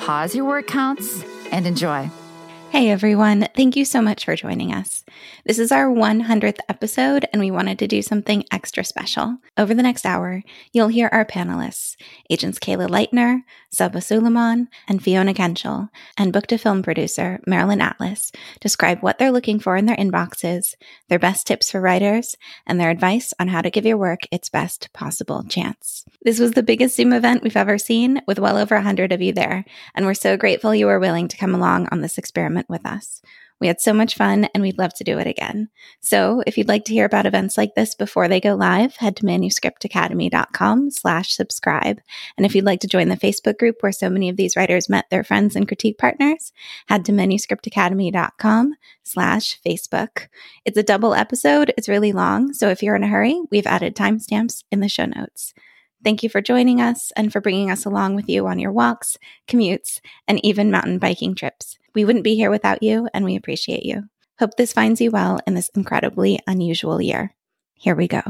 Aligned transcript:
pause 0.00 0.34
your 0.34 0.46
word 0.46 0.66
counts, 0.66 1.22
and 1.52 1.66
enjoy. 1.66 2.10
Hey 2.70 2.88
everyone, 2.88 3.48
thank 3.54 3.76
you 3.76 3.84
so 3.84 4.00
much 4.00 4.24
for 4.24 4.34
joining 4.34 4.72
us. 4.72 5.04
This 5.44 5.58
is 5.58 5.72
our 5.72 5.88
100th 5.88 6.58
episode, 6.68 7.26
and 7.32 7.40
we 7.40 7.50
wanted 7.50 7.78
to 7.80 7.88
do 7.88 8.00
something 8.00 8.44
extra 8.50 8.84
special. 8.84 9.38
Over 9.58 9.74
the 9.74 9.82
next 9.82 10.06
hour, 10.06 10.42
you'll 10.72 10.88
hear 10.88 11.08
our 11.12 11.24
panelists, 11.24 11.96
Agents 12.30 12.58
Kayla 12.58 12.88
Lightner, 12.88 13.42
Saba 13.72 14.00
Sulaiman, 14.00 14.68
and 14.88 15.02
Fiona 15.02 15.32
Kenshole, 15.32 15.90
and 16.16 16.32
book 16.32 16.46
to 16.48 16.58
film 16.58 16.82
producer 16.82 17.40
Marilyn 17.46 17.80
Atlas 17.80 18.32
describe 18.60 19.00
what 19.00 19.18
they're 19.18 19.30
looking 19.30 19.60
for 19.60 19.76
in 19.76 19.86
their 19.86 19.96
inboxes, 19.96 20.74
their 21.08 21.18
best 21.18 21.46
tips 21.46 21.70
for 21.70 21.80
writers, 21.80 22.36
and 22.66 22.80
their 22.80 22.90
advice 22.90 23.32
on 23.38 23.48
how 23.48 23.62
to 23.62 23.70
give 23.70 23.86
your 23.86 23.96
work 23.96 24.20
its 24.30 24.48
best 24.48 24.92
possible 24.92 25.44
chance. 25.44 26.04
This 26.22 26.40
was 26.40 26.52
the 26.52 26.62
biggest 26.62 26.96
Zoom 26.96 27.12
event 27.12 27.42
we've 27.42 27.56
ever 27.56 27.78
seen, 27.78 28.20
with 28.26 28.38
well 28.38 28.58
over 28.58 28.74
100 28.74 29.12
of 29.12 29.22
you 29.22 29.32
there, 29.32 29.64
and 29.94 30.04
we're 30.04 30.14
so 30.14 30.36
grateful 30.36 30.74
you 30.74 30.86
were 30.86 30.98
willing 30.98 31.28
to 31.28 31.36
come 31.36 31.54
along 31.54 31.88
on 31.92 32.00
this 32.00 32.18
experiment 32.18 32.68
with 32.68 32.84
us. 32.84 33.22
We 33.60 33.66
had 33.66 33.80
so 33.80 33.92
much 33.92 34.14
fun 34.14 34.46
and 34.54 34.62
we'd 34.62 34.78
love 34.78 34.94
to 34.94 35.04
do 35.04 35.18
it 35.18 35.26
again. 35.26 35.68
So 36.00 36.42
if 36.46 36.56
you'd 36.56 36.68
like 36.68 36.84
to 36.86 36.94
hear 36.94 37.04
about 37.04 37.26
events 37.26 37.58
like 37.58 37.74
this 37.74 37.94
before 37.94 38.26
they 38.26 38.40
go 38.40 38.54
live, 38.54 38.96
head 38.96 39.16
to 39.16 39.24
manuscriptacademy.com 39.24 40.90
slash 40.90 41.34
subscribe. 41.34 42.00
And 42.36 42.46
if 42.46 42.54
you'd 42.54 42.64
like 42.64 42.80
to 42.80 42.88
join 42.88 43.08
the 43.08 43.16
Facebook 43.16 43.58
group 43.58 43.76
where 43.80 43.92
so 43.92 44.08
many 44.08 44.28
of 44.28 44.36
these 44.36 44.56
writers 44.56 44.88
met 44.88 45.10
their 45.10 45.24
friends 45.24 45.56
and 45.56 45.68
critique 45.68 45.98
partners, 45.98 46.52
head 46.88 47.04
to 47.04 47.12
manuscriptacademy.com 47.12 48.74
slash 49.02 49.60
Facebook. 49.60 50.28
It's 50.64 50.78
a 50.78 50.82
double 50.82 51.14
episode. 51.14 51.74
It's 51.76 51.88
really 51.88 52.12
long. 52.12 52.54
So 52.54 52.70
if 52.70 52.82
you're 52.82 52.96
in 52.96 53.04
a 53.04 53.08
hurry, 53.08 53.40
we've 53.50 53.66
added 53.66 53.94
timestamps 53.94 54.64
in 54.70 54.80
the 54.80 54.88
show 54.88 55.04
notes. 55.04 55.52
Thank 56.02 56.22
you 56.22 56.30
for 56.30 56.40
joining 56.40 56.80
us 56.80 57.12
and 57.14 57.30
for 57.30 57.42
bringing 57.42 57.70
us 57.70 57.84
along 57.84 58.14
with 58.14 58.28
you 58.28 58.46
on 58.46 58.58
your 58.58 58.72
walks, 58.72 59.18
commutes, 59.46 60.00
and 60.26 60.42
even 60.42 60.70
mountain 60.70 60.98
biking 60.98 61.34
trips. 61.34 61.78
We 61.94 62.04
wouldn't 62.04 62.24
be 62.24 62.34
here 62.34 62.50
without 62.50 62.82
you, 62.82 63.08
and 63.12 63.24
we 63.24 63.36
appreciate 63.36 63.84
you. 63.84 64.04
Hope 64.38 64.56
this 64.56 64.72
finds 64.72 65.00
you 65.00 65.10
well 65.10 65.40
in 65.46 65.54
this 65.54 65.70
incredibly 65.74 66.38
unusual 66.46 67.00
year. 67.00 67.34
Here 67.74 67.94
we 67.94 68.08
go. 68.08 68.22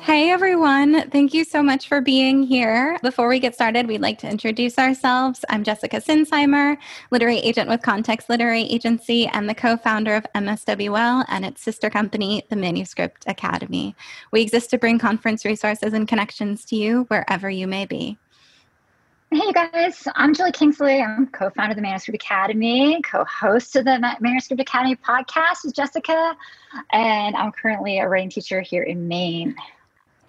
Hey 0.00 0.30
everyone, 0.30 1.10
thank 1.10 1.34
you 1.34 1.44
so 1.44 1.62
much 1.62 1.86
for 1.86 2.00
being 2.00 2.42
here. 2.42 2.98
Before 3.02 3.28
we 3.28 3.38
get 3.38 3.54
started, 3.54 3.86
we'd 3.86 4.00
like 4.00 4.18
to 4.20 4.30
introduce 4.30 4.78
ourselves. 4.78 5.44
I'm 5.50 5.62
Jessica 5.62 5.98
Sinsheimer, 5.98 6.78
literary 7.10 7.36
agent 7.40 7.68
with 7.68 7.82
Context 7.82 8.30
Literary 8.30 8.62
Agency 8.62 9.26
and 9.26 9.46
the 9.46 9.54
co 9.54 9.76
founder 9.76 10.14
of 10.14 10.26
MSWL 10.34 11.26
and 11.28 11.44
its 11.44 11.60
sister 11.60 11.90
company, 11.90 12.42
the 12.48 12.56
Manuscript 12.56 13.24
Academy. 13.26 13.94
We 14.32 14.40
exist 14.40 14.70
to 14.70 14.78
bring 14.78 14.98
conference 14.98 15.44
resources 15.44 15.92
and 15.92 16.08
connections 16.08 16.64
to 16.66 16.76
you 16.76 17.04
wherever 17.08 17.50
you 17.50 17.66
may 17.66 17.84
be. 17.84 18.16
Hey 19.32 19.42
you 19.46 19.52
guys, 19.52 20.08
I'm 20.16 20.34
Julie 20.34 20.50
Kingsley. 20.50 21.00
I'm 21.00 21.28
co-founder 21.28 21.70
of 21.70 21.76
the 21.76 21.82
Manuscript 21.82 22.20
Academy, 22.20 23.00
co-host 23.02 23.76
of 23.76 23.84
the 23.84 24.16
Manuscript 24.18 24.60
Academy 24.60 24.96
podcast 24.96 25.64
with 25.64 25.72
Jessica, 25.72 26.36
and 26.90 27.36
I'm 27.36 27.52
currently 27.52 28.00
a 28.00 28.08
writing 28.08 28.28
teacher 28.28 28.60
here 28.60 28.82
in 28.82 29.06
Maine. 29.06 29.54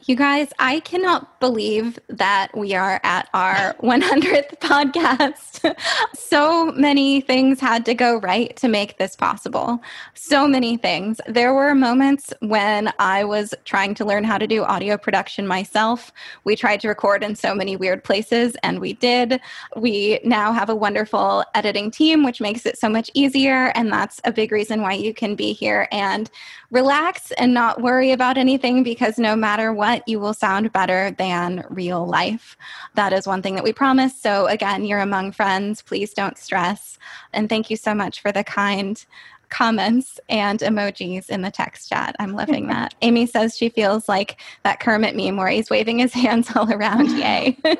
You 0.05 0.15
guys, 0.15 0.49
I 0.57 0.79
cannot 0.79 1.39
believe 1.39 1.99
that 2.09 2.49
we 2.57 2.73
are 2.73 2.99
at 3.03 3.29
our 3.35 3.73
100th 3.83 4.57
podcast. 4.59 5.75
so 6.15 6.71
many 6.71 7.21
things 7.21 7.59
had 7.59 7.85
to 7.85 7.93
go 7.93 8.17
right 8.17 8.55
to 8.57 8.67
make 8.67 8.97
this 8.97 9.15
possible. 9.15 9.79
So 10.15 10.47
many 10.47 10.75
things. 10.75 11.21
There 11.27 11.53
were 11.53 11.75
moments 11.75 12.33
when 12.39 12.91
I 12.97 13.23
was 13.23 13.53
trying 13.63 13.93
to 13.95 14.05
learn 14.05 14.23
how 14.23 14.39
to 14.39 14.47
do 14.47 14.63
audio 14.63 14.97
production 14.97 15.45
myself. 15.45 16.11
We 16.45 16.55
tried 16.55 16.81
to 16.81 16.87
record 16.87 17.23
in 17.23 17.35
so 17.35 17.53
many 17.53 17.75
weird 17.75 18.03
places, 18.03 18.55
and 18.63 18.79
we 18.79 18.93
did. 18.93 19.39
We 19.75 20.19
now 20.23 20.51
have 20.51 20.69
a 20.69 20.75
wonderful 20.75 21.43
editing 21.53 21.91
team, 21.91 22.23
which 22.23 22.41
makes 22.41 22.65
it 22.65 22.79
so 22.79 22.89
much 22.89 23.11
easier. 23.13 23.71
And 23.75 23.93
that's 23.93 24.19
a 24.23 24.31
big 24.31 24.51
reason 24.51 24.81
why 24.81 24.93
you 24.93 25.13
can 25.13 25.35
be 25.35 25.53
here 25.53 25.87
and 25.91 26.29
relax 26.71 27.31
and 27.33 27.53
not 27.53 27.81
worry 27.81 28.11
about 28.11 28.37
anything 28.37 28.81
because 28.81 29.17
no 29.19 29.35
matter 29.35 29.73
what, 29.73 30.07
you 30.07 30.19
will 30.19 30.33
sound 30.33 30.71
better 30.71 31.11
than 31.11 31.65
real 31.69 32.07
life. 32.07 32.57
That 32.95 33.13
is 33.13 33.27
one 33.27 33.41
thing 33.41 33.55
that 33.55 33.63
we 33.63 33.73
promise. 33.73 34.19
So, 34.19 34.47
again, 34.47 34.85
you're 34.85 34.99
among 34.99 35.33
friends. 35.33 35.81
Please 35.81 36.13
don't 36.13 36.37
stress. 36.37 36.97
And 37.33 37.49
thank 37.49 37.69
you 37.69 37.77
so 37.77 37.93
much 37.93 38.21
for 38.21 38.31
the 38.31 38.43
kind 38.43 39.05
comments 39.51 40.19
and 40.29 40.59
emojis 40.61 41.29
in 41.29 41.41
the 41.41 41.51
text 41.51 41.89
chat. 41.89 42.15
I'm 42.19 42.33
loving 42.33 42.67
that. 42.67 42.95
Amy 43.01 43.27
says 43.27 43.55
she 43.55 43.69
feels 43.69 44.09
like 44.09 44.41
that 44.63 44.79
Kermit 44.79 45.15
meme 45.15 45.37
where 45.37 45.49
he's 45.49 45.69
waving 45.69 45.99
his 45.99 46.13
hands 46.21 46.49
all 46.55 46.71
around. 46.73 47.11
Yay. 47.11 47.57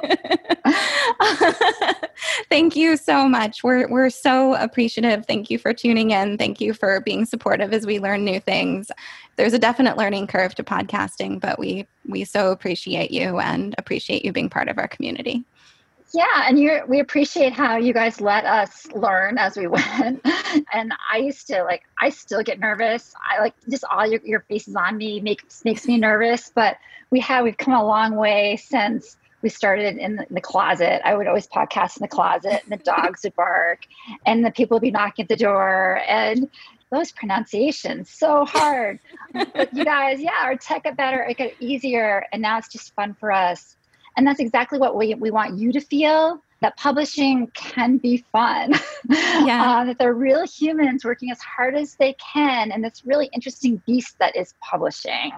Thank 2.50 2.76
you 2.76 2.98
so 2.98 3.28
much. 3.28 3.64
We're 3.64 3.88
we're 3.88 4.10
so 4.10 4.54
appreciative. 4.56 5.26
Thank 5.26 5.50
you 5.50 5.58
for 5.58 5.74
tuning 5.74 6.12
in. 6.12 6.38
Thank 6.38 6.62
you 6.62 6.74
for 6.74 7.02
being 7.02 7.26
supportive 7.26 7.74
as 7.74 7.88
we 7.88 8.00
learn 8.00 8.24
new 8.24 8.40
things. 8.40 8.92
There's 9.38 9.54
a 9.54 9.60
definite 9.60 9.98
learning 9.98 10.28
curve 10.28 10.54
to 10.56 10.64
podcasting, 10.64 11.40
but 11.40 11.58
we 11.58 11.88
we 12.08 12.26
so 12.26 12.52
appreciate 12.52 13.12
you 13.12 13.40
and 13.40 13.74
appreciate 13.78 14.24
you 14.26 14.32
being 14.32 14.50
part 14.50 14.68
of 14.68 14.78
our 14.78 14.88
community. 14.88 15.46
Yeah, 16.14 16.44
and 16.46 16.60
you 16.60 16.82
we 16.88 17.00
appreciate 17.00 17.54
how 17.54 17.78
you 17.78 17.94
guys 17.94 18.20
let 18.20 18.46
us 18.46 18.86
learn 18.94 19.38
as 19.38 19.56
we 19.56 19.68
went. 19.68 20.26
and 20.74 20.94
I 21.12 21.18
used 21.18 21.48
to 21.48 21.64
like 21.64 21.84
I 22.00 22.10
still 22.10 22.44
get 22.44 22.60
nervous. 22.60 23.14
I 23.30 23.40
like 23.40 23.54
just 23.70 23.86
all 23.90 24.06
your, 24.06 24.20
your 24.24 24.42
faces 24.42 24.76
on 24.76 24.98
me 24.98 25.22
makes 25.22 25.64
makes 25.64 25.88
me 25.88 25.98
nervous, 25.98 26.52
but 26.54 26.78
we 27.12 27.20
have 27.22 27.46
we've 27.46 27.58
come 27.58 27.74
a 27.74 27.86
long 27.86 28.16
way 28.16 28.58
since 28.58 29.18
we 29.42 29.50
started 29.50 29.98
in 29.98 30.18
the, 30.18 30.28
in 30.28 30.36
the, 30.36 30.42
closet. 30.42 31.02
I 31.04 31.16
would 31.16 31.28
always 31.28 31.48
podcast 31.48 31.98
in 31.98 32.02
the 32.02 32.08
closet, 32.08 32.62
and 32.64 32.72
the 32.72 32.84
dogs 32.84 33.22
would 33.24 33.36
bark, 33.36 33.80
and 34.26 34.46
the 34.46 34.52
people 34.52 34.76
would 34.76 34.82
be 34.82 34.92
knocking 34.92 35.24
at 35.24 35.30
the 35.30 35.36
door, 35.36 36.00
and 36.08 36.48
those 36.92 37.12
pronunciations 37.12 38.10
so 38.10 38.46
hard. 38.46 39.00
but 39.34 39.74
you 39.74 39.84
guys, 39.84 40.22
yeah, 40.22 40.44
our 40.44 40.56
tech 40.56 40.84
got 40.84 40.96
better, 40.96 41.24
it 41.24 41.38
got 41.38 41.52
easier, 41.60 42.26
and 42.32 42.42
now 42.42 42.58
it's 42.58 42.68
just 42.68 42.94
fun 42.94 43.16
for 43.20 43.32
us. 43.32 43.76
And 44.18 44.26
that's 44.28 44.40
exactly 44.40 44.80
what 44.80 44.96
we, 44.96 45.14
we 45.16 45.32
want 45.32 45.58
you 45.58 45.72
to 45.72 45.82
feel 45.82 46.42
that 46.62 46.78
publishing 46.78 47.48
can 47.54 47.98
be 47.98 48.24
fun. 48.32 48.74
Yeah. 49.44 49.64
uh, 49.64 49.86
that 49.86 49.98
they're 49.98 50.14
real 50.14 50.46
humans 50.46 51.04
working 51.04 51.32
as 51.32 51.42
hard 51.42 51.76
as 51.76 51.96
they 51.96 52.14
can 52.14 52.72
in 52.72 52.82
this 52.82 53.02
really 53.04 53.30
interesting 53.34 53.82
beast 53.88 54.18
that 54.20 54.36
is 54.38 54.54
publishing. 54.62 55.34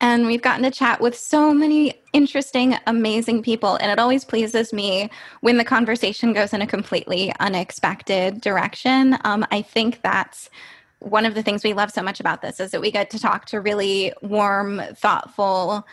And 0.00 0.26
we've 0.26 0.42
gotten 0.42 0.62
to 0.64 0.70
chat 0.70 1.00
with 1.00 1.16
so 1.16 1.54
many 1.54 1.94
interesting, 2.12 2.76
amazing 2.86 3.42
people. 3.42 3.76
And 3.76 3.90
it 3.90 3.98
always 3.98 4.24
pleases 4.24 4.72
me 4.72 5.10
when 5.40 5.56
the 5.56 5.64
conversation 5.64 6.34
goes 6.34 6.52
in 6.52 6.60
a 6.60 6.66
completely 6.66 7.32
unexpected 7.40 8.42
direction. 8.42 9.16
Um, 9.24 9.46
I 9.50 9.62
think 9.62 10.02
that's 10.02 10.50
one 10.98 11.24
of 11.24 11.34
the 11.34 11.42
things 11.42 11.64
we 11.64 11.72
love 11.72 11.90
so 11.90 12.02
much 12.02 12.20
about 12.20 12.42
this 12.42 12.60
is 12.60 12.70
that 12.72 12.80
we 12.80 12.90
get 12.90 13.10
to 13.10 13.18
talk 13.18 13.46
to 13.46 13.60
really 13.60 14.12
warm, 14.22 14.82
thoughtful, 14.94 15.86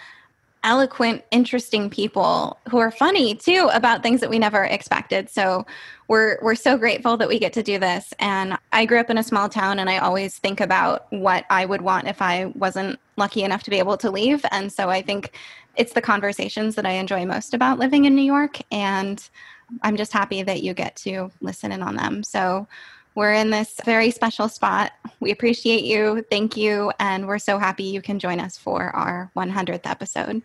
eloquent, 0.63 1.23
interesting 1.31 1.89
people 1.89 2.57
who 2.69 2.77
are 2.77 2.91
funny 2.91 3.35
too 3.35 3.69
about 3.73 4.01
things 4.01 4.21
that 4.21 4.29
we 4.29 4.39
never 4.39 4.63
expected. 4.63 5.29
So 5.29 5.65
we're 6.07 6.37
we're 6.41 6.55
so 6.55 6.77
grateful 6.77 7.17
that 7.17 7.27
we 7.27 7.39
get 7.39 7.53
to 7.53 7.63
do 7.63 7.77
this. 7.79 8.13
And 8.19 8.57
I 8.71 8.85
grew 8.85 8.99
up 8.99 9.09
in 9.09 9.17
a 9.17 9.23
small 9.23 9.49
town 9.49 9.79
and 9.79 9.89
I 9.89 9.97
always 9.97 10.37
think 10.37 10.61
about 10.61 11.07
what 11.11 11.45
I 11.49 11.65
would 11.65 11.81
want 11.81 12.07
if 12.07 12.21
I 12.21 12.45
wasn't 12.55 12.99
lucky 13.17 13.43
enough 13.43 13.63
to 13.63 13.69
be 13.69 13.79
able 13.79 13.97
to 13.97 14.11
leave. 14.11 14.45
And 14.51 14.71
so 14.71 14.89
I 14.89 15.01
think 15.01 15.31
it's 15.75 15.93
the 15.93 16.01
conversations 16.01 16.75
that 16.75 16.85
I 16.85 16.91
enjoy 16.91 17.25
most 17.25 17.53
about 17.53 17.79
living 17.79 18.05
in 18.05 18.15
New 18.15 18.23
York. 18.23 18.59
And 18.71 19.27
I'm 19.81 19.97
just 19.97 20.13
happy 20.13 20.43
that 20.43 20.63
you 20.63 20.73
get 20.73 20.95
to 20.97 21.31
listen 21.41 21.71
in 21.71 21.81
on 21.81 21.95
them. 21.95 22.23
So 22.23 22.67
we're 23.15 23.33
in 23.33 23.49
this 23.51 23.79
very 23.85 24.11
special 24.11 24.49
spot. 24.49 24.91
We 25.19 25.31
appreciate 25.31 25.83
you. 25.83 26.25
Thank 26.29 26.57
you. 26.57 26.91
And 26.99 27.27
we're 27.27 27.39
so 27.39 27.59
happy 27.59 27.83
you 27.83 28.01
can 28.01 28.19
join 28.19 28.39
us 28.39 28.57
for 28.57 28.89
our 28.95 29.31
100th 29.35 29.85
episode. 29.85 30.41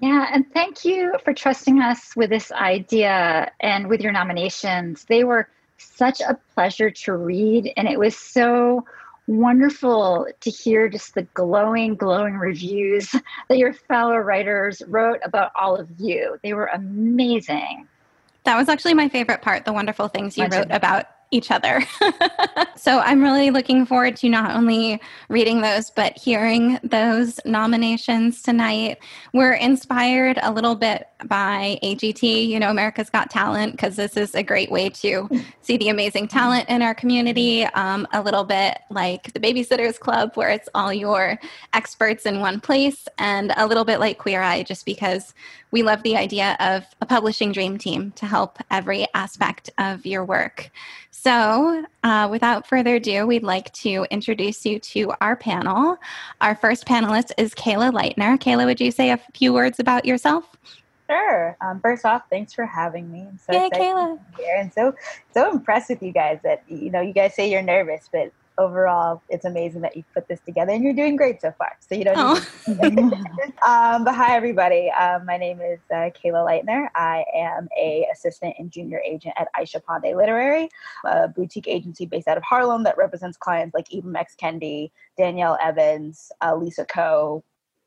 Yeah, 0.00 0.28
and 0.32 0.50
thank 0.52 0.84
you 0.84 1.14
for 1.24 1.34
trusting 1.34 1.80
us 1.80 2.16
with 2.16 2.30
this 2.30 2.50
idea 2.52 3.52
and 3.60 3.86
with 3.86 4.00
your 4.00 4.12
nominations. 4.12 5.04
They 5.04 5.24
were 5.24 5.48
such 5.76 6.20
a 6.22 6.38
pleasure 6.54 6.90
to 6.90 7.12
read, 7.14 7.72
and 7.76 7.86
it 7.86 7.98
was 7.98 8.16
so 8.16 8.86
wonderful 9.26 10.26
to 10.40 10.50
hear 10.50 10.88
just 10.88 11.14
the 11.14 11.22
glowing, 11.34 11.96
glowing 11.96 12.38
reviews 12.38 13.10
that 13.48 13.58
your 13.58 13.74
fellow 13.74 14.16
writers 14.16 14.82
wrote 14.86 15.20
about 15.22 15.52
all 15.54 15.76
of 15.76 15.88
you. 15.98 16.38
They 16.42 16.54
were 16.54 16.66
amazing. 16.66 17.86
That 18.44 18.56
was 18.56 18.70
actually 18.70 18.94
my 18.94 19.10
favorite 19.10 19.42
part, 19.42 19.66
the 19.66 19.72
wonderful 19.72 20.08
things 20.08 20.38
you 20.38 20.46
wrote 20.46 20.70
about 20.70 21.06
each 21.30 21.50
other. 21.50 21.82
so 22.76 22.98
I'm 22.98 23.22
really 23.22 23.50
looking 23.50 23.86
forward 23.86 24.16
to 24.16 24.28
not 24.28 24.56
only 24.56 25.00
reading 25.28 25.60
those, 25.60 25.90
but 25.90 26.16
hearing 26.16 26.78
those 26.82 27.38
nominations 27.44 28.42
tonight. 28.42 28.98
We're 29.32 29.54
inspired 29.54 30.38
a 30.42 30.52
little 30.52 30.74
bit 30.74 31.06
by 31.26 31.78
AGT, 31.82 32.48
you 32.48 32.58
know, 32.58 32.70
America's 32.70 33.10
Got 33.10 33.30
Talent, 33.30 33.72
because 33.72 33.96
this 33.96 34.16
is 34.16 34.34
a 34.34 34.42
great 34.42 34.70
way 34.70 34.88
to 34.90 35.28
see 35.60 35.76
the 35.76 35.88
amazing 35.88 36.28
talent 36.28 36.68
in 36.68 36.82
our 36.82 36.94
community. 36.94 37.64
Um, 37.64 38.08
a 38.12 38.22
little 38.22 38.44
bit 38.44 38.78
like 38.90 39.32
the 39.32 39.40
Babysitters 39.40 39.98
Club, 39.98 40.32
where 40.34 40.50
it's 40.50 40.68
all 40.74 40.92
your 40.92 41.38
experts 41.74 42.26
in 42.26 42.40
one 42.40 42.60
place, 42.60 43.06
and 43.18 43.52
a 43.56 43.66
little 43.66 43.84
bit 43.84 44.00
like 44.00 44.18
Queer 44.18 44.42
Eye, 44.42 44.62
just 44.62 44.86
because 44.86 45.34
we 45.70 45.82
love 45.82 46.02
the 46.02 46.16
idea 46.16 46.56
of 46.60 46.84
a 47.00 47.06
publishing 47.06 47.52
dream 47.52 47.78
team 47.78 48.12
to 48.12 48.26
help 48.26 48.58
every 48.70 49.06
aspect 49.14 49.70
of 49.78 50.04
your 50.04 50.24
work. 50.24 50.70
So, 51.10 51.84
uh, 52.02 52.28
without 52.30 52.66
further 52.66 52.96
ado, 52.96 53.26
we'd 53.26 53.42
like 53.42 53.72
to 53.74 54.06
introduce 54.10 54.64
you 54.64 54.78
to 54.78 55.12
our 55.20 55.36
panel. 55.36 55.96
Our 56.40 56.54
first 56.54 56.86
panelist 56.86 57.32
is 57.36 57.54
Kayla 57.54 57.92
Lightner. 57.92 58.38
Kayla, 58.38 58.64
would 58.64 58.80
you 58.80 58.90
say 58.90 59.10
a 59.10 59.20
few 59.34 59.52
words 59.52 59.78
about 59.78 60.04
yourself? 60.04 60.56
Sure. 61.10 61.56
Um, 61.60 61.80
first 61.80 62.04
off, 62.04 62.22
thanks 62.30 62.52
for 62.52 62.64
having 62.64 63.10
me. 63.10 63.22
I'm 63.22 63.38
so 63.38 63.52
Yay, 63.52 63.68
Kayla. 63.70 64.18
here 64.38 64.56
and 64.56 64.72
so 64.72 64.94
so 65.34 65.50
impressed 65.50 65.90
with 65.90 66.02
you 66.02 66.12
guys 66.12 66.38
that 66.44 66.62
you 66.68 66.88
know 66.90 67.00
you 67.00 67.12
guys 67.12 67.34
say 67.34 67.50
you're 67.50 67.62
nervous, 67.62 68.08
but 68.12 68.32
overall, 68.60 69.22
it's 69.28 69.44
amazing 69.44 69.80
that 69.80 69.96
you 69.96 70.04
put 70.12 70.28
this 70.28 70.38
together 70.40 70.72
and 70.72 70.84
you're 70.84 70.92
doing 70.92 71.16
great 71.16 71.40
so 71.40 71.52
far. 71.56 71.76
So 71.80 71.94
you 71.94 72.04
don't. 72.04 72.16
Oh. 72.18 72.36
um, 73.66 74.04
but 74.04 74.14
hi, 74.14 74.36
everybody. 74.36 74.90
Um, 74.90 75.24
my 75.24 75.38
name 75.38 75.60
is 75.60 75.80
uh, 75.90 76.10
Kayla 76.10 76.44
Lightner. 76.46 76.88
I 76.94 77.24
am 77.34 77.68
a 77.76 78.06
assistant 78.12 78.54
and 78.58 78.70
junior 78.70 79.00
agent 79.00 79.34
at 79.38 79.48
Ayesha 79.58 79.80
Pande 79.80 80.14
Literary, 80.14 80.68
a 81.04 81.28
boutique 81.28 81.68
agency 81.68 82.04
based 82.04 82.28
out 82.28 82.36
of 82.36 82.42
Harlem 82.42 82.84
that 82.84 82.98
represents 82.98 83.36
clients 83.36 83.74
like 83.74 83.88
Ibram 83.88 84.16
X. 84.16 84.36
Kendi, 84.40 84.90
Danielle 85.16 85.58
Evans, 85.62 86.30
uh, 86.42 86.54
Lisa 86.54 86.84
Ko, 86.84 87.42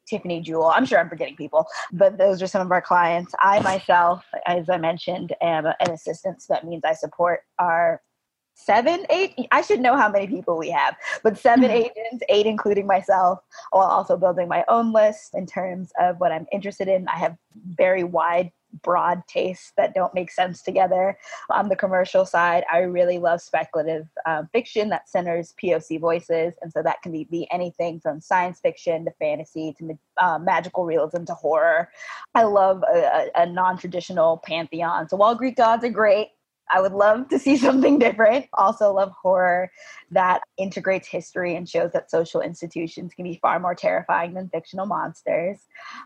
Tiffany 0.08 0.42
Jewell. 0.42 0.72
I'm 0.74 0.86
sure 0.86 1.00
I'm 1.00 1.10
forgetting 1.10 1.36
people, 1.36 1.68
but 1.92 2.18
those 2.18 2.42
are 2.42 2.48
some 2.48 2.66
of 2.66 2.72
our 2.72 2.82
clients. 2.82 3.34
I 3.40 3.60
myself, 3.60 4.26
as 4.46 4.70
I 4.70 4.78
mentioned, 4.78 5.34
am 5.42 5.68
an 5.68 5.92
assistant, 5.92 6.42
so 6.42 6.54
that 6.54 6.66
means 6.66 6.84
I 6.84 6.94
support 6.94 7.42
our 7.60 8.02
seven, 8.54 9.06
eight. 9.10 9.34
I 9.52 9.62
should 9.62 9.82
know 9.82 9.96
how 9.96 10.10
many 10.10 10.28
people 10.28 10.58
we 10.58 10.70
have, 10.70 10.96
but 11.24 11.38
7 11.38 11.64
mm-hmm. 11.64 11.72
agents, 11.72 12.24
eight 12.30 12.46
including 12.46 12.88
myself, 12.88 13.40
while 13.72 13.88
also 13.88 14.18
building 14.18 14.48
my 14.48 14.64
own 14.68 14.94
list 14.94 15.34
in 15.34 15.46
terms 15.46 15.92
of 16.00 16.20
what 16.20 16.32
I'm 16.32 16.48
interested 16.52 16.88
in. 16.88 17.08
I 17.08 17.18
have 17.18 17.38
very 17.76 18.04
wide 18.04 18.52
broad 18.82 19.22
tastes 19.28 19.72
that 19.78 19.94
don't 19.94 20.14
make 20.14 20.32
sense 20.32 20.62
together. 20.62 21.18
On 21.52 21.70
the 21.70 21.76
commercial 21.76 22.26
side, 22.26 22.64
I 22.72 22.80
really 22.80 23.20
love 23.20 23.42
speculative 23.42 24.08
um, 24.26 24.50
fiction 24.52 24.90
that 24.90 25.10
centers 25.10 25.54
POC 25.62 26.00
voices. 26.00 26.54
And 26.62 26.72
so 26.72 26.82
that 26.82 27.02
can 27.02 27.12
be, 27.12 27.26
be 27.26 27.48
anything 27.52 28.00
from 28.00 28.20
science 28.20 28.60
fiction 28.60 29.06
to 29.06 29.12
fantasy 29.20 29.76
to 29.78 29.98
uh, 30.18 30.40
magical 30.40 30.86
realism 30.86 31.24
to 31.26 31.34
horror. 31.34 31.90
I 32.34 32.44
love 32.44 32.84
a, 32.92 32.98
a, 33.36 33.44
a 33.44 33.46
non 33.46 33.78
traditional 33.78 34.42
pantheon. 34.44 35.08
So 35.08 35.18
while 35.18 35.36
Greek 35.36 35.58
gods 35.58 35.84
are 35.86 35.90
great, 35.90 36.30
I 36.72 36.82
would 36.82 36.94
love 36.94 37.30
to 37.30 37.40
see 37.40 37.58
something 37.68 38.00
different. 38.00 38.48
Also, 38.54 38.92
love 38.94 39.12
horror 39.22 39.72
that 40.12 40.42
integrates 40.58 41.08
history 41.08 41.56
and 41.56 41.68
shows 41.68 41.92
that 41.92 42.12
social 42.12 42.42
institutions 42.42 43.14
can 43.14 43.24
be 43.24 43.40
far 43.42 43.60
more 43.60 43.76
terrifying 43.76 44.34
than 44.34 44.50
fictional 44.50 44.86
monsters. 44.86 45.60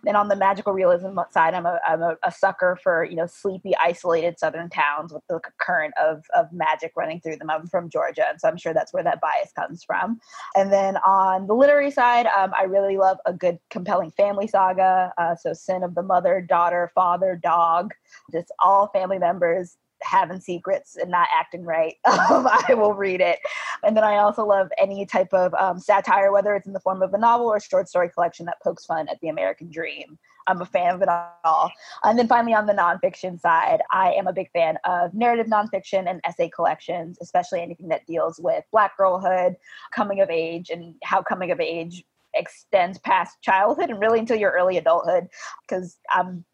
Then, 0.03 0.15
on 0.15 0.27
the 0.27 0.35
magical 0.35 0.73
realism 0.73 1.17
side, 1.31 1.53
I'm 1.53 1.65
a, 1.65 1.79
I'm 1.87 2.01
a, 2.01 2.17
a 2.23 2.31
sucker 2.31 2.77
for 2.81 3.03
you 3.03 3.15
know 3.15 3.27
sleepy, 3.27 3.75
isolated 3.77 4.39
southern 4.39 4.69
towns 4.69 5.13
with 5.13 5.23
the 5.29 5.39
current 5.59 5.93
of 6.01 6.23
of 6.35 6.51
magic 6.51 6.93
running 6.95 7.21
through 7.21 7.37
them. 7.37 7.49
I'm 7.49 7.67
from 7.67 7.89
Georgia, 7.89 8.25
and 8.29 8.39
so 8.39 8.47
I'm 8.47 8.57
sure 8.57 8.73
that's 8.73 8.93
where 8.93 9.03
that 9.03 9.21
bias 9.21 9.51
comes 9.53 9.83
from. 9.83 10.19
And 10.55 10.71
then 10.71 10.97
on 10.97 11.47
the 11.47 11.53
literary 11.53 11.91
side, 11.91 12.27
um, 12.37 12.53
I 12.57 12.63
really 12.63 12.97
love 12.97 13.17
a 13.25 13.33
good, 13.33 13.59
compelling 13.69 14.11
family 14.11 14.47
saga. 14.47 15.13
Uh, 15.17 15.35
so, 15.35 15.53
Sin 15.53 15.83
of 15.83 15.95
the 15.95 16.03
Mother, 16.03 16.41
Daughter, 16.41 16.91
Father, 16.93 17.39
Dog, 17.41 17.93
just 18.31 18.51
all 18.59 18.87
family 18.87 19.19
members 19.19 19.77
having 20.01 20.39
secrets 20.39 20.95
and 20.95 21.11
not 21.11 21.27
acting 21.33 21.63
right, 21.63 21.95
um, 22.05 22.47
I 22.67 22.73
will 22.73 22.93
read 22.93 23.21
it. 23.21 23.39
And 23.83 23.95
then 23.95 24.03
I 24.03 24.17
also 24.17 24.45
love 24.45 24.69
any 24.77 25.05
type 25.05 25.33
of 25.33 25.53
um, 25.55 25.79
satire, 25.79 26.31
whether 26.31 26.55
it's 26.55 26.67
in 26.67 26.73
the 26.73 26.79
form 26.79 27.01
of 27.01 27.13
a 27.13 27.17
novel 27.17 27.47
or 27.47 27.59
short 27.59 27.89
story 27.89 28.09
collection 28.09 28.45
that 28.45 28.61
pokes 28.63 28.85
fun 28.85 29.07
at 29.09 29.19
the 29.21 29.29
American 29.29 29.69
dream. 29.69 30.17
I'm 30.47 30.61
a 30.61 30.65
fan 30.65 30.95
of 30.95 31.01
it 31.01 31.09
all. 31.09 31.71
And 32.03 32.17
then 32.17 32.27
finally, 32.27 32.53
on 32.53 32.65
the 32.65 32.73
nonfiction 32.73 33.39
side, 33.39 33.81
I 33.91 34.13
am 34.13 34.27
a 34.27 34.33
big 34.33 34.49
fan 34.51 34.77
of 34.85 35.13
narrative 35.13 35.47
nonfiction 35.47 36.09
and 36.09 36.21
essay 36.25 36.49
collections, 36.49 37.17
especially 37.21 37.61
anything 37.61 37.89
that 37.89 38.07
deals 38.07 38.39
with 38.39 38.63
Black 38.71 38.97
girlhood, 38.97 39.57
coming 39.93 40.21
of 40.21 40.29
age, 40.29 40.69
and 40.69 40.95
how 41.03 41.21
coming 41.21 41.51
of 41.51 41.59
age 41.59 42.03
extends 42.33 42.97
past 42.99 43.41
childhood 43.41 43.89
and 43.89 43.99
really 43.99 44.19
until 44.19 44.37
your 44.37 44.51
early 44.51 44.77
adulthood. 44.77 45.27
Because 45.67 45.97
I'm 46.09 46.45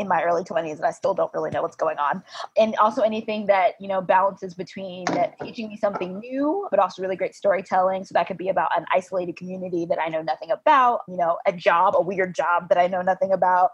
in 0.00 0.08
my 0.08 0.22
early 0.22 0.42
20s 0.42 0.76
and 0.76 0.84
I 0.84 0.90
still 0.90 1.14
don't 1.14 1.32
really 1.34 1.50
know 1.50 1.62
what's 1.62 1.76
going 1.76 1.98
on. 1.98 2.22
And 2.56 2.74
also 2.76 3.02
anything 3.02 3.46
that, 3.46 3.74
you 3.78 3.88
know, 3.88 4.00
balances 4.00 4.54
between 4.54 5.06
teaching 5.42 5.68
me 5.68 5.76
something 5.76 6.18
new, 6.18 6.66
but 6.70 6.80
also 6.80 7.02
really 7.02 7.16
great 7.16 7.34
storytelling. 7.34 8.04
So 8.04 8.14
that 8.14 8.26
could 8.26 8.38
be 8.38 8.48
about 8.48 8.70
an 8.76 8.86
isolated 8.94 9.36
community 9.36 9.84
that 9.86 10.00
I 10.00 10.08
know 10.08 10.22
nothing 10.22 10.50
about, 10.50 11.00
you 11.06 11.16
know, 11.16 11.38
a 11.46 11.52
job, 11.52 11.94
a 11.96 12.02
weird 12.02 12.34
job 12.34 12.68
that 12.70 12.78
I 12.78 12.86
know 12.86 13.02
nothing 13.02 13.32
about. 13.32 13.70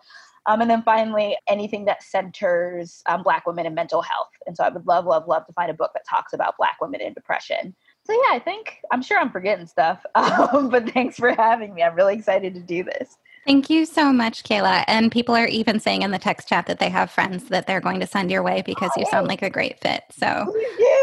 Um, 0.46 0.60
and 0.60 0.70
then 0.70 0.82
finally, 0.82 1.36
anything 1.48 1.86
that 1.86 2.02
centers 2.02 3.02
um, 3.06 3.22
Black 3.22 3.46
women 3.46 3.66
and 3.66 3.74
mental 3.74 4.00
health. 4.00 4.30
And 4.46 4.56
so 4.56 4.64
I 4.64 4.68
would 4.68 4.86
love, 4.86 5.04
love, 5.04 5.26
love 5.26 5.44
to 5.46 5.52
find 5.52 5.70
a 5.70 5.74
book 5.74 5.90
that 5.94 6.06
talks 6.08 6.32
about 6.32 6.56
Black 6.56 6.80
women 6.80 7.00
and 7.00 7.14
depression. 7.14 7.74
So 8.04 8.12
yeah, 8.12 8.36
I 8.36 8.38
think 8.38 8.76
I'm 8.92 9.02
sure 9.02 9.18
I'm 9.18 9.30
forgetting 9.30 9.66
stuff, 9.66 10.04
um, 10.14 10.68
but 10.70 10.88
thanks 10.90 11.16
for 11.16 11.32
having 11.34 11.74
me. 11.74 11.82
I'm 11.82 11.96
really 11.96 12.14
excited 12.14 12.54
to 12.54 12.60
do 12.60 12.84
this. 12.84 13.18
Thank 13.46 13.70
you 13.70 13.86
so 13.86 14.12
much, 14.12 14.42
Kayla. 14.42 14.82
And 14.88 15.12
people 15.12 15.36
are 15.36 15.46
even 15.46 15.78
saying 15.78 16.02
in 16.02 16.10
the 16.10 16.18
text 16.18 16.48
chat 16.48 16.66
that 16.66 16.80
they 16.80 16.88
have 16.88 17.12
friends 17.12 17.44
that 17.44 17.68
they're 17.68 17.80
going 17.80 18.00
to 18.00 18.06
send 18.06 18.28
your 18.28 18.42
way 18.42 18.60
because 18.62 18.90
you 18.96 19.06
sound 19.06 19.28
like 19.28 19.42
a 19.42 19.50
great 19.50 19.78
fit. 19.78 20.02
So 20.10 20.52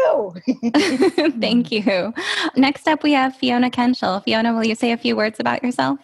oh, 0.06 0.34
thank 1.40 1.72
you. 1.72 2.12
Next 2.54 2.86
up, 2.86 3.02
we 3.02 3.12
have 3.12 3.34
Fiona 3.34 3.70
Kenshole. 3.70 4.22
Fiona, 4.22 4.52
will 4.52 4.66
you 4.66 4.74
say 4.74 4.92
a 4.92 4.98
few 4.98 5.16
words 5.16 5.40
about 5.40 5.62
yourself? 5.62 5.98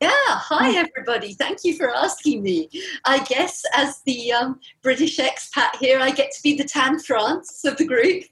Yeah, 0.00 0.10
hi 0.14 0.78
everybody. 0.78 1.34
Thank 1.34 1.58
you 1.62 1.76
for 1.76 1.94
asking 1.94 2.42
me. 2.42 2.70
I 3.04 3.22
guess 3.24 3.62
as 3.74 4.00
the 4.06 4.32
um, 4.32 4.58
British 4.82 5.18
expat 5.18 5.76
here, 5.78 6.00
I 6.00 6.10
get 6.10 6.30
to 6.32 6.42
be 6.42 6.56
the 6.56 6.64
Tan 6.64 6.98
France 6.98 7.66
of 7.66 7.76
the 7.76 7.84
group. 7.84 8.24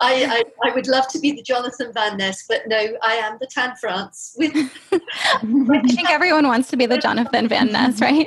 I, 0.00 0.44
I, 0.64 0.68
I, 0.70 0.74
would 0.74 0.86
love 0.86 1.08
to 1.08 1.18
be 1.18 1.32
the 1.32 1.42
Jonathan 1.42 1.92
Van 1.92 2.16
Ness, 2.16 2.46
but 2.48 2.62
no, 2.68 2.96
I 3.02 3.16
am 3.16 3.36
the 3.38 3.46
Tan 3.46 3.76
France. 3.76 4.34
With 4.38 4.54
I 4.92 5.82
think 5.88 6.08
everyone 6.08 6.46
wants 6.46 6.70
to 6.70 6.78
be 6.78 6.86
the 6.86 6.96
Jonathan 6.96 7.48
Van 7.48 7.70
Ness, 7.70 8.00
right? 8.00 8.26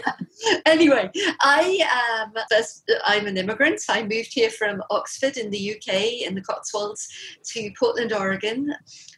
anyway, 0.66 1.10
I 1.40 1.80
am 2.24 2.32
first, 2.50 2.90
I'm 3.04 3.26
an 3.26 3.36
immigrant. 3.36 3.80
I 3.88 4.02
moved 4.02 4.32
here 4.32 4.50
from 4.50 4.82
Oxford 4.90 5.36
in 5.36 5.50
the 5.50 5.74
UK 5.76 6.26
in 6.26 6.34
the 6.34 6.40
Cotswolds 6.40 7.08
to 7.44 7.70
Portland, 7.78 8.12
Oregon, 8.12 8.74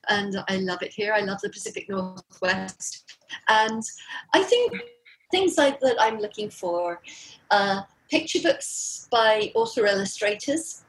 and 0.08 0.36
I 0.48 0.56
love 0.56 0.82
it 0.82 0.92
here. 0.92 1.12
I 1.12 1.20
love 1.20 1.40
the 1.40 1.50
Pacific 1.50 1.88
Northwest. 1.88 3.16
And 3.48 3.82
I 4.34 4.42
think 4.42 4.72
things 5.30 5.56
like 5.58 5.80
that 5.80 5.96
I'm 6.00 6.18
looking 6.18 6.50
for 6.50 7.00
uh, 7.50 7.82
picture 8.10 8.40
books 8.42 9.08
by 9.10 9.52
author 9.54 9.86
illustrators 9.86 10.84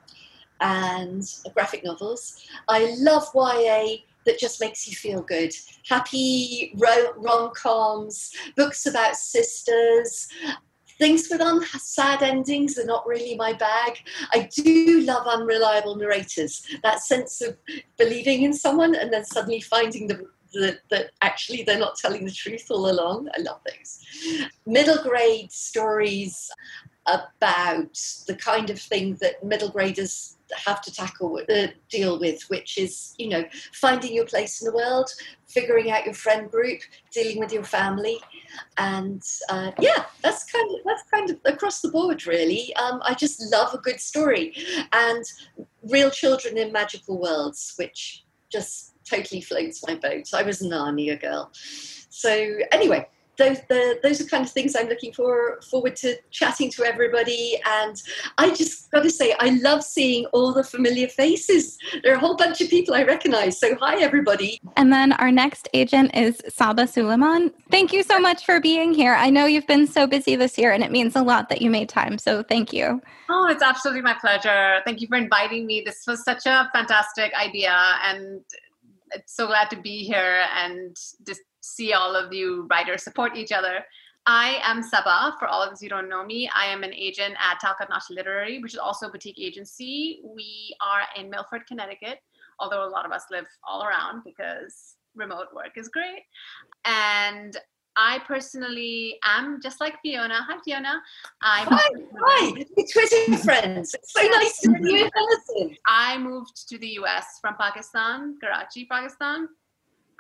and 0.61 1.23
graphic 1.53 1.83
novels. 1.83 2.45
I 2.67 2.95
love 2.99 3.27
YA 3.35 3.97
that 4.25 4.39
just 4.39 4.61
makes 4.61 4.87
you 4.87 4.95
feel 4.95 5.21
good. 5.21 5.53
Happy 5.87 6.75
rom 6.77 7.51
coms, 7.55 8.31
books 8.55 8.85
about 8.85 9.15
sisters, 9.15 10.27
things 10.97 11.27
with 11.29 11.41
un- 11.41 11.65
sad 11.79 12.21
endings 12.23 12.77
are 12.77 12.85
not 12.85 13.05
really 13.07 13.35
my 13.35 13.53
bag. 13.53 13.97
I 14.31 14.49
do 14.55 15.01
love 15.01 15.27
unreliable 15.27 15.95
narrators, 15.95 16.65
that 16.83 17.01
sense 17.01 17.41
of 17.41 17.57
believing 17.97 18.43
in 18.43 18.53
someone 18.53 18.95
and 18.95 19.11
then 19.11 19.25
suddenly 19.25 19.61
finding 19.61 20.07
the 20.07 20.25
that, 20.53 20.79
that 20.91 21.11
actually 21.21 21.63
they're 21.63 21.79
not 21.79 21.95
telling 21.95 22.25
the 22.25 22.31
truth 22.31 22.67
all 22.69 22.89
along. 22.89 23.27
I 23.35 23.41
love 23.41 23.59
those. 23.65 24.49
Middle 24.65 25.01
grade 25.01 25.51
stories 25.51 26.49
about 27.05 27.93
the 28.27 28.35
kind 28.39 28.69
of 28.69 28.79
thing 28.79 29.15
that 29.15 29.43
middle 29.43 29.69
graders 29.69 30.37
have 30.55 30.81
to 30.81 30.93
tackle 30.93 31.41
uh, 31.49 31.67
deal 31.89 32.19
with 32.19 32.43
which 32.43 32.77
is 32.77 33.15
you 33.17 33.27
know 33.27 33.43
finding 33.73 34.13
your 34.13 34.25
place 34.25 34.61
in 34.61 34.65
the 34.67 34.73
world 34.73 35.09
figuring 35.53 35.91
out 35.91 36.05
your 36.05 36.13
friend 36.13 36.49
group 36.49 36.79
dealing 37.11 37.39
with 37.39 37.53
your 37.53 37.63
family. 37.63 38.19
And 38.77 39.21
uh, 39.49 39.71
yeah 39.79 40.05
that's 40.21 40.51
kind 40.51 40.69
of 40.71 40.79
that's 40.85 41.03
kind 41.09 41.29
of 41.29 41.39
across 41.45 41.81
the 41.81 41.89
board 41.89 42.25
really. 42.25 42.75
Um, 42.75 43.01
i 43.03 43.13
just 43.13 43.41
love 43.51 43.73
a 43.73 43.77
good 43.77 43.99
story 43.99 44.55
and 44.91 45.23
real 45.83 46.09
children 46.09 46.57
in 46.57 46.71
magical 46.71 47.19
worlds 47.19 47.73
which 47.77 48.25
just 48.51 48.93
totally 49.05 49.41
floats 49.41 49.85
my 49.85 49.95
boat. 49.95 50.33
I 50.33 50.43
was 50.43 50.61
a 50.61 50.65
narnia 50.65 51.19
girl. 51.19 51.51
So 51.53 52.59
anyway 52.71 53.07
those 53.37 53.59
the, 53.69 53.99
those 54.03 54.21
are 54.21 54.25
kind 54.25 54.45
of 54.45 54.51
things 54.51 54.75
I'm 54.75 54.87
looking 54.87 55.13
for 55.13 55.59
forward 55.69 55.95
to 55.97 56.15
chatting 56.31 56.69
to 56.71 56.83
everybody. 56.83 57.59
And 57.65 58.01
I 58.37 58.53
just 58.53 58.91
got 58.91 59.03
to 59.03 59.09
say, 59.09 59.35
I 59.39 59.59
love 59.61 59.83
seeing 59.83 60.25
all 60.27 60.53
the 60.53 60.63
familiar 60.63 61.07
faces. 61.07 61.77
There 62.03 62.13
are 62.13 62.17
a 62.17 62.19
whole 62.19 62.35
bunch 62.35 62.61
of 62.61 62.69
people 62.69 62.93
I 62.93 63.03
recognize. 63.03 63.59
So 63.59 63.75
hi, 63.75 64.01
everybody. 64.01 64.59
And 64.77 64.91
then 64.91 65.13
our 65.13 65.31
next 65.31 65.69
agent 65.73 66.15
is 66.15 66.41
Saba 66.49 66.87
Sulaiman. 66.87 67.51
Thank 67.71 67.93
you 67.93 68.03
so 68.03 68.19
much 68.19 68.45
for 68.45 68.59
being 68.59 68.93
here. 68.93 69.13
I 69.13 69.29
know 69.29 69.45
you've 69.45 69.67
been 69.67 69.87
so 69.87 70.05
busy 70.07 70.35
this 70.35 70.57
year, 70.57 70.71
and 70.71 70.83
it 70.83 70.91
means 70.91 71.15
a 71.15 71.23
lot 71.23 71.49
that 71.49 71.61
you 71.61 71.69
made 71.69 71.89
time. 71.89 72.17
So 72.17 72.43
thank 72.43 72.71
you. 72.73 73.01
Oh, 73.29 73.47
it's 73.47 73.63
absolutely 73.63 74.01
my 74.01 74.15
pleasure. 74.19 74.81
Thank 74.85 75.01
you 75.01 75.07
for 75.07 75.17
inviting 75.17 75.65
me. 75.65 75.81
This 75.85 76.03
was 76.07 76.23
such 76.23 76.45
a 76.45 76.69
fantastic 76.73 77.33
idea, 77.33 77.75
and 78.03 78.41
it's 79.11 79.35
so 79.35 79.47
glad 79.47 79.69
to 79.69 79.75
be 79.81 80.03
here 80.03 80.43
and 80.55 80.95
just 81.25 81.41
see 81.63 81.93
all 81.93 82.15
of 82.15 82.33
you 82.33 82.67
writers 82.69 83.03
support 83.03 83.37
each 83.37 83.51
other. 83.51 83.83
I 84.25 84.59
am 84.63 84.83
Saba. 84.83 85.35
For 85.39 85.47
all 85.47 85.63
of 85.63 85.71
you 85.81 85.85
who 85.85 85.89
don't 85.89 86.09
know 86.09 86.25
me, 86.25 86.49
I 86.55 86.65
am 86.65 86.83
an 86.83 86.93
agent 86.93 87.35
at 87.39 87.59
Talcott 87.59 87.89
Notch 87.89 88.09
Literary, 88.09 88.59
which 88.59 88.73
is 88.73 88.79
also 88.79 89.07
a 89.07 89.11
boutique 89.11 89.39
agency. 89.39 90.21
We 90.23 90.75
are 90.81 91.03
in 91.19 91.29
Milford, 91.29 91.65
Connecticut, 91.67 92.19
although 92.59 92.85
a 92.85 92.89
lot 92.89 93.05
of 93.05 93.11
us 93.11 93.25
live 93.31 93.47
all 93.67 93.83
around 93.83 94.23
because 94.23 94.95
remote 95.15 95.47
work 95.53 95.77
is 95.77 95.87
great. 95.87 96.23
And 96.85 97.57
I 97.95 98.19
personally 98.19 99.19
am 99.23 99.59
just 99.61 99.79
like 99.79 99.95
Fiona. 100.01 100.45
Hi, 100.49 100.57
Fiona. 100.65 101.01
I'm 101.41 101.67
hi, 101.67 101.89
hi, 102.17 102.51
we're 102.51 102.85
Twitter 102.91 103.37
friends. 103.37 103.93
It's 103.93 104.13
so 104.13 104.21
nice 104.21 104.59
to 104.61 104.69
meet 104.69 104.91
you 104.91 105.05
in 105.05 105.11
person. 105.11 105.77
I 105.87 106.17
moved 106.17 106.67
to 106.69 106.77
the 106.77 106.87
US 106.99 107.39
from 107.39 107.55
Pakistan, 107.59 108.37
Karachi, 108.41 108.85
Pakistan, 108.85 109.47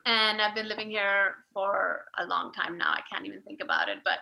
and 0.05 0.41
I've 0.41 0.55
been 0.55 0.67
living 0.67 0.89
here 0.89 1.35
for 1.53 2.05
a 2.17 2.25
long 2.25 2.51
time 2.51 2.77
now. 2.77 2.91
I 2.91 3.01
can't 3.09 3.25
even 3.25 3.41
think 3.41 3.61
about 3.61 3.89
it, 3.89 3.99
but 4.03 4.19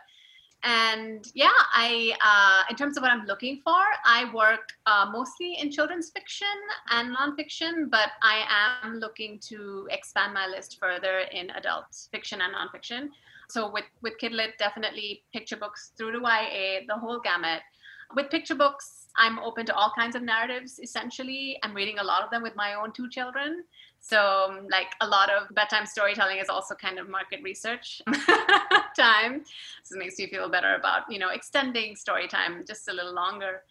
and 0.64 1.26
yeah, 1.34 1.50
I 1.74 2.14
uh, 2.24 2.70
in 2.70 2.76
terms 2.76 2.96
of 2.96 3.02
what 3.02 3.12
I'm 3.12 3.26
looking 3.26 3.62
for, 3.64 3.82
I 4.06 4.32
work 4.32 4.70
uh, 4.86 5.10
mostly 5.12 5.56
in 5.60 5.72
children's 5.72 6.12
fiction 6.12 6.48
and 6.92 7.16
nonfiction, 7.16 7.90
but 7.90 8.10
I 8.22 8.80
am 8.84 9.00
looking 9.00 9.40
to 9.50 9.88
expand 9.90 10.34
my 10.34 10.46
list 10.48 10.78
further 10.80 11.22
in 11.32 11.50
adult 11.52 11.86
fiction 12.12 12.42
and 12.42 12.54
nonfiction. 12.54 13.10
So 13.50 13.72
with 13.72 13.86
with 14.02 14.14
Kidlit, 14.22 14.58
definitely 14.60 15.24
picture 15.34 15.58
books 15.58 15.94
through 15.98 16.12
to 16.12 16.20
YA, 16.20 16.82
the 16.88 16.96
whole 16.96 17.20
gamut. 17.20 17.62
With 18.14 18.30
picture 18.30 18.56
books, 18.56 19.08
I'm 19.18 19.40
open 19.40 19.66
to 19.68 19.76
all 19.76 19.92
kinds 19.98 20.16
of 20.16 20.22
narratives. 20.22 20.80
Essentially, 20.80 21.58
I'm 21.64 21.74
reading 21.74 22.00
a 22.00 22.04
lot 22.04 22.24
of 22.24 22.30
them 22.30 22.44
with 22.44 22.56
my 22.56 22.76
own 22.76 22.92
two 22.92 23.10
children. 23.10 23.64
So, 24.02 24.48
um, 24.50 24.68
like 24.70 24.94
a 25.00 25.08
lot 25.08 25.30
of 25.30 25.54
bedtime 25.54 25.86
storytelling 25.86 26.40
is 26.40 26.50
also 26.50 26.74
kind 26.76 26.98
of 27.00 27.08
market 27.08 27.42
research 27.44 28.02
time. 28.98 29.44
So 29.84 29.96
it 29.96 30.00
makes 30.00 30.18
me 30.18 30.28
feel 30.28 30.50
better 30.50 30.76
about, 30.76 31.04
you 31.10 31.20
know, 31.20 31.30
extending 31.30 31.96
story 31.96 32.28
time 32.28 32.64
just 32.68 32.90
a 32.90 32.94
little 32.94 33.14
longer. 33.14 33.62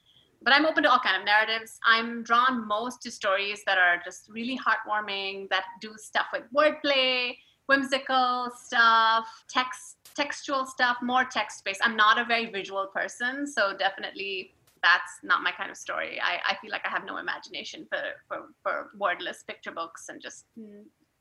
But 0.43 0.55
I'm 0.55 0.65
open 0.65 0.85
to 0.85 0.91
all 0.91 1.01
kind 1.01 1.17
of 1.17 1.25
narratives. 1.27 1.79
I'm 1.85 2.23
drawn 2.23 2.67
most 2.67 3.03
to 3.03 3.11
stories 3.11 3.63
that 3.67 3.77
are 3.77 4.01
just 4.05 4.31
really 4.31 4.59
heartwarming, 4.59 5.51
that 5.51 5.65
do 5.81 5.95
stuff 5.99 6.27
with 6.33 6.45
wordplay, 6.55 7.37
whimsical 7.67 8.51
stuff, 8.57 9.45
text, 9.49 9.97
textual 10.15 10.65
stuff, 10.65 10.97
more 11.03 11.25
text 11.25 11.65
based. 11.65 11.81
I'm 11.85 11.97
not 11.97 12.19
a 12.19 12.25
very 12.25 12.47
visual 12.47 12.87
person, 12.87 13.47
so 13.47 13.77
definitely 13.77 14.55
that's 14.83 15.21
not 15.23 15.43
my 15.43 15.53
kind 15.53 15.71
of 15.71 15.77
story. 15.77 16.21
I, 16.23 16.53
I 16.53 16.57
feel 16.61 16.71
like 16.71 16.83
I 16.85 16.91
have 16.91 17.05
no 17.05 17.19
imagination 17.19 17.87
for, 17.89 18.01
for, 18.29 18.47
for 18.63 18.91
wordless 18.99 19.43
picture 19.43 19.73
books 19.73 20.07
and 20.09 20.21
just 20.21 20.45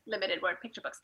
limited 0.06 0.42
word 0.42 0.56
picture 0.60 0.80
books 0.80 1.00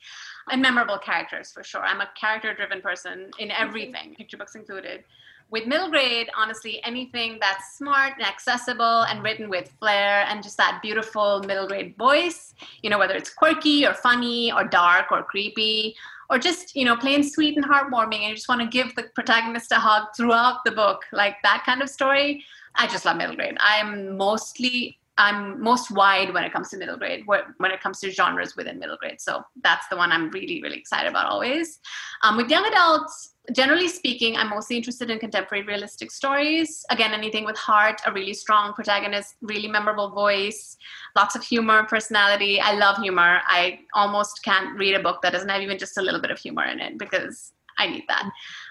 and 0.51 0.61
memorable 0.61 0.99
characters 0.99 1.53
for 1.53 1.63
sure. 1.63 1.83
I'm 1.83 2.01
a 2.01 2.09
character 2.19 2.55
driven 2.55 2.81
person 2.81 3.31
in 3.39 3.51
everything, 3.51 4.15
picture 4.17 4.37
books 4.37 4.55
included. 4.55 5.05
With 5.49 5.67
middle 5.67 5.91
grade, 5.91 6.29
honestly, 6.37 6.83
anything 6.83 7.39
that's 7.41 7.77
smart 7.77 8.15
and 8.19 8.27
accessible 8.27 9.03
and 9.03 9.23
written 9.23 9.49
with 9.49 9.71
flair 9.79 10.27
and 10.29 10.43
just 10.43 10.57
that 10.57 10.81
beautiful 10.83 11.41
middle 11.47 11.69
grade 11.69 11.95
voice, 11.97 12.53
you 12.83 12.91
know, 12.91 12.99
whether 12.99 13.15
it's 13.15 13.31
quirky 13.31 13.87
or 13.87 13.95
funny 13.95 14.51
or 14.51 14.65
dark 14.65 15.13
or 15.13 15.23
creepy 15.23 15.95
or 16.31 16.39
just 16.39 16.75
you 16.75 16.85
know 16.85 16.97
plain 16.97 17.23
sweet 17.23 17.57
and 17.57 17.65
heartwarming 17.65 18.21
and 18.21 18.31
you 18.31 18.35
just 18.35 18.49
want 18.49 18.61
to 18.61 18.67
give 18.67 18.95
the 18.95 19.05
protagonist 19.15 19.73
a 19.73 19.77
hug 19.77 20.09
throughout 20.17 20.65
the 20.65 20.73
book 20.73 21.03
like 21.13 21.37
that 21.43 21.63
kind 21.65 21.83
of 21.83 21.89
story. 21.89 22.45
I 22.75 22.87
just 22.87 23.05
love 23.05 23.17
middle 23.17 23.37
grade. 23.37 23.57
I'm 23.61 24.17
mostly 24.17 24.99
i'm 25.19 25.63
most 25.63 25.91
wide 25.91 26.35
when 26.35 26.45
it 26.45 26.53
comes 26.53 26.69
to 26.69 26.77
middle 26.77 26.99
grade 26.99 27.25
when 27.27 27.71
it 27.71 27.81
comes 27.81 28.01
to 28.01 28.11
genres 28.11 28.55
within 28.55 28.79
middle 28.79 28.99
grade. 28.99 29.21
So 29.21 29.43
that's 29.63 29.87
the 29.89 29.97
one 29.97 30.13
i'm 30.13 30.31
really 30.31 30.63
really 30.63 30.79
excited 30.79 31.09
about 31.09 31.27
always. 31.27 31.79
Um, 32.23 32.37
with 32.37 32.51
young 32.51 32.67
adults 32.67 33.35
generally 33.53 33.89
speaking, 33.89 34.37
I'm 34.37 34.51
mostly 34.51 34.77
interested 34.77 35.11
in 35.11 35.19
contemporary 35.19 35.65
realistic 35.65 36.11
stories. 36.11 36.85
Again, 36.91 37.13
anything 37.13 37.45
with 37.45 37.57
heart, 37.57 38.01
a 38.07 38.13
really 38.13 38.35
strong 38.35 38.73
protagonist, 38.73 39.37
really 39.41 39.69
memorable 39.69 40.11
voice, 40.11 40.77
lots 41.15 41.35
of 41.37 41.43
humor, 41.43 41.85
personality. 41.85 42.61
I 42.61 42.75
love 42.75 42.99
humor. 42.99 43.41
I 43.47 43.81
almost 43.95 44.43
can't 44.43 44.79
read 44.79 44.95
a 44.95 45.03
book 45.03 45.23
that 45.23 45.33
doesn't 45.33 45.49
have 45.49 45.63
even 45.63 45.79
just 45.79 45.99
a 45.99 46.03
little 46.03 46.21
bit 46.21 46.31
of 46.31 46.39
humor 46.39 46.65
in 46.65 46.81
it 46.81 46.99
because 46.99 47.53
I 47.79 47.87
need 47.87 48.05
that. 48.09 48.31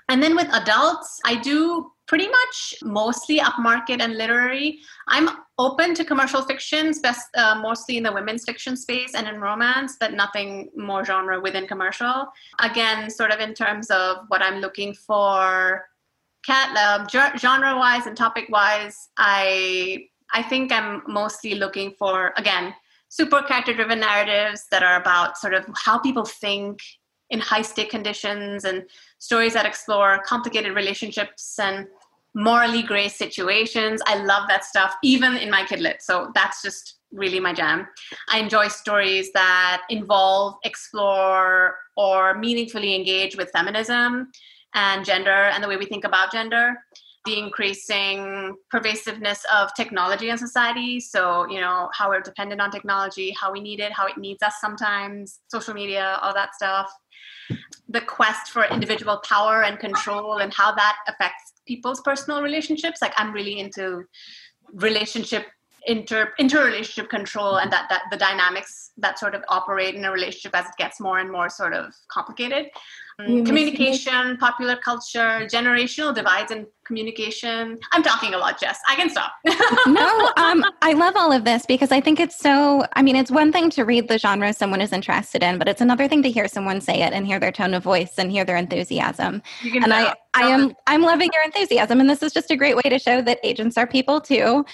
And 0.09 0.21
then 0.21 0.35
with 0.35 0.51
adults, 0.53 1.19
I 1.25 1.35
do 1.35 1.91
pretty 2.07 2.27
much 2.27 2.75
mostly 2.83 3.39
upmarket 3.39 4.01
and 4.01 4.17
literary. 4.17 4.79
I'm 5.07 5.29
open 5.57 5.93
to 5.95 6.03
commercial 6.03 6.41
fictions, 6.41 6.99
best 6.99 7.27
uh, 7.37 7.55
mostly 7.61 7.97
in 7.97 8.03
the 8.03 8.11
women's 8.11 8.43
fiction 8.43 8.75
space 8.75 9.13
and 9.15 9.27
in 9.27 9.39
romance, 9.39 9.95
but 9.99 10.13
nothing 10.13 10.69
more 10.75 11.05
genre 11.05 11.39
within 11.39 11.65
commercial. 11.65 12.27
Again, 12.59 13.09
sort 13.09 13.31
of 13.31 13.39
in 13.39 13.53
terms 13.53 13.89
of 13.89 14.17
what 14.27 14.41
I'm 14.41 14.59
looking 14.59 14.93
for, 14.93 15.85
cat 16.45 16.75
um, 16.77 17.07
genre 17.37 17.75
wise 17.77 18.05
and 18.05 18.15
topic 18.15 18.47
wise, 18.49 19.09
I 19.17 20.07
I 20.33 20.43
think 20.43 20.71
I'm 20.71 21.03
mostly 21.07 21.55
looking 21.55 21.93
for 21.97 22.33
again 22.37 22.73
super 23.09 23.41
character 23.43 23.73
driven 23.73 23.99
narratives 23.99 24.65
that 24.71 24.83
are 24.83 24.99
about 24.99 25.37
sort 25.37 25.53
of 25.53 25.65
how 25.75 25.97
people 25.99 26.25
think 26.25 26.79
in 27.29 27.39
high 27.39 27.61
stake 27.61 27.89
conditions 27.89 28.65
and 28.65 28.83
stories 29.19 29.53
that 29.53 29.65
explore 29.65 30.21
complicated 30.25 30.75
relationships 30.75 31.57
and 31.59 31.87
morally 32.35 32.83
gray 32.83 33.07
situations. 33.07 34.01
I 34.05 34.17
love 34.17 34.47
that 34.49 34.65
stuff, 34.65 34.95
even 35.01 35.37
in 35.37 35.49
my 35.49 35.63
kidlit. 35.63 36.01
So 36.01 36.31
that's 36.35 36.61
just 36.61 36.99
really 37.11 37.39
my 37.39 37.53
jam. 37.53 37.87
I 38.29 38.39
enjoy 38.39 38.67
stories 38.67 39.31
that 39.33 39.83
involve, 39.89 40.55
explore, 40.65 41.77
or 41.95 42.37
meaningfully 42.37 42.93
engage 42.93 43.37
with 43.37 43.49
feminism 43.51 44.31
and 44.73 45.05
gender 45.05 45.31
and 45.31 45.63
the 45.63 45.67
way 45.69 45.77
we 45.77 45.85
think 45.85 46.03
about 46.03 46.31
gender. 46.31 46.75
The 47.23 47.39
increasing 47.39 48.55
pervasiveness 48.69 49.43
of 49.51 49.73
technology 49.73 50.29
in 50.29 50.37
society. 50.37 50.99
So, 50.99 51.49
you 51.49 51.59
know, 51.59 51.89
how 51.93 52.09
we're 52.09 52.21
dependent 52.21 52.61
on 52.61 52.69
technology, 52.69 53.33
how 53.39 53.51
we 53.51 53.61
need 53.61 53.79
it, 53.79 53.91
how 53.93 54.05
it 54.05 54.17
needs 54.17 54.43
us 54.43 54.55
sometimes, 54.61 55.39
social 55.47 55.73
media, 55.73 56.19
all 56.21 56.35
that 56.35 56.53
stuff 56.53 56.91
the 57.89 58.01
quest 58.01 58.51
for 58.51 58.65
individual 58.65 59.21
power 59.27 59.63
and 59.63 59.79
control 59.79 60.37
and 60.37 60.53
how 60.53 60.73
that 60.73 60.97
affects 61.07 61.53
people's 61.67 62.01
personal 62.01 62.41
relationships. 62.41 63.01
Like 63.01 63.13
i'm 63.17 63.31
really 63.31 63.59
into 63.59 64.05
relationship 64.73 65.45
inter 65.85 66.33
interrelationship 66.39 67.09
control 67.09 67.57
and 67.57 67.71
that 67.71 67.87
that 67.89 68.03
the 68.11 68.17
dynamics 68.17 68.91
that 68.97 69.19
sort 69.19 69.35
of 69.35 69.43
operate 69.49 69.95
in 69.95 70.03
a 70.05 70.11
relationship 70.11 70.55
as 70.55 70.65
it 70.65 70.71
gets 70.77 70.99
more 70.99 71.19
and 71.19 71.31
more 71.31 71.49
sort 71.49 71.73
of 71.73 71.93
complicated 72.07 72.67
um, 73.19 73.45
communication 73.45 74.37
popular 74.37 74.75
culture 74.75 75.47
generational 75.51 76.13
divides 76.13 76.51
in 76.51 76.67
communication. 76.85 77.77
I'm 77.93 78.03
talking 78.03 78.33
a 78.33 78.37
lot 78.37 78.59
jess. 78.59 78.79
I 78.89 78.95
can 78.95 79.09
stop. 79.09 79.31
No 79.87 80.31
um, 80.37 80.63
i 80.81 80.93
love 80.93 81.15
all 81.15 81.31
of 81.31 81.45
this 81.45 81.65
because 81.65 81.91
i 81.91 82.01
think 82.01 82.19
it's 82.19 82.37
so 82.37 82.85
i 82.93 83.01
mean 83.01 83.15
it's 83.15 83.31
one 83.31 83.51
thing 83.51 83.69
to 83.69 83.83
read 83.83 84.07
the 84.07 84.17
genre 84.17 84.51
someone 84.51 84.81
is 84.81 84.91
interested 84.91 85.43
in 85.43 85.57
but 85.57 85.67
it's 85.67 85.81
another 85.81 86.07
thing 86.07 86.23
to 86.23 86.29
hear 86.29 86.47
someone 86.47 86.81
say 86.81 87.01
it 87.01 87.13
and 87.13 87.25
hear 87.25 87.39
their 87.39 87.51
tone 87.51 87.73
of 87.73 87.83
voice 87.83 88.13
and 88.17 88.31
hear 88.31 88.43
their 88.43 88.57
enthusiasm. 88.57 89.41
And 89.63 89.93
i 89.93 90.13
i 90.33 90.43
am 90.43 90.73
i'm 90.87 91.01
loving 91.01 91.29
your 91.33 91.43
enthusiasm 91.43 91.99
and 91.99 92.09
this 92.09 92.23
is 92.23 92.33
just 92.33 92.51
a 92.51 92.55
great 92.55 92.75
way 92.75 92.89
to 92.89 92.99
show 92.99 93.21
that 93.21 93.39
agents 93.43 93.77
are 93.77 93.87
people 93.87 94.19
too. 94.19 94.65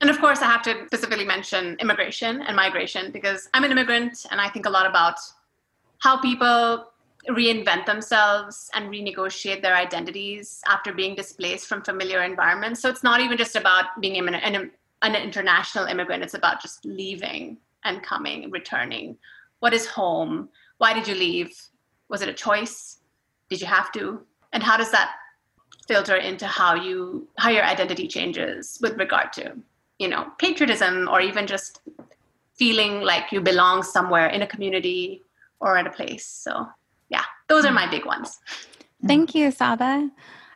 And 0.00 0.08
of 0.08 0.18
course, 0.18 0.40
I 0.40 0.46
have 0.46 0.62
to 0.62 0.86
specifically 0.86 1.26
mention 1.26 1.76
immigration 1.78 2.40
and 2.42 2.56
migration 2.56 3.12
because 3.12 3.48
I'm 3.52 3.64
an 3.64 3.70
immigrant 3.70 4.24
and 4.30 4.40
I 4.40 4.48
think 4.48 4.64
a 4.64 4.70
lot 4.70 4.86
about 4.86 5.16
how 5.98 6.20
people 6.20 6.89
reinvent 7.34 7.86
themselves 7.86 8.70
and 8.74 8.90
renegotiate 8.90 9.62
their 9.62 9.76
identities 9.76 10.60
after 10.68 10.92
being 10.92 11.14
displaced 11.14 11.66
from 11.66 11.82
familiar 11.82 12.22
environments. 12.22 12.80
So 12.80 12.88
it's 12.88 13.02
not 13.02 13.20
even 13.20 13.38
just 13.38 13.56
about 13.56 14.00
being 14.00 14.16
an, 14.16 14.34
an, 14.34 14.70
an 15.02 15.14
international 15.14 15.86
immigrant, 15.86 16.22
it's 16.22 16.34
about 16.34 16.60
just 16.60 16.84
leaving 16.84 17.56
and 17.84 18.02
coming, 18.02 18.50
returning. 18.50 19.16
What 19.60 19.72
is 19.72 19.86
home? 19.86 20.48
Why 20.78 20.92
did 20.92 21.08
you 21.08 21.14
leave? 21.14 21.50
Was 22.08 22.22
it 22.22 22.28
a 22.28 22.34
choice? 22.34 22.98
Did 23.48 23.60
you 23.60 23.66
have 23.66 23.92
to? 23.92 24.20
And 24.52 24.62
how 24.62 24.76
does 24.76 24.90
that 24.90 25.12
filter 25.90 26.16
into 26.16 26.46
how 26.46 26.74
you 26.74 27.26
how 27.38 27.50
your 27.50 27.64
identity 27.64 28.06
changes 28.06 28.78
with 28.80 28.96
regard 28.96 29.32
to 29.32 29.56
you 29.98 30.08
know 30.08 30.30
patriotism 30.38 31.08
or 31.08 31.20
even 31.20 31.48
just 31.48 31.80
feeling 32.54 33.00
like 33.00 33.32
you 33.32 33.40
belong 33.40 33.82
somewhere 33.82 34.28
in 34.28 34.42
a 34.42 34.46
community 34.46 35.22
or 35.60 35.76
at 35.76 35.88
a 35.88 35.90
place 35.90 36.26
so 36.26 36.68
yeah 37.10 37.24
those 37.48 37.64
are 37.64 37.72
my 37.72 37.88
big 37.90 38.06
ones 38.06 38.40
Thank 39.06 39.34
you, 39.34 39.50
Saba. 39.50 40.10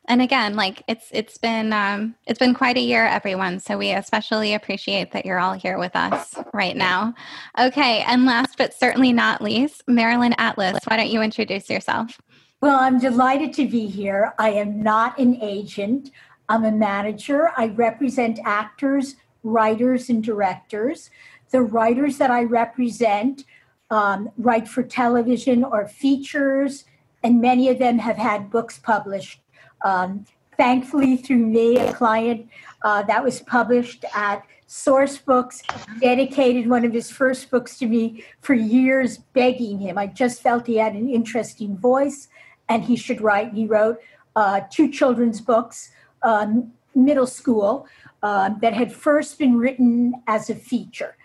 And 0.07 0.21
again, 0.21 0.55
like 0.55 0.83
it's 0.87 1.09
it's 1.13 1.39
been 1.39 1.73
um, 1.73 2.15
it's 2.27 2.39
been 2.39 2.53
quite 2.53 2.77
a 2.77 2.81
year, 2.81 3.07
everyone. 3.07 3.59
So 3.59 3.79
we 3.79 3.93
especially 3.93 4.53
appreciate 4.53 5.13
that 5.13 5.25
you're 5.25 5.39
all 5.39 5.55
here 5.55 5.79
with 5.79 5.97
us 5.97 6.35
right 6.53 6.77
now. 6.77 7.15
Okay, 7.59 8.03
and 8.03 8.27
last 8.27 8.59
but 8.59 8.75
certainly 8.75 9.15
not 9.15 9.41
least, 9.41 9.83
Marilyn 9.89 10.35
Atlas. 10.37 10.79
Why 10.85 10.99
don't 10.99 11.11
you 11.11 11.23
introduce 11.23 11.71
yourself? 11.71 12.21
Well, 12.61 12.77
I'm 12.79 12.99
delighted 12.99 13.55
to 13.55 13.67
be 13.67 13.87
here. 13.87 14.35
I 14.39 14.51
am 14.51 14.83
not 14.83 15.19
an 15.19 15.39
agent. 15.41 16.11
I'm 16.51 16.67
a 16.67 16.73
manager. 16.73 17.51
I 17.57 17.69
represent 17.69 18.39
actors, 18.45 19.17
writers, 19.43 20.11
and 20.11 20.23
directors. 20.23 21.09
The 21.51 21.63
writers 21.63 22.19
that 22.19 22.31
I 22.31 22.45
represent 22.45 23.45
um, 23.91 24.31
write 24.39 24.69
for 24.69 24.83
television 24.83 25.65
or 25.65 25.87
features, 25.87 26.85
and 27.23 27.41
many 27.41 27.69
of 27.69 27.79
them 27.79 27.99
have 27.99 28.17
had 28.17 28.51
books 28.51 28.79
published 28.79 29.41
um, 29.85 30.25
thankfully, 30.57 31.17
through 31.17 31.47
me, 31.47 31.77
a 31.79 31.93
client 31.93 32.49
uh, 32.83 33.03
that 33.03 33.23
was 33.23 33.41
published 33.41 34.05
at 34.15 34.45
Sourcebooks 34.69 35.63
dedicated 36.01 36.69
one 36.69 36.85
of 36.85 36.93
his 36.93 37.11
first 37.11 37.51
books 37.51 37.79
to 37.79 37.87
me 37.87 38.25
for 38.41 38.55
years, 38.55 39.19
begging 39.19 39.79
him. 39.79 39.99
I 39.99 40.07
just 40.07 40.43
felt 40.43 40.67
he 40.67 40.77
had 40.77 40.95
an 40.95 41.09
interesting 41.09 41.77
voice 41.77 42.29
and 42.69 42.83
he 42.83 42.97
should 42.97 43.21
write. 43.21 43.53
He 43.53 43.67
wrote 43.67 43.99
uh, 44.35 44.63
two 44.71 44.91
children's 44.91 45.41
books, 45.41 45.91
um, 46.23 46.73
middle 46.95 47.27
school, 47.27 47.87
uh, 48.23 48.51
that 48.61 48.73
had 48.73 48.93
first 48.93 49.39
been 49.39 49.59
written 49.59 50.15
as 50.27 50.49
a 50.49 50.55
feature. 50.55 51.17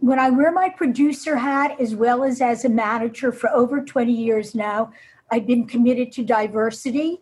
When 0.00 0.18
I 0.18 0.30
wear 0.30 0.52
my 0.52 0.68
producer 0.68 1.36
hat 1.36 1.80
as 1.80 1.94
well 1.94 2.22
as 2.24 2.40
as 2.40 2.64
a 2.64 2.68
manager 2.68 3.32
for 3.32 3.50
over 3.50 3.84
20 3.84 4.12
years 4.12 4.54
now, 4.54 4.92
I've 5.30 5.46
been 5.46 5.66
committed 5.66 6.12
to 6.12 6.24
diversity 6.24 7.20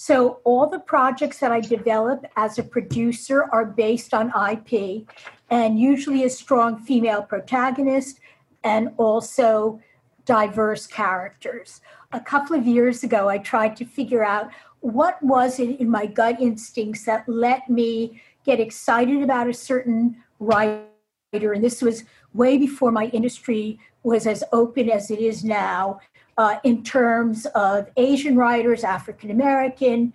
so 0.00 0.38
all 0.44 0.68
the 0.68 0.78
projects 0.78 1.40
that 1.40 1.50
I 1.50 1.58
develop 1.58 2.24
as 2.36 2.56
a 2.56 2.62
producer 2.62 3.48
are 3.50 3.64
based 3.64 4.14
on 4.14 4.32
IP 4.48 5.08
and 5.50 5.76
usually 5.76 6.22
a 6.22 6.30
strong 6.30 6.78
female 6.78 7.24
protagonist 7.24 8.20
and 8.62 8.92
also 8.96 9.80
diverse 10.24 10.86
characters. 10.86 11.80
A 12.12 12.20
couple 12.20 12.54
of 12.54 12.64
years 12.64 13.02
ago, 13.02 13.28
I 13.28 13.38
tried 13.38 13.74
to 13.74 13.84
figure 13.84 14.24
out 14.24 14.52
what 14.82 15.20
was 15.20 15.58
it 15.58 15.80
in 15.80 15.90
my 15.90 16.06
gut 16.06 16.40
instincts 16.40 17.04
that 17.06 17.28
let 17.28 17.68
me 17.68 18.22
get 18.44 18.60
excited 18.60 19.20
about 19.24 19.48
a 19.48 19.52
certain 19.52 20.22
writer. 20.38 20.86
And 21.32 21.64
this 21.64 21.82
was 21.82 22.04
way 22.38 22.56
before 22.56 22.90
my 22.90 23.06
industry 23.06 23.78
was 24.02 24.26
as 24.26 24.42
open 24.52 24.88
as 24.88 25.10
it 25.10 25.18
is 25.18 25.44
now 25.44 26.00
uh, 26.38 26.56
in 26.62 26.84
terms 26.84 27.46
of 27.54 27.88
Asian 27.96 28.36
writers, 28.36 28.84
African 28.84 29.30
American, 29.30 30.12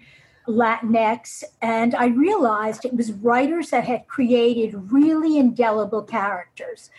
Latinx, 0.48 1.44
and 1.62 1.94
I 1.96 2.08
realized 2.08 2.86
it 2.86 2.96
was 2.96 3.12
writers 3.12 3.70
that 3.70 3.86
had 3.86 4.08
created 4.08 4.92
really 4.92 5.38
indelible 5.38 6.01
characters, 6.01 6.89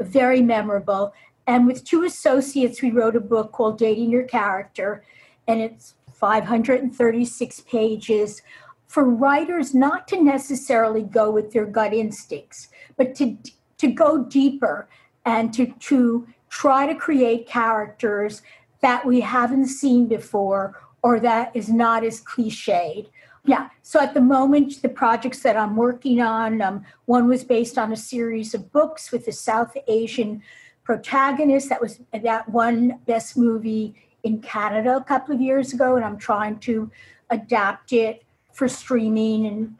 very 0.00 0.42
memorable. 0.42 1.12
And 1.46 1.66
with 1.66 1.84
two 1.84 2.04
associates, 2.04 2.82
we 2.82 2.90
wrote 2.90 3.16
a 3.16 3.20
book 3.20 3.52
called 3.52 3.78
Dating 3.78 4.10
Your 4.10 4.24
Character, 4.24 5.04
and 5.48 5.60
it's 5.60 5.94
536 6.14 7.60
pages 7.60 8.42
for 8.86 9.04
writers 9.04 9.74
not 9.74 10.06
to 10.08 10.22
necessarily 10.22 11.02
go 11.02 11.30
with 11.30 11.52
their 11.52 11.66
gut 11.66 11.92
instincts, 11.92 12.68
but 12.96 13.14
to, 13.16 13.36
to 13.82 13.88
go 13.88 14.24
deeper 14.24 14.88
and 15.24 15.52
to, 15.52 15.66
to 15.80 16.24
try 16.48 16.86
to 16.86 16.94
create 16.94 17.48
characters 17.48 18.40
that 18.80 19.04
we 19.04 19.20
haven't 19.20 19.66
seen 19.66 20.06
before 20.06 20.80
or 21.02 21.18
that 21.18 21.50
is 21.52 21.68
not 21.68 22.04
as 22.04 22.22
cliched. 22.22 23.08
Yeah, 23.44 23.70
so 23.82 23.98
at 23.98 24.14
the 24.14 24.20
moment, 24.20 24.82
the 24.82 24.88
projects 24.88 25.40
that 25.42 25.56
I'm 25.56 25.74
working 25.74 26.20
on, 26.20 26.62
um, 26.62 26.84
one 27.06 27.26
was 27.26 27.42
based 27.42 27.76
on 27.76 27.90
a 27.90 27.96
series 27.96 28.54
of 28.54 28.70
books 28.70 29.10
with 29.10 29.26
a 29.26 29.32
South 29.32 29.76
Asian 29.88 30.42
protagonist. 30.84 31.68
That 31.68 31.80
was 31.80 31.98
that 32.12 32.48
one 32.48 33.00
best 33.04 33.36
movie 33.36 33.96
in 34.22 34.40
Canada 34.42 34.94
a 34.96 35.02
couple 35.02 35.34
of 35.34 35.40
years 35.40 35.72
ago, 35.72 35.96
and 35.96 36.04
I'm 36.04 36.18
trying 36.18 36.60
to 36.60 36.88
adapt 37.30 37.92
it 37.92 38.22
for 38.52 38.68
streaming. 38.68 39.44
And 39.48 39.76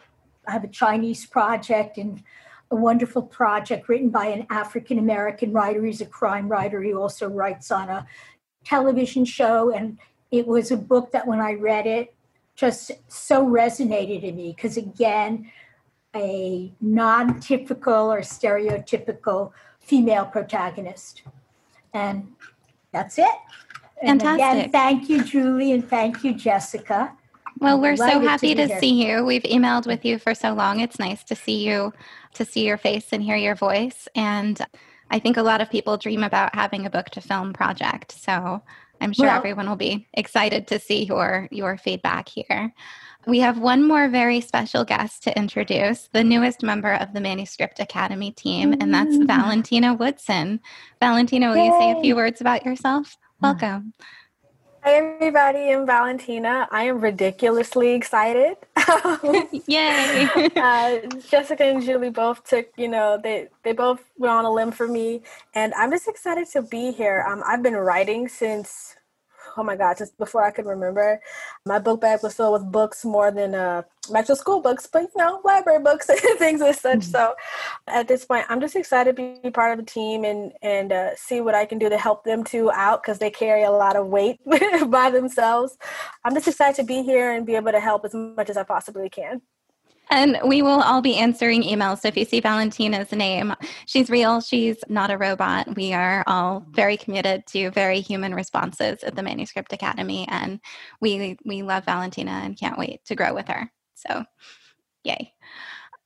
I 0.49 0.51
have 0.51 0.65
a 0.65 0.69
Chinese 0.83 1.25
project 1.25 1.99
and 1.99 2.21
a 2.73 2.75
wonderful 2.75 3.23
project 3.23 3.89
written 3.89 4.09
by 4.09 4.27
an 4.27 4.47
African 4.51 4.99
American 4.99 5.53
writer. 5.53 5.85
He's 5.85 6.01
a 6.01 6.07
crime 6.07 6.49
writer. 6.49 6.83
He 6.83 6.95
also 6.95 7.29
writes 7.29 7.71
on 7.71 7.89
a 7.91 8.07
television 8.65 9.25
show. 9.25 9.71
And 9.71 9.99
it 10.31 10.47
was 10.47 10.71
a 10.71 10.77
book 10.77 11.13
that 11.13 11.27
when 11.27 11.39
I 11.39 11.53
read 11.53 11.87
it, 11.87 12.15
just 12.57 12.91
so 13.09 13.47
resonated 13.47 14.23
in 14.23 14.37
me 14.37 14.55
because, 14.57 14.77
again, 14.77 15.51
a 16.17 16.73
non 16.81 17.41
typical 17.41 18.13
or 18.13 18.21
stereotypical 18.21 19.53
female 19.81 20.25
protagonist. 20.25 21.23
And 21.93 22.33
that's 22.91 23.19
it. 23.19 23.27
And 24.03 24.21
Fantastic. 24.21 24.67
again, 24.67 24.71
thank 24.71 25.09
you, 25.09 25.23
Julie, 25.25 25.73
and 25.73 25.87
thank 25.89 26.25
you, 26.25 26.35
Jessica. 26.35 27.13
Well, 27.63 27.81
we're 27.81 27.97
so 27.97 28.19
happy 28.21 28.55
be 28.55 28.67
to 28.67 28.81
see 28.81 29.07
you. 29.07 29.25
We've 29.25 29.45
emailed 29.45 29.87
with 29.87 30.05
you 30.05 30.19
for 30.19 30.35
so 30.35 30.53
long. 30.53 30.81
It's 30.81 30.99
nice 30.99 31.23
to 31.25 31.37
see 31.37 31.65
you, 31.65 31.93
to 32.35 32.45
see 32.45 32.67
your 32.67 32.79
face 32.79 33.13
and 33.13 33.23
hear 33.23 33.37
your 33.37 33.55
voice. 33.55 34.09
And 34.15 34.61
I 35.11 35.19
think 35.19 35.37
a 35.37 35.43
lot 35.43 35.61
of 35.61 35.71
people 35.71 35.97
dream 35.97 36.23
about 36.23 36.55
having 36.55 36.87
a 36.87 36.91
book 36.91 37.11
to 37.11 37.21
film 37.21 37.53
project. 37.53 38.13
So 38.13 38.63
I'm 39.01 39.13
sure 39.13 39.27
Well- 39.27 39.37
everyone 39.37 39.69
will 39.69 39.77
be 39.77 40.09
excited 40.15 40.67
to 40.69 40.79
see 40.79 41.05
your 41.05 41.49
your 41.51 41.77
feedback 41.77 42.29
here. 42.29 42.73
We 43.27 43.39
have 43.41 43.59
one 43.59 43.87
more 43.87 44.09
very 44.09 44.41
special 44.41 44.85
guest 44.85 45.23
to 45.25 45.39
introduce, 45.39 46.09
the 46.13 46.25
newest 46.25 46.63
member 46.65 46.95
of 46.95 47.13
the 47.13 47.21
Manuscript 47.21 47.79
Academy 47.79 48.33
team, 48.33 48.73
and 48.81 48.93
that's 48.93 49.17
Mm. 49.17 49.27
Valentina 49.29 49.95
Woodson. 49.95 50.59
Valentina, 51.01 51.51
will 51.51 51.65
you 51.65 51.73
say 51.79 51.93
a 51.93 52.01
few 52.01 52.17
words 52.17 52.41
about 52.41 52.65
yourself? 52.65 53.17
Welcome. 53.41 53.93
Hi, 54.85 54.95
everybody. 54.95 55.71
I'm 55.73 55.87
Valentina. 55.87 56.67
I 56.73 56.85
am 56.85 57.01
ridiculously 57.03 57.93
excited. 57.95 58.57
Yay. 59.69 60.29
uh, 60.57 60.99
Jessica 61.29 61.65
and 61.65 61.85
Julie 61.85 62.11
both 62.11 62.43
took, 62.45 62.69
you 62.77 62.89
know, 62.89 63.21
they 63.23 63.49
they 63.63 63.75
both 63.75 64.03
went 64.19 64.33
on 64.33 64.45
a 64.47 64.51
limb 64.53 64.73
for 64.73 64.89
me, 64.89 65.23
and 65.55 65.75
I'm 65.75 65.93
just 65.93 66.09
excited 66.09 66.49
to 66.55 66.63
be 66.63 66.93
here. 66.93 67.25
Um, 67.29 67.45
I've 67.47 67.63
been 67.63 67.77
writing 67.77 68.27
since, 68.27 68.97
oh 69.57 69.63
my 69.63 69.77
God, 69.77 69.99
just 69.99 70.19
before 70.19 70.45
I 70.45 70.51
could 70.51 70.67
remember. 70.67 71.21
My 71.67 71.79
book 71.79 72.01
bag 72.01 72.21
was 72.25 72.35
filled 72.35 72.55
with 72.55 72.73
books 72.73 73.05
more 73.05 73.31
than 73.31 73.55
uh, 73.55 73.83
actual 74.15 74.37
school 74.37 74.61
books, 74.61 74.87
but 74.87 75.03
you 75.03 75.09
know, 75.17 75.41
library 75.45 75.81
books 75.81 76.09
and 76.09 76.39
things 76.39 76.61
as 76.61 76.81
such. 76.81 77.03
So, 77.03 77.35
at 77.87 78.09
this 78.09 78.25
point, 78.25 78.47
I'm 78.49 78.61
just 78.61 78.77
excited 78.77 79.17
to 79.17 79.41
be 79.43 79.51
part 79.51 79.79
of 79.79 79.85
the 79.85 79.91
team 79.91 80.25
and 80.25 80.53
and 80.63 80.93
uh, 80.93 81.17
see 81.17 81.41
what 81.41 81.55
I 81.55 81.65
can 81.65 81.79
do 81.79 81.89
to 81.89 81.99
help 81.99 82.25
them 82.25 82.45
two 82.45 82.71
out 82.73 83.03
because 83.03 83.19
they 83.19 83.31
carry 83.31 83.63
a 83.63 83.71
lot 83.71 83.97
of 83.97 84.07
weight 84.07 84.41
by 84.89 85.11
themselves. 85.11 85.77
I'm 86.25 86.35
just 86.35 86.49
excited 86.49 86.77
to 86.77 86.85
be 86.85 87.03
here 87.03 87.33
and 87.33 87.47
be 87.47 87.55
able 87.55 87.73
to 87.73 87.81
help 87.81 88.05
as 88.05 88.15
much 88.15 88.51
as 88.51 88.57
I 88.57 88.65
possibly 88.65 89.09
can. 89.09 89.43
And 90.11 90.39
we 90.45 90.61
will 90.61 90.83
all 90.83 91.01
be 91.01 91.17
answering 91.17 91.63
emails. 91.63 92.01
So 92.01 92.09
if 92.09 92.19
you 92.19 92.27
see 92.27 92.41
Valentina's 92.41 93.13
name, 93.13 93.55
she's 93.87 94.11
real. 94.11 94.43
She's 94.43 94.77
not 94.89 95.11
a 95.11 95.17
robot. 95.17 95.75
We 95.75 95.95
are 95.95 96.23
all 96.27 96.67
very 96.71 96.99
committed 96.99 97.47
to 97.49 97.71
very 97.71 98.01
human 98.01 98.35
responses 98.35 99.03
at 99.05 99.15
the 99.15 99.23
Manuscript 99.23 99.73
Academy, 99.73 100.27
and 100.29 100.61
we 101.01 101.39
we 101.47 101.63
love 101.63 101.87
Valentina 101.87 102.43
and 102.45 102.59
can't 102.59 102.79
wait 102.79 103.05
to 103.07 103.15
grow 103.15 103.33
with 103.33 103.49
her. 103.49 103.71
So, 104.07 104.25
yay! 105.05 105.33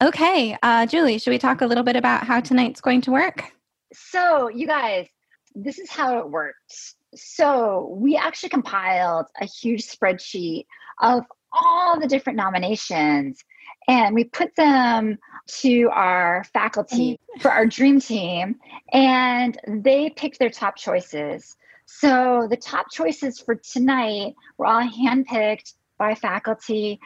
Okay, 0.03 0.57
uh, 0.63 0.87
Julie, 0.87 1.19
should 1.19 1.31
we 1.31 1.39
talk 1.39 1.63
a 1.63 1.67
little 1.67 1.85
bit 1.85 1.97
about 1.97 2.25
how 2.25 2.41
tonight's 2.41 2.81
going 2.81 3.01
to 3.03 3.11
work? 3.11 3.45
So, 3.93 4.49
you 4.49 4.67
guys, 4.67 5.07
this 5.55 5.79
is 5.79 5.91
how 5.91 6.19
it 6.19 6.29
worked. 6.29 6.95
So, 7.15 7.97
we 7.99 8.17
actually 8.17 8.51
compiled 8.51 9.27
a 9.41 9.47
huge 9.47 9.87
spreadsheet 9.87 10.67
of 11.01 11.25
all 11.53 11.99
the 11.99 12.07
different 12.07 12.37
nominations 12.37 13.43
and 13.89 14.15
we 14.15 14.25
put 14.25 14.55
them 14.57 15.19
to 15.47 15.89
our 15.93 16.45
faculty 16.53 17.19
for 17.41 17.51
our 17.51 17.67
dream 17.67 18.01
team 18.01 18.57
and 18.93 19.59
they 19.67 20.11
picked 20.11 20.39
their 20.39 20.51
top 20.51 20.77
choices. 20.77 21.57
So, 21.87 22.49
the 22.51 22.57
top 22.57 22.91
choices 22.91 23.39
for 23.39 23.55
tonight 23.55 24.35
were 24.59 24.67
all 24.67 24.83
handpicked 24.83 25.75
by 25.99 26.15
faculty. 26.15 27.01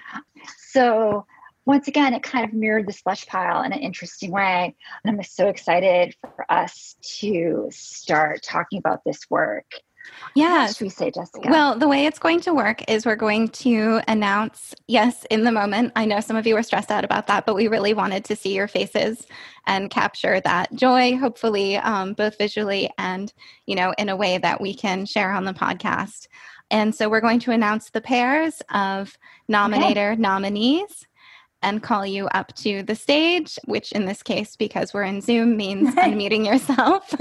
So, 0.70 1.26
once 1.66 1.88
again, 1.88 2.14
it 2.14 2.22
kind 2.22 2.44
of 2.44 2.52
mirrored 2.52 2.88
the 2.88 2.92
slush 2.92 3.26
pile 3.26 3.62
in 3.62 3.72
an 3.72 3.78
interesting 3.78 4.30
way. 4.30 4.74
And 5.04 5.16
I'm 5.16 5.22
so 5.22 5.48
excited 5.48 6.16
for 6.20 6.50
us 6.50 6.96
to 7.18 7.68
start 7.70 8.42
talking 8.42 8.78
about 8.78 9.04
this 9.04 9.28
work. 9.28 9.66
Yeah. 10.34 10.62
What 10.62 10.76
should 10.76 10.84
we 10.84 10.88
say, 10.88 11.10
Jessica? 11.10 11.48
Well, 11.48 11.78
the 11.78 11.88
way 11.88 12.06
it's 12.06 12.18
going 12.18 12.40
to 12.40 12.54
work 12.54 12.88
is 12.90 13.04
we're 13.04 13.16
going 13.16 13.48
to 13.48 14.00
announce, 14.08 14.74
yes, 14.86 15.26
in 15.30 15.44
the 15.44 15.52
moment. 15.52 15.92
I 15.96 16.04
know 16.04 16.20
some 16.20 16.36
of 16.36 16.46
you 16.46 16.54
were 16.54 16.62
stressed 16.62 16.90
out 16.90 17.04
about 17.04 17.26
that, 17.26 17.46
but 17.46 17.54
we 17.54 17.68
really 17.68 17.94
wanted 17.94 18.24
to 18.24 18.36
see 18.36 18.54
your 18.54 18.68
faces 18.68 19.26
and 19.66 19.90
capture 19.90 20.40
that 20.40 20.72
joy, 20.74 21.16
hopefully, 21.16 21.76
um, 21.76 22.14
both 22.14 22.38
visually 22.38 22.90
and, 22.98 23.32
you 23.66 23.74
know, 23.74 23.94
in 23.98 24.08
a 24.08 24.16
way 24.16 24.38
that 24.38 24.60
we 24.60 24.74
can 24.74 25.04
share 25.04 25.32
on 25.32 25.44
the 25.44 25.52
podcast. 25.52 26.26
And 26.70 26.94
so 26.94 27.08
we're 27.08 27.20
going 27.20 27.40
to 27.40 27.50
announce 27.50 27.90
the 27.90 28.00
pairs 28.00 28.62
of 28.70 29.18
nominator 29.48 30.12
okay. 30.12 30.20
nominees 30.20 31.06
and 31.62 31.82
call 31.82 32.06
you 32.06 32.26
up 32.28 32.54
to 32.54 32.82
the 32.82 32.94
stage, 32.94 33.58
which 33.66 33.92
in 33.92 34.06
this 34.06 34.22
case, 34.22 34.56
because 34.56 34.94
we're 34.94 35.02
in 35.02 35.20
Zoom, 35.20 35.56
means 35.56 35.94
unmuting 35.96 36.46
yourself. 36.46 37.14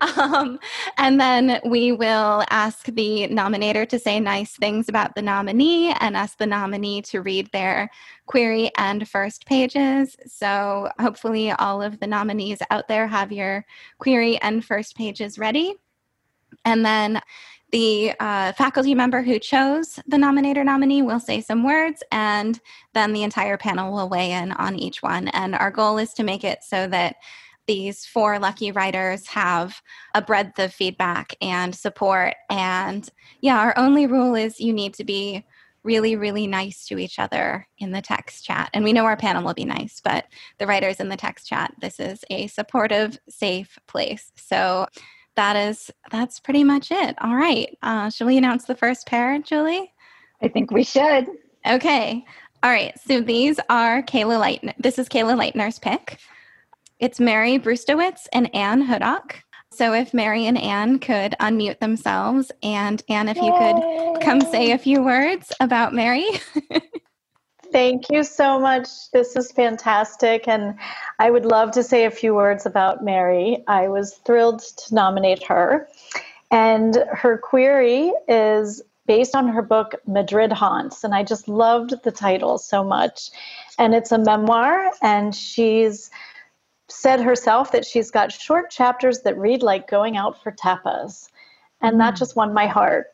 um, 0.18 0.58
and 0.96 1.20
then 1.20 1.60
we 1.64 1.92
will 1.92 2.44
ask 2.50 2.86
the 2.86 3.28
nominator 3.28 3.88
to 3.88 3.98
say 3.98 4.18
nice 4.18 4.56
things 4.56 4.88
about 4.88 5.14
the 5.14 5.22
nominee 5.22 5.92
and 6.00 6.16
ask 6.16 6.38
the 6.38 6.46
nominee 6.46 7.00
to 7.02 7.22
read 7.22 7.48
their 7.52 7.90
query 8.26 8.70
and 8.76 9.08
first 9.08 9.46
pages. 9.46 10.16
So 10.26 10.90
hopefully, 10.98 11.52
all 11.52 11.80
of 11.80 12.00
the 12.00 12.06
nominees 12.06 12.58
out 12.70 12.88
there 12.88 13.06
have 13.06 13.30
your 13.30 13.64
query 13.98 14.38
and 14.38 14.64
first 14.64 14.96
pages 14.96 15.38
ready. 15.38 15.74
And 16.64 16.84
then 16.84 17.20
the 17.70 18.12
uh, 18.18 18.52
faculty 18.52 18.94
member 18.94 19.22
who 19.22 19.38
chose 19.38 20.00
the 20.06 20.16
nominator 20.16 20.64
nominee 20.64 21.02
will 21.02 21.20
say 21.20 21.40
some 21.40 21.64
words, 21.64 22.02
and 22.10 22.60
then 22.94 23.12
the 23.12 23.22
entire 23.22 23.58
panel 23.58 23.92
will 23.92 24.08
weigh 24.08 24.32
in 24.32 24.52
on 24.52 24.76
each 24.76 25.02
one. 25.02 25.28
And 25.28 25.54
our 25.54 25.70
goal 25.70 25.98
is 25.98 26.14
to 26.14 26.22
make 26.22 26.44
it 26.44 26.60
so 26.62 26.86
that 26.88 27.16
these 27.66 28.06
four 28.06 28.38
lucky 28.38 28.72
writers 28.72 29.26
have 29.26 29.82
a 30.14 30.22
breadth 30.22 30.58
of 30.58 30.72
feedback 30.72 31.34
and 31.42 31.74
support. 31.74 32.34
And 32.48 33.08
yeah, 33.42 33.58
our 33.58 33.76
only 33.76 34.06
rule 34.06 34.34
is 34.34 34.58
you 34.58 34.72
need 34.72 34.94
to 34.94 35.04
be 35.04 35.44
really, 35.84 36.16
really 36.16 36.46
nice 36.46 36.86
to 36.86 36.98
each 36.98 37.18
other 37.18 37.68
in 37.78 37.92
the 37.92 38.02
text 38.02 38.44
chat. 38.44 38.70
And 38.72 38.84
we 38.84 38.92
know 38.92 39.04
our 39.04 39.16
panel 39.16 39.44
will 39.44 39.54
be 39.54 39.64
nice, 39.64 40.00
but 40.02 40.26
the 40.58 40.66
writers 40.66 40.98
in 40.98 41.08
the 41.08 41.16
text 41.16 41.46
chat, 41.46 41.72
this 41.80 42.00
is 42.00 42.24
a 42.30 42.46
supportive, 42.46 43.18
safe 43.28 43.78
place. 43.86 44.32
So 44.36 44.86
that 45.38 45.54
is 45.54 45.88
that's 46.10 46.40
pretty 46.40 46.64
much 46.64 46.90
it. 46.90 47.14
All 47.20 47.36
right. 47.36 47.78
Uh, 47.80 48.10
shall 48.10 48.26
we 48.26 48.36
announce 48.36 48.64
the 48.64 48.74
first 48.74 49.06
pair, 49.06 49.38
Julie? 49.38 49.92
I 50.42 50.48
think 50.48 50.72
we 50.72 50.82
should. 50.82 51.28
Okay. 51.64 52.24
All 52.64 52.70
right. 52.70 52.98
So 53.06 53.20
these 53.20 53.60
are 53.70 54.02
Kayla 54.02 54.40
Light. 54.40 54.74
This 54.80 54.98
is 54.98 55.08
Kayla 55.08 55.38
Lightner's 55.38 55.78
pick. 55.78 56.18
It's 56.98 57.20
Mary 57.20 57.56
Brustowitz 57.56 58.26
and 58.32 58.52
Anne 58.52 58.84
Hudak. 58.84 59.42
So 59.70 59.92
if 59.92 60.12
Mary 60.12 60.44
and 60.46 60.58
Anne 60.58 60.98
could 60.98 61.36
unmute 61.40 61.78
themselves, 61.78 62.50
and 62.64 63.00
Anne, 63.08 63.28
if 63.28 63.36
you 63.36 63.54
could 63.56 64.20
come 64.20 64.40
say 64.40 64.72
a 64.72 64.78
few 64.78 65.04
words 65.04 65.52
about 65.60 65.94
Mary. 65.94 66.26
Thank 67.70 68.10
you 68.10 68.24
so 68.24 68.58
much. 68.58 69.10
This 69.12 69.36
is 69.36 69.52
fantastic. 69.52 70.48
And 70.48 70.78
I 71.18 71.30
would 71.30 71.44
love 71.44 71.72
to 71.72 71.82
say 71.82 72.04
a 72.04 72.10
few 72.10 72.34
words 72.34 72.64
about 72.64 73.04
Mary. 73.04 73.62
I 73.66 73.88
was 73.88 74.14
thrilled 74.24 74.60
to 74.60 74.94
nominate 74.94 75.46
her. 75.46 75.88
And 76.50 76.96
her 77.12 77.36
query 77.36 78.12
is 78.26 78.82
based 79.06 79.34
on 79.34 79.48
her 79.48 79.62
book, 79.62 79.96
Madrid 80.06 80.52
Haunts. 80.52 81.04
And 81.04 81.14
I 81.14 81.24
just 81.24 81.48
loved 81.48 81.94
the 82.04 82.12
title 82.12 82.58
so 82.58 82.82
much. 82.82 83.30
And 83.78 83.94
it's 83.94 84.12
a 84.12 84.18
memoir, 84.18 84.90
and 85.02 85.34
she's 85.34 86.10
said 86.88 87.20
herself 87.20 87.72
that 87.72 87.84
she's 87.84 88.10
got 88.10 88.32
short 88.32 88.70
chapters 88.70 89.20
that 89.20 89.36
read 89.36 89.62
like 89.62 89.88
going 89.88 90.16
out 90.16 90.42
for 90.42 90.52
tapas. 90.52 91.28
And 91.80 91.96
mm. 91.96 91.98
that 91.98 92.16
just 92.16 92.34
won 92.34 92.54
my 92.54 92.66
heart. 92.66 93.08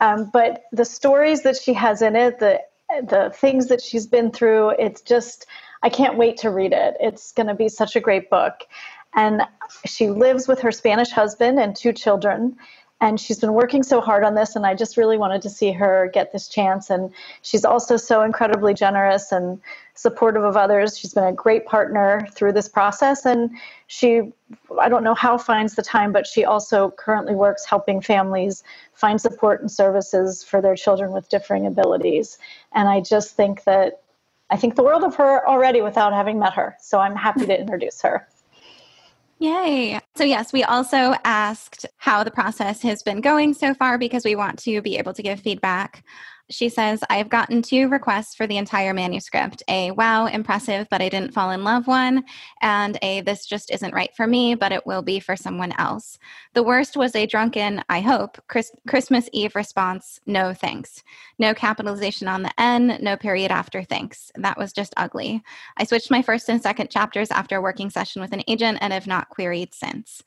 Um, 0.00 0.30
but 0.32 0.64
the 0.70 0.84
stories 0.84 1.42
that 1.42 1.56
she 1.56 1.72
has 1.72 2.00
in 2.00 2.14
it, 2.14 2.38
the 2.38 2.60
the 3.02 3.30
things 3.34 3.68
that 3.68 3.82
she's 3.82 4.06
been 4.06 4.30
through, 4.30 4.70
it's 4.70 5.00
just, 5.00 5.46
I 5.82 5.88
can't 5.88 6.16
wait 6.16 6.36
to 6.38 6.50
read 6.50 6.72
it. 6.72 6.96
It's 7.00 7.32
going 7.32 7.46
to 7.46 7.54
be 7.54 7.68
such 7.68 7.96
a 7.96 8.00
great 8.00 8.30
book. 8.30 8.64
And 9.14 9.42
she 9.86 10.10
lives 10.10 10.48
with 10.48 10.60
her 10.60 10.72
Spanish 10.72 11.10
husband 11.10 11.58
and 11.58 11.74
two 11.74 11.92
children. 11.92 12.56
And 13.00 13.20
she's 13.20 13.38
been 13.38 13.52
working 13.52 13.84
so 13.84 14.00
hard 14.00 14.24
on 14.24 14.34
this, 14.34 14.56
and 14.56 14.66
I 14.66 14.74
just 14.74 14.96
really 14.96 15.18
wanted 15.18 15.40
to 15.42 15.50
see 15.50 15.70
her 15.70 16.10
get 16.12 16.32
this 16.32 16.48
chance. 16.48 16.90
And 16.90 17.12
she's 17.42 17.64
also 17.64 17.96
so 17.96 18.22
incredibly 18.22 18.74
generous 18.74 19.30
and 19.30 19.60
supportive 19.98 20.44
of 20.44 20.56
others. 20.56 20.96
She's 20.96 21.12
been 21.12 21.24
a 21.24 21.32
great 21.32 21.66
partner 21.66 22.26
through 22.32 22.52
this 22.52 22.68
process. 22.68 23.26
And 23.26 23.50
she, 23.88 24.32
I 24.80 24.88
don't 24.88 25.02
know 25.02 25.14
how, 25.14 25.36
finds 25.36 25.74
the 25.74 25.82
time, 25.82 26.12
but 26.12 26.24
she 26.24 26.44
also 26.44 26.92
currently 26.92 27.34
works 27.34 27.64
helping 27.64 28.00
families 28.00 28.62
find 28.94 29.20
support 29.20 29.60
and 29.60 29.70
services 29.70 30.44
for 30.44 30.62
their 30.62 30.76
children 30.76 31.10
with 31.10 31.28
differing 31.28 31.66
abilities. 31.66 32.38
And 32.72 32.88
I 32.88 33.00
just 33.00 33.34
think 33.34 33.64
that 33.64 34.02
I 34.50 34.56
think 34.56 34.76
the 34.76 34.84
world 34.84 35.02
of 35.02 35.16
her 35.16 35.46
already 35.46 35.82
without 35.82 36.12
having 36.12 36.38
met 36.38 36.54
her. 36.54 36.76
So 36.80 37.00
I'm 37.00 37.16
happy 37.16 37.46
to 37.46 37.60
introduce 37.60 38.00
her. 38.02 38.26
Yay. 39.40 40.00
So, 40.16 40.24
yes, 40.24 40.52
we 40.52 40.64
also 40.64 41.14
asked 41.24 41.86
how 41.96 42.24
the 42.24 42.30
process 42.30 42.82
has 42.82 43.02
been 43.02 43.20
going 43.20 43.52
so 43.52 43.74
far 43.74 43.98
because 43.98 44.24
we 44.24 44.36
want 44.36 44.58
to 44.60 44.80
be 44.80 44.96
able 44.96 45.12
to 45.14 45.22
give 45.22 45.40
feedback 45.40 46.04
she 46.50 46.68
says, 46.68 47.04
I've 47.10 47.28
gotten 47.28 47.62
two 47.62 47.88
requests 47.88 48.34
for 48.34 48.46
the 48.46 48.56
entire 48.56 48.94
manuscript 48.94 49.62
a 49.68 49.90
wow, 49.92 50.26
impressive, 50.26 50.88
but 50.90 51.02
I 51.02 51.08
didn't 51.08 51.34
fall 51.34 51.50
in 51.50 51.64
love 51.64 51.86
one, 51.86 52.24
and 52.62 52.98
a 53.02 53.20
this 53.20 53.46
just 53.46 53.70
isn't 53.70 53.94
right 53.94 54.14
for 54.16 54.26
me, 54.26 54.54
but 54.54 54.72
it 54.72 54.86
will 54.86 55.02
be 55.02 55.20
for 55.20 55.36
someone 55.36 55.72
else. 55.78 56.18
The 56.54 56.62
worst 56.62 56.96
was 56.96 57.14
a 57.14 57.26
drunken, 57.26 57.82
I 57.88 58.00
hope, 58.00 58.40
Chris- 58.48 58.72
Christmas 58.86 59.28
Eve 59.32 59.54
response 59.54 60.20
no 60.26 60.54
thanks. 60.54 61.02
No 61.38 61.54
capitalization 61.54 62.28
on 62.28 62.42
the 62.42 62.60
N, 62.60 62.98
no 63.00 63.16
period 63.16 63.50
after 63.50 63.82
thanks. 63.82 64.32
That 64.36 64.58
was 64.58 64.72
just 64.72 64.94
ugly. 64.96 65.42
I 65.76 65.84
switched 65.84 66.10
my 66.10 66.22
first 66.22 66.48
and 66.48 66.62
second 66.62 66.90
chapters 66.90 67.30
after 67.30 67.56
a 67.56 67.62
working 67.62 67.90
session 67.90 68.22
with 68.22 68.32
an 68.32 68.42
agent 68.48 68.78
and 68.80 68.92
have 68.92 69.06
not 69.06 69.28
queried 69.28 69.74
since. 69.74 70.22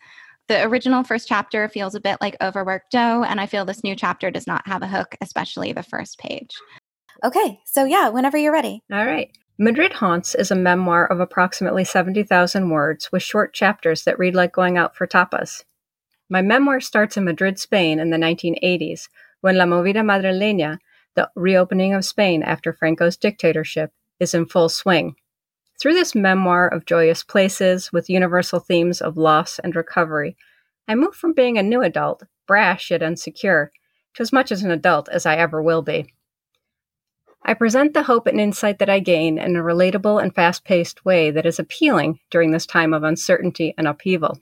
The 0.52 0.68
original 0.68 1.06
first 1.06 1.30
chapter 1.30 1.70
feels 1.70 1.96
a 1.96 2.02
bit 2.02 2.18
like 2.20 2.36
overworked 2.42 2.92
dough, 2.92 3.24
and 3.24 3.40
I 3.40 3.46
feel 3.46 3.64
this 3.64 3.86
new 3.86 3.96
chapter 3.96 4.30
does 4.30 4.48
not 4.48 4.68
have 4.68 4.82
a 4.82 4.88
hook, 4.88 5.16
especially 5.22 5.72
the 5.72 5.82
first 5.82 6.20
page. 6.20 6.54
Okay, 7.24 7.62
so 7.66 7.86
yeah, 7.86 8.10
whenever 8.10 8.38
you're 8.38 8.52
ready. 8.52 8.84
All 8.92 9.06
right. 9.06 9.32
Madrid 9.58 9.94
Haunts 9.94 10.36
is 10.36 10.52
a 10.52 10.56
memoir 10.56 11.06
of 11.06 11.22
approximately 11.22 11.86
70,000 11.86 12.70
words 12.70 13.14
with 13.14 13.24
short 13.24 13.54
chapters 13.54 14.04
that 14.04 14.20
read 14.20 14.36
like 14.36 14.52
going 14.52 14.78
out 14.78 14.94
for 14.94 15.08
tapas. 15.08 15.64
My 16.30 16.42
memoir 16.42 16.82
starts 16.82 17.16
in 17.16 17.24
Madrid, 17.24 17.58
Spain 17.58 17.98
in 17.98 18.10
the 18.10 18.18
1980s, 18.18 19.08
when 19.40 19.56
La 19.56 19.64
Movida 19.64 20.04
Madrileña, 20.04 20.80
the 21.16 21.32
reopening 21.34 21.94
of 21.94 22.04
Spain 22.04 22.44
after 22.44 22.74
Franco's 22.74 23.16
dictatorship, 23.16 23.94
is 24.20 24.34
in 24.34 24.46
full 24.46 24.68
swing. 24.68 25.16
Through 25.82 25.96
this 25.96 26.14
memoir 26.14 26.68
of 26.68 26.86
joyous 26.86 27.24
places 27.24 27.92
with 27.92 28.08
universal 28.08 28.60
themes 28.60 29.02
of 29.02 29.18
loss 29.18 29.58
and 29.58 29.76
recovery, 29.76 30.38
I 30.88 30.94
move 30.94 31.16
from 31.16 31.34
being 31.34 31.58
a 31.58 31.64
new 31.64 31.82
adult, 31.82 32.22
brash 32.46 32.92
yet 32.92 33.02
insecure, 33.02 33.72
to 34.14 34.22
as 34.22 34.32
much 34.32 34.52
as 34.52 34.62
an 34.62 34.70
adult 34.70 35.10
as 35.10 35.26
I 35.26 35.38
ever 35.38 35.60
will 35.60 35.82
be. 35.82 36.14
I 37.44 37.56
present 37.56 37.96
the 37.96 38.04
hope 38.04 38.28
and 38.28 38.40
insight 38.40 38.78
that 38.78 38.92
I 38.92 39.00
gain 39.00 39.40
in 39.40 39.56
a 39.56 39.64
relatable 39.64 40.22
and 40.22 40.36
fast 40.36 40.66
paced 40.66 41.04
way 41.04 41.32
that 41.32 41.48
is 41.48 41.58
appealing 41.58 42.20
during 42.30 42.52
this 42.52 42.68
time 42.68 42.94
of 42.94 43.02
uncertainty 43.02 43.74
and 43.76 43.88
upheaval. 43.88 44.38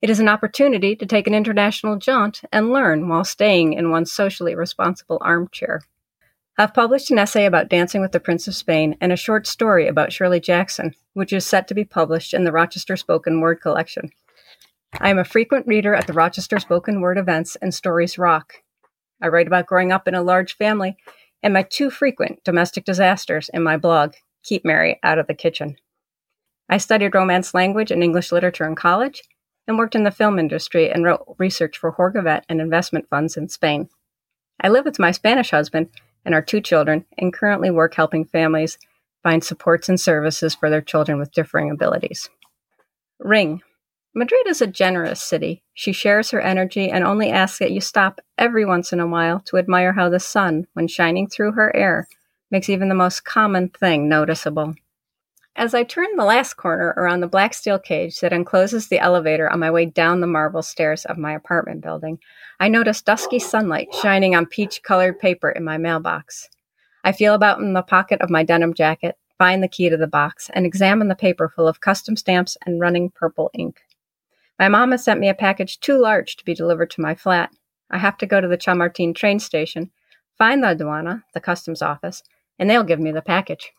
It 0.00 0.08
is 0.08 0.20
an 0.20 0.28
opportunity 0.28 0.94
to 0.94 1.06
take 1.06 1.26
an 1.26 1.34
international 1.34 1.96
jaunt 1.96 2.42
and 2.52 2.70
learn 2.70 3.08
while 3.08 3.24
staying 3.24 3.72
in 3.72 3.90
one's 3.90 4.12
socially 4.12 4.54
responsible 4.54 5.18
armchair. 5.20 5.80
I've 6.56 6.72
published 6.72 7.10
an 7.10 7.18
essay 7.18 7.46
about 7.46 7.68
dancing 7.68 8.00
with 8.00 8.12
the 8.12 8.20
Prince 8.20 8.46
of 8.46 8.54
Spain 8.54 8.96
and 9.00 9.10
a 9.10 9.16
short 9.16 9.44
story 9.44 9.88
about 9.88 10.12
Shirley 10.12 10.38
Jackson, 10.38 10.94
which 11.12 11.32
is 11.32 11.44
set 11.44 11.66
to 11.66 11.74
be 11.74 11.84
published 11.84 12.32
in 12.32 12.44
the 12.44 12.52
Rochester 12.52 12.96
Spoken 12.96 13.40
Word 13.40 13.60
collection. 13.60 14.10
I 15.00 15.10
am 15.10 15.18
a 15.18 15.24
frequent 15.24 15.66
reader 15.66 15.96
at 15.96 16.06
the 16.06 16.12
Rochester 16.12 16.60
Spoken 16.60 17.00
Word 17.00 17.18
events 17.18 17.56
and 17.56 17.74
Stories 17.74 18.18
Rock. 18.18 18.62
I 19.20 19.26
write 19.26 19.48
about 19.48 19.66
growing 19.66 19.90
up 19.90 20.06
in 20.06 20.14
a 20.14 20.22
large 20.22 20.56
family 20.56 20.96
and 21.42 21.52
my 21.52 21.62
two 21.62 21.90
frequent 21.90 22.44
domestic 22.44 22.84
disasters 22.84 23.50
in 23.52 23.64
my 23.64 23.76
blog, 23.76 24.14
Keep 24.44 24.64
Mary 24.64 25.00
Out 25.02 25.18
of 25.18 25.26
the 25.26 25.34
Kitchen. 25.34 25.74
I 26.68 26.76
studied 26.76 27.16
Romance 27.16 27.52
language 27.52 27.90
and 27.90 28.00
English 28.00 28.30
literature 28.30 28.64
in 28.64 28.76
college 28.76 29.24
and 29.66 29.76
worked 29.76 29.96
in 29.96 30.04
the 30.04 30.12
film 30.12 30.38
industry 30.38 30.88
and 30.88 31.04
wrote 31.04 31.34
research 31.36 31.78
for 31.78 31.92
Jorgovet 31.92 32.44
and 32.48 32.60
investment 32.60 33.08
funds 33.10 33.36
in 33.36 33.48
Spain. 33.48 33.88
I 34.60 34.68
live 34.68 34.84
with 34.84 35.00
my 35.00 35.10
Spanish 35.10 35.50
husband 35.50 35.88
and 36.24 36.34
our 36.34 36.42
two 36.42 36.60
children, 36.60 37.04
and 37.18 37.32
currently 37.32 37.70
work 37.70 37.94
helping 37.94 38.24
families 38.24 38.78
find 39.22 39.42
supports 39.42 39.88
and 39.88 39.98
services 39.98 40.54
for 40.54 40.70
their 40.70 40.82
children 40.82 41.18
with 41.18 41.32
differing 41.32 41.70
abilities. 41.70 42.28
Ring. 43.18 43.62
Madrid 44.14 44.46
is 44.46 44.62
a 44.62 44.66
generous 44.66 45.20
city. 45.20 45.62
She 45.72 45.92
shares 45.92 46.30
her 46.30 46.40
energy 46.40 46.88
and 46.88 47.04
only 47.04 47.30
asks 47.30 47.58
that 47.58 47.72
you 47.72 47.80
stop 47.80 48.20
every 48.38 48.64
once 48.64 48.92
in 48.92 49.00
a 49.00 49.06
while 49.06 49.40
to 49.46 49.56
admire 49.56 49.92
how 49.92 50.08
the 50.08 50.20
sun, 50.20 50.66
when 50.74 50.86
shining 50.86 51.26
through 51.26 51.52
her 51.52 51.74
air, 51.74 52.06
makes 52.50 52.68
even 52.68 52.88
the 52.88 52.94
most 52.94 53.24
common 53.24 53.70
thing 53.70 54.08
noticeable. 54.08 54.74
As 55.56 55.72
I 55.72 55.84
turn 55.84 56.16
the 56.16 56.24
last 56.24 56.54
corner 56.54 56.94
around 56.96 57.20
the 57.20 57.28
black 57.28 57.54
steel 57.54 57.78
cage 57.78 58.18
that 58.20 58.32
encloses 58.32 58.88
the 58.88 58.98
elevator 58.98 59.48
on 59.48 59.60
my 59.60 59.70
way 59.70 59.86
down 59.86 60.20
the 60.20 60.26
marble 60.26 60.62
stairs 60.62 61.04
of 61.04 61.16
my 61.16 61.32
apartment 61.32 61.80
building, 61.80 62.18
I 62.58 62.66
notice 62.66 63.00
dusky 63.00 63.38
sunlight 63.38 63.94
shining 63.94 64.34
on 64.34 64.46
peach 64.46 64.82
colored 64.82 65.20
paper 65.20 65.50
in 65.50 65.62
my 65.62 65.78
mailbox. 65.78 66.48
I 67.04 67.12
feel 67.12 67.34
about 67.34 67.60
in 67.60 67.72
the 67.72 67.82
pocket 67.82 68.20
of 68.20 68.30
my 68.30 68.42
denim 68.42 68.74
jacket, 68.74 69.16
find 69.38 69.62
the 69.62 69.68
key 69.68 69.88
to 69.88 69.96
the 69.96 70.08
box, 70.08 70.50
and 70.54 70.66
examine 70.66 71.06
the 71.06 71.14
paper 71.14 71.48
full 71.48 71.68
of 71.68 71.80
custom 71.80 72.16
stamps 72.16 72.56
and 72.66 72.80
running 72.80 73.10
purple 73.10 73.52
ink. 73.54 73.82
My 74.58 74.68
mom 74.68 74.90
has 74.90 75.04
sent 75.04 75.20
me 75.20 75.28
a 75.28 75.34
package 75.34 75.78
too 75.78 76.00
large 76.00 76.34
to 76.36 76.44
be 76.44 76.54
delivered 76.54 76.90
to 76.90 77.00
my 77.00 77.14
flat. 77.14 77.50
I 77.90 77.98
have 77.98 78.18
to 78.18 78.26
go 78.26 78.40
to 78.40 78.48
the 78.48 78.56
Chamartin 78.58 79.14
train 79.14 79.38
station, 79.38 79.92
find 80.36 80.64
the 80.64 80.74
aduana, 80.74 81.22
the 81.32 81.40
customs 81.40 81.80
office, 81.80 82.24
and 82.58 82.68
they'll 82.68 82.82
give 82.82 83.00
me 83.00 83.12
the 83.12 83.22
package. 83.22 83.72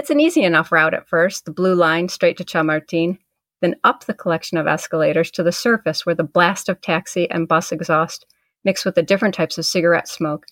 It's 0.00 0.08
an 0.08 0.18
easy 0.18 0.44
enough 0.44 0.72
route 0.72 0.94
at 0.94 1.06
first, 1.06 1.44
the 1.44 1.52
blue 1.52 1.74
line 1.74 2.08
straight 2.08 2.38
to 2.38 2.44
Chamartin, 2.44 3.18
then 3.60 3.76
up 3.84 4.06
the 4.06 4.14
collection 4.14 4.56
of 4.56 4.66
escalators 4.66 5.30
to 5.32 5.42
the 5.42 5.52
surface 5.52 6.06
where 6.06 6.14
the 6.14 6.24
blast 6.24 6.70
of 6.70 6.80
taxi 6.80 7.30
and 7.30 7.46
bus 7.46 7.70
exhaust 7.70 8.24
mix 8.64 8.82
with 8.82 8.94
the 8.94 9.02
different 9.02 9.34
types 9.34 9.58
of 9.58 9.66
cigarette 9.66 10.08
smoke 10.08 10.46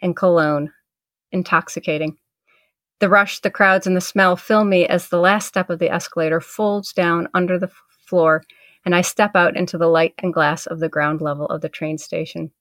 and 0.00 0.16
cologne, 0.16 0.72
intoxicating. 1.32 2.16
The 2.98 3.10
rush, 3.10 3.40
the 3.40 3.50
crowds, 3.50 3.86
and 3.86 3.94
the 3.94 4.00
smell 4.00 4.36
fill 4.36 4.64
me 4.64 4.86
as 4.86 5.08
the 5.08 5.20
last 5.20 5.48
step 5.48 5.68
of 5.68 5.80
the 5.80 5.92
escalator 5.92 6.40
folds 6.40 6.94
down 6.94 7.28
under 7.34 7.58
the 7.58 7.70
floor 8.08 8.42
and 8.86 8.94
I 8.94 9.02
step 9.02 9.36
out 9.36 9.54
into 9.54 9.76
the 9.76 9.86
light 9.86 10.14
and 10.20 10.32
glass 10.32 10.64
of 10.64 10.80
the 10.80 10.88
ground 10.88 11.20
level 11.20 11.44
of 11.44 11.60
the 11.60 11.68
train 11.68 11.98
station. 11.98 12.52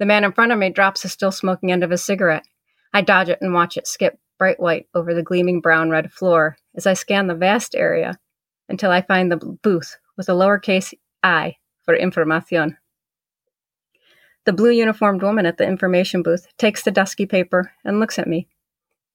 The 0.00 0.06
man 0.06 0.24
in 0.24 0.32
front 0.32 0.50
of 0.50 0.58
me 0.58 0.70
drops 0.70 1.02
the 1.02 1.08
still 1.08 1.30
smoking 1.30 1.70
end 1.70 1.84
of 1.84 1.90
his 1.90 2.02
cigarette. 2.02 2.44
I 2.92 3.02
dodge 3.02 3.28
it 3.28 3.38
and 3.40 3.54
watch 3.54 3.76
it 3.76 3.86
skip 3.86 4.18
bright 4.40 4.58
white 4.58 4.88
over 4.94 5.14
the 5.14 5.22
gleaming 5.22 5.60
brown 5.60 5.90
red 5.90 6.10
floor 6.10 6.56
as 6.74 6.86
I 6.86 6.94
scan 6.94 7.26
the 7.26 7.34
vast 7.34 7.76
area 7.76 8.18
until 8.70 8.90
I 8.90 9.02
find 9.02 9.30
the 9.30 9.36
booth 9.36 9.98
with 10.16 10.28
a 10.28 10.32
lowercase 10.32 10.94
i 11.22 11.56
for 11.84 11.96
información. 11.96 12.78
The 14.46 14.54
blue 14.54 14.70
uniformed 14.70 15.22
woman 15.22 15.44
at 15.44 15.58
the 15.58 15.66
information 15.68 16.22
booth 16.22 16.46
takes 16.56 16.82
the 16.82 16.90
dusky 16.90 17.26
paper 17.26 17.72
and 17.84 18.00
looks 18.00 18.18
at 18.18 18.26
me. 18.26 18.48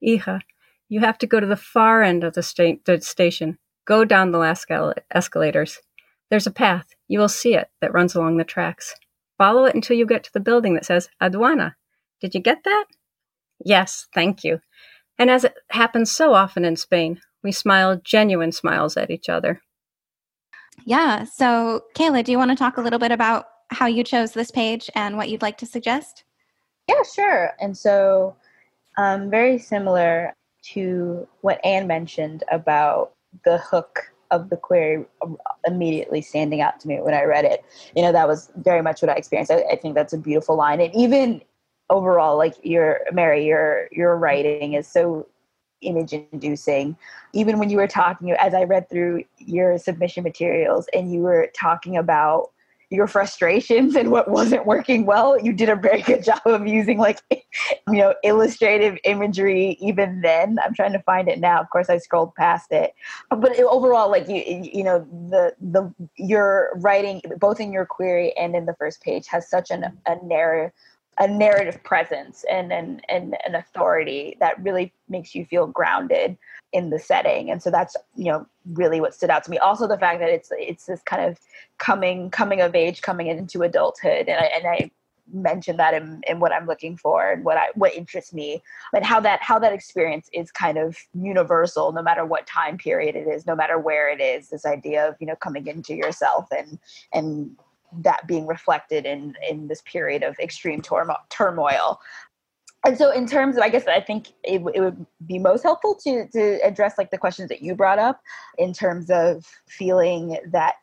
Hija, 0.06 0.42
you 0.88 1.00
have 1.00 1.18
to 1.18 1.28
go 1.28 1.40
to 1.40 1.48
the 1.48 1.56
far 1.56 2.04
end 2.04 2.24
of 2.24 2.36
the, 2.36 2.44
sta- 2.44 2.80
the 2.86 3.02
station. 3.02 3.58
Go 3.86 4.06
down 4.06 4.32
the 4.32 4.38
last 4.38 4.68
escalators. 5.12 5.80
There's 6.30 6.48
a 6.48 6.52
path, 6.52 6.94
you 7.08 7.18
will 7.18 7.30
see 7.30 7.56
it, 7.56 7.70
that 7.82 7.94
runs 7.94 8.14
along 8.14 8.38
the 8.38 8.44
tracks. 8.44 8.94
Follow 9.40 9.66
it 9.66 9.74
until 9.74 9.98
you 9.98 10.06
get 10.06 10.24
to 10.26 10.34
the 10.34 10.40
building 10.40 10.76
that 10.76 10.86
says 10.86 11.10
Aduana. 11.20 11.74
Did 12.22 12.36
you 12.36 12.42
get 12.42 12.64
that? 12.64 12.86
Yes, 13.64 14.08
thank 14.14 14.44
you. 14.44 14.60
And 15.18 15.30
as 15.30 15.44
it 15.44 15.56
happens 15.70 16.12
so 16.12 16.34
often 16.34 16.66
in 16.66 16.76
Spain, 16.76 17.22
we 17.44 17.52
smile 17.52 18.02
genuine 18.04 18.52
smiles 18.52 18.98
at 18.98 19.12
each 19.12 19.30
other. 19.30 19.62
Yeah. 20.86 21.24
So, 21.24 21.86
Kayla, 21.96 22.24
do 22.24 22.32
you 22.32 22.38
want 22.38 22.52
to 22.52 22.58
talk 22.58 22.78
a 22.78 22.82
little 22.82 23.00
bit 23.00 23.12
about 23.12 23.46
how 23.70 23.88
you 23.88 24.04
chose 24.04 24.32
this 24.32 24.52
page 24.52 24.90
and 24.96 25.18
what 25.18 25.30
you'd 25.30 25.42
like 25.42 25.58
to 25.60 25.66
suggest? 25.66 26.24
Yeah, 26.90 27.02
sure. 27.16 27.54
And 27.60 27.78
so, 27.78 28.36
um, 28.98 29.30
very 29.30 29.58
similar 29.58 30.34
to 30.74 31.28
what 31.42 31.64
Anne 31.64 31.88
mentioned 31.88 32.44
about 32.52 33.14
the 33.44 33.58
hook 33.58 34.12
of 34.32 34.50
the 34.50 34.58
query 34.58 35.06
immediately 35.66 36.22
standing 36.22 36.62
out 36.62 36.80
to 36.80 36.88
me 36.88 37.00
when 37.00 37.14
I 37.14 37.24
read 37.24 37.46
it. 37.46 37.64
You 37.96 38.02
know, 38.02 38.12
that 38.12 38.28
was 38.28 38.52
very 38.58 38.82
much 38.82 39.02
what 39.02 39.10
I 39.10 39.16
experienced. 39.16 39.52
I, 39.52 39.64
I 39.72 39.76
think 39.76 39.96
that's 39.96 40.14
a 40.14 40.18
beautiful 40.18 40.56
line. 40.56 40.82
And 40.82 40.94
even 40.96 41.42
overall, 41.90 42.38
like 42.38 42.56
your 42.64 43.02
Mary, 43.12 43.46
your 43.46 43.88
your 43.92 44.18
writing 44.18 44.74
is 44.74 44.88
so 44.88 45.28
image 45.82 46.14
inducing. 46.14 46.98
Even 47.34 47.60
when 47.60 47.70
you 47.70 47.78
were 47.78 47.88
talking, 47.88 48.32
as 48.32 48.54
I 48.54 48.64
read 48.64 48.90
through 48.90 49.24
your 49.38 49.78
submission 49.78 50.24
materials 50.24 50.88
and 50.94 51.12
you 51.12 51.20
were 51.20 51.52
talking 51.54 51.98
about 51.98 52.52
your 52.92 53.08
frustrations 53.08 53.96
and 53.96 54.12
what 54.12 54.30
wasn't 54.30 54.66
working 54.66 55.06
well 55.06 55.40
you 55.40 55.52
did 55.52 55.70
a 55.70 55.76
very 55.76 56.02
good 56.04 56.24
job 56.30 56.42
of 56.46 56.68
using 56.68 56.98
like 56.98 57.20
you 57.32 57.44
know 57.88 58.14
illustrative 58.24 58.98
imagery 59.04 59.78
even 59.82 60.22
then. 60.22 60.58
I'm 60.64 60.74
trying 60.74 60.94
to 60.94 61.02
find 61.02 61.28
it 61.28 61.40
now. 61.40 61.60
Of 61.60 61.70
course 61.70 61.90
i 61.90 61.98
scrolled 61.98 62.36
past 62.36 62.72
it. 62.72 62.94
But 63.30 63.60
overall 63.60 64.10
like 64.10 64.28
you 64.28 64.70
you 64.74 64.84
know 64.84 65.00
the 65.30 65.54
the 65.60 65.94
your 66.16 66.72
writing 66.76 67.22
both 67.38 67.60
in 67.60 67.72
your 67.72 67.86
query 67.86 68.36
and 68.38 68.56
in 68.56 68.66
the 68.66 68.76
first 68.76 69.02
page 69.02 69.28
has 69.28 69.50
such 69.50 69.72
an 69.72 69.86
a 70.06 70.24
narrative 70.24 70.72
a 71.18 71.28
narrative 71.28 71.82
presence 71.84 72.44
and 72.50 72.72
an, 72.72 73.02
and 73.08 73.38
an 73.46 73.56
authority 73.56 74.36
that 74.40 74.62
really 74.62 74.94
makes 75.08 75.34
you 75.34 75.46
feel 75.46 75.68
grounded 75.68 76.38
in 76.74 76.90
the 76.90 77.00
setting. 77.00 77.50
And 77.50 77.64
so 77.64 77.72
that's 77.72 77.96
you 78.16 78.26
know 78.26 78.46
really 78.74 79.00
what 79.00 79.14
stood 79.14 79.30
out 79.30 79.44
to 79.46 79.52
me. 79.52 79.58
Also 79.58 79.88
the 79.88 79.98
fact 79.98 80.20
that 80.20 80.30
it's 80.30 80.50
it's 80.52 80.86
this 80.86 81.02
kind 81.04 81.24
of 81.24 81.40
coming 81.78 82.30
coming 82.30 82.62
of 82.62 82.76
age 82.76 83.02
coming 83.02 83.28
into 83.28 83.64
adulthood. 83.64 84.28
And 84.28 84.40
I, 84.40 84.46
and 84.56 84.68
I 84.68 84.92
mentioned 85.34 85.80
that 85.80 85.94
in, 85.94 86.22
in 86.28 86.40
what 86.40 86.52
I'm 86.52 86.68
looking 86.68 86.98
for 86.98 87.32
and 87.32 87.44
what 87.44 87.58
I 87.58 87.68
what 87.76 87.94
interests 87.94 88.34
me. 88.34 88.62
And 88.94 89.06
how 89.06 89.22
that 89.22 89.42
how 89.42 89.58
that 89.60 89.72
experience 89.72 90.30
is 90.34 90.52
kind 90.52 90.78
of 90.78 90.98
universal 91.14 91.94
no 91.94 92.02
matter 92.02 92.26
what 92.26 92.46
time 92.46 92.78
period 92.78 93.16
it 93.16 93.28
is 93.28 93.46
no 93.46 93.56
matter 93.56 93.80
where 93.80 94.10
it 94.10 94.20
is 94.20 94.50
this 94.50 94.66
idea 94.66 95.08
of 95.08 95.16
you 95.20 95.28
know 95.28 95.36
coming 95.38 95.68
into 95.68 95.96
yourself 95.96 96.48
and 96.52 96.78
and 97.14 97.56
that 98.02 98.28
being 98.28 98.48
reflected 98.48 99.06
in 99.06 99.36
in 99.50 99.68
this 99.68 99.82
period 99.82 100.24
of 100.24 100.38
extreme 100.40 100.82
turmoil. 101.30 102.00
And 102.86 102.98
so 102.98 103.10
in 103.10 103.26
terms 103.26 103.58
of 103.58 103.64
i 103.64 103.70
guess 103.70 103.88
i 103.88 104.00
think 104.00 104.28
it, 104.44 104.62
it 104.76 104.80
would 104.80 105.06
be 105.26 105.40
most 105.40 105.64
helpful 105.64 105.96
to 106.04 106.28
to 106.34 106.60
address 106.64 107.00
like 107.00 107.10
the 107.10 107.18
questions 107.18 107.50
that 107.50 107.64
you 107.64 107.74
brought 107.74 107.98
up 107.98 108.22
in 108.60 108.74
terms 108.74 109.10
of 109.10 109.44
feeling 109.68 110.38
that 110.52 110.76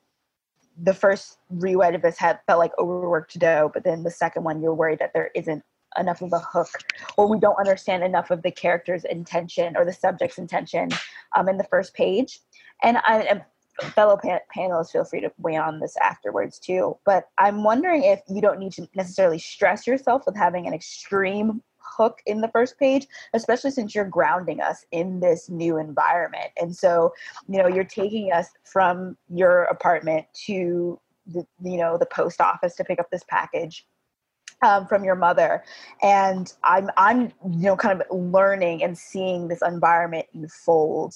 the 0.83 0.95
first 0.95 1.39
rewrite 1.51 1.95
of 1.95 2.03
this 2.03 2.19
had 2.19 2.41
felt 2.49 2.59
like 2.59 2.73
overworked 2.77 3.39
dough 3.39 3.71
but 3.73 3.85
then 3.85 4.03
the 4.03 4.11
second 4.11 4.43
one 4.43 4.61
you're 4.61 4.75
worried 4.75 4.99
that 4.99 5.13
there 5.15 5.31
isn't 5.37 5.63
enough 5.99 6.23
of 6.23 6.33
a 6.33 6.39
hook 6.39 6.69
or 7.17 7.29
we 7.29 7.39
don't 7.39 7.59
understand 7.59 8.03
enough 8.03 8.31
of 8.31 8.43
the 8.43 8.51
character's 8.51 9.05
intention 9.05 9.77
or 9.77 9.85
the 9.85 9.93
subject's 9.93 10.39
intention 10.39 10.89
um, 11.37 11.49
in 11.49 11.59
the 11.59 11.65
first 11.65 11.95
page. 11.95 12.41
And 12.83 12.99
I, 12.99 13.43
fellow 13.91 14.17
pan- 14.17 14.41
panelists 14.57 14.93
feel 14.93 15.05
free 15.05 15.21
to 15.21 15.33
weigh 15.39 15.57
on 15.57 15.81
this 15.81 15.97
afterwards 15.97 16.59
too. 16.59 16.97
But 17.05 17.29
i'm 17.39 17.65
wondering 17.65 18.05
if 18.05 18.21
you 18.29 18.41
don't 18.41 18.59
need 18.59 18.73
to 18.73 18.89
necessarily 18.95 19.39
stress 19.39 19.87
yourself 19.87 20.25
with 20.27 20.37
having 20.37 20.67
an 20.67 20.75
extreme 20.75 21.63
hook 21.79 22.21
in 22.27 22.41
the 22.41 22.49
first 22.49 22.79
page 22.79 23.07
especially 23.35 23.71
since 23.71 23.95
you're 23.95 24.05
grounding 24.05 24.61
us 24.61 24.85
in 24.93 25.21
this 25.21 25.49
new 25.51 25.79
environment. 25.79 26.51
And 26.61 26.75
so 26.75 27.13
you 27.49 27.59
know 27.59 27.69
you're 27.69 27.85
taking 27.85 28.33
us 28.33 28.49
from 28.65 29.17
your 29.29 29.65
apartment 29.65 30.27
to 30.47 31.01
the 31.27 31.47
you 31.63 31.77
know 31.77 31.99
the 31.99 32.07
post 32.07 32.41
office 32.41 32.75
to 32.77 32.85
pick 32.85 32.99
up 32.99 33.11
this 33.11 33.25
package 33.29 33.87
um, 34.65 34.87
from 34.87 35.05
your 35.05 35.17
mother. 35.17 35.65
And 36.03 36.53
i'm 36.65 36.91
i'm 36.97 37.33
you 37.45 37.67
know 37.67 37.77
kind 37.77 38.01
of 38.01 38.17
learning 38.17 38.83
and 38.83 38.97
seeing 38.97 39.49
this 39.49 39.63
environment 39.63 40.27
unfold 40.35 41.15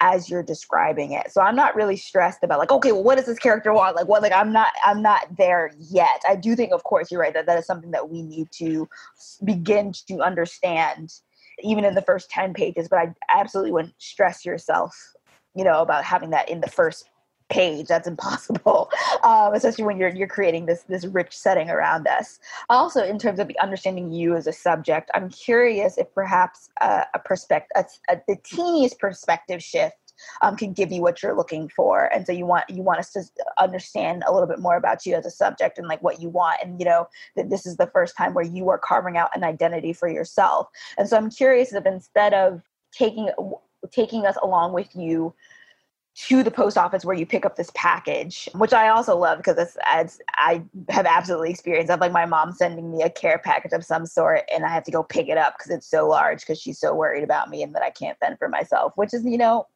as 0.00 0.30
you're 0.30 0.42
describing 0.42 1.12
it. 1.12 1.30
So 1.32 1.40
I'm 1.40 1.56
not 1.56 1.74
really 1.74 1.96
stressed 1.96 2.44
about 2.44 2.58
like, 2.58 2.70
okay, 2.70 2.92
well, 2.92 3.02
what 3.02 3.16
does 3.16 3.26
this 3.26 3.38
character 3.38 3.72
want? 3.72 3.96
Like, 3.96 4.06
what? 4.06 4.22
Like, 4.22 4.32
I'm 4.32 4.52
not, 4.52 4.72
I'm 4.84 5.02
not 5.02 5.36
there 5.36 5.72
yet. 5.78 6.22
I 6.28 6.36
do 6.36 6.54
think, 6.54 6.72
of 6.72 6.84
course, 6.84 7.10
you're 7.10 7.20
right 7.20 7.34
that 7.34 7.46
that 7.46 7.58
is 7.58 7.66
something 7.66 7.90
that 7.90 8.08
we 8.08 8.22
need 8.22 8.48
to 8.52 8.88
begin 9.44 9.92
to 10.06 10.20
understand, 10.20 11.12
even 11.62 11.84
in 11.84 11.94
the 11.94 12.02
first 12.02 12.30
ten 12.30 12.54
pages. 12.54 12.88
But 12.88 13.00
I 13.00 13.14
absolutely 13.34 13.72
wouldn't 13.72 13.94
stress 13.98 14.44
yourself, 14.44 14.96
you 15.56 15.64
know, 15.64 15.82
about 15.82 16.04
having 16.04 16.30
that 16.30 16.48
in 16.48 16.60
the 16.60 16.70
first 16.70 17.10
page 17.48 17.86
that's 17.86 18.06
impossible 18.06 18.90
um, 19.24 19.54
especially 19.54 19.84
when 19.84 19.98
you're 19.98 20.10
you're 20.10 20.28
creating 20.28 20.66
this 20.66 20.82
this 20.82 21.04
rich 21.06 21.36
setting 21.36 21.70
around 21.70 22.06
us. 22.06 22.38
Also 22.68 23.02
in 23.02 23.18
terms 23.18 23.38
of 23.38 23.50
understanding 23.62 24.12
you 24.12 24.34
as 24.34 24.46
a 24.46 24.52
subject 24.52 25.10
i'm 25.14 25.28
curious 25.30 25.98
if 25.98 26.12
perhaps 26.14 26.70
uh, 26.80 27.04
a 27.14 27.18
perspective 27.18 27.70
a, 27.76 28.12
a, 28.12 28.20
the 28.28 28.36
teeniest 28.44 28.98
perspective 28.98 29.62
shift 29.62 29.96
um, 30.42 30.56
can 30.56 30.72
give 30.72 30.92
you 30.92 31.02
what 31.02 31.22
you're 31.22 31.36
looking 31.36 31.68
for. 31.68 32.06
And 32.12 32.26
so 32.26 32.32
you 32.32 32.46
want 32.46 32.64
you 32.68 32.82
want 32.82 33.00
us 33.00 33.12
to 33.12 33.22
understand 33.58 34.24
a 34.26 34.32
little 34.32 34.48
bit 34.48 34.58
more 34.58 34.76
about 34.76 35.06
you 35.06 35.14
as 35.14 35.26
a 35.26 35.30
subject 35.30 35.78
and 35.78 35.88
like 35.88 36.02
what 36.02 36.20
you 36.20 36.28
want 36.28 36.60
and 36.62 36.78
you 36.78 36.86
know 36.86 37.08
that 37.36 37.50
this 37.50 37.66
is 37.66 37.76
the 37.76 37.86
first 37.88 38.16
time 38.16 38.34
where 38.34 38.44
you 38.44 38.68
are 38.70 38.78
carving 38.78 39.16
out 39.16 39.30
an 39.34 39.44
identity 39.44 39.92
for 39.92 40.08
yourself. 40.08 40.68
And 40.96 41.08
so 41.08 41.16
i'm 41.16 41.30
curious 41.30 41.72
if 41.72 41.86
instead 41.86 42.34
of 42.34 42.62
taking 42.92 43.30
taking 43.90 44.26
us 44.26 44.36
along 44.42 44.72
with 44.72 44.94
you 44.94 45.34
to 46.26 46.42
the 46.42 46.50
post 46.50 46.76
office 46.76 47.04
where 47.04 47.14
you 47.14 47.24
pick 47.24 47.46
up 47.46 47.56
this 47.56 47.70
package, 47.74 48.48
which 48.54 48.72
I 48.72 48.88
also 48.88 49.16
love 49.16 49.38
because 49.38 49.56
it's, 49.56 50.18
I 50.34 50.62
have 50.88 51.06
absolutely 51.06 51.50
experienced. 51.50 51.92
I've 51.92 52.00
like 52.00 52.10
my 52.10 52.26
mom 52.26 52.52
sending 52.52 52.90
me 52.90 53.02
a 53.02 53.10
care 53.10 53.38
package 53.38 53.72
of 53.72 53.84
some 53.84 54.04
sort, 54.04 54.42
and 54.52 54.64
I 54.64 54.68
have 54.68 54.82
to 54.84 54.90
go 54.90 55.04
pick 55.04 55.28
it 55.28 55.38
up 55.38 55.54
because 55.56 55.70
it's 55.70 55.86
so 55.86 56.08
large 56.08 56.40
because 56.40 56.60
she's 56.60 56.80
so 56.80 56.92
worried 56.92 57.22
about 57.22 57.50
me 57.50 57.62
and 57.62 57.72
that 57.74 57.82
I 57.82 57.90
can't 57.90 58.18
fend 58.18 58.38
for 58.38 58.48
myself, 58.48 58.94
which 58.96 59.14
is 59.14 59.24
you 59.24 59.38
know 59.38 59.68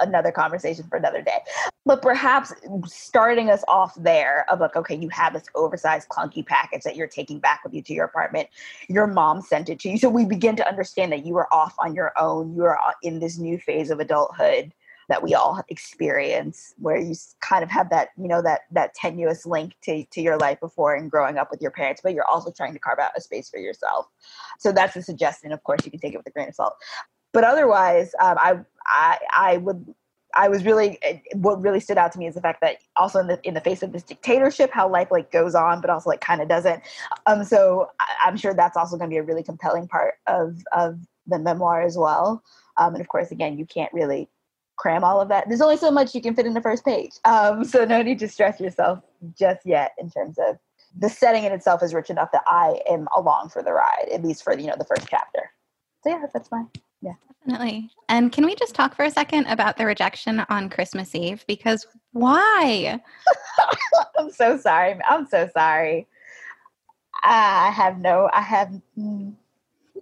another 0.00 0.32
conversation 0.32 0.84
for 0.88 0.96
another 0.96 1.22
day. 1.22 1.38
But 1.86 2.02
perhaps 2.02 2.52
starting 2.86 3.48
us 3.48 3.64
off 3.68 3.94
there 3.94 4.44
of 4.50 4.60
like, 4.60 4.76
okay, 4.76 4.96
you 4.96 5.08
have 5.10 5.32
this 5.32 5.44
oversized, 5.54 6.08
clunky 6.08 6.44
package 6.44 6.82
that 6.82 6.96
you're 6.96 7.06
taking 7.06 7.38
back 7.38 7.60
with 7.64 7.72
you 7.72 7.80
to 7.82 7.94
your 7.94 8.04
apartment. 8.04 8.48
Your 8.88 9.06
mom 9.06 9.40
sent 9.40 9.68
it 9.68 9.78
to 9.80 9.90
you. 9.90 9.98
So 9.98 10.08
we 10.08 10.24
begin 10.24 10.56
to 10.56 10.68
understand 10.68 11.12
that 11.12 11.24
you 11.24 11.36
are 11.36 11.52
off 11.54 11.74
on 11.78 11.94
your 11.94 12.12
own. 12.18 12.54
You 12.54 12.64
are 12.64 12.76
uh, 12.78 12.92
in 13.02 13.20
this 13.20 13.38
new 13.38 13.56
phase 13.56 13.90
of 13.90 14.00
adulthood 14.00 14.72
that 15.08 15.22
we 15.22 15.34
all 15.34 15.62
experience 15.68 16.74
where 16.78 16.96
you 16.96 17.14
kind 17.40 17.62
of 17.62 17.70
have 17.70 17.90
that 17.90 18.08
you 18.16 18.28
know 18.28 18.42
that 18.42 18.62
that 18.70 18.94
tenuous 18.94 19.46
link 19.46 19.74
to, 19.82 20.04
to 20.06 20.20
your 20.20 20.36
life 20.38 20.60
before 20.60 20.94
and 20.94 21.10
growing 21.10 21.38
up 21.38 21.50
with 21.50 21.60
your 21.60 21.70
parents 21.70 22.00
but 22.02 22.14
you're 22.14 22.28
also 22.28 22.50
trying 22.50 22.72
to 22.72 22.78
carve 22.78 22.98
out 22.98 23.12
a 23.16 23.20
space 23.20 23.48
for 23.48 23.58
yourself 23.58 24.06
so 24.58 24.72
that's 24.72 24.96
a 24.96 25.02
suggestion 25.02 25.52
of 25.52 25.62
course 25.64 25.84
you 25.84 25.90
can 25.90 26.00
take 26.00 26.14
it 26.14 26.18
with 26.18 26.26
a 26.26 26.30
grain 26.30 26.48
of 26.48 26.54
salt 26.54 26.74
but 27.32 27.44
otherwise 27.44 28.14
um, 28.20 28.36
I, 28.38 28.58
I 28.86 29.18
i 29.36 29.56
would 29.58 29.94
I 30.36 30.48
was 30.48 30.64
really 30.64 30.98
what 31.34 31.62
really 31.62 31.80
stood 31.80 31.98
out 31.98 32.12
to 32.12 32.18
me 32.18 32.26
is 32.26 32.34
the 32.34 32.40
fact 32.40 32.60
that 32.60 32.78
also 32.96 33.20
in 33.20 33.26
the 33.28 33.40
in 33.44 33.54
the 33.54 33.60
face 33.60 33.82
of 33.82 33.92
this 33.92 34.02
dictatorship, 34.02 34.70
how 34.72 34.88
life 34.88 35.08
like 35.10 35.30
goes 35.30 35.54
on, 35.54 35.80
but 35.80 35.90
also 35.90 36.10
like 36.10 36.20
kind 36.20 36.42
of 36.42 36.48
doesn't. 36.48 36.82
Um, 37.26 37.44
so 37.44 37.90
I, 38.00 38.28
am 38.28 38.36
sure 38.36 38.54
that's 38.54 38.76
also 38.76 38.96
going 38.96 39.10
to 39.10 39.14
be 39.14 39.18
a 39.18 39.22
really 39.22 39.42
compelling 39.42 39.86
part 39.86 40.14
of 40.26 40.62
of 40.72 40.98
the 41.26 41.38
memoir 41.38 41.82
as 41.82 41.96
well. 41.96 42.42
Um, 42.76 42.94
and 42.94 43.00
of 43.00 43.08
course, 43.08 43.30
again, 43.30 43.58
you 43.58 43.66
can't 43.66 43.92
really 43.92 44.28
cram 44.76 45.04
all 45.04 45.20
of 45.20 45.28
that. 45.28 45.48
There's 45.48 45.60
only 45.60 45.76
so 45.76 45.90
much 45.90 46.14
you 46.14 46.20
can 46.20 46.34
fit 46.34 46.46
in 46.46 46.54
the 46.54 46.60
first 46.60 46.84
page. 46.84 47.12
Um, 47.24 47.64
so 47.64 47.84
no 47.84 48.02
need 48.02 48.18
to 48.20 48.28
stress 48.28 48.60
yourself 48.60 49.00
just 49.38 49.64
yet 49.64 49.92
in 49.98 50.10
terms 50.10 50.36
of 50.38 50.58
the 50.96 51.08
setting 51.08 51.44
in 51.44 51.52
itself 51.52 51.82
is 51.82 51.92
rich 51.92 52.10
enough 52.10 52.30
that 52.32 52.44
I 52.46 52.80
am 52.88 53.08
along 53.16 53.50
for 53.50 53.62
the 53.62 53.72
ride, 53.72 54.08
at 54.12 54.22
least 54.22 54.44
for 54.44 54.56
you 54.56 54.66
know 54.66 54.76
the 54.78 54.84
first 54.84 55.08
chapter. 55.08 55.50
So 56.02 56.10
yeah, 56.10 56.24
that's 56.32 56.48
fine. 56.48 56.68
Yeah. 57.00 57.14
Definitely. 57.44 57.90
And 58.08 58.32
can 58.32 58.46
we 58.46 58.54
just 58.54 58.74
talk 58.74 58.94
for 58.94 59.04
a 59.04 59.10
second 59.10 59.46
about 59.46 59.76
the 59.76 59.84
rejection 59.84 60.40
on 60.48 60.70
Christmas 60.70 61.14
Eve? 61.14 61.44
Because 61.46 61.86
why? 62.12 63.00
I'm 64.18 64.30
so 64.30 64.56
sorry. 64.56 64.98
I'm 65.08 65.26
so 65.26 65.48
sorry. 65.52 66.06
I 67.22 67.70
have 67.70 67.98
no, 67.98 68.30
I 68.32 68.42
have 68.42 68.80
mm, 68.98 69.34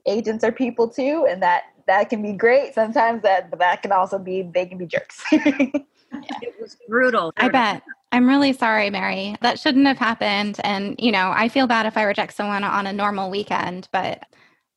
agents 0.07 0.45
are 0.45 0.53
people 0.53 0.89
too, 0.89 1.27
and 1.29 1.43
that 1.43 1.65
that 1.87 2.11
can 2.11 2.23
be 2.23 2.33
great. 2.33 2.75
Sometimes 2.75 3.23
that 3.23 3.51
but 3.51 3.59
that 3.59 3.83
can 3.83 3.93
also 3.93 4.19
be 4.19 4.43
they 4.43 4.67
can 4.67 4.79
be 4.79 4.87
jerks. 4.87 5.23
yeah. 5.33 6.39
It 6.43 6.55
was 6.61 6.77
brutal. 6.89 7.33
I 7.37 7.49
bet. 7.49 7.83
I'm 8.13 8.29
really 8.29 8.53
sorry, 8.53 8.91
Mary. 8.91 9.37
That 9.41 9.59
shouldn't 9.59 9.87
have 9.87 9.99
happened. 9.99 10.61
And, 10.63 10.97
you 10.99 11.11
know, 11.11 11.33
I 11.35 11.49
feel 11.49 11.67
bad 11.67 11.87
if 11.87 11.97
I 11.97 12.03
reject 12.03 12.35
someone 12.35 12.63
on 12.63 12.87
a 12.87 12.93
normal 12.93 13.31
weekend, 13.31 13.89
but 13.91 14.25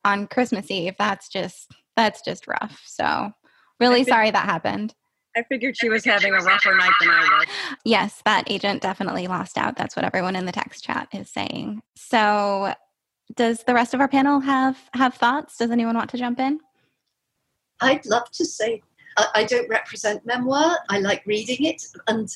on 0.04 0.26
Christmas 0.26 0.70
Eve, 0.70 0.94
that's 0.98 1.28
just 1.28 1.72
that's 1.96 2.22
just 2.22 2.46
rough. 2.46 2.82
So, 2.86 3.32
really 3.80 4.04
sorry 4.04 4.30
that 4.30 4.44
happened. 4.44 4.94
I 5.36 5.42
figured 5.42 5.76
she 5.76 5.90
was 5.90 6.04
having 6.04 6.32
a 6.32 6.38
rougher 6.38 6.74
night 6.74 6.92
than 6.98 7.10
I 7.10 7.20
was. 7.20 7.46
Yes, 7.84 8.22
that 8.24 8.50
agent 8.50 8.80
definitely 8.80 9.26
lost 9.26 9.58
out. 9.58 9.76
That's 9.76 9.94
what 9.94 10.04
everyone 10.04 10.34
in 10.34 10.46
the 10.46 10.52
text 10.52 10.84
chat 10.84 11.08
is 11.12 11.30
saying. 11.30 11.82
So, 11.94 12.72
does 13.34 13.64
the 13.64 13.74
rest 13.74 13.92
of 13.92 14.00
our 14.00 14.08
panel 14.08 14.40
have 14.40 14.78
have 14.94 15.14
thoughts? 15.14 15.58
Does 15.58 15.70
anyone 15.70 15.96
want 15.96 16.08
to 16.10 16.16
jump 16.16 16.40
in? 16.40 16.60
I'd 17.80 18.06
love 18.06 18.30
to 18.32 18.44
say 18.44 18.82
I 19.34 19.44
don't 19.44 19.68
represent 19.70 20.26
memoir. 20.26 20.76
I 20.90 20.98
like 20.98 21.24
reading 21.24 21.64
it, 21.64 21.82
and 22.06 22.28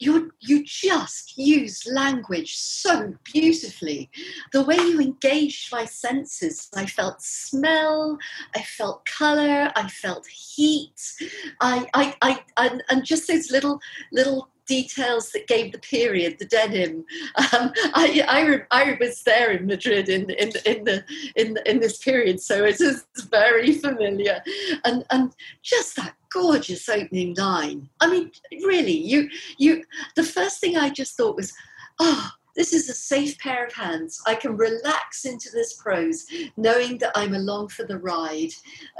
you 0.00 0.32
you 0.40 0.64
just 0.64 1.36
use 1.36 1.86
language 1.86 2.56
so 2.56 3.14
beautifully 3.22 4.10
the 4.52 4.64
way 4.64 4.74
you 4.76 4.98
engaged 4.98 5.70
my 5.70 5.84
senses 5.84 6.70
i 6.74 6.86
felt 6.86 7.20
smell 7.20 8.18
i 8.56 8.62
felt 8.62 9.04
color 9.04 9.70
i 9.76 9.86
felt 9.88 10.26
heat 10.26 11.12
i 11.60 11.86
i, 11.92 12.14
I 12.22 12.42
and, 12.56 12.82
and 12.88 13.04
just 13.04 13.28
those 13.28 13.50
little 13.50 13.78
little 14.10 14.48
details 14.70 15.32
that 15.32 15.48
gave 15.48 15.72
the 15.72 15.78
period, 15.78 16.38
the 16.38 16.44
denim. 16.44 17.04
Um, 17.36 17.72
I, 17.92 18.22
I, 18.28 18.82
I, 18.82 18.96
was 19.00 19.20
there 19.24 19.50
in 19.50 19.66
Madrid 19.66 20.08
in, 20.08 20.30
in, 20.30 20.52
in, 20.64 20.84
the, 20.84 21.04
in, 21.34 21.58
in 21.66 21.80
this 21.80 21.98
period, 21.98 22.40
so 22.40 22.64
it 22.64 22.80
is 22.80 23.04
very 23.30 23.72
familiar. 23.72 24.40
And, 24.84 25.04
and 25.10 25.34
just 25.62 25.96
that 25.96 26.14
gorgeous 26.32 26.88
opening 26.88 27.34
line. 27.34 27.88
I 28.00 28.08
mean, 28.08 28.30
really, 28.64 28.96
you, 28.96 29.28
you, 29.58 29.82
the 30.14 30.22
first 30.22 30.60
thing 30.60 30.76
I 30.76 30.90
just 30.90 31.16
thought 31.16 31.34
was, 31.34 31.52
oh, 31.98 32.30
this 32.56 32.72
is 32.72 32.88
a 32.88 32.94
safe 32.94 33.38
pair 33.38 33.66
of 33.66 33.72
hands. 33.72 34.20
I 34.26 34.34
can 34.34 34.56
relax 34.56 35.24
into 35.24 35.50
this 35.52 35.74
prose, 35.74 36.26
knowing 36.56 36.98
that 36.98 37.12
I'm 37.14 37.34
along 37.34 37.68
for 37.68 37.84
the 37.84 37.98
ride. 37.98 38.50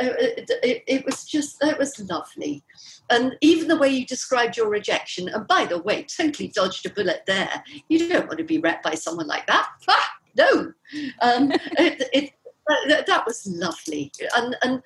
Uh, 0.00 0.14
it, 0.18 0.50
it, 0.62 0.84
it, 0.86 1.04
was 1.04 1.24
just, 1.24 1.62
it 1.62 1.78
was 1.78 1.98
lovely. 2.08 2.62
And 3.10 3.36
even 3.40 3.68
the 3.68 3.78
way 3.78 3.88
you 3.88 4.06
described 4.06 4.56
your 4.56 4.68
rejection, 4.68 5.28
and 5.28 5.46
by 5.46 5.64
the 5.64 5.82
way, 5.82 6.04
totally 6.04 6.48
dodged 6.48 6.86
a 6.86 6.90
bullet 6.90 7.22
there. 7.26 7.62
You 7.88 8.08
don't 8.08 8.26
want 8.26 8.38
to 8.38 8.44
be 8.44 8.58
read 8.58 8.80
by 8.82 8.94
someone 8.94 9.26
like 9.26 9.46
that. 9.46 9.68
Ah, 9.88 10.12
no. 10.36 10.72
Um, 11.22 11.50
it, 11.78 12.32
that, 12.88 13.06
that, 13.06 13.26
was 13.26 13.46
lovely. 13.46 14.12
And 14.36 14.56
and 14.62 14.82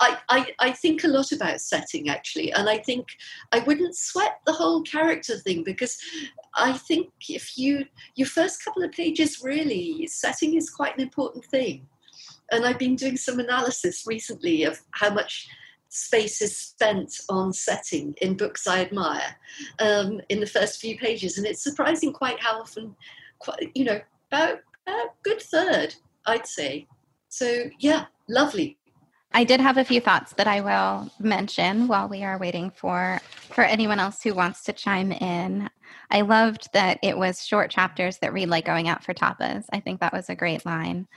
I, 0.00 0.18
I 0.28 0.46
i 0.60 0.70
think 0.70 1.04
a 1.04 1.08
lot 1.08 1.32
about 1.32 1.60
setting 1.60 2.08
actually. 2.08 2.52
And 2.52 2.68
i 2.68 2.78
think 2.78 3.06
i 3.52 3.60
wouldn't 3.60 3.96
sweat 3.96 4.40
the 4.46 4.52
whole 4.52 4.82
character 4.82 5.38
thing 5.38 5.64
because 5.64 5.98
i 6.54 6.72
think 6.72 7.10
if 7.28 7.56
you 7.58 7.84
your 8.14 8.28
first 8.28 8.64
couple 8.64 8.82
of 8.82 8.92
pages 8.92 9.42
really 9.42 10.06
setting 10.06 10.54
is 10.54 10.70
quite 10.70 10.94
an 10.96 11.02
important 11.02 11.44
thing. 11.46 11.86
And 12.52 12.64
i've 12.64 12.78
been 12.78 12.96
doing 12.96 13.16
some 13.16 13.40
analysis 13.40 14.04
recently 14.06 14.64
of 14.64 14.80
how 14.92 15.12
much 15.12 15.48
space 15.88 16.42
is 16.42 16.56
spent 16.56 17.20
on 17.28 17.52
setting 17.52 18.14
in 18.20 18.36
books 18.36 18.66
i 18.66 18.80
admire 18.80 19.36
um, 19.78 20.20
in 20.28 20.40
the 20.40 20.46
first 20.46 20.80
few 20.80 20.98
pages. 20.98 21.38
And 21.38 21.46
it's 21.46 21.62
surprising 21.62 22.12
quite 22.12 22.40
how 22.40 22.60
often 22.60 22.94
quite 23.38 23.70
you 23.74 23.84
know 23.84 24.00
about 24.30 24.58
a 24.86 24.92
good 25.22 25.40
third 25.40 25.94
i'd 26.26 26.46
say 26.46 26.86
so, 27.34 27.68
yeah, 27.80 28.04
lovely. 28.28 28.78
I 29.32 29.42
did 29.42 29.58
have 29.58 29.76
a 29.76 29.84
few 29.84 30.00
thoughts 30.00 30.32
that 30.34 30.46
I 30.46 30.60
will 30.60 31.10
mention 31.18 31.88
while 31.88 32.08
we 32.08 32.22
are 32.22 32.38
waiting 32.38 32.70
for 32.70 33.20
for 33.50 33.64
anyone 33.64 33.98
else 33.98 34.22
who 34.22 34.34
wants 34.34 34.62
to 34.62 34.72
chime 34.72 35.10
in. 35.10 35.68
I 36.12 36.20
loved 36.20 36.72
that 36.74 37.00
it 37.02 37.18
was 37.18 37.44
short 37.44 37.72
chapters 37.72 38.18
that 38.18 38.32
read 38.32 38.48
like 38.48 38.64
going 38.64 38.86
out 38.86 39.02
for 39.02 39.12
tapas. 39.12 39.64
I 39.72 39.80
think 39.80 39.98
that 39.98 40.12
was 40.12 40.30
a 40.30 40.36
great 40.36 40.64
line. 40.64 41.08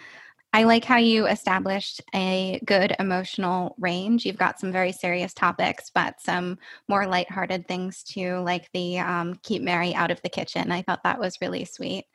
I 0.54 0.64
like 0.64 0.86
how 0.86 0.98
you 0.98 1.28
established 1.28 2.02
a 2.16 2.60
good 2.66 2.96
emotional 2.98 3.76
range. 3.78 4.26
You've 4.26 4.40
got 4.40 4.60
some 4.60 4.72
very 4.72 4.94
serious 4.94 5.36
topics, 5.36 5.92
but 5.94 6.20
some 6.20 6.58
more 6.88 7.06
lighthearted 7.06 7.68
things 7.68 8.02
too, 8.02 8.40
like 8.40 8.72
the 8.74 8.98
um, 8.98 9.40
keep 9.44 9.62
Mary 9.62 9.94
out 9.94 10.10
of 10.10 10.20
the 10.24 10.30
kitchen. 10.30 10.72
I 10.72 10.82
thought 10.82 11.04
that 11.04 11.20
was 11.20 11.38
really 11.42 11.66
sweet. 11.66 12.06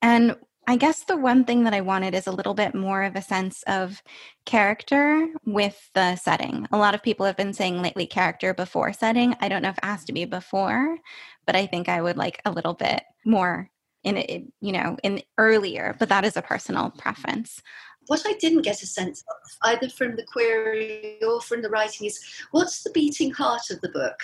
And 0.00 0.36
I 0.68 0.76
guess 0.76 1.04
the 1.04 1.16
one 1.16 1.44
thing 1.44 1.64
that 1.64 1.74
I 1.74 1.80
wanted 1.80 2.14
is 2.14 2.28
a 2.28 2.32
little 2.32 2.54
bit 2.54 2.74
more 2.74 3.02
of 3.02 3.16
a 3.16 3.22
sense 3.22 3.64
of 3.66 4.00
character 4.44 5.28
with 5.44 5.90
the 5.94 6.14
setting. 6.14 6.68
A 6.70 6.78
lot 6.78 6.94
of 6.94 7.02
people 7.02 7.26
have 7.26 7.36
been 7.36 7.52
saying 7.52 7.82
lately 7.82 8.06
character 8.06 8.54
before 8.54 8.92
setting. 8.92 9.34
I 9.40 9.48
don't 9.48 9.62
know 9.62 9.70
if 9.70 9.78
it 9.78 9.84
has 9.84 10.04
to 10.04 10.12
be 10.12 10.24
before, 10.24 10.98
but 11.46 11.56
I 11.56 11.66
think 11.66 11.88
I 11.88 12.00
would 12.00 12.16
like 12.16 12.40
a 12.44 12.52
little 12.52 12.74
bit 12.74 13.02
more 13.24 13.70
in 14.04 14.16
it, 14.16 14.44
you 14.60 14.72
know, 14.72 14.96
in 15.02 15.22
earlier, 15.36 15.96
but 15.98 16.08
that 16.08 16.24
is 16.24 16.36
a 16.36 16.42
personal 16.42 16.90
preference. 16.90 17.60
What 18.06 18.22
I 18.24 18.34
didn't 18.34 18.62
get 18.62 18.82
a 18.82 18.86
sense 18.86 19.22
of, 19.28 19.70
either 19.70 19.88
from 19.88 20.16
the 20.16 20.24
query 20.24 21.18
or 21.26 21.40
from 21.40 21.62
the 21.62 21.70
writing, 21.70 22.06
is 22.06 22.20
what's 22.52 22.82
the 22.82 22.90
beating 22.90 23.32
heart 23.32 23.70
of 23.70 23.80
the 23.80 23.88
book? 23.88 24.20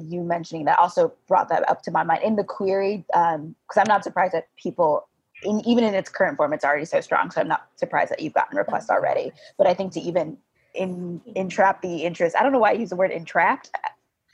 You 0.00 0.22
mentioning 0.22 0.64
that 0.66 0.78
also 0.78 1.12
brought 1.28 1.48
that 1.50 1.68
up 1.68 1.82
to 1.82 1.90
my 1.90 2.02
mind 2.02 2.22
in 2.22 2.36
the 2.36 2.44
query, 2.44 3.04
because 3.08 3.36
um, 3.36 3.54
I'm 3.76 3.88
not 3.88 4.04
surprised 4.04 4.34
that 4.34 4.46
people 4.56 5.08
in, 5.42 5.66
even 5.66 5.84
in 5.84 5.94
its 5.94 6.10
current 6.10 6.36
form, 6.36 6.52
it's 6.52 6.64
already 6.64 6.84
so 6.84 7.00
strong. 7.00 7.30
So 7.30 7.40
I'm 7.40 7.48
not 7.48 7.68
surprised 7.76 8.10
that 8.10 8.20
you've 8.20 8.34
gotten 8.34 8.56
requests 8.56 8.90
already. 8.90 9.32
But 9.58 9.66
I 9.66 9.74
think 9.74 9.92
to 9.92 10.00
even 10.00 10.38
in, 10.74 11.20
entrap 11.36 11.82
the 11.82 12.04
interest, 12.04 12.36
I 12.36 12.42
don't 12.42 12.52
know 12.52 12.58
why 12.58 12.70
I 12.70 12.74
use 12.74 12.90
the 12.90 12.96
word 12.96 13.10
entrapped, 13.10 13.70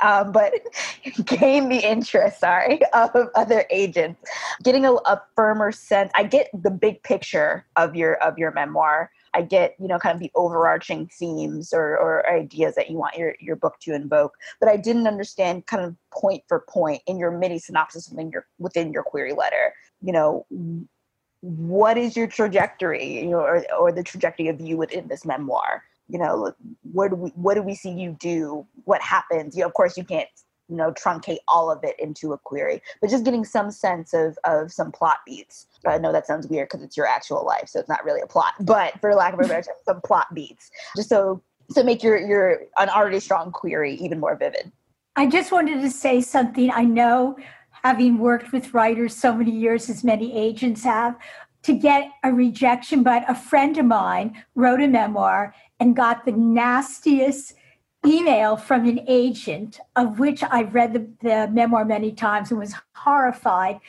um, 0.01 0.33
but 0.33 0.53
gain 1.25 1.69
the 1.69 1.79
interest, 1.79 2.41
sorry, 2.41 2.81
of 2.95 3.11
other 3.35 3.65
agents, 3.71 4.21
getting 4.63 4.85
a, 4.85 4.93
a 4.93 5.23
firmer 5.35 5.73
sense. 5.73 6.11
I 6.15 6.25
get 6.25 6.49
the 6.55 6.71
big 6.71 7.03
picture 7.03 7.67
of 7.77 7.97
your 7.97 8.15
of 8.23 8.39
your 8.39 8.53
memoir. 8.53 9.11
I 9.35 9.43
get, 9.43 9.75
you 9.79 9.89
know, 9.89 9.99
kind 9.99 10.15
of 10.15 10.21
the 10.21 10.31
overarching 10.35 11.07
themes 11.09 11.73
or, 11.73 11.99
or 11.99 12.29
ideas 12.29 12.75
that 12.77 12.91
you 12.91 12.97
want 12.97 13.17
your, 13.17 13.35
your 13.41 13.57
book 13.57 13.79
to 13.83 13.95
invoke, 13.95 14.35
but 14.59 14.71
I 14.71 14.79
didn't 14.79 15.07
understand 15.07 15.67
kind 15.67 15.85
of 15.85 15.95
point 16.11 16.45
for 16.49 16.65
point 16.67 17.03
in 17.07 17.19
your 17.19 17.31
mini 17.31 17.59
synopsis 17.59 18.09
within 18.09 18.31
your 18.31 18.47
within 18.59 18.93
your 18.93 19.03
query 19.03 19.35
letter. 19.35 19.75
You 20.01 20.13
know, 20.13 20.47
what 21.41 21.97
is 21.97 22.17
your 22.17 22.27
trajectory 22.27 23.21
you 23.21 23.31
know 23.31 23.41
or, 23.41 23.65
or 23.79 23.93
the 23.93 24.03
trajectory 24.03 24.49
of 24.49 24.61
you 24.61 24.77
within 24.77 25.09
this 25.09 25.25
memoir? 25.25 25.85
You 26.09 26.19
know 26.19 26.53
where 26.93 27.09
do 27.09 27.17
we 27.17 27.31
what 27.31 27.55
do 27.55 27.63
we 27.63 27.75
see 27.75 27.91
you 27.91 28.17
do? 28.19 28.67
What 28.85 29.01
happens? 29.03 29.57
You 29.57 29.63
know, 29.63 29.69
of 29.69 29.75
course 29.75 29.97
you 29.97 30.05
can't 30.05 30.29
you 30.69 30.77
know 30.77 30.93
truncate 30.93 31.39
all 31.49 31.71
of 31.71 31.83
it 31.83 31.99
into 31.99 32.33
a 32.33 32.39
query 32.39 32.83
but 33.01 33.09
just 33.09 33.25
getting 33.25 33.45
some 33.45 33.71
sense 33.71 34.13
of 34.13 34.39
of 34.45 34.73
some 34.73 34.93
plot 34.93 35.19
beats. 35.27 35.67
I 35.87 35.99
know 35.99 36.13
that 36.13 36.27
sounds 36.27 36.47
weird 36.47 36.69
because 36.69 36.83
it's 36.83 36.97
your 36.97 37.07
actual 37.07 37.45
life 37.45 37.69
so 37.69 37.81
it's 37.81 37.89
not 37.89 38.05
really 38.05 38.21
a 38.21 38.27
plot 38.27 38.55
but 38.61 38.99
for 39.01 39.15
lack 39.15 39.33
of 39.33 39.41
a 39.41 39.43
better 39.43 39.63
term 39.63 39.75
some 39.85 40.01
plot 40.03 40.35
beats. 40.35 40.71
Just 40.97 41.09
so 41.09 41.43
to 41.75 41.85
make 41.85 42.03
your 42.03 42.19
your 42.19 42.63
an 42.79 42.89
already 42.89 43.21
strong 43.21 43.53
query 43.53 43.95
even 43.95 44.21
more 44.21 44.37
vivid. 44.37 44.73
I 45.17 45.27
just 45.27 45.51
wanted 45.51 45.81
to 45.83 45.91
say 45.91 46.21
something. 46.21 46.71
I 46.71 46.85
know 46.85 47.37
having 47.83 48.19
worked 48.19 48.53
with 48.53 48.75
writers 48.75 49.15
so 49.15 49.35
many 49.35 49.51
years 49.51 49.89
as 49.89 50.05
many 50.05 50.37
agents 50.37 50.85
have, 50.85 51.17
to 51.63 51.75
get 51.75 52.11
a 52.23 52.33
rejection. 52.33 53.03
But 53.03 53.29
a 53.29 53.35
friend 53.35 53.77
of 53.79 53.87
mine 53.87 54.43
wrote 54.55 54.81
a 54.81 54.89
memoir 54.89 55.55
and 55.81 55.97
got 55.97 56.25
the 56.25 56.33
nastiest 56.33 57.55
email 58.07 58.57
from 58.57 58.87
an 58.87 59.01
agent, 59.09 59.81
of 59.97 60.19
which 60.19 60.43
I've 60.43 60.75
read 60.75 60.93
the, 60.93 61.09
the 61.21 61.49
memoir 61.53 61.85
many 61.85 62.13
times 62.13 62.51
and 62.51 62.61
was 62.61 62.75
horrified. 62.95 63.81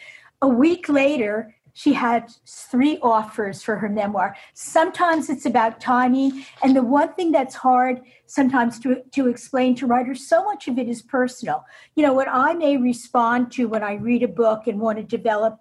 A 0.42 0.48
week 0.48 0.90
later, 0.90 1.56
she 1.80 1.94
had 1.94 2.30
three 2.46 3.00
offers 3.02 3.64
for 3.64 3.78
her 3.78 3.88
memoir. 3.88 4.36
Sometimes 4.54 5.30
it's 5.30 5.46
about 5.46 5.80
timing. 5.80 6.46
And 6.62 6.76
the 6.76 6.84
one 6.84 7.14
thing 7.14 7.32
that's 7.32 7.56
hard 7.56 8.02
sometimes 8.26 8.80
to, 8.80 9.02
to 9.12 9.28
explain 9.28 9.76
to 9.76 9.88
writers, 9.88 10.28
so 10.28 10.44
much 10.44 10.68
of 10.68 10.78
it 10.78 10.90
is 10.90 11.02
personal. 11.02 11.64
You 11.96 12.04
know, 12.04 12.12
what 12.12 12.28
I 12.28 12.54
may 12.54 12.76
respond 12.76 13.54
to 13.54 13.70
when 13.70 13.82
I 13.82 13.94
read 13.94 14.24
a 14.24 14.28
book 14.28 14.68
and 14.68 14.78
want 14.78 14.98
to 14.98 15.06
develop 15.06 15.58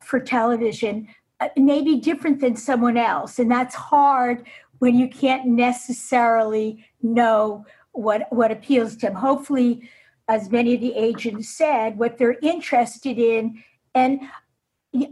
for 0.00 0.20
television 0.20 1.08
uh, 1.40 1.48
may 1.56 1.80
be 1.80 1.98
different 1.98 2.42
than 2.42 2.54
someone 2.54 2.98
else. 2.98 3.38
And 3.38 3.50
that's 3.50 3.74
hard 3.74 4.46
when 4.80 4.98
you 4.98 5.08
can't 5.08 5.46
necessarily 5.46 6.84
know 7.00 7.64
what, 7.92 8.26
what 8.28 8.52
appeals 8.52 8.94
to 8.96 9.06
them. 9.06 9.14
Hopefully, 9.14 9.88
as 10.28 10.50
many 10.50 10.74
of 10.74 10.82
the 10.82 10.92
agents 10.92 11.48
said, 11.48 11.96
what 11.96 12.18
they're 12.18 12.36
interested 12.42 13.16
in. 13.16 13.64
And 13.94 14.20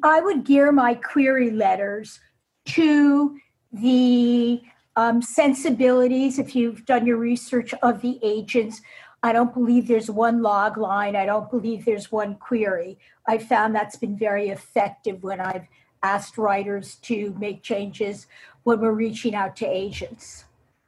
I 0.03 0.20
would 0.20 0.45
gear 0.45 0.72
my 0.72 0.95
query 0.95 1.51
letters 1.51 2.20
to 2.66 3.39
the 3.72 4.61
um, 4.97 5.22
sensibilities, 5.22 6.39
if 6.39 6.55
you've 6.55 6.85
done 6.85 7.07
your 7.07 7.16
research 7.16 7.72
of 7.83 8.03
the 8.03 8.18
agents. 8.22 8.83
I 9.22 9.33
don't 9.33 9.53
believe 9.53 9.87
there's 9.87 10.11
one 10.11 10.43
log 10.43 10.78
line. 10.78 11.14
I 11.14 11.26
don't 11.26 11.51
believe 11.51 11.85
there's 11.85 12.11
one 12.11 12.37
query. 12.37 12.99
I 13.28 13.39
found 13.39 13.74
that's 13.74 13.97
been 13.97 14.16
very 14.16 14.49
effective 14.49 15.22
when 15.22 15.41
I've 15.41 15.66
asked 16.03 16.39
writers 16.39 16.97
to 16.97 17.35
make 17.39 17.62
changes 17.62 18.26
when 18.64 18.81
we're 18.81 18.93
reaching 18.93 19.35
out 19.35 19.57
to 19.57 19.66
agents. 19.66 20.45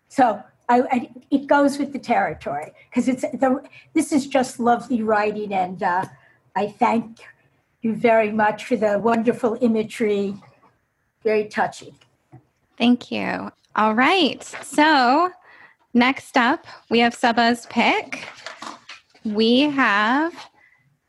So 0.08 0.42
I, 0.68 0.82
I, 0.90 1.10
it 1.30 1.46
goes 1.46 1.78
with 1.78 1.92
the 1.92 1.98
territory 1.98 2.72
because 2.88 3.08
it's 3.08 3.22
the, 3.22 3.62
this 3.94 4.12
is 4.12 4.26
just 4.26 4.58
lovely 4.58 5.02
writing, 5.02 5.52
and 5.52 5.82
uh, 5.82 6.06
I 6.56 6.68
thank 6.68 7.18
you 7.82 7.94
very 7.94 8.30
much 8.30 8.64
for 8.64 8.76
the 8.76 8.98
wonderful 8.98 9.58
imagery. 9.60 10.34
Very 11.22 11.46
touching. 11.46 11.94
Thank 12.78 13.10
you. 13.10 13.50
All 13.76 13.94
right. 13.94 14.42
So 14.62 15.30
next 15.94 16.36
up, 16.36 16.66
we 16.90 17.00
have 17.00 17.14
Saba's 17.14 17.66
pick. 17.66 18.26
We 19.24 19.60
have 19.60 20.32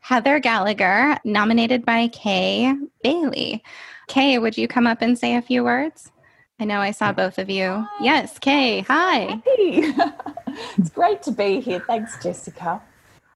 Heather 0.00 0.38
Gallagher, 0.38 1.18
nominated 1.24 1.84
by 1.84 2.08
Kay 2.08 2.74
Bailey. 3.02 3.62
Kay, 4.06 4.38
would 4.38 4.58
you 4.58 4.68
come 4.68 4.86
up 4.86 5.00
and 5.00 5.18
say 5.18 5.34
a 5.34 5.42
few 5.42 5.64
words? 5.64 6.12
I 6.60 6.64
know 6.64 6.80
I 6.80 6.92
saw 6.92 7.12
both 7.12 7.38
of 7.38 7.50
you. 7.50 7.68
Hi. 7.68 8.04
Yes, 8.04 8.38
Kay. 8.38 8.80
Hi. 8.80 9.42
Hey. 9.44 9.92
it's 10.78 10.90
great 10.90 11.22
to 11.22 11.32
be 11.32 11.60
here. 11.60 11.80
Thanks, 11.80 12.22
Jessica. 12.22 12.80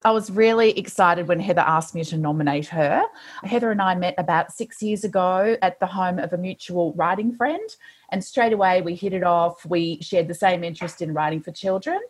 I 0.04 0.12
was 0.12 0.30
really 0.30 0.78
excited 0.78 1.26
when 1.26 1.40
Heather 1.40 1.64
asked 1.66 1.94
me 1.94 2.04
to 2.04 2.16
nominate 2.16 2.66
her. 2.68 3.04
Heather 3.42 3.72
and 3.72 3.82
I 3.82 3.96
met 3.96 4.14
about 4.16 4.52
six 4.52 4.80
years 4.80 5.02
ago 5.02 5.56
at 5.60 5.80
the 5.80 5.86
home 5.86 6.20
of 6.20 6.32
a 6.32 6.38
mutual 6.38 6.92
writing 6.94 7.34
friend, 7.34 7.68
and 8.10 8.22
straight 8.22 8.52
away 8.52 8.80
we 8.80 8.94
hit 8.94 9.12
it 9.12 9.24
off. 9.24 9.66
We 9.66 10.00
shared 10.00 10.28
the 10.28 10.34
same 10.34 10.62
interest 10.62 11.02
in 11.02 11.14
writing 11.14 11.42
for 11.42 11.50
children. 11.50 12.00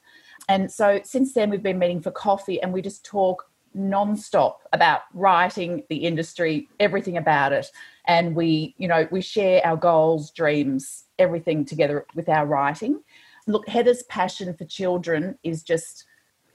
And 0.48 0.70
so 0.70 1.00
since 1.02 1.32
then, 1.32 1.50
we've 1.50 1.62
been 1.62 1.78
meeting 1.78 2.00
for 2.00 2.10
coffee 2.10 2.60
and 2.60 2.72
we 2.72 2.82
just 2.82 3.04
talk 3.04 3.50
non-stop 3.74 4.62
about 4.72 5.02
writing 5.12 5.84
the 5.88 5.96
industry 5.96 6.68
everything 6.80 7.18
about 7.18 7.52
it 7.52 7.70
and 8.06 8.34
we 8.34 8.74
you 8.78 8.88
know 8.88 9.06
we 9.10 9.20
share 9.20 9.64
our 9.64 9.76
goals 9.76 10.30
dreams 10.30 11.04
everything 11.18 11.66
together 11.66 12.06
with 12.14 12.30
our 12.30 12.46
writing 12.46 12.98
look 13.46 13.68
heather's 13.68 14.02
passion 14.04 14.54
for 14.54 14.64
children 14.64 15.38
is 15.44 15.62
just 15.62 16.06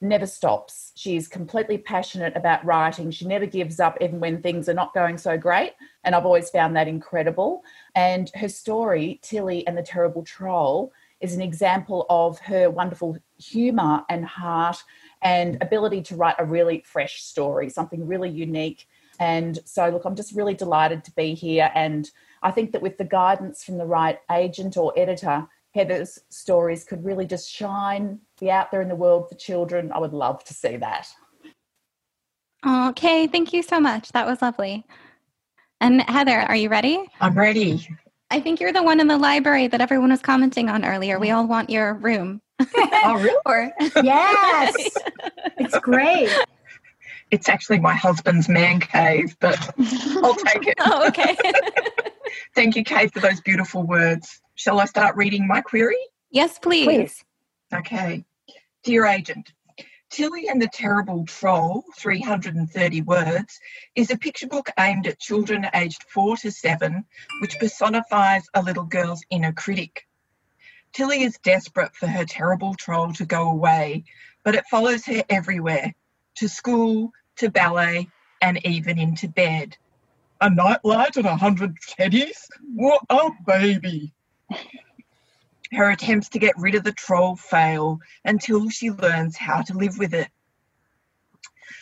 never 0.04 0.26
stops. 0.26 0.92
She's 0.96 1.28
completely 1.28 1.78
passionate 1.78 2.36
about 2.36 2.64
writing. 2.66 3.10
She 3.10 3.26
never 3.26 3.46
gives 3.46 3.80
up, 3.80 3.98
even 4.02 4.20
when 4.20 4.42
things 4.42 4.70
are 4.70 4.74
not 4.74 4.94
going 4.94 5.18
so 5.18 5.38
great. 5.38 5.74
And 6.04 6.14
I've 6.14 6.26
always 6.26 6.50
found 6.50 6.76
that 6.76 6.88
incredible. 6.88 7.64
And 7.96 8.30
her 8.36 8.50
story, 8.50 9.20
Tilly 9.24 9.66
and 9.66 9.78
the 9.78 9.82
Terrible 9.82 10.24
Troll, 10.24 10.92
is 11.22 11.34
an 11.34 11.42
example 11.42 12.06
of 12.10 12.38
her 12.40 12.70
wonderful 12.70 13.18
humour 13.38 14.04
and 14.10 14.26
heart 14.26 14.84
and 15.22 15.58
ability 15.62 16.02
to 16.02 16.16
write 16.18 16.36
a 16.38 16.46
really 16.46 16.84
fresh 16.86 17.24
story, 17.24 17.70
something 17.70 18.06
really 18.06 18.30
unique. 18.30 18.88
And 19.20 19.58
so, 19.64 19.88
look, 19.90 20.04
I'm 20.06 20.16
just 20.16 20.36
really 20.36 20.54
delighted 20.54 21.06
to 21.06 21.12
be 21.16 21.34
here. 21.34 21.72
And 21.74 22.10
I 22.42 22.52
think 22.52 22.74
that 22.74 22.82
with 22.82 22.98
the 22.98 23.06
guidance 23.06 23.64
from 23.64 23.78
the 23.78 23.86
right 23.86 24.20
agent 24.30 24.76
or 24.76 24.92
editor, 24.98 25.48
Heather's 25.74 26.20
stories 26.30 26.84
could 26.84 27.04
really 27.04 27.26
just 27.26 27.50
shine, 27.50 28.20
be 28.40 28.52
out 28.52 28.72
there 28.72 28.82
in 28.82 28.90
the 28.90 28.96
world 28.96 29.30
for 29.30 29.36
children. 29.36 29.92
I 29.92 30.00
would 30.00 30.14
love 30.14 30.44
to 30.46 30.54
see 30.54 30.78
that. 30.78 31.08
Okay, 32.66 33.28
thank 33.28 33.54
you 33.54 33.64
so 33.64 33.80
much. 33.80 34.12
That 34.12 34.26
was 34.26 34.42
lovely. 34.42 34.86
And 35.82 36.02
Heather, 36.04 36.40
are 36.40 36.56
you 36.56 36.70
ready? 36.70 37.04
I'm 37.20 37.38
ready. 37.38 37.86
I 38.30 38.40
think 38.40 38.60
you're 38.60 38.72
the 38.72 38.84
one 38.84 39.00
in 39.00 39.08
the 39.08 39.18
library 39.18 39.68
that 39.68 39.82
everyone 39.82 40.12
was 40.12 40.22
commenting 40.22 40.70
on 40.70 40.86
earlier. 40.86 41.20
We 41.20 41.32
all 41.32 41.46
want 41.46 41.70
your 41.70 41.96
room. 41.96 42.42
oh, 42.60 43.16
really? 43.16 43.36
or 43.46 43.72
yes, 44.04 44.76
it's 45.58 45.78
great. 45.80 46.30
It's 47.34 47.50
actually 47.50 47.80
my 47.80 47.96
husband's 47.96 48.48
man 48.48 48.80
cave, 48.80 49.36
but 49.40 49.58
I'll 50.24 50.36
take 50.36 50.68
it. 50.68 50.76
oh, 50.82 51.08
okay. 51.08 51.36
Thank 52.56 52.76
you, 52.76 52.84
Kay, 52.84 53.08
for 53.08 53.22
those 53.22 53.42
beautiful 53.42 53.82
words. 53.82 54.40
Shall 54.54 54.80
I 54.80 54.86
start 54.86 55.16
reading 55.16 55.48
my 55.48 55.60
query? 55.62 55.98
Yes, 56.30 56.60
please. 56.60 56.86
please. 56.86 57.26
Okay. 57.74 58.24
Dear 58.84 59.08
agent, 59.08 59.52
Tilly 60.12 60.48
and 60.48 60.62
the 60.62 60.70
Terrible 60.72 61.26
Troll, 61.26 61.84
330 61.98 63.02
words, 63.02 63.60
is 63.96 64.12
a 64.12 64.18
picture 64.18 64.46
book 64.46 64.70
aimed 64.78 65.08
at 65.08 65.20
children 65.20 65.66
aged 65.74 66.04
four 66.04 66.38
to 66.38 66.52
seven, 66.52 67.04
which 67.42 67.58
personifies 67.58 68.44
a 68.54 68.62
little 68.62 68.86
girl's 68.86 69.24
inner 69.32 69.54
critic. 69.54 70.08
Tilly 70.94 71.24
is 71.24 71.40
desperate 71.42 71.96
for 71.96 72.06
her 72.06 72.26
terrible 72.26 72.76
troll 72.76 73.12
to 73.14 73.26
go 73.26 73.50
away, 73.50 74.04
but 74.44 74.54
it 74.54 74.66
follows 74.70 75.04
her 75.08 75.24
everywhere 75.32 75.96
to 76.36 76.50
school, 76.50 77.12
to 77.38 77.50
ballet, 77.50 78.10
and 78.42 78.66
even 78.66 79.00
into 79.00 79.28
bed. 79.28 79.78
A 80.42 80.50
nightlight 80.50 81.16
and 81.16 81.26
a 81.26 81.36
hundred 81.36 81.78
teddies? 81.80 82.48
What 82.74 83.02
oh, 83.10 83.34
a 83.40 83.44
baby! 83.46 84.14
Her 85.72 85.90
attempts 85.90 86.30
to 86.30 86.40
get 86.40 86.58
rid 86.58 86.76
of 86.76 86.84
the 86.84 86.92
troll 86.92 87.36
fail 87.36 88.00
until 88.26 88.70
she 88.70 88.92
learns 88.92 89.38
how 89.38 89.62
to 89.64 89.74
live 89.74 89.98
with 89.98 90.14
it. 90.14 90.30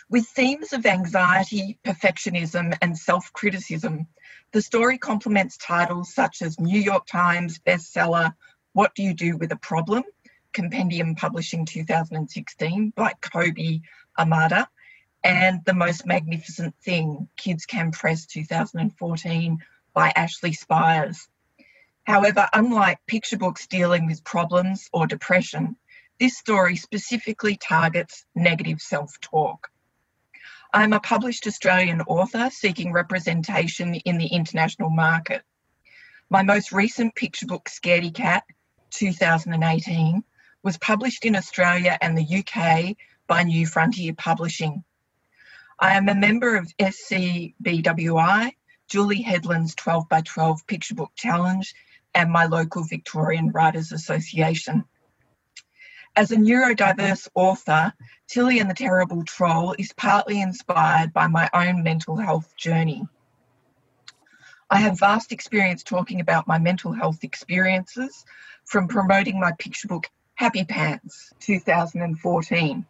With 0.10 0.28
themes 0.28 0.74
of 0.74 0.86
anxiety, 0.86 1.80
perfectionism, 1.84 2.78
and 2.82 2.98
self 2.98 3.32
criticism, 3.34 4.08
the 4.52 4.62
story 4.62 4.98
complements 4.98 5.58
titles 5.58 6.14
such 6.14 6.42
as 6.42 6.60
New 6.60 6.80
York 6.80 7.06
Times 7.08 7.60
bestseller, 7.60 8.34
What 8.74 8.94
Do 8.94 9.04
You 9.04 9.14
Do 9.14 9.38
with 9.38 9.52
a 9.52 9.58
Problem? 9.58 10.04
Compendium 10.54 11.16
Publishing 11.16 11.66
2016 11.66 12.92
by 12.96 13.14
Kobi 13.22 13.82
Yamada, 14.20 14.68
and 15.24 15.62
The 15.66 15.74
Most 15.74 16.06
Magnificent 16.06 16.76
Thing, 16.84 17.28
Kids 17.38 17.66
Can 17.66 17.92
Press 17.92 18.26
2014 18.26 19.60
by 19.94 20.12
Ashley 20.16 20.54
Spires. 20.54 21.28
However, 22.04 22.50
unlike 22.54 23.06
picture 23.06 23.38
books 23.38 23.68
dealing 23.68 24.08
with 24.08 24.24
problems 24.24 24.90
or 24.92 25.06
depression, 25.06 25.76
this 26.20 26.38
story 26.38 26.76
specifically 26.76 27.58
targets 27.58 28.26
negative 28.36 28.82
self 28.82 29.20
talk. 29.22 29.70
I'm 30.74 30.94
a 30.94 31.00
published 31.00 31.48
Australian 31.48 32.02
author 32.02 32.50
seeking 32.50 32.94
representation 32.94 33.96
in 33.96 34.18
the 34.18 34.28
international 34.28 34.90
market. 34.90 35.44
My 36.30 36.44
most 36.44 36.72
recent 36.72 37.14
picture 37.14 37.46
book, 37.46 37.70
Scaredy 37.70 38.14
Cat 38.14 38.44
2018, 38.92 40.24
was 40.64 40.78
published 40.78 41.26
in 41.26 41.36
Australia 41.36 41.98
and 42.02 42.18
the 42.18 42.38
UK 42.40 42.96
by 43.28 43.44
New 43.44 43.68
Frontier 43.68 44.14
Publishing. 44.14 44.84
I 45.84 45.94
am 45.98 46.08
a 46.10 46.14
member 46.14 46.58
of 46.58 46.72
SCBWI, 46.78 48.52
Julie 48.88 49.24
Hedlund's 49.24 49.74
12 49.74 50.08
by 50.08 50.22
12 50.22 50.68
Picture 50.68 50.94
Book 50.94 51.12
Challenge, 51.16 51.74
and 52.14 52.30
my 52.30 52.46
local 52.46 52.84
Victorian 52.84 53.50
Writers 53.50 53.92
Association. 53.92 54.86
As 56.16 56.30
a 56.30 56.36
neurodiverse 56.36 57.28
author, 57.34 57.94
Tilly 58.28 58.60
and 58.60 58.70
the 58.70 58.76
Terrible 58.76 59.24
Troll 59.24 59.74
is 59.80 59.92
partly 59.94 60.40
inspired 60.40 61.14
by 61.14 61.26
my 61.26 61.50
own 61.52 61.82
mental 61.82 62.16
health 62.16 62.56
journey. 62.56 63.08
I 64.70 64.78
have 64.82 65.00
vast 65.00 65.32
experience 65.32 65.82
talking 65.82 66.22
about 66.22 66.48
my 66.48 66.60
mental 66.60 66.92
health 66.92 67.24
experiences 67.24 68.24
from 68.66 68.88
promoting 68.88 69.40
my 69.40 69.54
picture 69.54 69.88
book 69.88 70.12
Happy 70.36 70.64
Pants 70.64 71.34
2014 71.40 72.86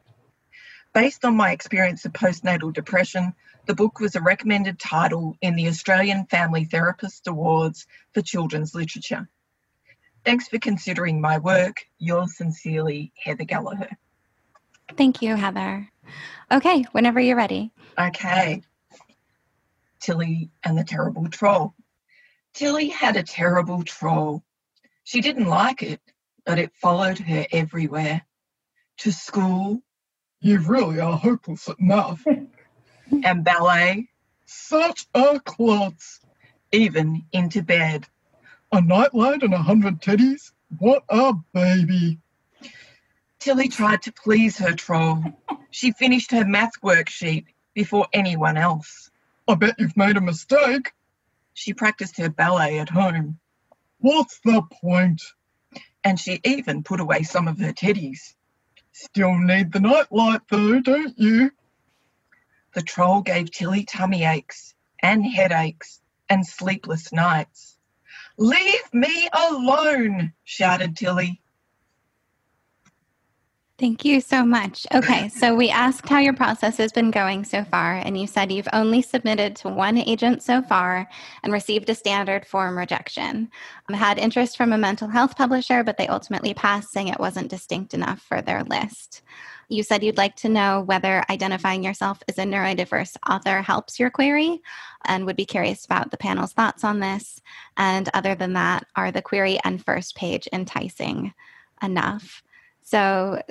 Based 0.94 1.24
on 1.24 1.38
my 1.38 1.52
experience 1.52 2.04
of 2.04 2.12
postnatal 2.12 2.74
depression, 2.74 3.34
the 3.66 3.76
book 3.76 4.00
was 4.00 4.16
a 4.16 4.22
recommended 4.22 4.80
title 4.80 5.38
in 5.42 5.56
the 5.56 5.68
Australian 5.68 6.26
Family 6.26 6.66
Therapist 6.66 7.28
Awards 7.28 7.88
for 8.14 8.22
Children's 8.22 8.76
Literature. 8.76 9.30
Thanks 10.26 10.50
for 10.50 10.60
considering 10.60 11.22
my 11.22 11.38
work. 11.38 11.86
Yours 11.98 12.36
sincerely, 12.36 13.14
Heather 13.16 13.46
Gallagher. 13.46 13.90
Thank 14.98 15.22
you, 15.22 15.36
Heather. 15.36 15.88
Okay, 16.52 16.84
whenever 16.92 17.20
you're 17.20 17.38
ready. 17.38 17.72
Okay. 17.98 18.62
Tilly 20.02 20.50
and 20.64 20.78
the 20.78 20.84
Terrible 20.84 21.30
Troll. 21.30 21.74
Tilly 22.54 22.90
had 22.90 23.16
a 23.16 23.24
terrible 23.24 23.84
troll. 23.84 24.44
She 25.04 25.22
didn't 25.22 25.48
like 25.48 25.84
it, 25.84 26.02
but 26.46 26.60
it 26.60 26.76
followed 26.76 27.20
her 27.20 27.46
everywhere. 27.52 28.24
To 29.00 29.12
school. 29.12 29.82
You 30.42 30.60
really 30.60 31.00
are 31.00 31.18
hopeless 31.18 31.70
at 31.70 31.80
math. 31.80 32.26
and 33.24 33.44
ballet. 33.44 34.10
Such 34.46 35.08
a 35.14 35.40
klutz. 35.40 36.20
Even 36.72 37.24
into 37.32 37.62
bed. 37.62 38.08
A 38.72 38.82
nightlight 38.82 39.44
and 39.44 39.54
a 39.54 39.60
hundred 39.60 40.02
teddies? 40.02 40.52
What 40.80 41.04
a 41.10 41.34
baby. 41.54 42.20
Tilly 43.40 43.68
tried 43.68 44.04
to 44.04 44.12
please 44.12 44.58
her 44.58 44.74
troll. 44.74 45.24
She 45.70 45.92
finished 45.92 46.32
her 46.32 46.46
math 46.46 46.82
worksheet 46.82 47.46
before 47.74 48.08
anyone 48.14 48.58
else. 48.58 49.12
I 49.48 49.56
bet 49.56 49.76
you've 49.80 49.98
made 49.98 50.18
a 50.18 50.22
mistake. 50.22 50.92
She 51.54 51.74
practiced 51.74 52.18
her 52.18 52.30
ballet 52.30 52.80
at 52.80 52.90
home. 52.90 53.40
What's 54.00 54.40
the 54.44 54.64
point? 54.82 55.22
And 56.04 56.20
she 56.20 56.40
even 56.44 56.84
put 56.84 57.00
away 57.00 57.24
some 57.24 57.48
of 57.48 57.60
her 57.60 57.74
teddies. 57.74 58.36
Still 58.94 59.38
need 59.38 59.72
the 59.72 59.80
nightlight 59.80 60.42
though, 60.50 60.80
don't 60.80 61.18
you? 61.18 61.52
The 62.74 62.82
troll 62.82 63.22
gave 63.22 63.52
Tilly 63.52 63.84
tummy 63.86 64.24
aches 64.24 64.74
and 65.02 65.26
headaches 65.26 66.02
and 66.30 66.46
sleepless 66.46 67.12
nights. 67.12 67.78
Leave 68.38 68.94
me 68.94 69.30
alone, 69.34 70.34
shouted 70.44 70.98
Tilly. 70.98 71.42
Thank 73.82 74.06
you 74.06 74.22
so 74.22 74.46
much. 74.46 74.86
Okay, 74.94 75.28
so 75.30 75.56
we 75.56 75.72
asked 75.72 76.08
how 76.08 76.20
your 76.20 76.36
process 76.36 76.78
has 76.78 76.92
been 76.92 77.10
going 77.10 77.44
so 77.44 77.64
far, 77.64 77.96
and 77.96 78.16
you 78.16 78.28
said 78.28 78.52
you've 78.52 78.68
only 78.74 79.02
submitted 79.02 79.56
to 79.56 79.70
one 79.70 79.98
agent 79.98 80.44
so 80.44 80.62
far 80.62 81.10
and 81.42 81.52
received 81.52 81.90
a 81.90 81.96
standard 81.96 82.46
form 82.46 82.78
rejection. 82.78 83.50
I 83.90 83.96
had 83.96 84.20
interest 84.20 84.56
from 84.56 84.72
a 84.72 84.78
mental 84.78 85.08
health 85.08 85.36
publisher, 85.36 85.84
but 85.84 85.98
they 85.98 86.06
ultimately 86.06 86.54
passed, 86.54 86.92
saying 86.92 87.08
it 87.08 87.20
wasn't 87.20 87.50
distinct 87.50 87.96
enough 87.96 88.22
for 88.22 88.40
their 88.40 88.64
list. 88.64 89.24
You 89.68 89.82
said 89.82 90.04
you'd 90.04 90.16
like 90.16 90.36
to 90.36 90.50
know 90.50 90.82
whether 90.82 91.24
identifying 91.32 91.84
yourself 91.84 92.22
as 92.28 92.38
a 92.38 92.44
neurodiverse 92.44 93.18
author 93.28 93.64
helps 93.64 94.00
your 94.00 94.12
query 94.12 94.62
and 95.06 95.26
would 95.26 95.38
be 95.38 95.46
curious 95.46 95.86
about 95.86 96.12
the 96.12 96.18
panel's 96.18 96.54
thoughts 96.54 96.84
on 96.84 97.00
this. 97.00 97.42
And 97.78 98.08
other 98.14 98.36
than 98.36 98.54
that, 98.54 98.86
are 98.96 99.12
the 99.12 99.24
query 99.24 99.58
and 99.64 99.84
first 99.84 100.16
page 100.16 100.48
enticing 100.54 101.34
enough? 101.82 102.44
So, 102.84 103.42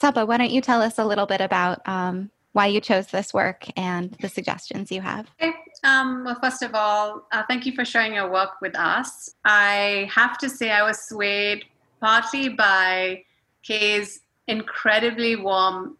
Saba, 0.00 0.24
why 0.24 0.38
don't 0.38 0.50
you 0.50 0.60
tell 0.60 0.80
us 0.80 0.98
a 0.98 1.04
little 1.04 1.26
bit 1.26 1.40
about 1.40 1.86
um, 1.86 2.30
why 2.52 2.66
you 2.66 2.80
chose 2.80 3.08
this 3.08 3.34
work 3.34 3.66
and 3.76 4.12
the 4.20 4.28
suggestions 4.28 4.90
you 4.90 5.02
have? 5.02 5.30
Okay. 5.40 5.52
Um, 5.84 6.24
well, 6.24 6.38
first 6.40 6.62
of 6.62 6.74
all, 6.74 7.26
uh, 7.32 7.42
thank 7.48 7.66
you 7.66 7.72
for 7.72 7.84
sharing 7.84 8.14
your 8.14 8.30
work 8.30 8.60
with 8.60 8.76
us. 8.76 9.34
I 9.44 10.10
have 10.12 10.38
to 10.38 10.48
say, 10.48 10.70
I 10.70 10.82
was 10.82 11.00
swayed 11.00 11.64
partly 12.00 12.48
by 12.48 13.24
Kay's 13.62 14.20
incredibly 14.48 15.36
warm 15.36 15.96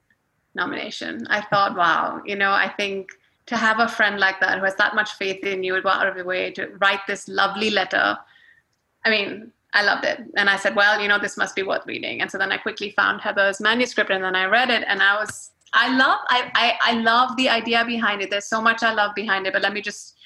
nomination. 0.54 1.26
I 1.28 1.42
thought, 1.42 1.76
wow, 1.76 2.20
you 2.24 2.36
know, 2.36 2.52
I 2.52 2.68
think 2.68 3.10
to 3.46 3.56
have 3.56 3.80
a 3.80 3.88
friend 3.88 4.18
like 4.18 4.40
that 4.40 4.58
who 4.58 4.64
has 4.64 4.76
that 4.76 4.94
much 4.94 5.12
faith 5.12 5.44
in 5.44 5.62
you 5.62 5.74
would 5.74 5.82
go 5.82 5.90
out 5.90 6.06
of 6.06 6.16
the 6.16 6.24
way 6.24 6.50
to 6.52 6.68
write 6.80 7.00
this 7.06 7.28
lovely 7.28 7.70
letter. 7.70 8.18
I 9.04 9.10
mean, 9.10 9.52
I 9.72 9.82
loved 9.82 10.04
it. 10.04 10.20
And 10.36 10.50
I 10.50 10.56
said, 10.56 10.74
well, 10.74 11.00
you 11.00 11.08
know, 11.08 11.18
this 11.18 11.36
must 11.36 11.54
be 11.54 11.62
worth 11.62 11.86
reading. 11.86 12.20
And 12.20 12.30
so 12.30 12.38
then 12.38 12.50
I 12.50 12.56
quickly 12.56 12.90
found 12.90 13.20
Heather's 13.20 13.60
manuscript 13.60 14.10
and 14.10 14.24
then 14.24 14.34
I 14.34 14.46
read 14.46 14.70
it 14.70 14.84
and 14.86 15.02
I 15.02 15.14
was, 15.20 15.52
I 15.72 15.96
love, 15.96 16.18
I, 16.28 16.50
I, 16.54 16.92
I 16.92 17.00
love 17.00 17.36
the 17.36 17.48
idea 17.48 17.84
behind 17.84 18.20
it. 18.22 18.30
There's 18.30 18.46
so 18.46 18.60
much 18.60 18.82
I 18.82 18.92
love 18.92 19.14
behind 19.14 19.46
it, 19.46 19.52
but 19.52 19.62
let 19.62 19.72
me 19.72 19.80
just, 19.80 20.16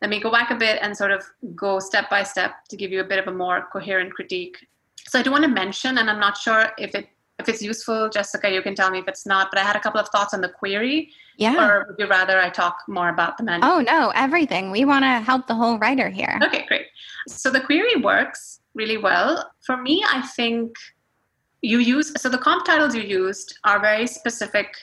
let 0.00 0.10
me 0.10 0.20
go 0.20 0.30
back 0.30 0.50
a 0.50 0.54
bit 0.54 0.78
and 0.80 0.96
sort 0.96 1.10
of 1.10 1.24
go 1.54 1.78
step 1.78 2.08
by 2.08 2.22
step 2.22 2.64
to 2.70 2.76
give 2.76 2.90
you 2.90 3.00
a 3.00 3.04
bit 3.04 3.18
of 3.18 3.28
a 3.28 3.36
more 3.36 3.66
coherent 3.72 4.14
critique. 4.14 4.56
So 5.08 5.18
I 5.18 5.22
do 5.22 5.30
want 5.30 5.44
to 5.44 5.50
mention, 5.50 5.98
and 5.98 6.10
I'm 6.10 6.20
not 6.20 6.36
sure 6.36 6.70
if 6.78 6.94
it, 6.94 7.08
if 7.38 7.48
it's 7.48 7.62
useful, 7.62 8.08
Jessica, 8.08 8.50
you 8.50 8.62
can 8.62 8.74
tell 8.74 8.90
me 8.90 8.98
if 8.98 9.08
it's 9.08 9.26
not, 9.26 9.48
but 9.50 9.60
I 9.60 9.62
had 9.62 9.76
a 9.76 9.80
couple 9.80 10.00
of 10.00 10.08
thoughts 10.08 10.32
on 10.32 10.40
the 10.40 10.48
query. 10.48 11.10
Yeah. 11.36 11.68
Or 11.68 11.86
would 11.88 11.96
you 11.98 12.06
rather 12.06 12.40
I 12.40 12.48
talk 12.48 12.78
more 12.88 13.10
about 13.10 13.36
the 13.36 13.44
manuscript? 13.44 13.90
Oh, 13.90 13.98
no, 13.98 14.10
everything. 14.14 14.70
We 14.70 14.84
want 14.84 15.04
to 15.04 15.20
help 15.20 15.46
the 15.46 15.54
whole 15.54 15.78
writer 15.78 16.08
here. 16.08 16.38
Okay, 16.42 16.64
great. 16.66 16.86
So 17.28 17.50
the 17.50 17.60
query 17.60 17.96
works 17.96 18.60
really 18.74 18.96
well. 18.96 19.50
For 19.66 19.76
me, 19.76 20.02
I 20.10 20.22
think 20.22 20.76
you 21.62 21.78
use 21.78 22.12
so 22.20 22.28
the 22.28 22.38
comp 22.38 22.64
titles 22.64 22.94
you 22.94 23.02
used 23.02 23.58
are 23.64 23.80
very 23.80 24.06
specific, 24.06 24.74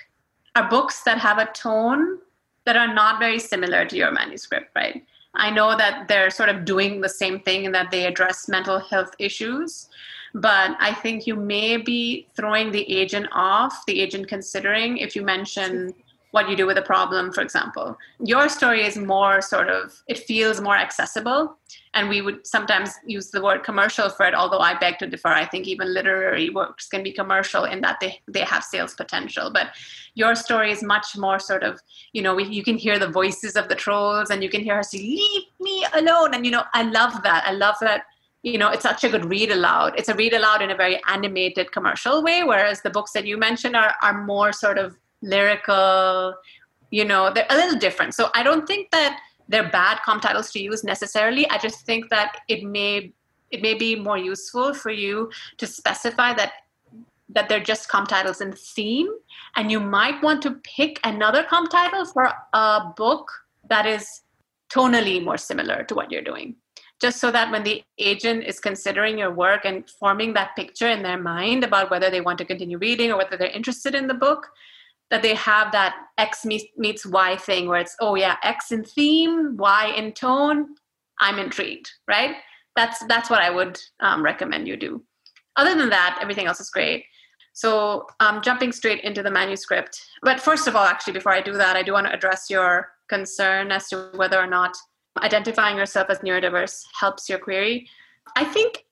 are 0.56 0.70
books 0.70 1.01
that 1.04 1.18
have 1.18 1.39
a 1.39 1.45
tone 1.54 2.20
that 2.66 2.76
are 2.76 2.93
not 2.93 3.20
very 3.20 3.39
similar 3.39 3.86
to 3.86 3.95
your 3.95 4.12
manuscript, 4.12 4.70
right? 4.76 5.04
I 5.36 5.49
know 5.49 5.76
that 5.76 6.08
they're 6.08 6.30
sort 6.30 6.49
of 6.49 6.66
doing 6.66 7.01
the 7.01 7.10
same 7.10 7.39
thing 7.39 7.66
and 7.66 7.74
that 7.74 7.89
they 7.89 8.06
address 8.06 8.47
mental 8.47 8.80
health 8.80 9.16
issues, 9.18 9.89
but 10.34 10.75
I 10.79 10.93
think 10.93 11.27
you 11.27 11.36
may 11.36 11.77
be 11.77 12.27
throwing 12.36 12.71
the 12.71 12.89
agent 12.91 13.27
off, 13.31 13.86
the 13.86 14.01
agent 14.01 14.27
considering 14.27 14.97
if 14.97 15.15
you 15.15 15.21
mention 15.21 15.93
what 16.34 16.49
you 16.49 16.55
do 16.55 16.65
with 16.65 16.79
a 16.79 16.81
problem, 16.81 17.31
for 17.31 17.41
example. 17.41 17.95
Your 18.19 18.49
story 18.49 18.84
is 18.84 18.97
more 18.97 19.39
sort 19.39 19.69
of, 19.69 19.93
it 20.07 20.17
feels 20.17 20.59
more 20.59 20.75
accessible. 20.75 21.59
And 21.93 22.09
we 22.09 22.23
would 22.23 22.47
sometimes 22.47 22.95
use 23.05 23.29
the 23.29 23.39
word 23.39 23.63
commercial 23.63 24.09
for 24.09 24.25
it, 24.25 24.34
although 24.34 24.57
I 24.57 24.75
beg 24.75 24.97
to 24.97 25.05
differ. 25.05 25.27
I 25.27 25.45
think 25.45 25.67
even 25.67 25.93
literary 25.93 26.49
works 26.49 26.88
can 26.88 27.03
be 27.03 27.11
commercial 27.11 27.65
in 27.65 27.81
that 27.81 27.99
they, 27.99 28.19
they 28.27 28.39
have 28.39 28.63
sales 28.63 28.95
potential. 28.95 29.51
But 29.53 29.75
your 30.15 30.34
story 30.34 30.71
is 30.71 30.81
much 30.81 31.15
more 31.15 31.38
sort 31.38 31.61
of, 31.61 31.79
you 32.13 32.23
know, 32.23 32.34
we, 32.34 32.45
you 32.45 32.63
can 32.63 32.77
hear 32.77 32.97
the 32.97 33.07
voices 33.07 33.55
of 33.55 33.69
the 33.69 33.75
trolls 33.75 34.31
and 34.31 34.41
you 34.41 34.49
can 34.49 34.63
hear 34.63 34.77
her 34.77 34.84
say, 34.84 34.97
Leave 34.97 35.43
me 35.59 35.86
alone. 35.93 36.34
And, 36.34 36.43
you 36.43 36.51
know, 36.51 36.63
I 36.73 36.81
love 36.81 37.21
that. 37.21 37.43
I 37.45 37.51
love 37.51 37.75
that 37.81 38.05
you 38.44 38.58
know 38.58 38.70
it's 38.70 38.84
such 38.84 39.04
a 39.04 39.10
good 39.10 39.26
read 39.26 39.52
aloud. 39.52 39.94
It's 39.98 40.10
a 40.10 40.16
read 40.16 40.34
aloud 40.34 40.62
in 40.62 40.70
a 40.70 40.76
very 40.76 41.02
animated 41.08 41.72
commercial 41.72 42.22
way 42.22 42.44
whereas 42.44 42.82
the 42.82 42.89
books 42.89 43.12
that 43.14 43.26
you 43.26 43.38
mentioned 43.38 43.76
are, 43.76 43.96
are 44.02 44.24
more 44.26 44.54
sort 44.54 44.78
of 44.78 44.98
lyrical 45.22 46.36
you 46.91 47.06
know 47.06 47.32
they're 47.34 47.48
a 47.50 47.56
little 47.56 47.80
different. 47.80 48.14
So 48.14 48.30
i 48.36 48.44
don't 48.44 48.68
think 48.68 48.91
that 48.91 49.20
they're 49.48 49.70
bad 49.70 50.00
comp 50.04 50.22
titles 50.22 50.52
to 50.52 50.62
use 50.62 50.84
necessarily. 50.84 51.50
I 51.50 51.58
just 51.58 51.86
think 51.86 52.10
that 52.10 52.38
it 52.48 52.64
may 52.64 53.14
it 53.52 53.62
may 53.62 53.76
be 53.76 53.96
more 53.96 54.18
useful 54.18 54.74
for 54.74 54.89
you 54.89 55.32
to 55.58 55.68
specify 55.68 56.34
that 56.34 56.54
that 57.30 57.50
they're 57.50 57.64
just 57.64 57.89
comp 57.89 58.10
titles 58.10 58.41
in 58.41 58.54
theme. 58.54 59.08
And 59.56 59.72
you 59.72 59.80
might 59.80 60.22
want 60.22 60.41
to 60.44 60.52
pick 60.64 61.00
another 61.04 61.44
comp 61.44 61.70
title 61.70 62.06
for 62.06 62.32
a 62.54 62.94
book 62.96 63.32
that 63.70 63.86
is 63.86 64.22
tonally 64.70 65.24
more 65.24 65.38
similar 65.38 65.84
to 65.84 65.96
what 65.96 66.12
you're 66.12 66.24
doing 66.24 66.56
just 67.02 67.20
so 67.20 67.32
that 67.32 67.52
when 67.52 67.64
the 67.64 67.84
agent 67.98 68.46
is 68.46 68.60
considering 68.60 69.18
your 69.18 69.32
work 69.32 69.66
and 69.66 69.89
forming 70.00 70.34
that 70.34 70.56
picture 70.56 70.89
in 70.89 71.04
their 71.04 71.18
mind 71.18 71.64
about 71.64 71.91
whether 71.91 72.10
they 72.10 72.22
want 72.22 72.38
to 72.38 72.46
continue 72.46 72.78
reading 72.78 73.12
or 73.12 73.18
whether 73.18 73.36
they're 73.36 73.48
interested 73.48 73.94
in 73.94 74.08
the 74.08 74.14
book 74.14 74.48
that 75.12 75.22
they 75.22 75.36
have 75.36 75.72
that 75.72 75.96
X 76.18 76.46
meets 76.46 77.06
Y 77.06 77.36
thing 77.38 77.68
where 77.68 77.80
it's, 77.80 77.96
oh 78.00 78.16
yeah, 78.16 78.38
X 78.41 78.72
in 78.72 78.84
theme, 78.84 79.56
Y 79.58 79.94
in 79.96 80.12
tone. 80.14 80.76
I'm 81.20 81.39
intrigued, 81.39 81.89
right? 82.08 82.36
That's 82.76 83.06
that's 83.06 83.30
what 83.30 83.41
I 83.41 83.52
would 83.52 83.80
um, 84.00 84.24
recommend 84.24 84.68
you 84.68 84.76
do. 84.76 85.04
Other 85.56 85.76
than 85.76 85.89
that, 85.89 86.18
everything 86.22 86.48
else 86.48 86.60
is 86.60 86.72
great. 86.72 87.06
So 87.54 88.08
um, 88.20 88.41
jumping 88.41 88.72
straight 88.72 89.04
into 89.04 89.22
the 89.22 89.30
manuscript. 89.30 90.02
But 90.24 90.39
first 90.39 90.68
of 90.68 90.76
all, 90.76 90.86
actually, 90.86 91.14
before 91.14 91.34
I 91.34 91.41
do 91.41 91.54
that, 91.54 91.76
I 91.76 91.84
do 91.84 91.94
want 91.94 92.08
to 92.08 92.14
address 92.14 92.48
your 92.50 92.89
concern 93.08 93.72
as 93.72 93.89
to 93.89 94.10
whether 94.16 94.39
or 94.39 94.48
not 94.48 94.76
identifying 95.22 95.78
yourself 95.78 96.09
as 96.09 96.20
neurodiverse 96.20 96.84
helps 96.99 97.30
your 97.30 97.39
query. 97.39 97.88
I 98.36 98.43
think 98.43 98.86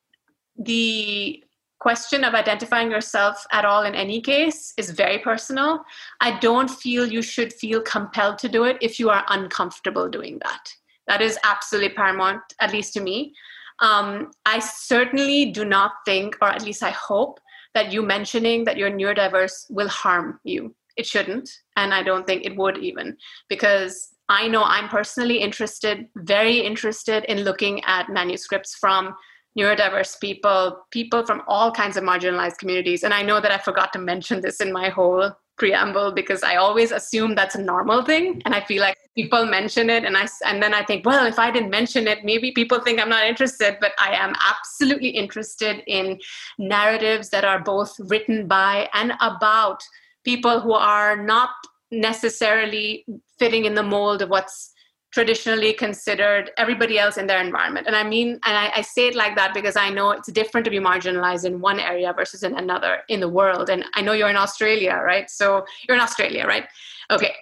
the 0.57 1.43
question 1.79 2.23
of 2.23 2.35
identifying 2.35 2.91
yourself 2.91 3.45
at 3.51 3.65
all 3.65 3.83
in 3.83 3.95
any 3.95 4.21
case 4.21 4.73
is 4.77 4.91
very 4.91 5.17
personal. 5.17 5.83
I 6.21 6.37
don't 6.39 6.69
feel 6.69 7.11
you 7.11 7.23
should 7.23 7.51
feel 7.51 7.81
compelled 7.81 8.37
to 8.39 8.49
do 8.49 8.65
it 8.65 8.77
if 8.81 8.99
you 8.99 9.09
are 9.09 9.25
uncomfortable 9.29 10.07
doing 10.07 10.37
that. 10.43 10.71
That 11.07 11.21
is 11.21 11.39
absolutely 11.43 11.95
paramount, 11.95 12.41
at 12.59 12.71
least 12.71 12.93
to 12.93 13.01
me. 13.01 13.33
Um, 13.79 14.31
I 14.45 14.59
certainly 14.59 15.51
do 15.51 15.65
not 15.65 15.93
think, 16.05 16.37
or 16.39 16.49
at 16.49 16.63
least 16.63 16.83
I 16.83 16.91
hope, 16.91 17.39
that 17.73 17.91
you 17.91 18.03
mentioning 18.03 18.63
that 18.65 18.77
you're 18.77 18.91
neurodiverse 18.91 19.65
will 19.71 19.87
harm 19.89 20.39
you. 20.43 20.75
It 20.97 21.07
shouldn't, 21.07 21.49
and 21.77 21.93
I 21.93 22.03
don't 22.03 22.27
think 22.27 22.45
it 22.45 22.55
would 22.57 22.77
even, 22.77 23.17
because 23.49 24.10
I 24.31 24.47
know 24.47 24.63
I'm 24.63 24.87
personally 24.87 25.39
interested, 25.39 26.07
very 26.15 26.59
interested 26.59 27.25
in 27.25 27.43
looking 27.43 27.83
at 27.83 28.07
manuscripts 28.07 28.75
from 28.75 29.13
neurodiverse 29.59 30.21
people, 30.21 30.85
people 30.89 31.25
from 31.25 31.41
all 31.47 31.69
kinds 31.69 31.97
of 31.97 32.05
marginalized 32.05 32.57
communities. 32.57 33.03
And 33.03 33.13
I 33.13 33.23
know 33.23 33.41
that 33.41 33.51
I 33.51 33.57
forgot 33.57 33.91
to 33.91 33.99
mention 33.99 34.39
this 34.39 34.61
in 34.61 34.71
my 34.71 34.87
whole 34.87 35.33
preamble 35.57 36.13
because 36.13 36.43
I 36.43 36.55
always 36.55 36.93
assume 36.93 37.35
that's 37.35 37.55
a 37.55 37.61
normal 37.61 38.05
thing, 38.05 38.41
and 38.45 38.55
I 38.55 38.61
feel 38.61 38.79
like 38.79 38.97
people 39.15 39.45
mention 39.45 39.89
it, 39.89 40.05
and 40.05 40.15
I 40.15 40.29
and 40.45 40.63
then 40.63 40.73
I 40.73 40.85
think, 40.85 41.05
well, 41.05 41.25
if 41.25 41.37
I 41.37 41.51
didn't 41.51 41.69
mention 41.69 42.07
it, 42.07 42.23
maybe 42.23 42.53
people 42.53 42.79
think 42.79 43.01
I'm 43.01 43.09
not 43.09 43.25
interested. 43.25 43.77
But 43.81 43.91
I 43.99 44.13
am 44.13 44.33
absolutely 44.49 45.09
interested 45.09 45.83
in 45.87 46.19
narratives 46.57 47.29
that 47.31 47.43
are 47.43 47.59
both 47.59 47.93
written 47.99 48.47
by 48.47 48.87
and 48.93 49.11
about 49.19 49.83
people 50.23 50.61
who 50.61 50.73
are 50.73 51.17
not 51.17 51.49
necessarily 51.91 53.05
fitting 53.37 53.65
in 53.65 53.75
the 53.75 53.83
mold 53.83 54.21
of 54.21 54.29
what's 54.29 54.71
traditionally 55.11 55.73
considered 55.73 56.51
everybody 56.57 56.97
else 56.97 57.17
in 57.17 57.27
their 57.27 57.41
environment. 57.41 57.85
And 57.85 57.95
I 57.95 58.03
mean, 58.03 58.39
and 58.45 58.57
I, 58.57 58.71
I, 58.77 58.81
say 58.81 59.07
it 59.09 59.15
like 59.15 59.35
that 59.35 59.53
because 59.53 59.75
I 59.75 59.89
know 59.89 60.11
it's 60.11 60.31
different 60.31 60.63
to 60.65 60.71
be 60.71 60.79
marginalized 60.79 61.43
in 61.43 61.59
one 61.59 61.81
area 61.81 62.13
versus 62.13 62.43
in 62.43 62.57
another 62.57 62.99
in 63.09 63.19
the 63.19 63.27
world. 63.27 63.69
And 63.69 63.83
I 63.93 64.01
know 64.01 64.13
you're 64.13 64.29
in 64.29 64.37
Australia, 64.37 65.01
right? 65.03 65.29
So 65.29 65.65
you're 65.85 65.97
in 65.97 66.01
Australia, 66.01 66.45
right? 66.47 66.65
Okay. 67.11 67.35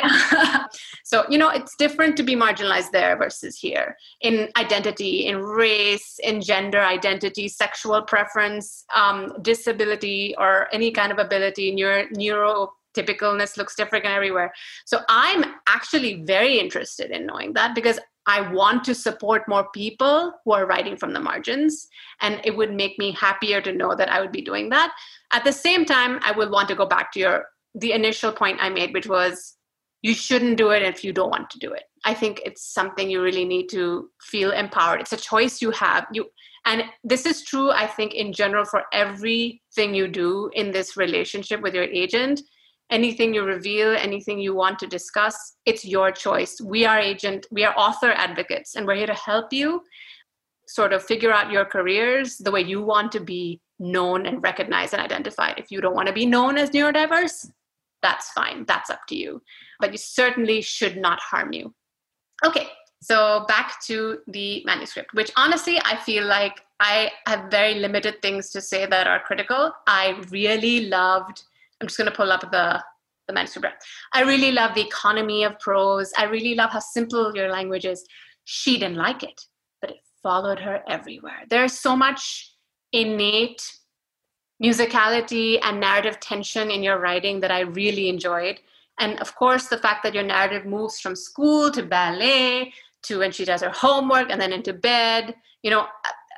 so, 1.03 1.25
you 1.29 1.37
know, 1.37 1.49
it's 1.49 1.75
different 1.75 2.17
to 2.17 2.23
be 2.23 2.35
marginalized 2.35 2.89
there 2.91 3.15
versus 3.15 3.55
here 3.55 3.95
in 4.21 4.49
identity, 4.57 5.27
in 5.27 5.37
race, 5.37 6.19
in 6.23 6.41
gender 6.41 6.81
identity, 6.81 7.47
sexual 7.47 8.01
preference, 8.01 8.83
um, 8.95 9.31
disability, 9.43 10.33
or 10.39 10.67
any 10.73 10.89
kind 10.89 11.11
of 11.11 11.19
ability, 11.19 11.71
neuro, 11.71 12.05
neuro 12.13 12.73
typicalness 12.95 13.57
looks 13.57 13.75
different 13.75 14.05
everywhere. 14.05 14.53
So 14.85 14.99
I'm 15.09 15.45
actually 15.67 16.23
very 16.23 16.59
interested 16.59 17.11
in 17.11 17.25
knowing 17.25 17.53
that 17.53 17.75
because 17.75 17.99
I 18.25 18.41
want 18.51 18.83
to 18.83 18.93
support 18.93 19.47
more 19.47 19.67
people 19.73 20.33
who 20.45 20.51
are 20.51 20.67
writing 20.67 20.95
from 20.97 21.13
the 21.13 21.19
margins. 21.19 21.87
And 22.21 22.39
it 22.43 22.55
would 22.55 22.73
make 22.73 22.99
me 22.99 23.11
happier 23.11 23.59
to 23.61 23.73
know 23.73 23.95
that 23.95 24.11
I 24.11 24.21
would 24.21 24.31
be 24.31 24.41
doing 24.41 24.69
that. 24.69 24.93
At 25.31 25.43
the 25.43 25.51
same 25.51 25.83
time, 25.83 26.19
I 26.23 26.31
would 26.31 26.51
want 26.51 26.67
to 26.69 26.75
go 26.75 26.85
back 26.85 27.11
to 27.13 27.19
your 27.19 27.45
the 27.75 27.91
initial 27.91 28.31
point 28.31 28.57
I 28.59 28.69
made, 28.69 28.93
which 28.93 29.07
was 29.07 29.55
you 30.01 30.13
shouldn't 30.13 30.57
do 30.57 30.69
it 30.69 30.83
if 30.83 31.03
you 31.03 31.11
don't 31.11 31.29
want 31.29 31.49
to 31.51 31.59
do 31.59 31.71
it. 31.71 31.83
I 32.05 32.13
think 32.13 32.41
it's 32.45 32.63
something 32.63 33.09
you 33.09 33.21
really 33.21 33.45
need 33.45 33.67
to 33.69 34.09
feel 34.21 34.51
empowered. 34.51 35.01
It's 35.01 35.13
a 35.13 35.17
choice 35.17 35.61
you 35.61 35.71
have. 35.71 36.05
You 36.11 36.25
and 36.65 36.83
this 37.03 37.25
is 37.25 37.43
true, 37.43 37.71
I 37.71 37.87
think, 37.87 38.13
in 38.13 38.31
general 38.31 38.65
for 38.65 38.83
everything 38.93 39.95
you 39.95 40.07
do 40.07 40.51
in 40.53 40.71
this 40.71 40.97
relationship 40.97 41.61
with 41.61 41.73
your 41.73 41.85
agent 41.85 42.41
anything 42.89 43.33
you 43.33 43.43
reveal 43.43 43.95
anything 43.95 44.39
you 44.39 44.55
want 44.55 44.79
to 44.79 44.87
discuss 44.87 45.55
it's 45.65 45.85
your 45.85 46.11
choice. 46.11 46.59
We 46.61 46.85
are 46.85 46.99
agent 46.99 47.45
we 47.51 47.63
are 47.63 47.73
author 47.77 48.11
advocates 48.11 48.75
and 48.75 48.85
we're 48.85 48.95
here 48.95 49.07
to 49.07 49.13
help 49.13 49.53
you 49.53 49.83
sort 50.67 50.93
of 50.93 51.03
figure 51.03 51.31
out 51.31 51.51
your 51.51 51.65
careers 51.65 52.37
the 52.37 52.51
way 52.51 52.61
you 52.61 52.81
want 52.81 53.11
to 53.11 53.19
be 53.19 53.59
known 53.79 54.25
and 54.25 54.43
recognized 54.43 54.93
and 54.93 55.01
identified. 55.01 55.55
If 55.57 55.71
you 55.71 55.81
don't 55.81 55.95
want 55.95 56.07
to 56.07 56.13
be 56.13 56.25
known 56.25 56.57
as 56.57 56.69
neurodiverse 56.71 57.51
that's 58.01 58.31
fine 58.31 58.65
that's 58.65 58.89
up 58.89 59.01
to 59.09 59.15
you. 59.15 59.41
But 59.79 59.91
you 59.91 59.97
certainly 59.97 60.61
should 60.61 60.97
not 60.97 61.19
harm 61.19 61.53
you. 61.53 61.73
Okay 62.45 62.67
so 63.01 63.45
back 63.47 63.81
to 63.81 64.19
the 64.27 64.61
manuscript 64.65 65.13
which 65.13 65.31
honestly 65.37 65.79
i 65.85 65.95
feel 65.95 66.25
like 66.25 66.65
i 66.81 67.09
have 67.27 67.49
very 67.49 67.75
limited 67.75 68.21
things 68.21 68.49
to 68.49 68.59
say 68.59 68.85
that 68.85 69.07
are 69.07 69.21
critical. 69.21 69.71
I 69.87 70.21
really 70.29 70.87
loved 70.87 71.43
I'm 71.81 71.87
just 71.87 71.97
going 71.97 72.09
to 72.09 72.15
pull 72.15 72.31
up 72.31 72.41
the 72.51 72.83
the 73.29 73.33
manuscript. 73.33 73.85
I 74.11 74.23
really 74.23 74.51
love 74.51 74.73
the 74.73 74.85
economy 74.85 75.43
of 75.43 75.59
prose. 75.59 76.11
I 76.17 76.23
really 76.25 76.55
love 76.55 76.71
how 76.71 76.79
simple 76.79 77.31
your 77.35 77.49
language 77.49 77.85
is. 77.85 78.03
She 78.43 78.79
didn't 78.79 78.97
like 78.97 79.21
it, 79.21 79.39
but 79.81 79.91
it 79.91 79.97
followed 80.23 80.59
her 80.59 80.81
everywhere. 80.89 81.43
There's 81.47 81.73
so 81.73 81.95
much 81.95 82.51
innate 82.91 83.61
musicality 84.61 85.59
and 85.63 85.79
narrative 85.79 86.19
tension 86.19 86.71
in 86.71 86.83
your 86.83 86.99
writing 86.99 87.39
that 87.41 87.51
I 87.51 87.61
really 87.61 88.09
enjoyed. 88.09 88.59
And 88.99 89.19
of 89.19 89.35
course, 89.35 89.67
the 89.67 89.77
fact 89.77 90.03
that 90.03 90.15
your 90.15 90.23
narrative 90.23 90.65
moves 90.65 90.99
from 90.99 91.15
school 91.15 91.71
to 91.71 91.83
ballet 91.83 92.73
to 93.03 93.19
when 93.19 93.31
she 93.31 93.45
does 93.45 93.61
her 93.61 93.69
homework 93.69 94.29
and 94.29 94.41
then 94.41 94.51
into 94.51 94.73
bed. 94.73 95.35
You 95.61 95.71
know, 95.71 95.85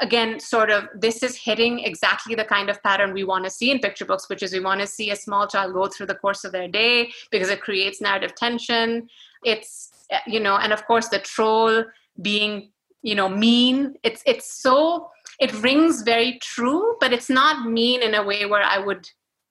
again 0.01 0.39
sort 0.39 0.69
of 0.69 0.89
this 0.95 1.23
is 1.23 1.35
hitting 1.35 1.79
exactly 1.79 2.35
the 2.35 2.43
kind 2.43 2.69
of 2.69 2.81
pattern 2.83 3.13
we 3.13 3.23
want 3.23 3.43
to 3.45 3.49
see 3.49 3.71
in 3.71 3.79
picture 3.79 4.05
books 4.05 4.27
which 4.27 4.43
is 4.43 4.51
we 4.51 4.59
want 4.59 4.81
to 4.81 4.87
see 4.87 5.11
a 5.11 5.15
small 5.15 5.47
child 5.47 5.73
go 5.73 5.87
through 5.87 6.07
the 6.07 6.15
course 6.15 6.43
of 6.43 6.51
their 6.51 6.67
day 6.67 7.11
because 7.29 7.49
it 7.49 7.61
creates 7.61 8.01
narrative 8.01 8.35
tension 8.35 9.07
it's 9.45 9.91
eh, 10.09 10.19
you 10.27 10.39
know 10.39 10.57
and 10.57 10.73
of 10.73 10.85
course 10.85 11.07
the 11.09 11.19
troll 11.19 11.83
being 12.21 12.69
you 13.03 13.15
know 13.15 13.29
mean 13.29 13.95
it's 14.03 14.21
it's 14.25 14.51
so 14.51 15.09
it 15.39 15.53
rings 15.61 16.01
very 16.01 16.39
true 16.39 16.97
but 16.99 17.13
it's 17.13 17.29
not 17.29 17.69
mean 17.69 18.01
in 18.01 18.15
a 18.15 18.23
way 18.23 18.45
where 18.45 18.63
i 18.63 18.77
would 18.77 19.07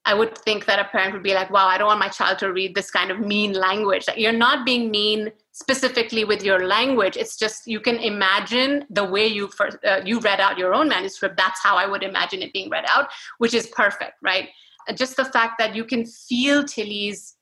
I 0.07 0.15
would 0.15 0.37
think 0.39 0.65
that 0.65 0.79
a 0.79 0.85
parent 0.85 1.13
would 1.13 1.23
be 1.23 1.35
like, 1.35 1.51
wow, 1.51 1.67
I 1.67 1.77
don't 1.77 1.87
want 1.87 2.01
my 2.01 2.09
child 2.09 2.39
to 2.39 2.53
read 2.53 2.75
this 2.75 2.91
kind 2.91 3.11
of 3.11 3.21
mean 3.21 3.53
language. 3.53 4.09
Like, 4.09 4.17
you're 4.17 4.33
not 4.33 4.65
being 4.65 4.91
mean 4.91 5.31
specifically 5.61 6.25
with 6.25 6.43
your 6.43 6.67
language. 6.67 7.17
It's 7.17 7.37
just 7.37 7.67
you 7.67 7.81
can 7.81 7.97
imagine 7.97 8.85
the 8.91 9.05
way 9.05 9.27
you 9.27 9.49
first, 9.49 9.77
uh, 9.85 10.01
you 10.05 10.19
read 10.21 10.41
out 10.41 10.59
your 10.59 10.73
own 10.75 10.89
manuscript. 10.89 11.37
That's 11.37 11.63
how 11.63 11.77
I 11.77 11.87
would 11.87 12.03
imagine 12.03 12.43
it 12.43 12.53
being 12.53 12.71
read 12.71 12.87
out, 12.89 13.09
which 13.39 13.55
is 13.55 13.67
perfect, 13.69 14.15
right? 14.23 14.49
just 14.95 15.17
the 15.17 15.25
fact 15.25 15.59
that 15.59 15.75
you 15.75 15.85
can 15.85 16.05
feel 16.05 16.65
Tilly's 16.65 17.37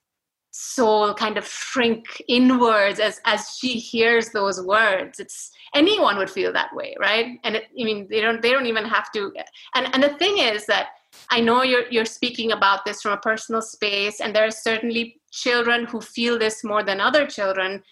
soul 0.51 1.15
kind 1.15 1.39
of 1.39 1.47
shrink 1.47 2.05
inwards 2.27 2.99
as 2.99 3.21
as 3.25 3.57
she 3.59 3.75
hears 3.75 4.31
those 4.31 4.61
words. 4.61 5.21
It's 5.21 5.51
anyone 5.75 6.19
would 6.19 6.31
feel 6.31 6.53
that 6.53 6.75
way, 6.75 6.97
right? 6.99 7.39
And 7.45 7.57
it, 7.57 7.65
I 7.81 7.85
mean, 7.85 8.09
they 8.11 8.21
don't 8.21 8.43
they 8.43 8.51
don't 8.51 8.67
even 8.67 8.85
have 8.85 9.11
to. 9.13 9.33
And 9.75 9.89
and 9.95 10.03
the 10.03 10.15
thing 10.19 10.39
is 10.39 10.67
that 10.67 10.89
I 11.31 11.41
know 11.41 11.63
you're 11.63 11.89
you're 11.91 12.05
speaking 12.05 12.53
about 12.53 12.85
this 12.85 13.03
from 13.03 13.13
a 13.13 13.19
personal 13.19 13.63
space, 13.63 14.21
and 14.21 14.35
there 14.35 14.47
are 14.47 14.51
certainly 14.51 15.21
children 15.31 15.87
who 15.87 16.01
feel 16.01 16.39
this 16.39 16.65
more 16.65 16.83
than 16.83 17.01
other 17.01 17.27
children. 17.27 17.83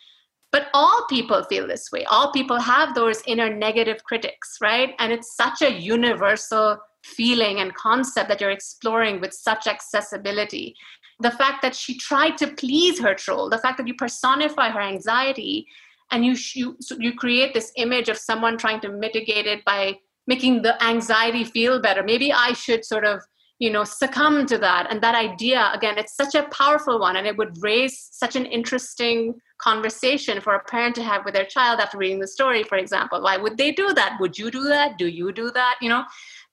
But 0.57 0.69
all 0.73 1.05
people 1.11 1.45
feel 1.45 1.67
this 1.67 1.93
way. 1.93 2.07
All 2.07 2.33
people 2.33 2.59
have 2.59 2.95
those 2.95 3.23
inner 3.27 3.55
negative 3.55 4.03
critics, 4.05 4.57
right? 4.63 4.95
And 4.99 5.13
it's 5.13 5.37
such 5.37 5.61
a 5.61 5.71
universal 5.71 6.79
feeling 7.05 7.61
and 7.61 7.75
concept 7.75 8.31
that 8.31 8.41
you're 8.41 8.51
exploring 8.51 9.21
with 9.21 9.35
such 9.35 9.67
accessibility. 9.67 10.75
The 11.21 11.31
fact 11.31 11.61
that 11.61 11.75
she 11.75 11.99
tried 11.99 12.39
to 12.39 12.47
please 12.47 12.99
her 13.01 13.13
troll, 13.13 13.51
the 13.51 13.59
fact 13.59 13.77
that 13.77 13.87
you 13.87 13.93
personify 13.93 14.71
her 14.71 14.81
anxiety, 14.81 15.67
and 16.11 16.25
you 16.25 16.35
you, 16.55 16.79
you 16.99 17.13
create 17.13 17.53
this 17.53 17.71
image 17.77 18.09
of 18.09 18.17
someone 18.17 18.57
trying 18.57 18.81
to 18.81 18.89
mitigate 18.89 19.47
it 19.47 19.63
by 19.67 19.99
making 20.27 20.63
the 20.63 20.83
anxiety 20.83 21.45
feel 21.45 21.81
better 21.81 22.03
maybe 22.03 22.33
i 22.33 22.53
should 22.53 22.85
sort 22.85 23.05
of 23.05 23.21
you 23.59 23.71
know 23.71 23.85
succumb 23.85 24.47
to 24.47 24.59
that. 24.59 24.87
And 24.91 25.01
that 25.03 25.15
idea 25.15 25.71
again 25.75 25.99
it's 25.99 26.15
such 26.15 26.35
a 26.35 26.49
powerful 26.49 26.99
one 26.99 27.17
and 27.17 27.27
it 27.27 27.37
would 27.37 27.63
raise 27.63 28.09
such 28.13 28.37
an 28.37 28.47
interesting 28.47 29.35
conversation 29.59 30.41
for 30.41 30.55
a 30.55 30.65
parent 30.65 30.95
to 30.97 31.03
have 31.03 31.25
with 31.25 31.35
their 31.35 31.47
child 31.47 31.81
after 31.81 31.99
reading 31.99 32.21
the 32.21 32.27
story 32.27 32.63
for 32.63 32.77
example. 32.77 33.23
Why 33.23 33.37
would 33.37 33.57
they 33.57 33.73
do 33.73 33.93
that? 33.95 34.19
Would 34.21 34.39
you 34.39 34.51
do 34.51 34.65
that? 34.65 34.99
Do 34.99 35.07
you 35.07 35.33
do 35.33 35.51
that? 35.53 35.77
You 35.81 35.89
know 35.89 36.05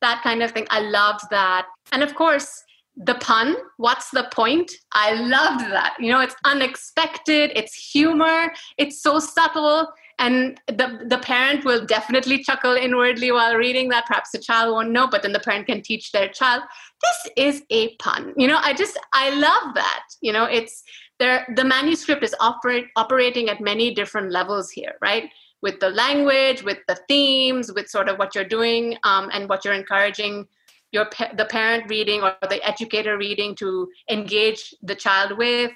that 0.01 0.21
kind 0.23 0.41
of 0.41 0.51
thing. 0.51 0.67
I 0.69 0.81
loved 0.81 1.25
that. 1.31 1.67
And 1.91 2.03
of 2.03 2.15
course 2.15 2.63
the 2.95 3.15
pun 3.15 3.55
what's 3.77 4.11
the 4.11 4.29
point? 4.31 4.71
I 4.93 5.15
loved 5.15 5.65
that. 5.71 5.95
You 5.99 6.11
know 6.11 6.21
it's 6.21 6.35
unexpected. 6.45 7.51
It's 7.55 7.73
humor. 7.91 8.53
It's 8.77 9.01
so 9.01 9.19
subtle 9.19 9.91
and 10.19 10.59
the 10.67 11.05
the 11.07 11.17
parent 11.17 11.65
will 11.65 11.85
definitely 11.85 12.43
chuckle 12.43 12.75
inwardly 12.75 13.31
while 13.31 13.55
reading 13.55 13.89
that. 13.89 14.05
Perhaps 14.05 14.31
the 14.31 14.39
child 14.39 14.73
won't 14.73 14.91
know 14.91 15.07
but 15.07 15.23
then 15.23 15.33
the 15.33 15.39
parent 15.39 15.67
can 15.67 15.81
teach 15.81 16.11
their 16.11 16.29
child. 16.29 16.63
This 17.01 17.31
is 17.35 17.63
a 17.69 17.95
pun. 17.97 18.33
You 18.37 18.47
know 18.47 18.59
i 18.61 18.73
just 18.73 18.99
i 19.13 19.29
love 19.29 19.73
that. 19.75 20.03
You 20.21 20.33
know 20.33 20.45
it's 20.45 20.83
there 21.19 21.45
the 21.55 21.63
manuscript 21.63 22.23
is 22.23 22.35
operate, 22.39 22.87
operating 22.95 23.49
at 23.49 23.61
many 23.61 23.93
different 23.93 24.31
levels 24.31 24.69
here 24.69 24.93
right? 25.01 25.29
With 25.61 25.79
the 25.79 25.89
language 25.89 26.63
with 26.63 26.79
the 26.87 26.99
themes 27.07 27.71
with 27.73 27.89
sort 27.89 28.09
of 28.09 28.19
what 28.19 28.35
you're 28.35 28.43
doing 28.43 28.97
um, 29.03 29.29
and 29.33 29.49
what 29.49 29.65
you're 29.65 29.73
encouraging 29.73 30.47
your 30.91 31.09
the 31.35 31.45
parent 31.45 31.89
reading 31.89 32.21
or 32.21 32.35
the 32.49 32.61
educator 32.67 33.17
reading 33.17 33.55
to 33.55 33.89
engage 34.11 34.75
the 34.83 34.95
child 34.95 35.37
with. 35.37 35.71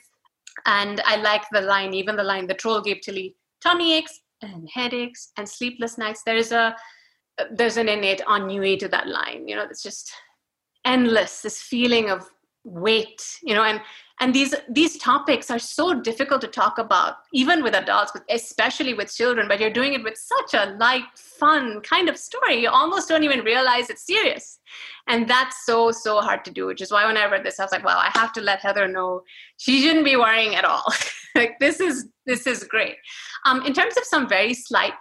And 0.66 1.02
i 1.06 1.16
like 1.18 1.44
the 1.52 1.62
line 1.62 1.94
even 1.94 2.16
the 2.16 2.24
line 2.24 2.48
the 2.48 2.54
troll 2.54 2.82
gave 2.82 3.02
tilly 3.02 3.36
tummy 3.62 3.96
aches 3.96 4.22
and 4.42 4.70
headaches 4.74 5.32
and 5.38 5.48
sleepless 5.48 5.98
nights 5.98 6.22
there's 6.26 6.52
a 6.52 6.76
there's 7.52 7.78
an 7.78 7.90
innate 7.90 8.22
ennui 8.30 8.78
to 8.78 8.88
that 8.88 9.08
line 9.08 9.48
you 9.48 9.56
know 9.56 9.64
it's 9.64 9.84
just 9.84 10.12
endless 10.86 11.42
this 11.42 11.62
feeling 11.62 12.10
of 12.10 12.28
weight 12.64 13.22
you 13.44 13.54
know 13.54 13.64
and 13.64 13.82
and 14.20 14.34
these 14.34 14.54
these 14.70 14.98
topics 14.98 15.52
are 15.52 15.60
so 15.60 15.94
difficult 16.02 16.42
to 16.42 16.48
talk 16.48 16.78
about 16.78 17.16
even 17.34 17.64
with 17.64 17.76
adults 17.76 18.12
but 18.12 18.24
especially 18.30 18.94
with 18.94 19.14
children 19.14 19.48
but 19.48 19.60
you're 19.60 19.70
doing 19.70 19.94
it 19.94 20.04
with 20.04 20.18
such 20.18 20.54
a 20.54 20.76
light 20.78 21.06
fun 21.16 21.80
kind 21.82 22.10
of 22.10 22.18
story 22.18 22.56
you 22.62 22.70
almost 22.70 23.08
don't 23.08 23.24
even 23.24 23.42
realize 23.42 23.90
it's 23.90 24.06
serious. 24.06 24.60
And 25.10 25.30
that's 25.30 25.66
so 25.66 25.92
so 25.92 26.20
hard 26.20 26.44
to 26.46 26.52
do 26.52 26.66
which 26.66 26.82
is 26.82 26.92
why 26.92 27.06
when 27.06 27.18
i 27.18 27.30
read 27.30 27.46
this 27.46 27.60
i 27.60 27.64
was 27.64 27.72
like 27.72 27.86
well 27.86 27.98
i 27.98 28.12
have 28.14 28.34
to 28.34 28.42
let 28.42 28.60
heather 28.60 28.88
know. 28.88 29.22
She 29.58 29.82
shouldn't 29.82 30.06
be 30.06 30.18
worrying 30.18 30.56
at 30.56 30.66
all. 30.66 30.84
Like 31.36 31.60
this 31.60 31.80
is 31.80 32.08
this 32.28 32.46
is 32.46 32.64
great 32.64 32.96
um, 33.46 33.66
in 33.66 33.74
terms 33.74 33.98
of 33.98 34.04
some 34.04 34.30
very 34.30 34.54
slight 34.54 34.94